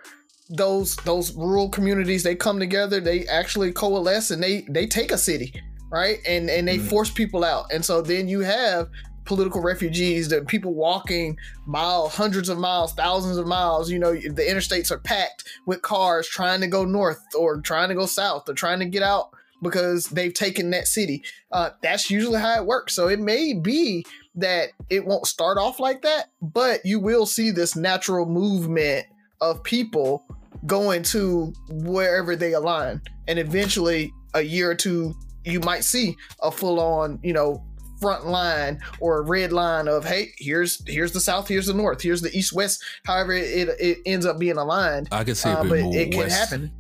those 0.49 0.95
those 0.97 1.35
rural 1.35 1.69
communities 1.69 2.23
they 2.23 2.35
come 2.35 2.59
together, 2.59 2.99
they 3.01 3.25
actually 3.27 3.71
coalesce, 3.73 4.31
and 4.31 4.41
they 4.41 4.65
they 4.69 4.87
take 4.87 5.11
a 5.11 5.17
city, 5.17 5.53
right? 5.91 6.17
And 6.25 6.49
and 6.49 6.67
they 6.67 6.77
Mhm. 6.77 6.89
force 6.89 7.11
people 7.11 7.43
out, 7.43 7.65
and 7.73 7.83
so 7.83 8.01
then 8.01 8.27
you 8.29 8.39
have 8.39 8.87
political 9.27 9.61
refugees, 9.61 10.29
the 10.29 10.41
people 10.41 10.73
walking 10.73 11.37
miles, 11.65 12.15
hundreds 12.15 12.49
of 12.49 12.57
miles, 12.57 12.93
thousands 12.93 13.37
of 13.37 13.45
miles. 13.45 13.91
You 13.91 13.99
know, 13.99 14.13
the 14.13 14.43
interstates 14.43 14.89
are 14.89 14.97
packed 14.97 15.43
with 15.65 15.81
cars 15.81 16.27
trying 16.27 16.61
to 16.61 16.67
go 16.67 16.85
north 16.85 17.21
or 17.37 17.61
trying 17.61 17.89
to 17.89 17.95
go 17.95 18.05
south 18.05 18.49
or 18.49 18.53
trying 18.53 18.79
to 18.79 18.85
get 18.85 19.03
out 19.03 19.29
because 19.61 20.05
they've 20.05 20.33
taken 20.33 20.69
that 20.71 20.87
city. 20.87 21.23
Uh, 21.51 21.71
that's 21.81 22.09
usually 22.09 22.39
how 22.39 22.55
it 22.61 22.65
works. 22.65 22.93
So 22.93 23.07
it 23.07 23.19
may 23.19 23.53
be 23.53 24.05
that 24.35 24.69
it 24.89 25.05
won't 25.05 25.25
start 25.25 25.57
off 25.57 25.79
like 25.79 26.03
that, 26.03 26.31
but 26.41 26.85
you 26.85 26.99
will 26.99 27.25
see 27.25 27.51
this 27.51 27.75
natural 27.75 28.25
movement 28.25 29.07
of 29.41 29.63
people 29.63 30.25
going 30.65 31.03
to 31.03 31.53
wherever 31.69 32.35
they 32.35 32.53
align. 32.53 33.01
And 33.27 33.39
eventually, 33.39 34.13
a 34.33 34.41
year 34.41 34.69
or 34.69 34.75
two, 34.75 35.15
you 35.43 35.59
might 35.61 35.83
see 35.83 36.15
a 36.41 36.51
full 36.51 36.79
on, 36.79 37.19
you 37.23 37.33
know, 37.33 37.63
front 37.99 38.27
line 38.27 38.79
or 38.99 39.19
a 39.19 39.21
red 39.21 39.51
line 39.51 39.87
of 39.87 40.05
hey 40.05 40.31
here's 40.37 40.81
here's 40.87 41.11
the 41.11 41.19
south 41.19 41.47
here's 41.47 41.65
the 41.65 41.73
north 41.73 42.01
here's 42.01 42.21
the 42.21 42.35
east 42.37 42.53
west 42.53 42.83
however 43.05 43.33
it, 43.33 43.69
it 43.79 43.97
ends 44.05 44.25
up 44.25 44.37
being 44.37 44.57
aligned 44.57 45.07
I 45.11 45.23
could 45.23 45.37
see 45.37 45.49
uh, 45.49 45.63
it 45.63 45.69
but 45.69 45.79
it 45.79 46.11
can 46.11 46.19
west, 46.19 46.37
happen 46.37 46.71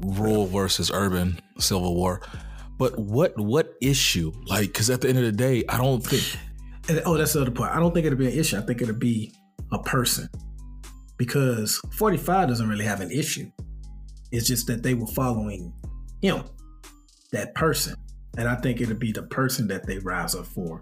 rural 0.00 0.46
versus 0.46 0.90
urban 0.92 1.40
civil 1.58 1.94
war. 1.94 2.20
But 2.78 2.98
what 2.98 3.38
what 3.38 3.74
issue? 3.80 4.32
Like, 4.46 4.68
because 4.68 4.90
at 4.90 5.00
the 5.00 5.08
end 5.08 5.18
of 5.18 5.24
the 5.24 5.32
day, 5.32 5.64
I 5.68 5.78
don't 5.78 6.04
think 6.04 6.38
And, 6.88 7.02
oh, 7.06 7.16
that's 7.16 7.32
the 7.32 7.42
other 7.42 7.50
part. 7.50 7.72
I 7.74 7.80
don't 7.80 7.92
think 7.92 8.06
it'll 8.06 8.18
be 8.18 8.26
an 8.26 8.38
issue. 8.38 8.58
I 8.58 8.60
think 8.60 8.82
it'll 8.82 8.94
be 8.94 9.34
a 9.72 9.78
person 9.80 10.28
because 11.16 11.80
45 11.92 12.48
doesn't 12.48 12.68
really 12.68 12.84
have 12.84 13.00
an 13.00 13.10
issue. 13.10 13.50
It's 14.30 14.46
just 14.46 14.66
that 14.66 14.82
they 14.82 14.94
were 14.94 15.06
following 15.06 15.72
him, 16.20 16.44
that 17.32 17.54
person. 17.54 17.96
And 18.36 18.48
I 18.48 18.54
think 18.56 18.80
it'll 18.80 18.94
be 18.96 19.12
the 19.12 19.22
person 19.22 19.66
that 19.68 19.86
they 19.86 19.98
rise 19.98 20.34
up 20.34 20.46
for 20.46 20.80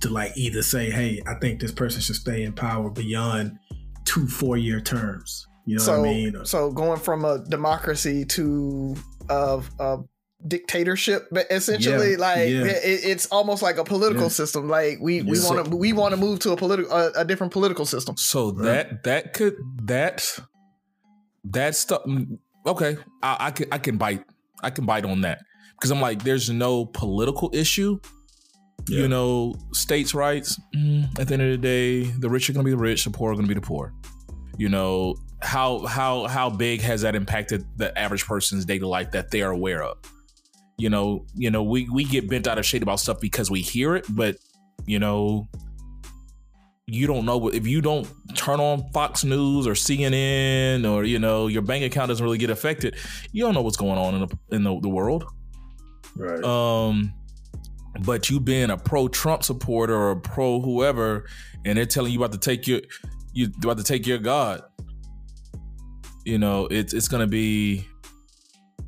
to 0.00 0.08
like 0.10 0.32
either 0.36 0.62
say, 0.62 0.90
hey, 0.90 1.20
I 1.26 1.34
think 1.40 1.60
this 1.60 1.72
person 1.72 2.00
should 2.00 2.16
stay 2.16 2.44
in 2.44 2.52
power 2.52 2.88
beyond 2.90 3.58
two 4.04 4.26
four 4.26 4.56
year 4.56 4.80
terms. 4.80 5.46
You 5.66 5.76
know 5.76 5.82
so 5.82 6.00
what 6.00 6.08
I 6.08 6.12
mean? 6.12 6.36
Or- 6.36 6.44
so 6.46 6.70
going 6.72 6.98
from 7.00 7.24
a 7.24 7.44
democracy 7.44 8.24
to 8.26 8.96
a, 9.28 9.62
a 9.78 9.98
dictatorship 10.46 11.26
but 11.32 11.46
essentially 11.50 12.12
Yeah, 12.12 12.16
like 12.18 12.48
yeah. 12.48 12.64
it, 12.64 13.00
it's 13.04 13.26
almost 13.26 13.60
like 13.60 13.76
a 13.76 13.82
political 13.84 14.22
Yeah. 14.22 14.28
system 14.28 14.68
like 14.68 14.98
we 15.00 15.20
we 15.22 15.38
want 15.40 15.68
to 15.68 15.76
we 15.76 15.92
want 15.92 16.14
to 16.14 16.16
move 16.16 16.38
to 16.40 16.52
a 16.52 16.56
political 16.56 16.92
a, 16.92 17.10
a 17.16 17.24
different 17.24 17.52
political 17.52 17.84
system 17.84 18.16
so. 18.16 18.52
That 18.52 19.02
that 19.02 19.34
could 19.34 19.56
that 19.82 20.24
that 21.44 21.74
stuff. 21.74 22.02
mm, 22.06 22.38
Okay, 22.66 22.96
I, 23.22 23.36
I 23.40 23.50
can 23.50 23.66
I 23.72 23.78
can 23.78 23.96
bite 23.98 24.24
I 24.62 24.70
can 24.70 24.86
bite 24.86 25.04
on 25.04 25.22
that 25.22 25.40
because 25.78 25.90
I'm 25.90 26.00
like, 26.00 26.24
there's 26.24 26.50
no 26.50 26.84
political 26.84 27.50
issue. 27.52 28.00
Yeah. 28.88 29.02
You 29.02 29.08
know, 29.08 29.54
states' 29.72 30.14
rights. 30.14 30.58
mm, 30.74 31.06
at 31.18 31.28
the 31.28 31.34
end 31.34 31.42
of 31.42 31.50
the 31.50 31.58
day, 31.58 32.02
the 32.04 32.28
rich 32.28 32.48
are 32.48 32.52
going 32.52 32.64
to 32.64 32.70
be 32.70 32.74
the 32.74 32.82
rich, 32.82 33.04
the 33.04 33.10
poor 33.10 33.32
are 33.32 33.34
going 33.34 33.46
to 33.46 33.54
be 33.54 33.58
the 33.58 33.66
poor. 33.66 33.92
You 34.56 34.68
know 34.68 35.14
how 35.40 35.86
how 35.86 36.26
how 36.26 36.50
big 36.50 36.80
has 36.80 37.02
that 37.02 37.14
impacted 37.14 37.64
the 37.76 37.96
average 37.96 38.26
person's 38.26 38.64
daily 38.64 38.80
life 38.80 39.12
that 39.12 39.30
they 39.30 39.42
are 39.42 39.52
aware 39.52 39.82
of? 39.82 39.98
You 40.78 40.90
know, 40.90 41.26
you 41.34 41.50
know, 41.50 41.62
we 41.62 41.88
we 41.90 42.04
get 42.04 42.28
bent 42.28 42.46
out 42.46 42.58
of 42.58 42.66
shape 42.66 42.82
about 42.82 43.00
stuff 43.00 43.20
because 43.20 43.50
we 43.50 43.60
hear 43.60 43.94
it, 43.94 44.06
but 44.08 44.36
you 44.86 44.98
know, 44.98 45.48
you 46.86 47.06
don't 47.06 47.24
know 47.24 47.48
if 47.48 47.66
you 47.66 47.80
don't 47.80 48.08
turn 48.34 48.60
on 48.60 48.90
Fox 48.92 49.22
News 49.22 49.66
or 49.66 49.72
CNN 49.72 50.90
or 50.90 51.04
you 51.04 51.18
know 51.18 51.46
your 51.46 51.62
bank 51.62 51.84
account 51.84 52.08
doesn't 52.08 52.24
really 52.24 52.38
get 52.38 52.50
affected. 52.50 52.96
You 53.32 53.44
don't 53.44 53.54
know 53.54 53.62
what's 53.62 53.76
going 53.76 53.98
on 53.98 54.14
in 54.14 54.20
the 54.20 54.38
in 54.56 54.64
the, 54.64 54.80
the 54.80 54.88
world. 54.88 55.24
Right. 56.16 56.42
Um, 56.42 57.14
but 58.00 58.30
you 58.30 58.40
being 58.40 58.70
a 58.70 58.76
pro 58.76 59.08
Trump 59.08 59.42
supporter 59.42 59.94
or 59.94 60.12
a 60.12 60.20
pro 60.20 60.60
whoever, 60.60 61.26
and 61.64 61.78
they're 61.78 61.86
telling 61.86 62.12
you 62.12 62.18
about 62.18 62.32
to 62.32 62.38
take 62.38 62.66
your 62.66 62.80
you 63.32 63.50
about 63.62 63.78
to 63.78 63.84
take 63.84 64.06
your 64.06 64.18
God. 64.18 64.62
You 66.24 66.38
know, 66.38 66.66
it's 66.70 66.92
it's 66.92 67.08
gonna 67.08 67.26
be 67.26 67.86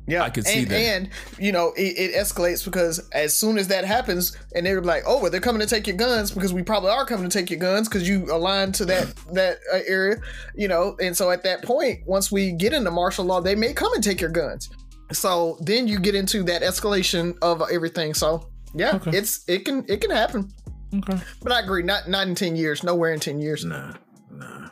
Yeah, 0.07 0.23
I 0.23 0.29
could 0.29 0.45
see 0.45 0.59
and, 0.59 0.67
that. 0.69 0.75
And 0.75 1.09
you 1.39 1.51
know, 1.51 1.73
it, 1.75 1.97
it 1.97 2.15
escalates 2.15 2.63
because 2.63 2.99
as 3.09 3.35
soon 3.35 3.57
as 3.57 3.67
that 3.69 3.85
happens, 3.85 4.37
and 4.55 4.65
they're 4.65 4.81
like, 4.81 5.03
"Oh, 5.05 5.19
well, 5.21 5.31
they're 5.31 5.41
coming 5.41 5.61
to 5.61 5.67
take 5.67 5.87
your 5.87 5.97
guns 5.97 6.31
because 6.31 6.53
we 6.53 6.63
probably 6.63 6.91
are 6.91 7.05
coming 7.05 7.29
to 7.29 7.37
take 7.37 7.49
your 7.49 7.59
guns 7.59 7.87
because 7.87 8.07
you 8.07 8.25
align 8.31 8.71
to 8.73 8.85
that 8.85 9.13
that 9.33 9.59
uh, 9.73 9.79
area," 9.87 10.17
you 10.55 10.67
know. 10.67 10.95
And 11.01 11.15
so 11.15 11.31
at 11.31 11.43
that 11.43 11.63
point, 11.63 12.01
once 12.05 12.31
we 12.31 12.51
get 12.51 12.73
into 12.73 12.91
martial 12.91 13.25
law, 13.25 13.41
they 13.41 13.55
may 13.55 13.73
come 13.73 13.93
and 13.93 14.03
take 14.03 14.21
your 14.21 14.31
guns. 14.31 14.69
So 15.11 15.57
then 15.61 15.87
you 15.87 15.99
get 15.99 16.15
into 16.15 16.43
that 16.43 16.61
escalation 16.61 17.37
of 17.41 17.61
everything. 17.71 18.13
So 18.13 18.49
yeah, 18.73 18.95
Okay. 18.95 19.17
it's 19.17 19.43
it 19.47 19.65
can 19.65 19.85
it 19.87 20.01
can 20.01 20.11
happen. 20.11 20.49
Okay. 20.93 21.17
But 21.41 21.51
I 21.51 21.59
agree, 21.61 21.83
not 21.83 22.07
not 22.09 22.27
in 22.27 22.35
ten 22.35 22.55
years, 22.55 22.83
nowhere 22.83 23.13
in 23.13 23.19
ten 23.19 23.39
years. 23.39 23.63
Nah, 23.65 23.93
nah, 24.31 24.67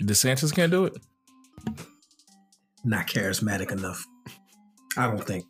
DeSantis 0.00 0.54
can't 0.54 0.70
do 0.70 0.84
it. 0.86 0.94
not 2.84 3.06
charismatic 3.06 3.70
enough. 3.70 4.04
I 4.96 5.06
don't 5.06 5.24
think. 5.24 5.44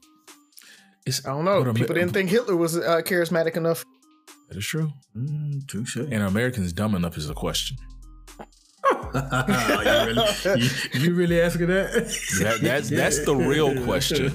It's, 1.06 1.26
I 1.26 1.30
don't 1.30 1.44
know. 1.44 1.60
but 1.64 1.70
Amer- 1.70 1.78
People 1.78 1.94
didn't 1.96 2.12
think 2.12 2.30
Hitler 2.30 2.54
was 2.56 2.76
uh, 2.76 3.00
charismatic 3.04 3.56
enough. 3.56 3.84
That 4.48 4.58
is 4.58 4.66
true. 4.66 4.92
Mm, 5.16 5.66
touche. 5.66 5.96
And 5.96 6.22
Americans 6.22 6.72
dumb 6.72 6.94
enough 6.94 7.16
is 7.16 7.28
a 7.28 7.34
question. 7.34 7.76
Oh, 8.84 9.82
you, 9.84 10.14
really, 10.14 10.60
you, 10.60 11.00
you 11.00 11.14
really 11.14 11.40
asking 11.40 11.66
that? 11.68 11.92
That, 12.40 12.60
that's 12.62 12.88
that's 12.88 13.24
the 13.24 13.34
real 13.34 13.84
question, 13.84 14.32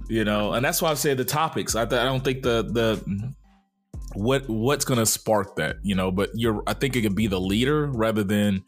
you 0.08 0.24
know. 0.24 0.52
And 0.52 0.64
that's 0.64 0.82
why 0.82 0.90
I 0.90 0.94
say 0.94 1.14
the 1.14 1.24
topics. 1.24 1.74
I, 1.74 1.84
th- 1.84 2.00
I 2.00 2.04
don't 2.04 2.22
think 2.22 2.42
the 2.42 2.62
the 2.62 3.34
what 4.14 4.48
what's 4.48 4.84
gonna 4.84 5.06
spark 5.06 5.56
that, 5.56 5.76
you 5.82 5.94
know. 5.94 6.10
But 6.10 6.30
you're, 6.34 6.62
I 6.66 6.74
think 6.74 6.96
it 6.96 7.02
could 7.02 7.14
be 7.14 7.26
the 7.26 7.40
leader 7.40 7.86
rather 7.86 8.24
than, 8.24 8.64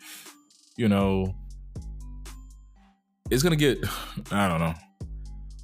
you 0.77 0.89
know, 0.89 1.35
it's 3.31 3.43
gonna 3.43 3.57
get. 3.57 3.79
I 4.31 4.49
don't 4.49 4.61
know. 4.61 4.75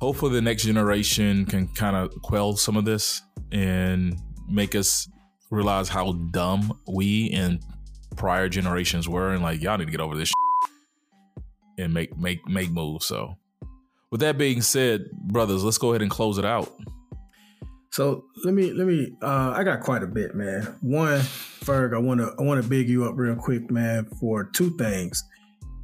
Hopefully, 0.01 0.33
the 0.33 0.43
next 0.43 0.65
generation 0.65 1.47
can 1.47 1.69
kind 1.69 1.97
of 1.97 2.11
quell 2.23 2.57
some 2.57 2.77
of 2.77 2.85
this 2.85 3.23
and 3.53 4.21
make 4.49 4.75
us 4.75 5.09
realize 5.51 5.89
how 5.89 6.13
dumb 6.33 6.79
we 6.89 7.31
and 7.31 7.63
prior 8.17 8.49
generations 8.49 9.09
were, 9.09 9.33
and 9.33 9.43
like 9.43 9.63
y'all 9.63 9.79
need 9.79 9.87
to 9.87 9.91
get 9.91 10.01
over 10.01 10.17
this 10.17 10.33
and 11.79 11.93
make 11.93 12.17
make 12.17 12.47
make 12.49 12.71
moves. 12.71 13.07
So, 13.07 13.37
with 14.11 14.21
that 14.21 14.39
being 14.39 14.63
said, 14.63 15.11
brothers, 15.13 15.65
let's 15.65 15.79
go 15.79 15.91
ahead 15.91 16.03
and 16.03 16.11
close 16.11 16.39
it 16.39 16.45
out. 16.45 16.73
So 17.97 18.27
let 18.45 18.53
me 18.53 18.73
let 18.75 18.87
me. 18.87 19.17
Uh, 19.23 19.55
I 19.57 19.65
got 19.65 19.81
quite 19.81 20.03
a 20.03 20.07
bit, 20.07 20.35
man. 20.35 20.63
One, 20.83 21.21
Ferg, 21.21 21.95
I 21.95 21.99
want 21.99 22.21
to 22.21 22.35
I 22.39 22.43
want 22.43 22.63
to 22.63 22.69
big 22.69 22.91
you 22.91 23.05
up 23.07 23.15
real 23.17 23.37
quick, 23.37 23.71
man, 23.71 24.07
for 24.21 24.45
two 24.45 24.77
things, 24.77 25.25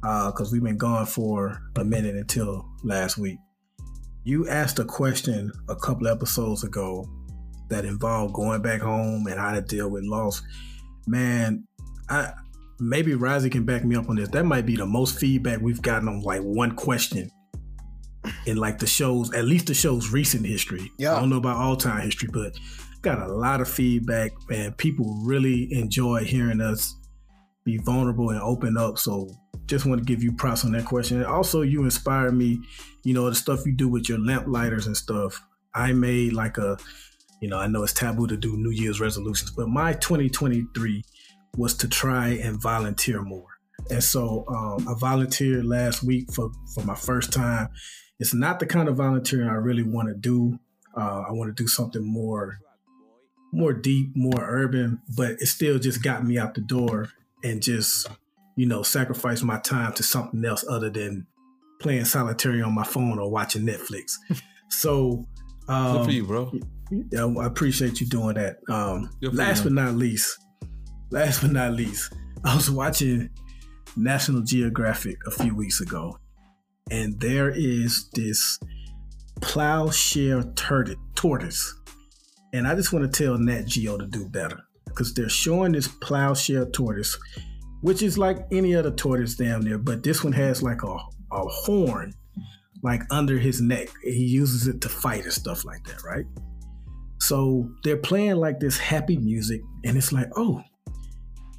because 0.01 0.51
we've 0.51 0.63
been 0.63 0.77
gone 0.77 1.07
for 1.07 1.59
a 1.75 1.83
minute 1.83 2.15
until 2.15 2.69
last 2.83 3.17
week. 3.17 3.39
You 4.23 4.47
asked 4.47 4.77
a 4.77 4.85
question 4.85 5.51
a 5.67 5.75
couple 5.75 6.07
episodes 6.07 6.63
ago 6.63 7.03
that 7.69 7.83
involved 7.83 8.35
going 8.35 8.61
back 8.61 8.81
home 8.81 9.25
and 9.25 9.39
how 9.39 9.51
to 9.51 9.61
deal 9.61 9.89
with 9.89 10.03
loss. 10.03 10.43
Man, 11.07 11.67
I 12.09 12.33
maybe 12.79 13.15
Rising 13.15 13.51
can 13.51 13.65
back 13.65 13.85
me 13.85 13.95
up 13.95 14.09
on 14.09 14.15
this. 14.15 14.29
That 14.29 14.45
might 14.45 14.65
be 14.65 14.75
the 14.75 14.85
most 14.85 15.19
feedback 15.19 15.61
we've 15.61 15.81
gotten 15.81 16.07
on 16.07 16.21
like 16.21 16.41
one 16.41 16.75
question 16.75 17.31
in 18.45 18.57
like 18.57 18.79
the 18.79 18.87
show's 18.87 19.33
at 19.33 19.45
least 19.45 19.67
the 19.67 19.73
show's 19.73 20.09
recent 20.09 20.45
history. 20.45 20.91
Yeah. 20.97 21.15
I 21.15 21.19
don't 21.19 21.29
know 21.29 21.37
about 21.37 21.57
all 21.57 21.75
time 21.75 22.01
history, 22.01 22.29
but 22.31 22.57
got 23.01 23.19
a 23.19 23.33
lot 23.33 23.61
of 23.61 23.67
feedback 23.67 24.31
and 24.49 24.75
people 24.77 25.19
really 25.23 25.71
enjoy 25.73 26.23
hearing 26.23 26.61
us 26.61 26.95
be 27.65 27.77
vulnerable 27.77 28.29
and 28.29 28.41
open 28.41 28.77
up. 28.77 28.97
So 28.97 29.29
just 29.65 29.85
want 29.85 29.99
to 29.99 30.05
give 30.05 30.23
you 30.23 30.33
props 30.33 30.65
on 30.65 30.71
that 30.73 30.85
question. 30.85 31.17
And 31.17 31.25
also 31.25 31.61
you 31.61 31.83
inspire 31.83 32.31
me, 32.31 32.59
you 33.03 33.13
know, 33.13 33.29
the 33.29 33.35
stuff 33.35 33.65
you 33.65 33.73
do 33.73 33.87
with 33.87 34.09
your 34.09 34.19
lamp 34.19 34.47
lighters 34.47 34.87
and 34.87 34.95
stuff. 34.95 35.41
I 35.73 35.93
made 35.93 36.33
like 36.33 36.57
a 36.57 36.77
you 37.41 37.49
know, 37.49 37.57
I 37.57 37.67
know 37.67 37.83
it's 37.83 37.91
taboo 37.91 38.25
to 38.27 38.37
do 38.37 38.55
New 38.55 38.69
Year's 38.69 39.01
resolutions, 39.01 39.51
but 39.51 39.67
my 39.67 39.91
2023 39.91 41.03
was 41.57 41.75
to 41.75 41.87
try 41.87 42.29
and 42.29 42.61
volunteer 42.61 43.21
more. 43.21 43.47
And 43.89 44.03
so 44.03 44.45
um, 44.47 44.87
I 44.87 44.93
volunteered 44.97 45.65
last 45.65 46.03
week 46.03 46.31
for, 46.31 46.51
for 46.73 46.83
my 46.83 46.95
first 46.95 47.31
time. 47.31 47.69
It's 48.19 48.33
not 48.33 48.59
the 48.59 48.65
kind 48.65 48.87
of 48.87 48.97
volunteering 48.97 49.49
I 49.49 49.53
really 49.53 49.83
want 49.83 50.07
to 50.07 50.15
do. 50.15 50.59
Uh, 50.95 51.23
I 51.27 51.31
want 51.31 51.55
to 51.55 51.63
do 51.63 51.67
something 51.67 52.03
more, 52.03 52.59
more 53.51 53.73
deep, 53.73 54.15
more 54.15 54.39
urban, 54.39 55.01
but 55.15 55.31
it 55.31 55.47
still 55.47 55.79
just 55.79 56.01
got 56.03 56.25
me 56.25 56.37
out 56.37 56.53
the 56.53 56.61
door 56.61 57.09
and 57.43 57.61
just, 57.61 58.07
you 58.55 58.65
know, 58.65 58.83
sacrifice 58.83 59.41
my 59.41 59.59
time 59.59 59.93
to 59.93 60.03
something 60.03 60.43
else 60.45 60.63
other 60.69 60.89
than 60.89 61.27
playing 61.81 62.05
solitary 62.05 62.61
on 62.61 62.73
my 62.73 62.83
phone 62.83 63.19
or 63.19 63.29
watching 63.29 63.65
Netflix. 63.65 64.13
so, 64.69 65.27
um, 65.67 65.97
Good 65.97 66.05
for 66.05 66.11
you, 66.11 66.25
bro. 66.25 66.51
I 67.19 67.45
appreciate 67.45 67.99
you 67.99 68.07
doing 68.07 68.35
that. 68.35 68.57
Um, 68.69 69.09
last 69.21 69.63
but 69.63 69.73
not 69.73 69.95
least, 69.95 70.37
last 71.13 71.41
but 71.41 71.51
not 71.51 71.73
least, 71.73 72.11
I 72.43 72.55
was 72.55 72.71
watching 72.71 73.29
National 73.95 74.41
Geographic 74.41 75.15
a 75.27 75.31
few 75.31 75.55
weeks 75.55 75.79
ago, 75.79 76.17
and 76.89 77.19
there 77.19 77.51
is 77.51 78.09
this 78.15 78.59
plowshare 79.39 80.41
turtle, 80.55 80.95
tortoise, 81.13 81.79
and 82.51 82.67
I 82.67 82.73
just 82.73 82.91
want 82.91 83.05
to 83.05 83.23
tell 83.23 83.37
Nat 83.37 83.67
Geo 83.67 83.95
to 83.97 84.07
do 84.07 84.27
better 84.27 84.59
because 84.85 85.13
they're 85.13 85.29
showing 85.29 85.73
this 85.73 85.87
plowshare 85.87 86.65
tortoise, 86.65 87.15
which 87.81 88.01
is 88.01 88.17
like 88.17 88.47
any 88.51 88.75
other 88.75 88.91
tortoise 88.91 89.35
down 89.35 89.61
there, 89.61 89.77
but 89.77 90.01
this 90.01 90.23
one 90.23 90.33
has 90.33 90.63
like 90.63 90.81
a, 90.81 90.97
a 91.31 91.45
horn 91.47 92.11
like 92.81 93.03
under 93.11 93.37
his 93.37 93.61
neck. 93.61 93.87
He 94.03 94.25
uses 94.25 94.67
it 94.67 94.81
to 94.81 94.89
fight 94.89 95.25
and 95.25 95.31
stuff 95.33 95.63
like 95.63 95.83
that, 95.85 96.03
right? 96.03 96.25
So 97.19 97.69
they're 97.83 97.97
playing 97.97 98.37
like 98.37 98.59
this 98.59 98.79
happy 98.79 99.17
music, 99.17 99.61
and 99.85 99.95
it's 99.95 100.11
like, 100.11 100.27
oh, 100.35 100.63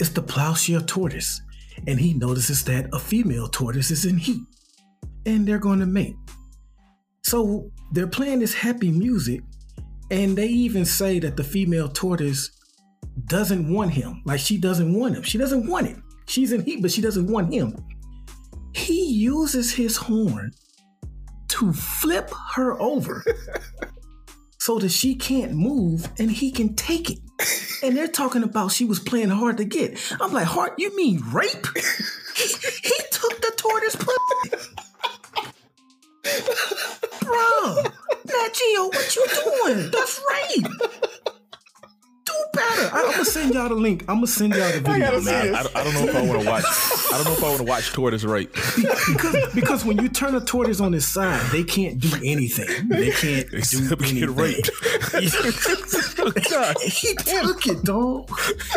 it's 0.01 0.11
the 0.11 0.23
plowshare 0.23 0.81
tortoise. 0.81 1.41
And 1.87 1.99
he 1.99 2.15
notices 2.15 2.65
that 2.65 2.89
a 2.93 2.99
female 2.99 3.49
tortoise 3.49 3.91
is 3.91 4.05
in 4.05 4.17
heat, 4.17 4.43
and 5.27 5.47
they're 5.47 5.59
going 5.59 5.81
to 5.81 5.87
mate. 5.87 6.17
So 7.23 7.71
they're 7.93 8.07
playing 8.07 8.39
this 8.39 8.55
happy 8.55 8.91
music, 8.91 9.41
and 10.11 10.37
they 10.37 10.47
even 10.47 10.85
say 10.85 11.19
that 11.19 11.37
the 11.37 11.45
female 11.45 11.89
tortoise 11.89 12.51
doesn't 13.27 13.73
want 13.73 13.93
him. 13.93 14.23
Like 14.25 14.41
she 14.41 14.59
doesn't 14.59 14.93
want 14.93 15.17
him. 15.17 15.23
She 15.23 15.39
doesn't 15.39 15.67
want 15.67 15.89
him. 15.89 16.03
She's 16.27 16.53
in 16.53 16.63
heat, 16.63 16.83
but 16.83 16.93
she 16.93 17.01
doesn't 17.01 17.27
want 17.27 17.53
him. 17.53 17.77
He 18.75 19.07
uses 19.07 19.73
his 19.73 19.97
horn 19.97 20.53
to 21.49 21.73
flip 21.73 22.31
her 22.55 22.81
over 22.81 23.25
so 24.59 24.79
that 24.79 24.91
she 24.91 25.15
can't 25.15 25.53
move 25.53 26.09
and 26.19 26.31
he 26.31 26.51
can 26.51 26.75
take 26.75 27.11
it. 27.11 27.19
And 27.83 27.97
they're 27.97 28.09
talking 28.09 28.43
about 28.43 28.73
she 28.73 28.85
was 28.85 28.99
playing 28.99 29.29
hard 29.29 29.59
to 29.59 29.65
get. 29.65 29.99
I'm 30.21 30.33
like, 30.33 30.47
hard? 30.47 30.73
You 30.79 30.95
mean 30.97 31.23
rape? 31.33 31.67
he, 32.37 32.49
he 32.83 32.95
took 33.11 33.41
the 33.41 33.53
tortoise 33.57 33.97
pussy. 33.97 34.71
Bro, 37.21 37.83
Nat 38.25 38.55
Geo, 38.55 38.87
what 38.87 39.17
you 39.17 39.27
doing? 39.45 39.91
That's 39.91 40.21
rape. 40.31 40.67
Do 42.35 42.59
better. 42.59 42.95
I, 42.95 43.01
am 43.01 43.11
gonna 43.13 43.25
send 43.25 43.55
y'all 43.55 43.69
the 43.69 43.75
link. 43.75 44.03
I'm 44.09 44.17
gonna 44.17 44.27
send 44.27 44.55
y'all 44.55 44.73
the 44.73 44.81
video. 44.81 44.99
gotta 44.99 45.23
see 45.23 45.31
I, 45.33 45.61
I, 45.63 45.81
I 45.81 45.85
don't 45.85 45.95
know 45.95 46.09
if 46.09 46.17
I 46.17 46.23
want 46.23 46.43
to 46.43 46.49
watch. 46.49 46.65
I 47.13 47.17
don't 47.17 47.25
know 47.25 47.33
if 47.33 47.45
I 47.45 47.47
want 47.49 47.59
to 47.59 47.65
watch 47.65 47.93
Tortoise 47.93 48.25
Rape. 48.25 48.53
because, 48.53 49.55
because 49.55 49.85
when 49.85 49.99
you 50.03 50.09
turn 50.09 50.35
a 50.35 50.41
tortoise 50.41 50.81
on 50.81 50.95
its 50.95 51.07
side, 51.07 51.41
they 51.53 51.63
can't 51.65 51.99
do 52.01 52.11
anything. 52.25 52.89
They 52.89 53.11
can't 53.11 53.51
do 53.51 53.57
Except 53.59 54.01
get 54.03 54.11
anything. 54.11 54.35
raped. 54.35 54.71
Oh, 56.27 56.73
he 56.81 57.15
took 57.15 57.67
it, 57.67 57.83
dog. 57.83 58.29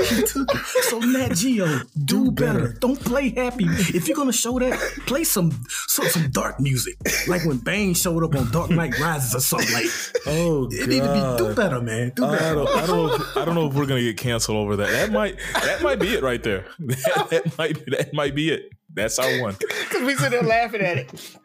He 0.10 0.22
took 0.24 0.54
it. 0.54 0.58
So 0.90 1.00
Nat 1.00 1.30
Geo, 1.36 1.80
do 2.06 2.32
better. 2.32 2.74
Don't 2.80 3.00
play 3.00 3.30
happy. 3.30 3.66
If 3.68 4.08
you're 4.08 4.18
gonna 4.18 4.34
show 4.34 4.60
that, 4.60 4.78
play 5.06 5.24
some 5.24 5.52
some, 5.88 6.08
some 6.08 6.30
dark 6.32 6.60
music, 6.60 6.96
like 7.28 7.46
when 7.46 7.58
Bane 7.58 7.94
showed 7.94 8.24
up 8.24 8.36
on 8.36 8.52
Dark 8.52 8.70
Knight 8.72 9.00
Rises 9.00 9.36
or 9.36 9.40
something 9.40 9.74
like. 9.74 9.86
Oh 10.26 10.68
It 10.72 10.90
need 10.90 11.02
to 11.02 11.14
be 11.14 11.44
do 11.48 11.56
better, 11.56 11.80
man. 11.82 12.12
Do 12.16 12.26
I 12.26 12.38
better. 12.38 12.56
don't, 12.56 12.68
I 12.78 12.86
don't 12.86 12.98
know. 13.08 13.14
If, 13.16 13.38
I 13.38 13.46
don't 13.48 13.56
know 13.56 13.68
if 13.68 13.74
we're 13.74 13.86
gonna 13.86 14.02
get 14.02 14.18
canceled 14.18 14.58
over 14.58 14.76
that. 14.78 14.90
That 14.90 15.12
might. 15.12 15.38
That 15.54 15.82
might 15.82 16.00
be 16.00 16.14
it 16.14 16.22
right 16.24 16.42
there. 16.44 16.66
That, 16.80 17.28
that 17.32 17.58
might. 17.58 17.86
That 17.88 18.14
might 18.14 18.36
be 18.36 18.50
it. 18.52 18.72
That's 18.94 19.18
our 19.20 19.42
one. 19.42 19.56
Because 19.60 20.04
we 20.04 20.16
sit 20.16 20.32
there 20.32 20.42
laughing 20.44 20.82
at 20.82 20.98
it. 20.98 21.38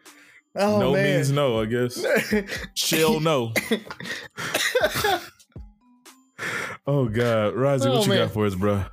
Oh, 0.55 0.79
no 0.81 0.93
man. 0.93 1.17
means 1.17 1.31
no. 1.31 1.61
I 1.61 1.65
guess. 1.67 2.05
Shell 2.75 3.21
no. 3.21 3.53
oh 6.87 7.09
God, 7.09 7.55
Rozzy, 7.55 7.87
Oh, 7.87 7.97
what 7.97 8.03
you 8.07 8.11
man. 8.11 8.19
got 8.27 8.33
for 8.33 8.47
us, 8.47 8.55
bro? 8.55 8.85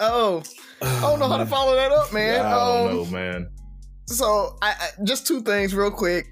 Oh, 0.00 0.42
I 0.82 1.00
don't 1.02 1.18
know 1.18 1.28
how 1.28 1.36
to 1.38 1.46
follow 1.56 1.74
that 1.76 1.92
up, 1.92 2.12
man. 2.12 2.44
I 2.44 2.50
don't 2.50 2.88
Um, 2.90 2.96
know, 2.96 3.04
man. 3.06 3.50
So, 4.06 4.56
I, 4.62 4.74
I 4.78 4.88
just 5.04 5.26
two 5.26 5.40
things 5.42 5.74
real 5.74 5.90
quick. 5.90 6.26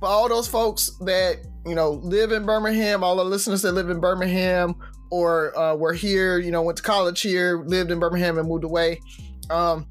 For 0.00 0.06
all 0.08 0.28
those 0.28 0.48
folks 0.48 0.90
that 1.04 1.38
you 1.66 1.74
know 1.74 1.90
live 1.90 2.32
in 2.32 2.44
Birmingham, 2.44 3.04
all 3.04 3.16
the 3.16 3.24
listeners 3.24 3.62
that 3.62 3.72
live 3.72 3.90
in 3.90 4.00
Birmingham 4.00 4.74
or 5.10 5.56
uh, 5.58 5.74
were 5.74 5.92
here, 5.92 6.38
you 6.38 6.50
know, 6.50 6.62
went 6.62 6.76
to 6.78 6.82
college 6.82 7.20
here, 7.20 7.62
lived 7.66 7.90
in 7.90 7.98
Birmingham 7.98 8.38
and 8.38 8.48
moved 8.48 8.64
away. 8.64 9.00
Um, 9.50 9.86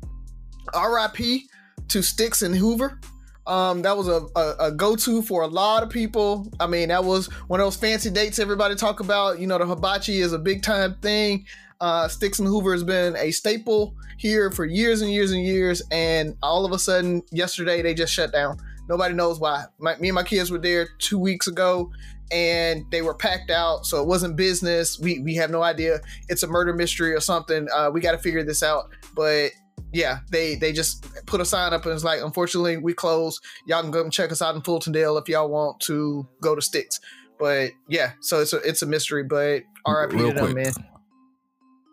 R.I.P. 0.74 1.48
to 1.90 2.00
Stix 2.00 2.42
and 2.42 2.56
Hoover. 2.56 3.00
Um, 3.48 3.82
that 3.82 3.98
was 3.98 4.08
a, 4.08 4.28
a, 4.36 4.68
a 4.68 4.72
go 4.72 4.96
to 4.96 5.22
for 5.24 5.42
a 5.42 5.48
lot 5.48 5.82
of 5.82 5.90
people. 5.90 6.48
I 6.60 6.68
mean, 6.68 6.90
that 6.90 7.04
was 7.04 7.28
one 7.48 7.60
of 7.60 7.66
those 7.66 7.76
fancy 7.76 8.10
dates 8.10 8.40
everybody 8.40 8.76
talk 8.76 9.00
about. 9.00 9.40
You 9.40 9.48
know, 9.48 9.58
the 9.58 9.66
hibachi 9.66 10.22
is 10.22 10.34
a 10.34 10.40
big 10.40 10.62
time 10.62 10.96
thing. 11.02 11.46
Uh, 11.82 12.08
Stix 12.08 12.40
and 12.40 12.48
Hoover 12.48 12.74
has 12.74 12.84
been 12.84 13.16
a 13.16 13.32
staple 13.32 13.96
here 14.18 14.52
for 14.52 14.66
years 14.66 15.02
and 15.02 15.12
years 15.12 15.32
and 15.32 15.44
years, 15.44 15.82
and 15.92 16.36
all 16.44 16.66
of 16.66 16.74
a 16.74 16.80
sudden, 16.80 17.24
yesterday 17.32 17.82
they 17.82 17.94
just 17.94 18.14
shut 18.14 18.32
down. 18.32 18.58
Nobody 18.90 19.14
knows 19.14 19.40
why. 19.40 19.66
My, 19.78 19.96
me 19.98 20.10
and 20.10 20.16
my 20.16 20.24
kids 20.24 20.50
were 20.50 20.58
there 20.58 20.90
two 20.98 21.20
weeks 21.20 21.48
ago, 21.48 21.92
and 22.32 22.86
they 22.92 23.04
were 23.04 23.14
packed 23.14 23.52
out, 23.52 23.86
so 23.86 24.02
it 24.02 24.08
wasn't 24.08 24.36
business. 24.36 25.00
We 25.00 25.20
we 25.20 25.36
have 25.36 25.52
no 25.52 25.62
idea. 25.62 26.00
It's 26.28 26.42
a 26.42 26.48
murder 26.48 26.74
mystery 26.74 27.14
or 27.14 27.20
something. 27.20 27.68
Uh, 27.74 27.92
we 27.94 28.02
got 28.02 28.12
to 28.12 28.18
figure 28.18 28.44
this 28.44 28.64
out. 28.64 28.90
But 29.16 29.52
yeah, 29.94 30.20
they 30.32 30.56
they 30.56 30.74
just 30.74 31.06
put 31.28 31.40
a 31.40 31.46
sign 31.46 31.72
up 31.72 31.86
and 31.86 31.94
it's 31.94 32.04
like, 32.04 32.22
unfortunately, 32.22 32.78
we 32.78 32.94
close. 32.94 33.40
Y'all 33.68 33.84
can 33.84 33.92
come 33.92 34.10
check 34.10 34.32
us 34.32 34.42
out 34.42 34.56
in 34.56 34.62
Fultondale 34.62 35.22
if 35.22 35.30
y'all 35.30 35.50
want 35.50 35.80
to 35.82 36.28
go 36.42 36.56
to 36.56 36.62
Stix. 36.62 37.00
But 37.40 37.72
yeah, 37.88 38.14
so 38.22 38.42
it's 38.42 38.54
a 38.54 38.58
it's 38.58 38.82
a 38.82 38.88
mystery. 38.88 39.24
But 39.24 39.64
R.I.P. 39.86 40.18
to 40.18 40.34
them, 40.34 40.54
man. 40.56 40.74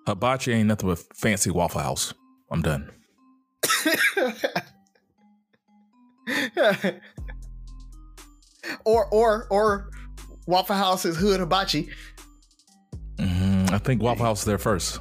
Hibachi 0.07 0.53
ain't 0.53 0.69
nothing 0.69 0.89
but 0.89 0.99
fancy 1.15 1.51
Waffle 1.51 1.81
House. 1.81 2.15
I'm 2.51 2.63
done. 2.63 2.91
or 8.85 9.07
or 9.07 9.47
or 9.51 9.91
Waffle 10.47 10.77
House 10.77 11.05
is 11.05 11.17
hood 11.17 11.41
hibachi. 11.41 11.91
Mm-hmm. 13.17 13.75
I 13.75 13.79
think 13.79 14.03
Waffle 14.03 14.27
House 14.27 14.41
is 14.41 14.45
there 14.45 14.59
first. 14.59 15.01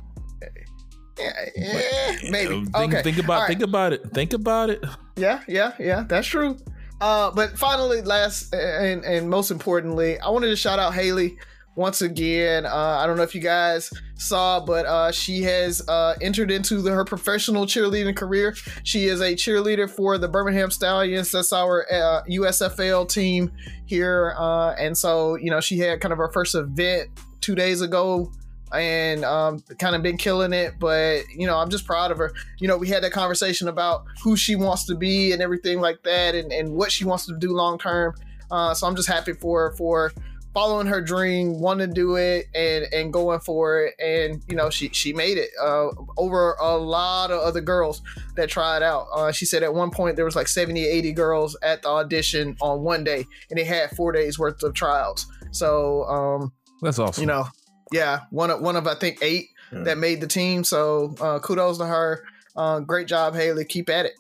Yeah, 1.18 1.31
yeah, 1.56 2.18
maybe. 2.30 2.65
Think, 2.65 2.76
okay. 2.76 3.02
think 3.02 3.18
about 3.19 3.41
right. 3.41 3.47
think 3.47 3.61
about 3.61 3.93
it. 3.93 4.03
Think 4.14 4.34
about 4.34 4.69
it. 4.69 4.84
Yeah, 5.15 5.41
yeah, 5.47 5.72
yeah. 5.80 6.03
That's 6.07 6.27
true. 6.27 6.57
Uh, 6.99 7.31
but 7.31 7.57
finally, 7.57 8.02
last 8.02 8.53
and 8.53 9.03
and 9.06 9.30
most 9.30 9.49
importantly, 9.52 10.19
I 10.19 10.30
wanted 10.30 10.47
to 10.47 10.56
shout 10.56 10.77
out 10.77 10.93
Haley 10.93 11.38
once 11.76 12.02
again. 12.02 12.65
Uh, 12.65 12.97
I 12.99 13.06
don't 13.06 13.18
know 13.18 13.23
if 13.23 13.35
you 13.35 13.41
guys 13.41 13.91
saw, 14.15 14.60
but 14.60 14.85
uh, 14.85 15.11
she 15.11 15.41
has 15.43 15.88
uh, 15.88 16.15
entered 16.22 16.52
into 16.52 16.81
the, 16.81 16.91
her 16.91 17.06
professional 17.06 17.65
cheerleading 17.65 18.15
career. 18.15 18.56
She 18.84 19.06
is 19.06 19.22
a 19.22 19.34
cheerleader 19.34 19.89
for 19.89 20.18
the 20.18 20.27
Birmingham 20.27 20.72
Stallions. 20.72 21.31
That's 21.31 21.53
our 21.53 21.85
uh, 21.91 22.23
USFL 22.30 23.10
team 23.10 23.52
here, 23.85 24.35
uh, 24.38 24.72
and 24.73 24.97
so 24.97 25.35
you 25.35 25.52
know 25.52 25.60
she 25.60 25.77
had 25.77 26.02
kind 26.02 26.11
of 26.11 26.18
her 26.18 26.31
first 26.31 26.56
event 26.56 27.10
two 27.41 27.56
days 27.56 27.81
ago 27.81 28.31
and 28.73 29.23
um, 29.23 29.60
kind 29.80 29.95
of 29.95 30.02
been 30.02 30.18
killing 30.18 30.53
it. 30.53 30.73
But 30.80 31.23
you 31.30 31.45
know, 31.45 31.57
I'm 31.57 31.69
just 31.69 31.85
proud 31.85 32.11
of 32.11 32.18
her. 32.18 32.34
You 32.60 32.68
know, 32.68 32.77
we 32.77 32.88
had 32.88 33.03
that 33.03 33.11
conversation 33.11 33.68
about 33.68 34.06
who 34.23 34.35
she 34.35 34.56
wants 34.56 34.85
to 34.85 34.95
be 34.95 35.31
and 35.31 35.41
everything 35.41 35.81
like 35.81 36.03
that, 36.03 36.35
and, 36.35 36.52
and 36.52 36.73
what 36.73 36.91
she 36.91 37.06
wants 37.06 37.26
to 37.27 37.38
do 37.38 37.53
long 37.53 37.77
term. 37.77 38.15
Uh, 38.52 38.73
so 38.73 38.88
I'm 38.88 38.95
just 38.95 39.07
happy 39.07 39.34
for 39.34 39.69
her 39.69 39.76
for 39.76 40.11
following 40.56 40.88
her 40.88 41.02
dream, 41.02 41.60
wanting 41.60 41.90
to 41.90 41.94
do 41.94 42.15
it, 42.15 42.48
and 42.56 42.86
and 42.91 43.14
going 43.14 43.40
for 43.41 43.84
it. 43.84 43.94
And 43.99 44.41
you 44.48 44.56
know, 44.56 44.72
she 44.72 44.90
she 44.90 45.14
made 45.14 45.38
it 45.38 45.52
uh, 45.61 45.90
over 46.18 46.53
a 46.60 46.76
lot 46.76 47.30
of 47.30 47.41
other 47.41 47.61
girls 47.61 48.02
that 48.36 48.49
tried 48.49 48.82
out. 48.82 49.06
Uh, 49.14 49.32
she 49.32 49.45
said 49.45 49.61
at 49.61 49.72
one 49.76 49.91
point 49.91 50.15
there 50.15 50.26
was 50.26 50.36
like 50.36 50.48
70, 50.48 50.84
80 50.84 51.11
girls 51.11 51.56
at 51.61 51.84
the 51.84 51.90
audition 51.90 52.56
on 52.61 52.82
one 52.82 53.03
day, 53.03 53.26
and 53.52 53.60
they 53.60 53.64
had 53.65 53.91
four 53.91 54.11
days 54.11 54.40
worth 54.40 54.64
of 54.64 54.73
trials. 54.73 55.27
So 55.52 56.06
um, 56.06 56.52
That's 56.82 56.98
awesome. 56.98 57.22
you 57.22 57.27
know, 57.27 57.45
yeah, 57.91 58.22
one 58.32 58.49
of 58.49 58.61
one 58.61 58.76
of 58.76 58.88
I 58.88 58.95
think 58.95 59.19
eight 59.22 59.49
Yeah. 59.72 59.84
that 59.84 59.98
made 59.99 60.22
the 60.22 60.27
team. 60.27 60.64
So 60.64 61.14
uh, 61.22 61.38
kudos 61.40 61.77
to 61.77 61.86
her. 61.86 62.23
Uh, 62.56 62.80
great 62.80 63.07
job, 63.07 63.36
Haley. 63.36 63.65
Keep 63.65 63.90
at 63.90 64.06
it. 64.06 64.14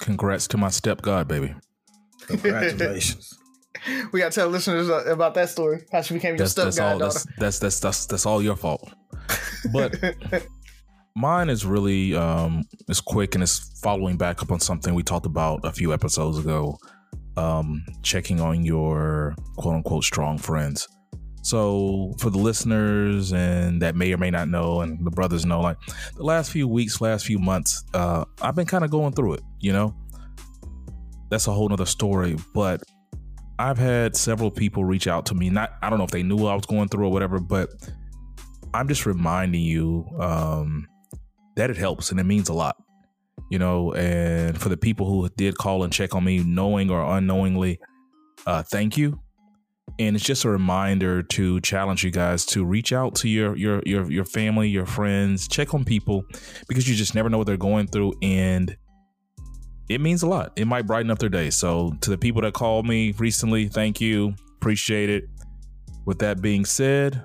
Congrats 0.00 0.48
to 0.48 0.56
my 0.56 0.68
step 0.70 1.02
god, 1.02 1.28
baby. 1.28 1.54
Congratulations. 2.26 3.35
We 4.12 4.20
got 4.20 4.32
to 4.32 4.40
tell 4.40 4.48
listeners 4.48 4.88
uh, 4.90 5.04
about 5.06 5.34
that 5.34 5.48
story. 5.48 5.84
How 5.92 6.02
she 6.02 6.14
became 6.14 6.36
your 6.36 6.46
step 6.46 6.74
goddaughter. 6.74 7.04
That's, 7.04 7.24
that's 7.38 7.58
that's 7.58 7.80
that's 7.80 8.06
that's 8.06 8.26
all 8.26 8.42
your 8.42 8.56
fault. 8.56 8.92
But 9.72 9.96
mine 11.16 11.48
is 11.50 11.66
really 11.66 12.14
um 12.14 12.62
is 12.88 13.00
quick 13.00 13.34
and 13.34 13.42
it's 13.42 13.80
following 13.80 14.16
back 14.16 14.42
up 14.42 14.52
on 14.52 14.60
something 14.60 14.94
we 14.94 15.02
talked 15.02 15.26
about 15.26 15.60
a 15.64 15.72
few 15.72 15.92
episodes 15.92 16.38
ago. 16.38 16.78
Um, 17.36 17.84
checking 18.02 18.40
on 18.40 18.64
your 18.64 19.34
quote 19.56 19.74
unquote 19.74 20.04
strong 20.04 20.38
friends. 20.38 20.88
So 21.42 22.14
for 22.18 22.30
the 22.30 22.38
listeners 22.38 23.32
and 23.32 23.80
that 23.82 23.94
may 23.94 24.12
or 24.12 24.16
may 24.16 24.30
not 24.30 24.48
know, 24.48 24.80
and 24.80 25.04
the 25.06 25.10
brothers 25.12 25.44
know, 25.44 25.60
like 25.60 25.76
the 26.16 26.24
last 26.24 26.50
few 26.50 26.66
weeks, 26.66 27.00
last 27.00 27.26
few 27.26 27.38
months, 27.38 27.84
uh, 27.94 28.24
I've 28.40 28.56
been 28.56 28.66
kind 28.66 28.84
of 28.84 28.90
going 28.90 29.12
through 29.12 29.34
it. 29.34 29.42
You 29.60 29.72
know, 29.72 29.94
that's 31.30 31.46
a 31.46 31.52
whole 31.52 31.68
nother 31.68 31.86
story. 31.86 32.36
But 32.52 32.82
I've 33.58 33.78
had 33.78 34.16
several 34.16 34.50
people 34.50 34.84
reach 34.84 35.06
out 35.06 35.26
to 35.26 35.34
me. 35.34 35.50
Not, 35.50 35.72
I 35.82 35.88
don't 35.88 35.98
know 35.98 36.04
if 36.04 36.10
they 36.10 36.22
knew 36.22 36.46
I 36.46 36.54
was 36.54 36.66
going 36.66 36.88
through 36.88 37.06
or 37.06 37.12
whatever, 37.12 37.40
but 37.40 37.70
I'm 38.74 38.88
just 38.88 39.06
reminding 39.06 39.62
you 39.62 40.06
um, 40.20 40.86
that 41.56 41.70
it 41.70 41.76
helps 41.76 42.10
and 42.10 42.20
it 42.20 42.24
means 42.24 42.48
a 42.48 42.52
lot, 42.52 42.76
you 43.50 43.58
know. 43.58 43.94
And 43.94 44.60
for 44.60 44.68
the 44.68 44.76
people 44.76 45.06
who 45.06 45.28
did 45.36 45.56
call 45.56 45.82
and 45.82 45.92
check 45.92 46.14
on 46.14 46.24
me, 46.24 46.38
knowing 46.38 46.90
or 46.90 47.02
unknowingly, 47.16 47.80
uh, 48.46 48.62
thank 48.62 48.96
you. 48.96 49.20
And 49.98 50.14
it's 50.16 50.24
just 50.24 50.44
a 50.44 50.50
reminder 50.50 51.22
to 51.22 51.60
challenge 51.60 52.04
you 52.04 52.10
guys 52.10 52.44
to 52.46 52.64
reach 52.64 52.92
out 52.92 53.14
to 53.16 53.28
your 53.28 53.56
your 53.56 53.82
your 53.86 54.10
your 54.10 54.24
family, 54.24 54.68
your 54.68 54.84
friends, 54.84 55.48
check 55.48 55.72
on 55.72 55.84
people 55.84 56.24
because 56.68 56.88
you 56.88 56.94
just 56.94 57.14
never 57.14 57.30
know 57.30 57.38
what 57.38 57.46
they're 57.46 57.56
going 57.56 57.86
through, 57.86 58.12
and 58.20 58.76
it 59.88 60.00
means 60.00 60.22
a 60.22 60.26
lot. 60.26 60.52
It 60.56 60.66
might 60.66 60.86
brighten 60.86 61.10
up 61.10 61.18
their 61.18 61.28
day. 61.28 61.50
So 61.50 61.92
to 62.00 62.10
the 62.10 62.18
people 62.18 62.42
that 62.42 62.54
called 62.54 62.86
me 62.86 63.12
recently, 63.12 63.68
thank 63.68 64.00
you, 64.00 64.34
appreciate 64.56 65.10
it. 65.10 65.28
With 66.04 66.18
that 66.20 66.40
being 66.40 66.64
said, 66.64 67.22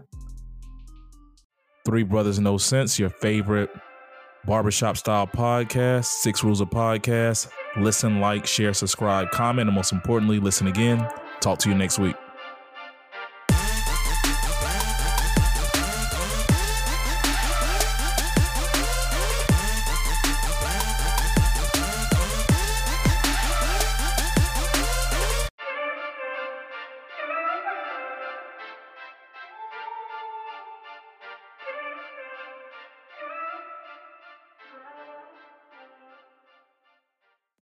Three 1.85 2.03
Brothers 2.03 2.39
No 2.39 2.57
Sense, 2.57 2.97
your 2.99 3.09
favorite 3.09 3.69
barbershop 4.45 4.97
style 4.97 5.27
podcast, 5.27 6.05
Six 6.05 6.43
Rules 6.43 6.61
of 6.61 6.69
Podcast. 6.69 7.47
Listen, 7.77 8.19
like, 8.19 8.45
share, 8.45 8.73
subscribe, 8.73 9.31
comment, 9.31 9.67
and 9.67 9.75
most 9.75 9.91
importantly, 9.91 10.39
listen 10.39 10.67
again. 10.67 11.07
Talk 11.39 11.59
to 11.59 11.69
you 11.69 11.75
next 11.75 11.99
week. 11.99 12.15